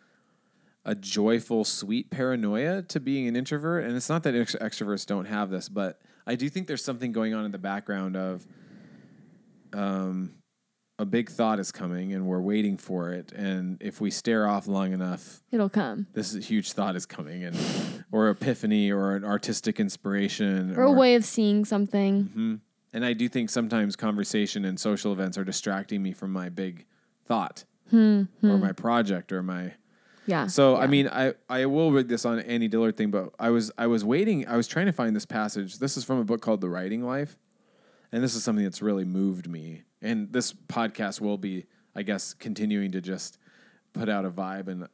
a 0.87 0.95
joyful, 0.95 1.65
sweet 1.65 2.09
paranoia 2.11 2.81
to 2.81 3.01
being 3.01 3.27
an 3.27 3.35
introvert, 3.37 3.85
and 3.85 3.95
it's 3.97 4.09
not 4.09 4.23
that 4.23 4.35
ex- 4.35 4.55
extroverts 4.57 5.05
don't 5.05 5.25
have 5.27 5.51
this, 5.51 5.69
but 5.69 6.01
I 6.27 6.37
do 6.37 6.49
think 6.49 6.67
there's 6.69 6.83
something 6.85 7.11
going 7.13 7.35
on 7.35 7.45
in 7.45 7.51
the 7.51 7.59
background 7.59 8.17
of 8.17 8.47
um, 9.73 10.33
a 10.99 11.05
big 11.05 11.29
thought 11.29 11.59
is 11.59 11.73
coming, 11.73 12.13
and 12.15 12.27
we're 12.27 12.41
waiting 12.41 12.77
for 12.79 13.13
it, 13.13 13.33
and 13.33 13.77
if 13.83 14.01
we 14.01 14.11
stare 14.11 14.47
off 14.49 14.67
long 14.67 14.93
enough 14.93 15.43
It'll 15.53 15.69
come. 15.69 16.07
this 16.15 16.31
is 16.31 16.37
a 16.37 16.41
huge 16.47 16.73
thought 16.73 16.97
is 16.97 17.05
coming 17.05 17.45
and 17.45 17.57
or 18.13 18.31
epiphany 18.31 18.91
or 18.91 19.17
an 19.17 19.25
artistic 19.25 19.79
inspiration 19.81 20.75
Or 20.77 20.83
a 20.85 20.93
way 20.93 21.15
of 21.17 21.25
seeing 21.25 21.65
something. 21.65 22.31
Mhm. 22.35 22.61
and 22.95 23.05
i 23.05 23.13
do 23.13 23.29
think 23.29 23.51
sometimes 23.51 23.97
conversation 23.97 24.65
and 24.65 24.79
social 24.81 25.13
events 25.13 25.37
are 25.37 25.45
distracting 25.45 26.03
me 26.03 26.13
from 26.13 26.33
my 26.33 26.49
big 26.49 26.87
thought 27.25 27.65
or 27.93 28.27
my 28.43 28.73
project 28.73 29.33
or 29.33 29.43
my 29.43 29.73
Yeah. 30.27 30.47
so 30.49 30.77
i 30.77 30.85
Hmm. 30.87 30.91
mean 30.91 31.09
i 31.09 31.35
i 31.49 31.67
will 31.67 31.93
read 31.93 32.09
this 32.09 32.25
on 32.25 32.39
Annie 32.41 32.69
dillard 32.69 32.97
thing 32.97 33.11
but 33.11 33.31
i 33.39 33.51
was 33.51 33.71
i 33.79 33.87
was 33.87 34.05
waiting 34.05 34.47
i 34.49 34.57
was 34.57 34.67
trying 34.69 34.87
to 34.87 34.93
find 34.93 35.15
this 35.15 35.27
passage 35.27 35.79
this 35.79 35.97
is 35.97 36.05
from 36.05 36.19
a 36.19 36.25
book 36.25 36.41
called 36.41 36.61
the 36.61 36.69
writing 36.69 37.03
life 37.05 37.37
and 38.13 38.23
this 38.23 38.35
is 38.35 38.43
something 38.45 38.65
that's 38.65 38.83
really 38.83 39.05
moved 39.05 39.49
me 39.49 39.83
and 40.03 40.33
this 40.33 40.53
podcast 40.53 41.21
will 41.21 41.39
be 41.39 41.67
i 41.95 42.03
guess 42.03 42.35
continuing 42.35 42.93
to 42.93 43.01
just 43.01 43.39
put 43.93 44.09
out 44.09 44.25
a 44.25 44.31
vibe 44.31 44.69
and 44.69 44.87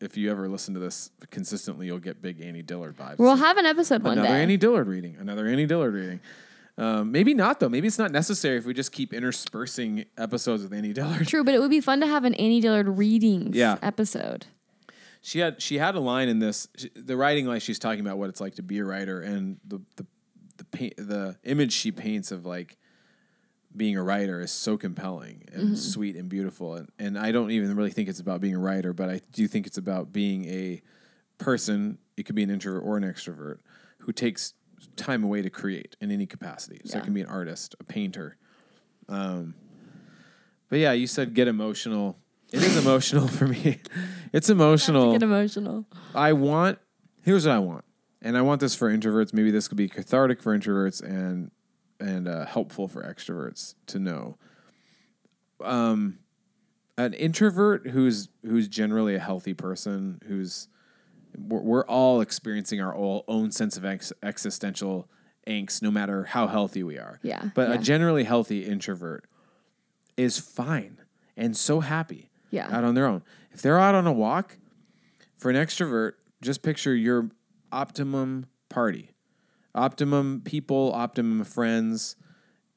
if 0.00 0.16
you 0.16 0.30
ever 0.30 0.46
listen 0.48 0.74
to 0.74 0.80
this 0.80 1.10
consistently 1.30 1.86
you'll 1.86 1.98
get 1.98 2.20
big 2.20 2.40
Annie 2.42 2.62
dillard 2.62 2.96
vibes 2.96 3.18
We'll 3.18 3.36
have 3.36 3.56
an 3.56 3.64
episode 3.66 4.02
one 4.02 4.12
another 4.18 4.28
day. 4.28 4.42
annie 4.42 4.56
dillard 4.58 4.88
reading 4.88 5.16
another 5.18 5.46
Annie 5.46 5.66
dillard 5.66 5.94
reading 5.94 6.20
um, 6.78 7.10
maybe 7.10 7.32
not 7.32 7.58
though 7.60 7.70
maybe 7.70 7.86
it's 7.86 7.98
not 7.98 8.10
necessary 8.12 8.58
if 8.58 8.66
we 8.66 8.74
just 8.74 8.92
keep 8.92 9.14
interspersing 9.14 10.04
episodes 10.18 10.62
with 10.62 10.74
Annie 10.74 10.92
dillard 10.92 11.26
True, 11.26 11.42
but 11.42 11.54
it 11.54 11.60
would 11.60 11.70
be 11.70 11.80
fun 11.80 12.00
to 12.00 12.06
have 12.06 12.24
an 12.24 12.34
Annie 12.34 12.60
Dillard 12.60 12.86
readings 12.98 13.56
Yeah. 13.56 13.78
episode. 13.80 14.44
She 15.26 15.40
had 15.40 15.60
she 15.60 15.76
had 15.76 15.96
a 15.96 16.00
line 16.00 16.28
in 16.28 16.38
this 16.38 16.68
the 16.94 17.16
writing 17.16 17.46
life 17.46 17.60
she's 17.60 17.80
talking 17.80 17.98
about 17.98 18.16
what 18.16 18.28
it's 18.28 18.40
like 18.40 18.54
to 18.54 18.62
be 18.62 18.78
a 18.78 18.84
writer 18.84 19.20
and 19.20 19.58
the 19.66 19.80
the 19.96 20.06
the 20.58 20.64
paint, 20.64 20.94
the 20.96 21.36
image 21.42 21.72
she 21.72 21.90
paints 21.90 22.30
of 22.30 22.46
like 22.46 22.76
being 23.76 23.96
a 23.96 24.02
writer 24.02 24.40
is 24.40 24.52
so 24.52 24.76
compelling 24.76 25.42
and 25.52 25.76
sweet 25.76 26.14
and 26.14 26.28
beautiful. 26.28 26.76
And 26.76 26.88
and 27.00 27.18
I 27.18 27.32
don't 27.32 27.50
even 27.50 27.74
really 27.74 27.90
think 27.90 28.08
it's 28.08 28.20
about 28.20 28.40
being 28.40 28.54
a 28.54 28.58
writer 28.60 28.92
but 28.92 29.10
I 29.10 29.20
do 29.32 29.48
think 29.48 29.66
it's 29.66 29.78
about 29.78 30.12
being 30.12 30.44
a 30.44 30.80
person 31.38 31.98
it 32.16 32.22
could 32.22 32.36
be 32.36 32.44
an 32.44 32.50
introvert 32.50 32.84
or 32.84 32.96
an 32.96 33.02
extrovert 33.02 33.58
who 33.98 34.12
takes 34.12 34.54
time 34.94 35.24
away 35.24 35.42
to 35.42 35.50
create 35.50 35.96
in 36.00 36.12
any 36.12 36.26
capacity. 36.26 36.80
So 36.84 36.94
Yeah. 36.94 37.02
it 37.02 37.04
can 37.04 37.14
be 37.14 37.22
an 37.22 37.26
artist 37.26 37.74
a 37.80 37.84
painter. 37.84 38.36
Um 39.08 39.54
but 40.68 40.78
yeah 40.78 40.92
you 40.92 41.08
said 41.08 41.34
get 41.34 41.48
emotional 41.48 42.16
it 42.56 42.62
is 42.62 42.76
emotional 42.76 43.28
for 43.28 43.46
me 43.46 43.80
it's 44.32 44.50
emotional 44.50 45.12
Get 45.12 45.22
emotional. 45.22 45.86
I 46.14 46.32
want 46.32 46.78
here's 47.22 47.46
what 47.46 47.54
I 47.54 47.58
want, 47.58 47.84
and 48.22 48.36
I 48.36 48.42
want 48.42 48.60
this 48.60 48.74
for 48.74 48.90
introverts. 48.90 49.32
Maybe 49.32 49.50
this 49.50 49.68
could 49.68 49.78
be 49.78 49.88
cathartic 49.88 50.42
for 50.42 50.56
introverts 50.56 51.02
and 51.02 51.50
and 52.00 52.28
uh, 52.28 52.46
helpful 52.46 52.88
for 52.88 53.02
extroverts 53.02 53.74
to 53.86 53.98
know. 53.98 54.36
Um, 55.62 56.18
an 56.98 57.14
introvert 57.14 57.88
who's 57.88 58.28
who's 58.42 58.68
generally 58.68 59.14
a 59.14 59.18
healthy 59.20 59.54
person, 59.54 60.20
who's 60.26 60.68
we're, 61.36 61.60
we're 61.60 61.86
all 61.86 62.20
experiencing 62.20 62.80
our 62.80 62.94
all, 62.94 63.24
own 63.28 63.50
sense 63.52 63.76
of 63.76 63.84
ex- 63.84 64.12
existential 64.22 65.08
angst, 65.46 65.82
no 65.82 65.90
matter 65.90 66.24
how 66.24 66.46
healthy 66.46 66.82
we 66.82 66.98
are. 66.98 67.20
Yeah, 67.22 67.50
But 67.54 67.68
yeah. 67.68 67.74
a 67.74 67.78
generally 67.78 68.24
healthy 68.24 68.64
introvert 68.64 69.26
is 70.16 70.38
fine 70.38 70.98
and 71.36 71.56
so 71.56 71.80
happy 71.80 72.30
Yeah. 72.50 72.74
out 72.74 72.84
on 72.84 72.94
their 72.94 73.06
own. 73.06 73.22
If 73.52 73.62
they're 73.62 73.78
out 73.78 73.94
on 73.94 74.06
a 74.06 74.12
walk, 74.12 74.56
for 75.36 75.50
an 75.50 75.56
extrovert, 75.56 76.12
just 76.42 76.62
picture 76.62 76.94
your 76.94 77.30
optimum 77.72 78.46
party, 78.68 79.10
optimum 79.74 80.42
people, 80.44 80.92
optimum 80.94 81.44
friends, 81.44 82.16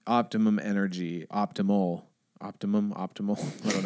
optimum 0.07 0.59
energy, 0.59 1.25
optimal, 1.31 2.03
optimum, 2.41 2.93
optimal. 2.93 3.39
I 3.65 3.71
don't 3.71 3.83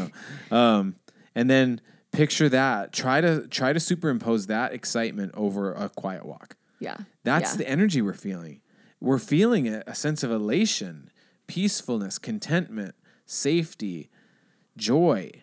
know. 0.51 0.57
Um, 0.57 0.95
and 1.35 1.49
then 1.49 1.81
picture 2.11 2.49
that. 2.49 2.93
Try 2.93 3.21
to 3.21 3.47
try 3.47 3.73
to 3.73 3.79
superimpose 3.79 4.47
that 4.47 4.73
excitement 4.73 5.33
over 5.35 5.73
a 5.73 5.89
quiet 5.89 6.25
walk. 6.25 6.55
Yeah. 6.79 6.97
That's 7.23 7.53
yeah. 7.53 7.57
the 7.57 7.69
energy 7.69 8.01
we're 8.01 8.13
feeling. 8.13 8.61
We're 8.99 9.19
feeling 9.19 9.67
a, 9.67 9.83
a 9.85 9.95
sense 9.95 10.23
of 10.23 10.31
elation, 10.31 11.09
peacefulness, 11.47 12.17
contentment, 12.17 12.95
safety, 13.25 14.09
joy, 14.77 15.42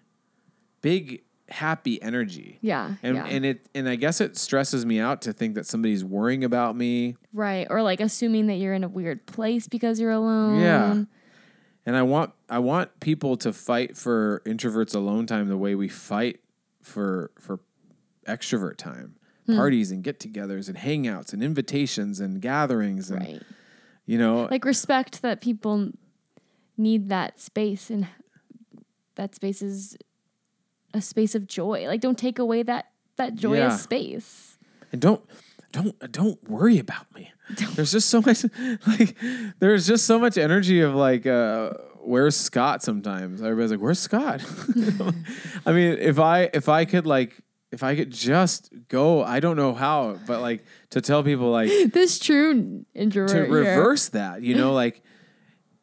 big 0.80 1.22
happy 1.48 2.00
energy. 2.00 2.58
Yeah. 2.60 2.94
And 3.02 3.16
yeah. 3.16 3.26
and 3.26 3.44
it 3.44 3.68
and 3.74 3.88
I 3.88 3.96
guess 3.96 4.20
it 4.20 4.36
stresses 4.36 4.86
me 4.86 5.00
out 5.00 5.22
to 5.22 5.32
think 5.32 5.54
that 5.56 5.66
somebody's 5.66 6.04
worrying 6.04 6.44
about 6.44 6.76
me. 6.76 7.16
right. 7.32 7.66
Or 7.68 7.82
like 7.82 8.00
assuming 8.00 8.46
that 8.46 8.54
you're 8.56 8.74
in 8.74 8.84
a 8.84 8.88
weird 8.88 9.26
place 9.26 9.66
because 9.66 10.00
you're 10.00 10.12
alone. 10.12 10.60
Yeah. 10.60 11.02
And 11.86 11.96
I 11.96 12.02
want 12.02 12.32
I 12.48 12.60
want 12.60 13.00
people 13.00 13.36
to 13.38 13.52
fight 13.52 13.96
for 13.96 14.42
introverts 14.44 14.94
alone 14.94 15.26
time 15.26 15.48
the 15.48 15.56
way 15.56 15.74
we 15.74 15.88
fight 15.88 16.40
for 16.82 17.30
for 17.38 17.60
extrovert 18.28 18.76
time. 18.76 19.16
Hmm. 19.46 19.56
Parties 19.56 19.90
and 19.90 20.04
get-togethers 20.04 20.68
and 20.68 20.76
hangouts 20.76 21.32
and 21.32 21.42
invitations 21.42 22.20
and 22.20 22.40
gatherings 22.40 23.10
and 23.10 23.20
Right. 23.20 23.42
you 24.06 24.18
know 24.18 24.46
Like 24.50 24.64
respect 24.64 25.22
that 25.22 25.40
people 25.40 25.90
need 26.76 27.08
that 27.08 27.40
space 27.40 27.90
and 27.90 28.06
that 29.16 29.34
space 29.34 29.62
is 29.62 29.96
a 30.94 31.00
space 31.00 31.34
of 31.34 31.46
joy. 31.46 31.86
Like 31.86 32.00
don't 32.00 32.18
take 32.18 32.38
away 32.38 32.62
that 32.64 32.86
that 33.16 33.34
joyous 33.34 33.72
Yeah. 33.72 33.76
space. 33.76 34.58
and 34.92 35.00
don't 35.00 35.22
don't 35.72 36.12
don't 36.12 36.38
worry 36.48 36.78
about 36.78 37.06
me. 37.14 37.32
There's 37.74 37.92
just 37.92 38.08
so 38.10 38.20
much 38.22 38.44
like 38.86 39.16
there's 39.58 39.86
just 39.86 40.06
so 40.06 40.18
much 40.18 40.38
energy 40.38 40.80
of 40.80 40.94
like 40.94 41.26
uh 41.26 41.70
where's 42.02 42.36
Scott 42.36 42.82
sometimes. 42.82 43.42
Everybody's 43.42 43.70
like, 43.72 43.80
Where's 43.80 43.98
Scott? 43.98 44.42
I 45.66 45.72
mean, 45.72 45.98
if 45.98 46.18
I 46.18 46.50
if 46.54 46.68
I 46.68 46.84
could 46.84 47.06
like 47.06 47.36
if 47.72 47.82
I 47.84 47.94
could 47.94 48.10
just 48.10 48.70
go, 48.88 49.22
I 49.22 49.38
don't 49.38 49.56
know 49.56 49.74
how, 49.74 50.18
but 50.26 50.40
like 50.40 50.64
to 50.90 51.00
tell 51.00 51.22
people 51.22 51.50
like 51.50 51.70
This 51.92 52.18
true 52.18 52.84
introvert. 52.94 53.30
to 53.30 53.44
here. 53.44 53.48
reverse 53.52 54.08
that, 54.08 54.42
you 54.42 54.56
know, 54.56 54.72
like 54.72 55.02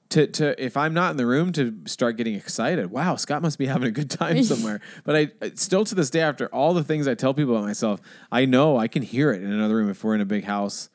to 0.10 0.28
to 0.28 0.64
if 0.64 0.78
I'm 0.78 0.94
not 0.94 1.12
in 1.12 1.18
the 1.18 1.26
room 1.26 1.52
to 1.54 1.74
start 1.86 2.18
getting 2.18 2.36
excited. 2.36 2.92
Wow, 2.92 3.16
Scott 3.18 3.42
must 3.42 3.58
be 3.58 3.66
having 3.74 3.88
a 3.88 3.92
good 3.92 4.10
time 4.10 4.44
somewhere. 4.54 4.80
but 5.04 5.16
I 5.16 5.32
still 5.56 5.84
to 5.86 5.96
this 5.96 6.10
day, 6.10 6.22
after 6.22 6.48
all 6.48 6.74
the 6.74 6.84
things 6.84 7.08
I 7.08 7.14
tell 7.16 7.34
people 7.34 7.56
about 7.56 7.66
myself, 7.66 8.00
I 8.32 8.46
know 8.46 8.78
I 8.78 8.88
can 8.88 9.04
hear 9.04 9.32
it 9.32 9.42
in 9.44 9.52
another 9.52 9.76
room 9.76 9.90
if 9.90 10.04
we're 10.04 10.16
in 10.16 10.22
a 10.22 10.26
big 10.26 10.44
house. 10.46 10.90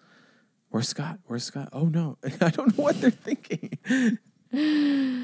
Where's 0.70 0.88
Scott? 0.88 1.18
Where's 1.26 1.44
Scott? 1.44 1.68
Oh 1.72 1.84
no, 1.84 2.16
I 2.40 2.48
don't 2.50 2.76
know 2.78 2.82
what 2.84 3.00
they're 3.00 3.10
thinking. 3.10 3.78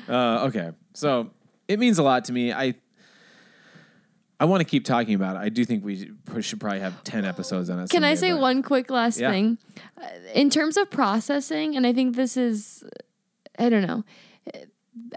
uh, 0.09 0.47
okay, 0.49 0.71
so 0.95 1.31
it 1.69 1.79
means 1.79 1.99
a 1.99 2.03
lot 2.03 2.25
to 2.27 2.33
me. 2.33 2.53
I. 2.53 2.75
I 4.41 4.45
want 4.45 4.61
to 4.61 4.65
keep 4.65 4.85
talking 4.85 5.15
about 5.15 5.35
it. 5.35 5.41
I 5.41 5.49
do 5.49 5.65
think 5.65 5.85
we 5.85 6.13
should 6.43 6.61
probably 6.61 6.79
have 6.79 7.03
10 7.03 7.25
episodes 7.25 7.69
on 7.71 7.81
it. 7.81 7.91
Can 7.91 8.05
I 8.05 8.15
say 8.15 8.33
one 8.35 8.63
quick 8.63 8.89
last 8.89 9.19
Yeah. 9.19 9.33
thing? 9.33 9.59
Uh, 10.01 10.07
In 10.33 10.49
terms 10.49 10.77
of 10.77 10.89
processing, 10.93 11.75
and 11.77 11.85
I 11.85 11.93
think 11.93 12.15
this 12.15 12.37
is, 12.37 12.85
I 13.59 13.69
don't 13.69 13.87
know, 13.87 14.05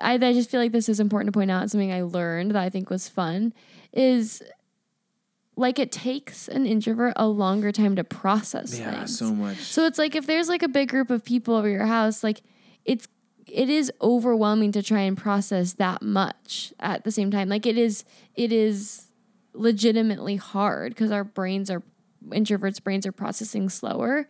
I, 0.02 0.14
I 0.14 0.34
just 0.34 0.50
feel 0.50 0.60
like 0.60 0.72
this 0.72 0.90
is 0.90 1.00
important 1.00 1.34
to 1.34 1.38
point 1.38 1.52
out. 1.52 1.70
Something 1.70 1.92
I 1.92 2.02
learned 2.02 2.52
that 2.52 2.64
I 2.64 2.70
think 2.70 2.90
was 2.90 3.08
fun 3.10 3.54
is 3.94 4.42
like 5.56 5.80
it 5.80 5.92
takes 5.92 6.48
an 6.48 6.66
introvert 6.66 7.14
a 7.18 7.28
longer 7.28 7.72
time 7.72 7.96
to 7.98 8.04
process 8.04 8.80
Yeah, 8.80 8.92
things. 9.00 9.18
so 9.20 9.34
much. 9.34 9.58
So 9.58 9.86
it's 9.86 9.98
like 10.00 10.16
if 10.16 10.26
there's 10.26 10.48
like 10.50 10.64
a 10.64 10.68
big 10.68 10.90
group 10.90 11.10
of 11.10 11.24
people 11.26 11.56
over 11.56 11.70
your 11.70 11.86
house, 11.86 12.24
like 12.24 12.42
it's 12.86 13.08
it 13.48 13.70
is 13.70 13.92
overwhelming 14.02 14.72
to 14.72 14.82
try 14.82 15.02
and 15.02 15.18
process 15.18 15.74
that 15.74 16.02
much 16.02 16.74
at 16.80 17.04
the 17.04 17.12
same 17.12 17.32
time. 17.32 17.50
Like 17.50 17.66
it 17.66 17.78
is 17.78 18.06
it 18.36 18.52
is 18.52 19.08
legitimately 19.54 20.38
hard 20.38 20.94
because 20.94 21.12
our 21.12 21.24
brains 21.26 21.70
are 21.70 21.84
introverts' 22.30 22.82
brains 22.82 23.06
are 23.06 23.12
processing 23.12 23.68
slower. 23.68 24.28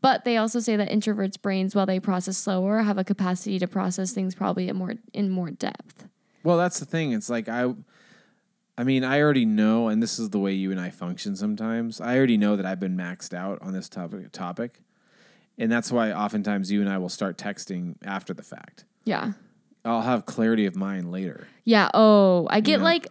But 0.00 0.24
they 0.24 0.36
also 0.36 0.60
say 0.60 0.76
that 0.76 0.90
introverts' 0.90 1.40
brains, 1.40 1.74
while 1.74 1.86
they 1.86 1.98
process 1.98 2.36
slower, 2.36 2.82
have 2.82 2.98
a 2.98 3.04
capacity 3.04 3.58
to 3.58 3.66
process 3.66 4.12
things 4.12 4.34
probably 4.34 4.68
in 4.68 4.76
more 4.76 4.94
in 5.12 5.30
more 5.30 5.50
depth. 5.50 6.06
Well, 6.44 6.56
that's 6.56 6.78
the 6.78 6.86
thing. 6.86 7.12
It's 7.12 7.28
like 7.28 7.48
I, 7.48 7.74
I 8.76 8.84
mean, 8.84 9.02
I 9.02 9.20
already 9.20 9.44
know, 9.44 9.88
and 9.88 10.02
this 10.02 10.18
is 10.18 10.30
the 10.30 10.38
way 10.38 10.52
you 10.52 10.70
and 10.70 10.80
I 10.80 10.90
function 10.90 11.34
sometimes. 11.34 12.00
I 12.00 12.16
already 12.16 12.36
know 12.36 12.54
that 12.54 12.64
I've 12.64 12.78
been 12.78 12.96
maxed 12.96 13.34
out 13.34 13.60
on 13.60 13.72
this 13.72 13.88
topic. 13.88 14.30
Topic, 14.30 14.78
and 15.58 15.70
that's 15.70 15.90
why 15.90 16.12
oftentimes 16.12 16.70
you 16.70 16.80
and 16.80 16.88
I 16.88 16.98
will 16.98 17.08
start 17.08 17.36
texting 17.36 17.96
after 18.04 18.32
the 18.32 18.44
fact. 18.44 18.84
Yeah. 19.04 19.32
I'll 19.84 20.02
have 20.02 20.26
clarity 20.26 20.66
of 20.66 20.76
mind 20.76 21.10
later. 21.10 21.48
Yeah. 21.64 21.90
Oh, 21.94 22.46
I 22.50 22.60
get 22.60 22.78
know? 22.78 22.84
like 22.84 23.08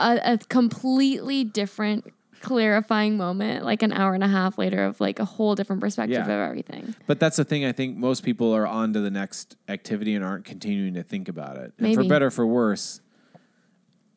a, 0.00 0.20
a 0.24 0.38
completely 0.48 1.44
different 1.44 2.12
clarifying 2.40 3.16
moment, 3.16 3.64
like 3.64 3.82
an 3.82 3.92
hour 3.92 4.14
and 4.14 4.22
a 4.24 4.28
half 4.28 4.58
later, 4.58 4.84
of 4.84 5.00
like 5.00 5.18
a 5.18 5.24
whole 5.24 5.54
different 5.54 5.80
perspective 5.80 6.14
Yeah. 6.16 6.22
of 6.24 6.30
everything. 6.30 6.94
But 7.06 7.20
that's 7.20 7.36
the 7.36 7.44
thing. 7.44 7.64
I 7.64 7.72
think 7.72 7.96
most 7.96 8.22
people 8.24 8.52
are 8.54 8.66
on 8.66 8.92
to 8.92 9.00
the 9.00 9.10
next 9.10 9.56
activity 9.68 10.14
and 10.14 10.24
aren't 10.24 10.44
continuing 10.44 10.94
to 10.94 11.02
think 11.02 11.28
about 11.28 11.56
it. 11.56 11.72
And 11.78 11.94
for 11.94 12.04
better 12.04 12.26
or 12.26 12.30
for 12.30 12.46
worse, 12.46 13.00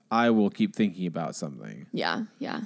I 0.09 0.29
will 0.29 0.49
keep 0.49 0.75
thinking 0.75 1.07
about 1.07 1.35
something. 1.35 1.87
Yeah. 1.93 2.23
Yeah. 2.39 2.61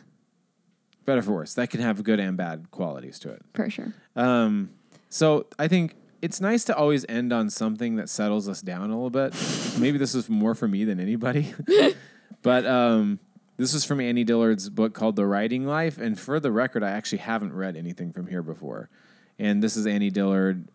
Better 1.05 1.21
for 1.21 1.33
worse, 1.33 1.53
that 1.53 1.69
can 1.69 1.81
have 1.81 2.03
good 2.03 2.19
and 2.19 2.35
bad 2.35 2.71
qualities 2.71 3.19
to 3.19 3.29
it. 3.31 3.43
For 3.53 3.69
sure. 3.69 3.93
Um, 4.15 4.71
so 5.09 5.45
I 5.59 5.67
think 5.67 5.95
it's 6.23 6.41
nice 6.41 6.63
to 6.65 6.75
always 6.75 7.05
end 7.07 7.31
on 7.31 7.51
something 7.51 7.97
that 7.97 8.09
settles 8.09 8.49
us 8.49 8.61
down 8.61 8.89
a 8.89 8.95
little 8.95 9.11
bit. 9.11 9.35
Maybe 9.79 9.99
this 9.99 10.15
is 10.15 10.27
more 10.29 10.55
for 10.55 10.67
me 10.67 10.83
than 10.83 10.99
anybody, 10.99 11.53
but 12.41 12.65
um, 12.65 13.19
this 13.57 13.73
is 13.73 13.85
from 13.85 13.99
Annie 14.01 14.23
Dillard's 14.23 14.69
book 14.69 14.93
called 14.93 15.15
The 15.15 15.25
Writing 15.25 15.65
Life. 15.65 15.97
And 15.97 16.19
for 16.19 16.39
the 16.39 16.51
record, 16.51 16.83
I 16.83 16.91
actually 16.91 17.19
haven't 17.19 17.53
read 17.53 17.75
anything 17.75 18.11
from 18.11 18.27
here 18.27 18.43
before. 18.43 18.89
And 19.39 19.61
this 19.61 19.77
is 19.77 19.85
Annie 19.85 20.09
Dillard 20.09 20.67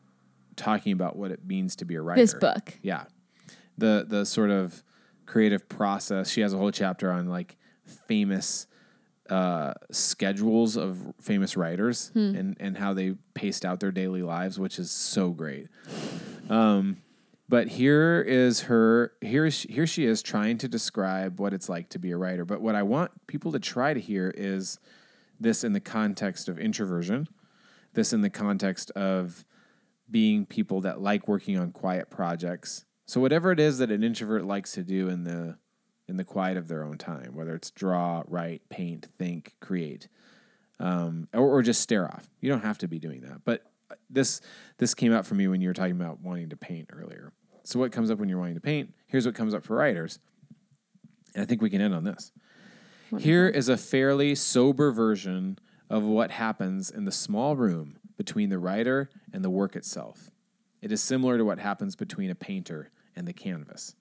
talking 0.56 0.92
about 0.92 1.16
what 1.16 1.30
it 1.30 1.44
means 1.44 1.76
to 1.76 1.84
be 1.84 1.94
a 1.94 2.02
writer. 2.02 2.20
This 2.20 2.34
book. 2.34 2.78
Yeah. 2.82 3.04
The 3.78 4.04
the 4.06 4.24
sort 4.26 4.50
of 4.50 4.82
creative 5.26 5.68
process. 5.68 6.30
She 6.30 6.40
has 6.40 6.52
a 6.52 6.58
whole 6.58 6.70
chapter 6.70 7.10
on 7.10 7.28
like 7.28 7.56
famous 8.06 8.66
uh, 9.30 9.74
schedules 9.90 10.76
of 10.76 11.14
famous 11.20 11.56
writers 11.56 12.10
and, 12.36 12.56
and 12.58 12.76
how 12.76 12.92
they 12.92 13.14
paced 13.34 13.64
out 13.64 13.78
their 13.78 13.92
daily 13.92 14.22
lives, 14.22 14.58
which 14.58 14.78
is 14.78 14.90
so 14.90 15.30
great. 15.30 15.68
Um, 16.48 16.96
but 17.50 17.66
here 17.66 18.20
is 18.20 18.60
her 18.60 19.12
here 19.20 19.44
is 19.44 19.62
here 19.62 19.84
she 19.84 20.04
is 20.04 20.22
trying 20.22 20.56
to 20.58 20.68
describe 20.68 21.40
what 21.40 21.52
it's 21.52 21.68
like 21.68 21.88
to 21.88 21.98
be 21.98 22.12
a 22.12 22.16
writer. 22.16 22.44
But 22.44 22.60
what 22.60 22.76
I 22.76 22.84
want 22.84 23.10
people 23.26 23.50
to 23.50 23.58
try 23.58 23.92
to 23.92 23.98
hear 23.98 24.32
is 24.36 24.78
this 25.40 25.64
in 25.64 25.72
the 25.72 25.80
context 25.80 26.48
of 26.48 26.60
introversion, 26.60 27.26
this 27.92 28.12
in 28.12 28.20
the 28.20 28.30
context 28.30 28.92
of 28.92 29.44
being 30.08 30.46
people 30.46 30.82
that 30.82 31.00
like 31.00 31.26
working 31.26 31.58
on 31.58 31.72
quiet 31.72 32.08
projects. 32.08 32.84
So 33.06 33.20
whatever 33.20 33.50
it 33.50 33.58
is 33.58 33.78
that 33.78 33.90
an 33.90 34.04
introvert 34.04 34.44
likes 34.44 34.70
to 34.74 34.84
do 34.84 35.08
in 35.08 35.24
the 35.24 35.58
in 36.06 36.18
the 36.18 36.24
quiet 36.24 36.56
of 36.56 36.68
their 36.68 36.84
own 36.84 36.98
time, 36.98 37.34
whether 37.34 37.56
it's 37.56 37.72
draw, 37.72 38.22
write, 38.28 38.62
paint, 38.68 39.08
think, 39.18 39.54
create, 39.60 40.06
um, 40.78 41.26
or, 41.34 41.48
or 41.48 41.62
just 41.62 41.80
stare 41.80 42.06
off. 42.06 42.28
You 42.40 42.48
don't 42.48 42.62
have 42.62 42.78
to 42.78 42.86
be 42.86 43.00
doing 43.00 43.22
that. 43.22 43.40
But 43.44 43.64
this 44.08 44.40
this 44.78 44.94
came 44.94 45.12
out 45.12 45.26
for 45.26 45.34
me 45.34 45.48
when 45.48 45.60
you 45.60 45.66
were 45.66 45.74
talking 45.74 46.00
about 46.00 46.20
wanting 46.20 46.50
to 46.50 46.56
paint 46.56 46.90
earlier. 46.92 47.32
So 47.64 47.78
what 47.78 47.92
comes 47.92 48.10
up 48.10 48.18
when 48.18 48.28
you're 48.28 48.38
wanting 48.38 48.54
to 48.54 48.60
paint? 48.60 48.94
Here's 49.06 49.26
what 49.26 49.34
comes 49.34 49.54
up 49.54 49.62
for 49.62 49.76
writers, 49.76 50.18
and 51.34 51.42
I 51.42 51.46
think 51.46 51.62
we 51.62 51.70
can 51.70 51.80
end 51.80 51.94
on 51.94 52.04
this. 52.04 52.32
Here 53.18 53.48
is 53.48 53.68
a 53.68 53.76
fairly 53.76 54.34
sober 54.34 54.92
version 54.92 55.58
of 55.88 56.04
what 56.04 56.30
happens 56.30 56.90
in 56.90 57.04
the 57.04 57.12
small 57.12 57.56
room 57.56 57.98
between 58.16 58.50
the 58.50 58.58
writer 58.58 59.10
and 59.32 59.44
the 59.44 59.50
work 59.50 59.74
itself. 59.74 60.30
It 60.80 60.92
is 60.92 61.02
similar 61.02 61.36
to 61.36 61.44
what 61.44 61.58
happens 61.58 61.96
between 61.96 62.30
a 62.30 62.34
painter 62.34 62.90
and 63.16 63.26
the 63.26 63.32
canvas. 63.32 63.96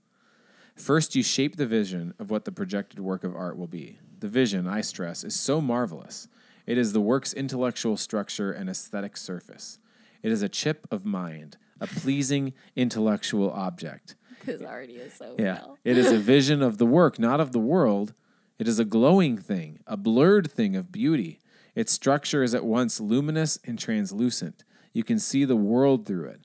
First, 0.75 1.15
you 1.15 1.23
shape 1.23 1.57
the 1.57 1.65
vision 1.65 2.13
of 2.19 2.29
what 2.29 2.45
the 2.45 2.51
projected 2.51 2.99
work 2.99 3.23
of 3.23 3.35
art 3.35 3.57
will 3.57 3.67
be. 3.67 3.99
The 4.19 4.29
vision, 4.29 4.67
I 4.67 4.81
stress, 4.81 5.23
is 5.23 5.37
so 5.37 5.59
marvelous. 5.59 6.27
It 6.65 6.77
is 6.77 6.93
the 6.93 7.01
work's 7.01 7.33
intellectual 7.33 7.97
structure 7.97 8.51
and 8.51 8.69
aesthetic 8.69 9.17
surface. 9.17 9.79
It 10.21 10.31
is 10.31 10.41
a 10.41 10.49
chip 10.49 10.87
of 10.91 11.03
mind, 11.03 11.57
a 11.79 11.87
pleasing 11.87 12.53
intellectual 12.75 13.51
object. 13.51 14.15
Because 14.39 14.61
already 14.61 14.93
is 14.93 15.13
so 15.13 15.35
Yeah. 15.37 15.61
It 15.83 15.97
is 15.97 16.11
a 16.11 16.17
vision 16.33 16.61
of 16.61 16.77
the 16.77 16.85
work, 16.85 17.19
not 17.19 17.39
of 17.39 17.51
the 17.51 17.59
world. 17.59 18.13
It 18.57 18.67
is 18.67 18.79
a 18.79 18.85
glowing 18.85 19.37
thing, 19.37 19.79
a 19.87 19.97
blurred 19.97 20.51
thing 20.51 20.75
of 20.75 20.91
beauty. 20.91 21.39
Its 21.75 21.91
structure 21.93 22.43
is 22.43 22.53
at 22.53 22.65
once 22.65 22.99
luminous 22.99 23.59
and 23.63 23.77
translucent. 23.77 24.63
You 24.93 25.03
can 25.03 25.19
see 25.19 25.45
the 25.45 25.55
world 25.55 26.05
through 26.05 26.27
it. 26.27 26.41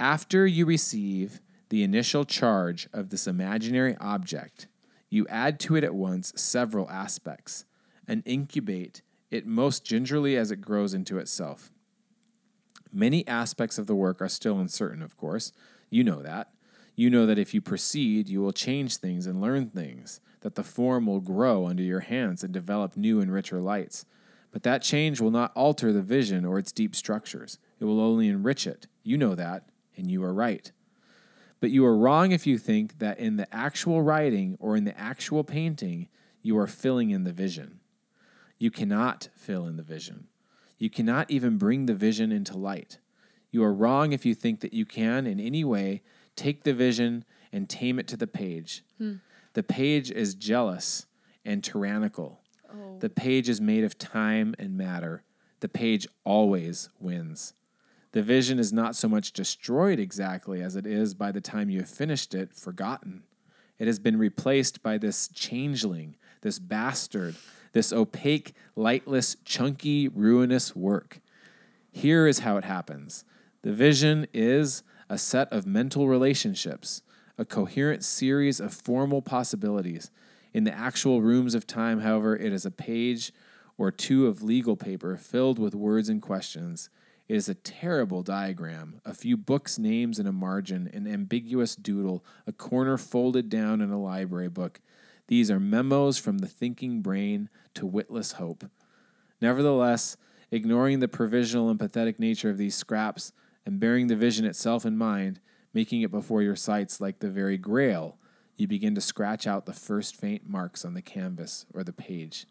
After 0.00 0.46
you 0.46 0.64
receive 0.64 1.40
the 1.68 1.82
initial 1.82 2.24
charge 2.24 2.88
of 2.92 3.10
this 3.10 3.26
imaginary 3.26 3.96
object, 4.00 4.68
you 5.10 5.26
add 5.28 5.58
to 5.60 5.76
it 5.76 5.84
at 5.84 5.94
once 5.94 6.32
several 6.36 6.88
aspects 6.90 7.64
and 8.06 8.22
incubate 8.24 9.02
it 9.30 9.46
most 9.46 9.84
gingerly 9.84 10.36
as 10.36 10.50
it 10.50 10.60
grows 10.60 10.94
into 10.94 11.18
itself. 11.18 11.70
Many 12.92 13.26
aspects 13.26 13.78
of 13.78 13.86
the 13.86 13.94
work 13.94 14.20
are 14.22 14.28
still 14.28 14.58
uncertain, 14.58 15.02
of 15.02 15.16
course. 15.16 15.52
You 15.90 16.04
know 16.04 16.22
that. 16.22 16.50
You 16.94 17.10
know 17.10 17.26
that 17.26 17.38
if 17.38 17.54
you 17.54 17.60
proceed, 17.60 18.28
you 18.28 18.40
will 18.40 18.52
change 18.52 18.96
things 18.96 19.26
and 19.26 19.40
learn 19.40 19.68
things, 19.68 20.20
that 20.40 20.56
the 20.56 20.64
form 20.64 21.06
will 21.06 21.20
grow 21.20 21.66
under 21.66 21.82
your 21.82 22.00
hands 22.00 22.42
and 22.42 22.52
develop 22.52 22.96
new 22.96 23.20
and 23.20 23.32
richer 23.32 23.60
lights. 23.60 24.04
But 24.50 24.62
that 24.64 24.82
change 24.82 25.20
will 25.20 25.30
not 25.30 25.52
alter 25.54 25.92
the 25.92 26.02
vision 26.02 26.44
or 26.44 26.58
its 26.58 26.72
deep 26.72 26.96
structures. 26.96 27.58
It 27.78 27.84
will 27.84 28.00
only 28.00 28.28
enrich 28.28 28.66
it. 28.66 28.86
You 29.02 29.16
know 29.18 29.34
that, 29.34 29.68
and 29.96 30.10
you 30.10 30.24
are 30.24 30.34
right. 30.34 30.72
But 31.60 31.70
you 31.70 31.84
are 31.84 31.96
wrong 31.96 32.32
if 32.32 32.46
you 32.46 32.58
think 32.58 32.98
that 32.98 33.18
in 33.18 33.36
the 33.36 33.52
actual 33.54 34.02
writing 34.02 34.56
or 34.58 34.76
in 34.76 34.84
the 34.84 34.98
actual 34.98 35.44
painting, 35.44 36.08
you 36.42 36.56
are 36.58 36.66
filling 36.66 37.10
in 37.10 37.24
the 37.24 37.32
vision. 37.32 37.80
You 38.58 38.70
cannot 38.70 39.28
fill 39.34 39.66
in 39.66 39.76
the 39.76 39.82
vision. 39.82 40.28
You 40.78 40.90
cannot 40.90 41.30
even 41.30 41.58
bring 41.58 41.86
the 41.86 41.94
vision 41.94 42.32
into 42.32 42.56
light. 42.56 42.98
You 43.50 43.64
are 43.64 43.72
wrong 43.72 44.12
if 44.12 44.24
you 44.24 44.34
think 44.34 44.60
that 44.60 44.72
you 44.72 44.84
can, 44.84 45.26
in 45.26 45.40
any 45.40 45.64
way, 45.64 46.02
take 46.36 46.64
the 46.64 46.74
vision 46.74 47.24
and 47.52 47.68
tame 47.68 47.98
it 47.98 48.06
to 48.08 48.16
the 48.16 48.26
page. 48.26 48.84
Hmm. 48.98 49.14
The 49.54 49.62
page 49.62 50.10
is 50.10 50.34
jealous 50.34 51.06
and 51.44 51.64
tyrannical. 51.64 52.40
Oh. 52.72 52.98
The 53.00 53.08
page 53.08 53.48
is 53.48 53.60
made 53.60 53.84
of 53.84 53.98
time 53.98 54.54
and 54.58 54.76
matter. 54.76 55.24
The 55.60 55.68
page 55.68 56.06
always 56.24 56.90
wins. 57.00 57.54
The 58.12 58.22
vision 58.22 58.58
is 58.58 58.72
not 58.72 58.96
so 58.96 59.08
much 59.08 59.32
destroyed 59.32 59.98
exactly 59.98 60.62
as 60.62 60.76
it 60.76 60.86
is 60.86 61.14
by 61.14 61.32
the 61.32 61.40
time 61.40 61.70
you 61.70 61.80
have 61.80 61.88
finished 61.88 62.34
it, 62.34 62.54
forgotten. 62.54 63.24
It 63.78 63.86
has 63.86 63.98
been 63.98 64.18
replaced 64.18 64.82
by 64.82 64.98
this 64.98 65.28
changeling, 65.28 66.16
this 66.42 66.58
bastard, 66.58 67.36
this 67.78 67.92
opaque, 67.92 68.54
lightless, 68.74 69.36
chunky, 69.44 70.08
ruinous 70.08 70.74
work. 70.74 71.20
Here 71.92 72.26
is 72.26 72.40
how 72.40 72.56
it 72.56 72.64
happens 72.64 73.24
the 73.62 73.72
vision 73.72 74.26
is 74.34 74.82
a 75.08 75.16
set 75.16 75.52
of 75.52 75.64
mental 75.64 76.08
relationships, 76.08 77.02
a 77.38 77.44
coherent 77.44 78.02
series 78.02 78.58
of 78.58 78.74
formal 78.74 79.22
possibilities. 79.22 80.10
In 80.52 80.64
the 80.64 80.76
actual 80.76 81.22
rooms 81.22 81.54
of 81.54 81.68
time, 81.68 82.00
however, 82.00 82.36
it 82.36 82.52
is 82.52 82.66
a 82.66 82.72
page 82.72 83.32
or 83.76 83.92
two 83.92 84.26
of 84.26 84.42
legal 84.42 84.74
paper 84.74 85.16
filled 85.16 85.60
with 85.60 85.76
words 85.76 86.08
and 86.08 86.20
questions. 86.20 86.90
It 87.28 87.36
is 87.36 87.48
a 87.48 87.54
terrible 87.54 88.24
diagram, 88.24 89.00
a 89.04 89.14
few 89.14 89.36
books' 89.36 89.78
names 89.78 90.18
in 90.18 90.26
a 90.26 90.32
margin, 90.32 90.90
an 90.92 91.06
ambiguous 91.06 91.76
doodle, 91.76 92.24
a 92.44 92.52
corner 92.52 92.98
folded 92.98 93.48
down 93.48 93.80
in 93.80 93.92
a 93.92 94.02
library 94.02 94.48
book. 94.48 94.80
These 95.28 95.50
are 95.50 95.60
memos 95.60 96.18
from 96.18 96.38
the 96.38 96.46
thinking 96.46 97.02
brain 97.02 97.50
to 97.78 97.86
witless 97.86 98.32
hope. 98.32 98.64
Nevertheless, 99.40 100.16
ignoring 100.50 101.00
the 101.00 101.08
provisional 101.08 101.70
and 101.70 101.78
pathetic 101.78 102.18
nature 102.18 102.50
of 102.50 102.58
these 102.58 102.74
scraps 102.74 103.32
and 103.64 103.80
bearing 103.80 104.08
the 104.08 104.16
vision 104.16 104.44
itself 104.44 104.84
in 104.84 104.96
mind, 104.96 105.40
making 105.72 106.02
it 106.02 106.10
before 106.10 106.42
your 106.42 106.56
sights 106.56 107.00
like 107.00 107.20
the 107.20 107.30
very 107.30 107.56
grail, 107.56 108.18
you 108.56 108.66
begin 108.66 108.94
to 108.96 109.00
scratch 109.00 109.46
out 109.46 109.66
the 109.66 109.72
first 109.72 110.16
faint 110.16 110.48
marks 110.48 110.84
on 110.84 110.94
the 110.94 111.02
canvas 111.02 111.66
or 111.72 111.84
the 111.84 111.92
page. 111.92 112.46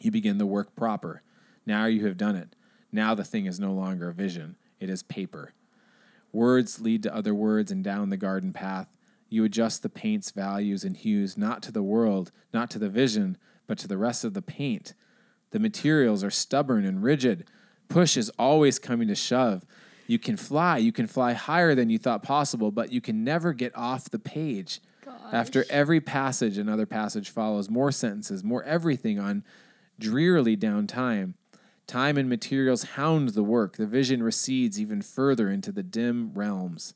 You 0.00 0.10
begin 0.10 0.38
the 0.38 0.46
work 0.46 0.76
proper. 0.76 1.22
Now 1.64 1.86
you 1.86 2.06
have 2.06 2.16
done 2.16 2.36
it. 2.36 2.54
Now 2.92 3.14
the 3.14 3.24
thing 3.24 3.46
is 3.46 3.58
no 3.58 3.72
longer 3.72 4.08
a 4.08 4.14
vision, 4.14 4.56
it 4.78 4.88
is 4.88 5.02
paper. 5.02 5.52
Words 6.32 6.80
lead 6.80 7.02
to 7.02 7.14
other 7.14 7.34
words 7.34 7.72
and 7.72 7.82
down 7.82 8.10
the 8.10 8.16
garden 8.16 8.52
path. 8.52 8.88
You 9.28 9.42
adjust 9.44 9.82
the 9.82 9.88
paint's 9.88 10.30
values 10.30 10.84
and 10.84 10.96
hues 10.96 11.36
not 11.36 11.62
to 11.64 11.72
the 11.72 11.82
world, 11.82 12.30
not 12.52 12.70
to 12.70 12.78
the 12.78 12.88
vision, 12.88 13.38
but 13.66 13.78
to 13.78 13.88
the 13.88 13.98
rest 13.98 14.24
of 14.24 14.34
the 14.34 14.42
paint. 14.42 14.94
The 15.50 15.58
materials 15.58 16.22
are 16.24 16.30
stubborn 16.30 16.84
and 16.84 17.02
rigid. 17.02 17.48
Push 17.88 18.16
is 18.16 18.30
always 18.38 18.78
coming 18.78 19.08
to 19.08 19.14
shove. 19.14 19.64
You 20.06 20.18
can 20.18 20.36
fly, 20.36 20.78
you 20.78 20.92
can 20.92 21.06
fly 21.06 21.32
higher 21.32 21.74
than 21.74 21.90
you 21.90 21.98
thought 21.98 22.22
possible, 22.22 22.70
but 22.70 22.92
you 22.92 23.00
can 23.00 23.24
never 23.24 23.52
get 23.52 23.76
off 23.76 24.10
the 24.10 24.18
page. 24.18 24.80
After 25.32 25.64
every 25.70 26.00
passage, 26.00 26.58
another 26.58 26.86
passage 26.86 27.30
follows, 27.30 27.68
more 27.68 27.90
sentences, 27.90 28.44
more 28.44 28.62
everything 28.62 29.18
on 29.18 29.44
drearily 29.98 30.56
down 30.56 30.86
time. 30.86 31.34
Time 31.86 32.16
and 32.16 32.28
materials 32.28 32.82
hound 32.82 33.30
the 33.30 33.42
work. 33.42 33.76
The 33.76 33.86
vision 33.86 34.22
recedes 34.22 34.80
even 34.80 35.02
further 35.02 35.50
into 35.50 35.72
the 35.72 35.82
dim 35.82 36.32
realms. 36.34 36.94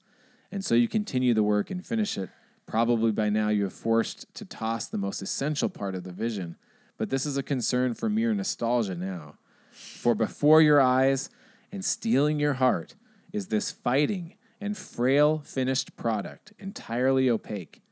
And 0.52 0.64
so 0.64 0.74
you 0.74 0.88
continue 0.88 1.34
the 1.34 1.42
work 1.42 1.70
and 1.70 1.84
finish 1.84 2.18
it. 2.18 2.28
Probably 2.70 3.10
by 3.10 3.30
now 3.30 3.48
you 3.48 3.64
have 3.64 3.72
forced 3.72 4.32
to 4.34 4.44
toss 4.44 4.86
the 4.86 4.97
most 4.97 5.22
essential 5.22 5.68
part 5.68 5.97
of 5.97 6.05
the 6.05 6.12
vision. 6.12 6.55
But 6.98 7.10
this 7.10 7.26
is 7.26 7.36
a 7.36 7.42
concern 7.42 7.94
for 7.94 8.09
mere 8.09 8.32
nostalgia 8.32 8.94
now. 8.94 9.38
For 9.72 10.14
before 10.14 10.62
your 10.62 10.80
eyes 10.80 11.30
and 11.72 11.84
stealing 11.84 12.38
your 12.38 12.52
heart 12.52 12.94
is 13.32 13.48
this 13.48 13.72
fighting 13.72 14.36
and 14.60 14.78
frail 14.78 15.40
finished 15.40 15.97
product, 15.97 16.52
entirely 16.60 17.28
opaque. 17.28 17.82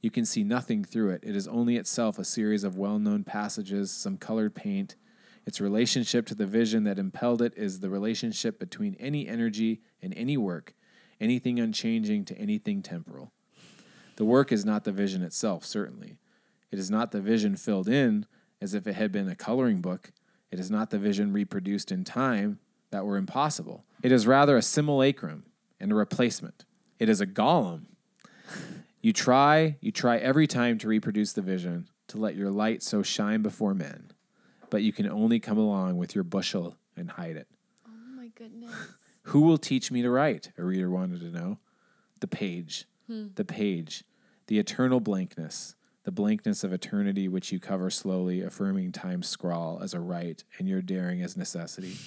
You 0.00 0.10
can 0.10 0.24
see 0.24 0.44
nothing 0.44 0.82
through 0.82 1.10
it. 1.10 1.24
It 1.24 1.36
is 1.36 1.46
only 1.46 1.76
itself 1.76 2.18
a 2.18 2.24
series 2.24 2.64
of 2.64 2.78
well 2.78 2.98
known 2.98 3.24
passages, 3.24 3.90
some 3.90 4.16
colored 4.16 4.54
paint. 4.54 4.96
Its 5.44 5.60
relationship 5.60 6.24
to 6.28 6.34
the 6.34 6.46
vision 6.46 6.84
that 6.84 6.98
impelled 6.98 7.42
it 7.42 7.52
is 7.54 7.80
the 7.80 7.90
relationship 7.90 8.58
between 8.58 8.94
any 8.98 9.28
energy 9.28 9.82
and 10.00 10.14
any 10.16 10.38
work, 10.38 10.72
anything 11.20 11.60
unchanging 11.60 12.24
to 12.24 12.38
anything 12.38 12.80
temporal. 12.80 13.30
The 14.16 14.24
work 14.24 14.52
is 14.52 14.64
not 14.64 14.84
the 14.84 14.92
vision 14.92 15.22
itself, 15.22 15.64
certainly. 15.64 16.18
It 16.70 16.78
is 16.78 16.90
not 16.90 17.12
the 17.12 17.20
vision 17.20 17.56
filled 17.56 17.88
in 17.88 18.26
as 18.60 18.74
if 18.74 18.86
it 18.86 18.94
had 18.94 19.12
been 19.12 19.28
a 19.28 19.34
coloring 19.34 19.80
book. 19.80 20.12
It 20.50 20.58
is 20.58 20.70
not 20.70 20.90
the 20.90 20.98
vision 20.98 21.32
reproduced 21.32 21.90
in 21.90 22.04
time 22.04 22.58
that 22.90 23.04
were 23.04 23.16
impossible. 23.16 23.84
It 24.02 24.12
is 24.12 24.26
rather 24.26 24.56
a 24.56 24.62
simulacrum 24.62 25.44
and 25.80 25.90
a 25.90 25.94
replacement. 25.94 26.64
It 26.98 27.08
is 27.08 27.20
a 27.20 27.26
golem. 27.26 27.86
You 29.00 29.12
try, 29.12 29.76
you 29.80 29.90
try 29.90 30.18
every 30.18 30.46
time 30.46 30.78
to 30.78 30.88
reproduce 30.88 31.32
the 31.32 31.42
vision, 31.42 31.88
to 32.08 32.18
let 32.18 32.36
your 32.36 32.50
light 32.50 32.82
so 32.82 33.02
shine 33.02 33.42
before 33.42 33.74
men, 33.74 34.12
but 34.70 34.82
you 34.82 34.92
can 34.92 35.08
only 35.08 35.40
come 35.40 35.58
along 35.58 35.96
with 35.96 36.14
your 36.14 36.22
bushel 36.22 36.76
and 36.96 37.10
hide 37.10 37.36
it. 37.36 37.48
Oh 37.86 38.16
my 38.16 38.28
goodness. 38.28 38.72
Who 39.24 39.40
will 39.40 39.58
teach 39.58 39.90
me 39.90 40.02
to 40.02 40.10
write? 40.10 40.52
A 40.58 40.64
reader 40.64 40.90
wanted 40.90 41.20
to 41.20 41.30
know. 41.30 41.58
The 42.20 42.28
page. 42.28 42.86
Hmm. 43.12 43.26
The 43.34 43.44
page. 43.44 44.04
The 44.46 44.58
eternal 44.58 44.98
blankness. 44.98 45.74
The 46.04 46.10
blankness 46.10 46.64
of 46.64 46.72
eternity 46.72 47.28
which 47.28 47.52
you 47.52 47.60
cover 47.60 47.90
slowly, 47.90 48.40
affirming 48.40 48.90
time's 48.90 49.28
scrawl 49.28 49.80
as 49.82 49.92
a 49.92 50.00
right 50.00 50.42
and 50.58 50.66
your 50.66 50.80
daring 50.80 51.20
as 51.20 51.36
necessity. 51.36 51.98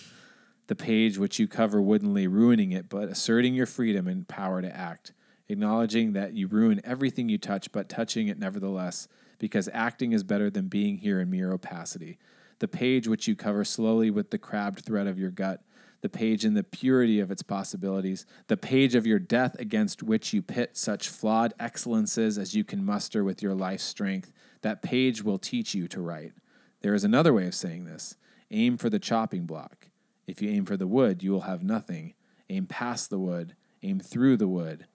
The 0.65 0.76
page 0.76 1.19
which 1.19 1.38
you 1.38 1.48
cover 1.48 1.80
woodenly, 1.80 2.26
ruining 2.26 2.72
it, 2.72 2.90
but 2.90 3.07
asserting 3.07 3.53
your 3.53 3.68
freedom 3.68 4.07
and 4.07 4.27
power 4.27 4.64
to 4.64 4.76
act, 4.76 5.14
acknowledging 5.48 6.14
that 6.14 6.34
you 6.34 6.48
ruin 6.48 6.82
everything 6.84 7.30
you 7.30 7.38
touch, 7.38 7.72
but 7.72 7.88
touching 7.88 8.27
it 8.27 8.40
nevertheless, 8.40 9.07
because 9.38 9.69
acting 9.73 10.11
is 10.11 10.23
better 10.23 10.49
than 10.49 10.69
being 10.69 10.98
here 10.98 11.22
in 11.22 11.30
mere 11.30 11.53
opacity. 11.53 12.18
The 12.57 12.68
page 12.68 13.07
which 13.07 13.27
you 13.27 13.36
cover 13.36 13.64
slowly 13.64 14.10
with 14.10 14.32
the 14.32 14.40
crabbed 14.40 14.80
thread 14.80 15.06
of 15.06 15.19
your 15.19 15.30
gut, 15.30 15.61
the 16.06 16.10
page 16.10 16.45
in 16.45 16.53
the 16.53 16.61
purity 16.61 17.19
of 17.19 17.32
its 17.32 17.41
possibilities, 17.41 18.27
the 18.45 18.56
page 18.56 18.94
of 18.94 19.07
your 19.07 19.18
death 19.18 19.56
against 19.57 20.03
which 20.03 20.34
you 20.34 20.41
pit 20.44 20.77
such 20.77 21.10
flawed 21.10 21.52
excellences 21.60 22.38
as 22.38 22.53
you 22.53 22.64
can 22.64 22.86
muster 22.86 23.23
with 23.23 23.41
your 23.41 23.56
life 23.56 23.82
strength. 23.82 24.32
That 24.61 24.84
page 24.84 25.23
will 25.23 25.40
teach 25.40 25.73
you 25.73 25.88
to 25.88 25.99
write. 26.02 26.34
There 26.82 26.94
is 26.94 27.03
another 27.03 27.34
way 27.34 27.48
of 27.48 27.56
saying 27.56 27.86
this 27.86 28.18
aim 28.52 28.77
for 28.77 28.88
the 28.88 28.99
chopping 28.99 29.48
block. 29.48 29.88
If 30.27 30.44
you 30.44 30.52
aim 30.52 30.65
for 30.65 30.77
the 30.77 30.86
wood, 30.86 31.23
you 31.23 31.32
will 31.32 31.41
have 31.41 31.64
nothing. 31.64 32.14
Aim 32.52 32.68
past 32.68 33.10
the 33.10 33.18
wood, 33.18 33.56
aim 33.82 33.99
through 33.99 34.38
the 34.38 34.48
wood, 34.48 34.86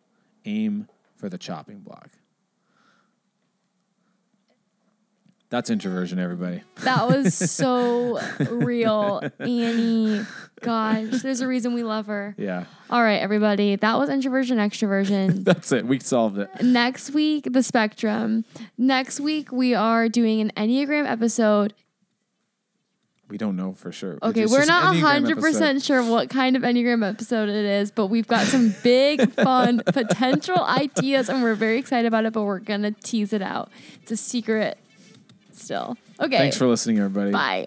aim 0.44 0.86
for 1.16 1.28
the 1.28 1.38
chopping 1.38 1.80
block. 1.80 2.10
That's 5.50 5.68
introversion, 5.68 6.20
everybody. 6.20 6.62
That 6.82 7.08
was 7.08 7.34
so 7.50 8.20
real, 8.50 9.20
Annie. 9.40 10.24
Gosh, 10.60 11.22
there's 11.22 11.40
a 11.40 11.48
reason 11.48 11.74
we 11.74 11.82
love 11.82 12.06
her. 12.06 12.36
Yeah, 12.38 12.66
All 12.88 13.02
right, 13.02 13.16
everybody. 13.16 13.74
That 13.74 13.98
was 13.98 14.08
introversion, 14.08 14.58
extroversion. 14.58 15.42
that's 15.44 15.72
it. 15.72 15.86
We 15.86 15.98
solved 15.98 16.38
it. 16.38 16.48
Next 16.62 17.10
week, 17.10 17.52
the 17.52 17.64
spectrum. 17.64 18.44
Next 18.78 19.18
week, 19.18 19.50
we 19.50 19.74
are 19.74 20.08
doing 20.08 20.40
an 20.40 20.52
Enneagram 20.56 21.10
episode. 21.10 21.74
We 23.28 23.36
don't 23.38 23.56
know 23.56 23.72
for 23.72 23.90
sure. 23.90 24.18
Okay, 24.22 24.46
we're 24.46 24.64
not 24.66 24.94
an 24.94 25.00
Enneagram 25.00 25.02
hundred 25.02 25.30
episode. 25.38 25.52
percent 25.52 25.82
sure 25.82 26.02
what 26.04 26.30
kind 26.30 26.54
of 26.56 26.62
Enneagram 26.62 27.08
episode 27.08 27.48
it 27.48 27.64
is, 27.64 27.90
but 27.90 28.06
we've 28.06 28.26
got 28.28 28.46
some 28.46 28.74
big, 28.84 29.32
fun 29.34 29.82
potential 29.86 30.60
ideas, 30.62 31.28
and 31.28 31.42
we're 31.42 31.54
very 31.56 31.78
excited 31.78 32.06
about 32.06 32.24
it. 32.24 32.32
But 32.32 32.42
we're 32.42 32.58
gonna 32.60 32.90
tease 32.92 33.32
it 33.32 33.42
out. 33.42 33.70
It's 34.02 34.10
a 34.12 34.16
secret, 34.16 34.78
still. 35.60 35.96
Okay. 36.18 36.36
Thanks 36.38 36.56
for 36.56 36.66
listening, 36.66 36.98
everybody. 36.98 37.32
Bye. 37.32 37.66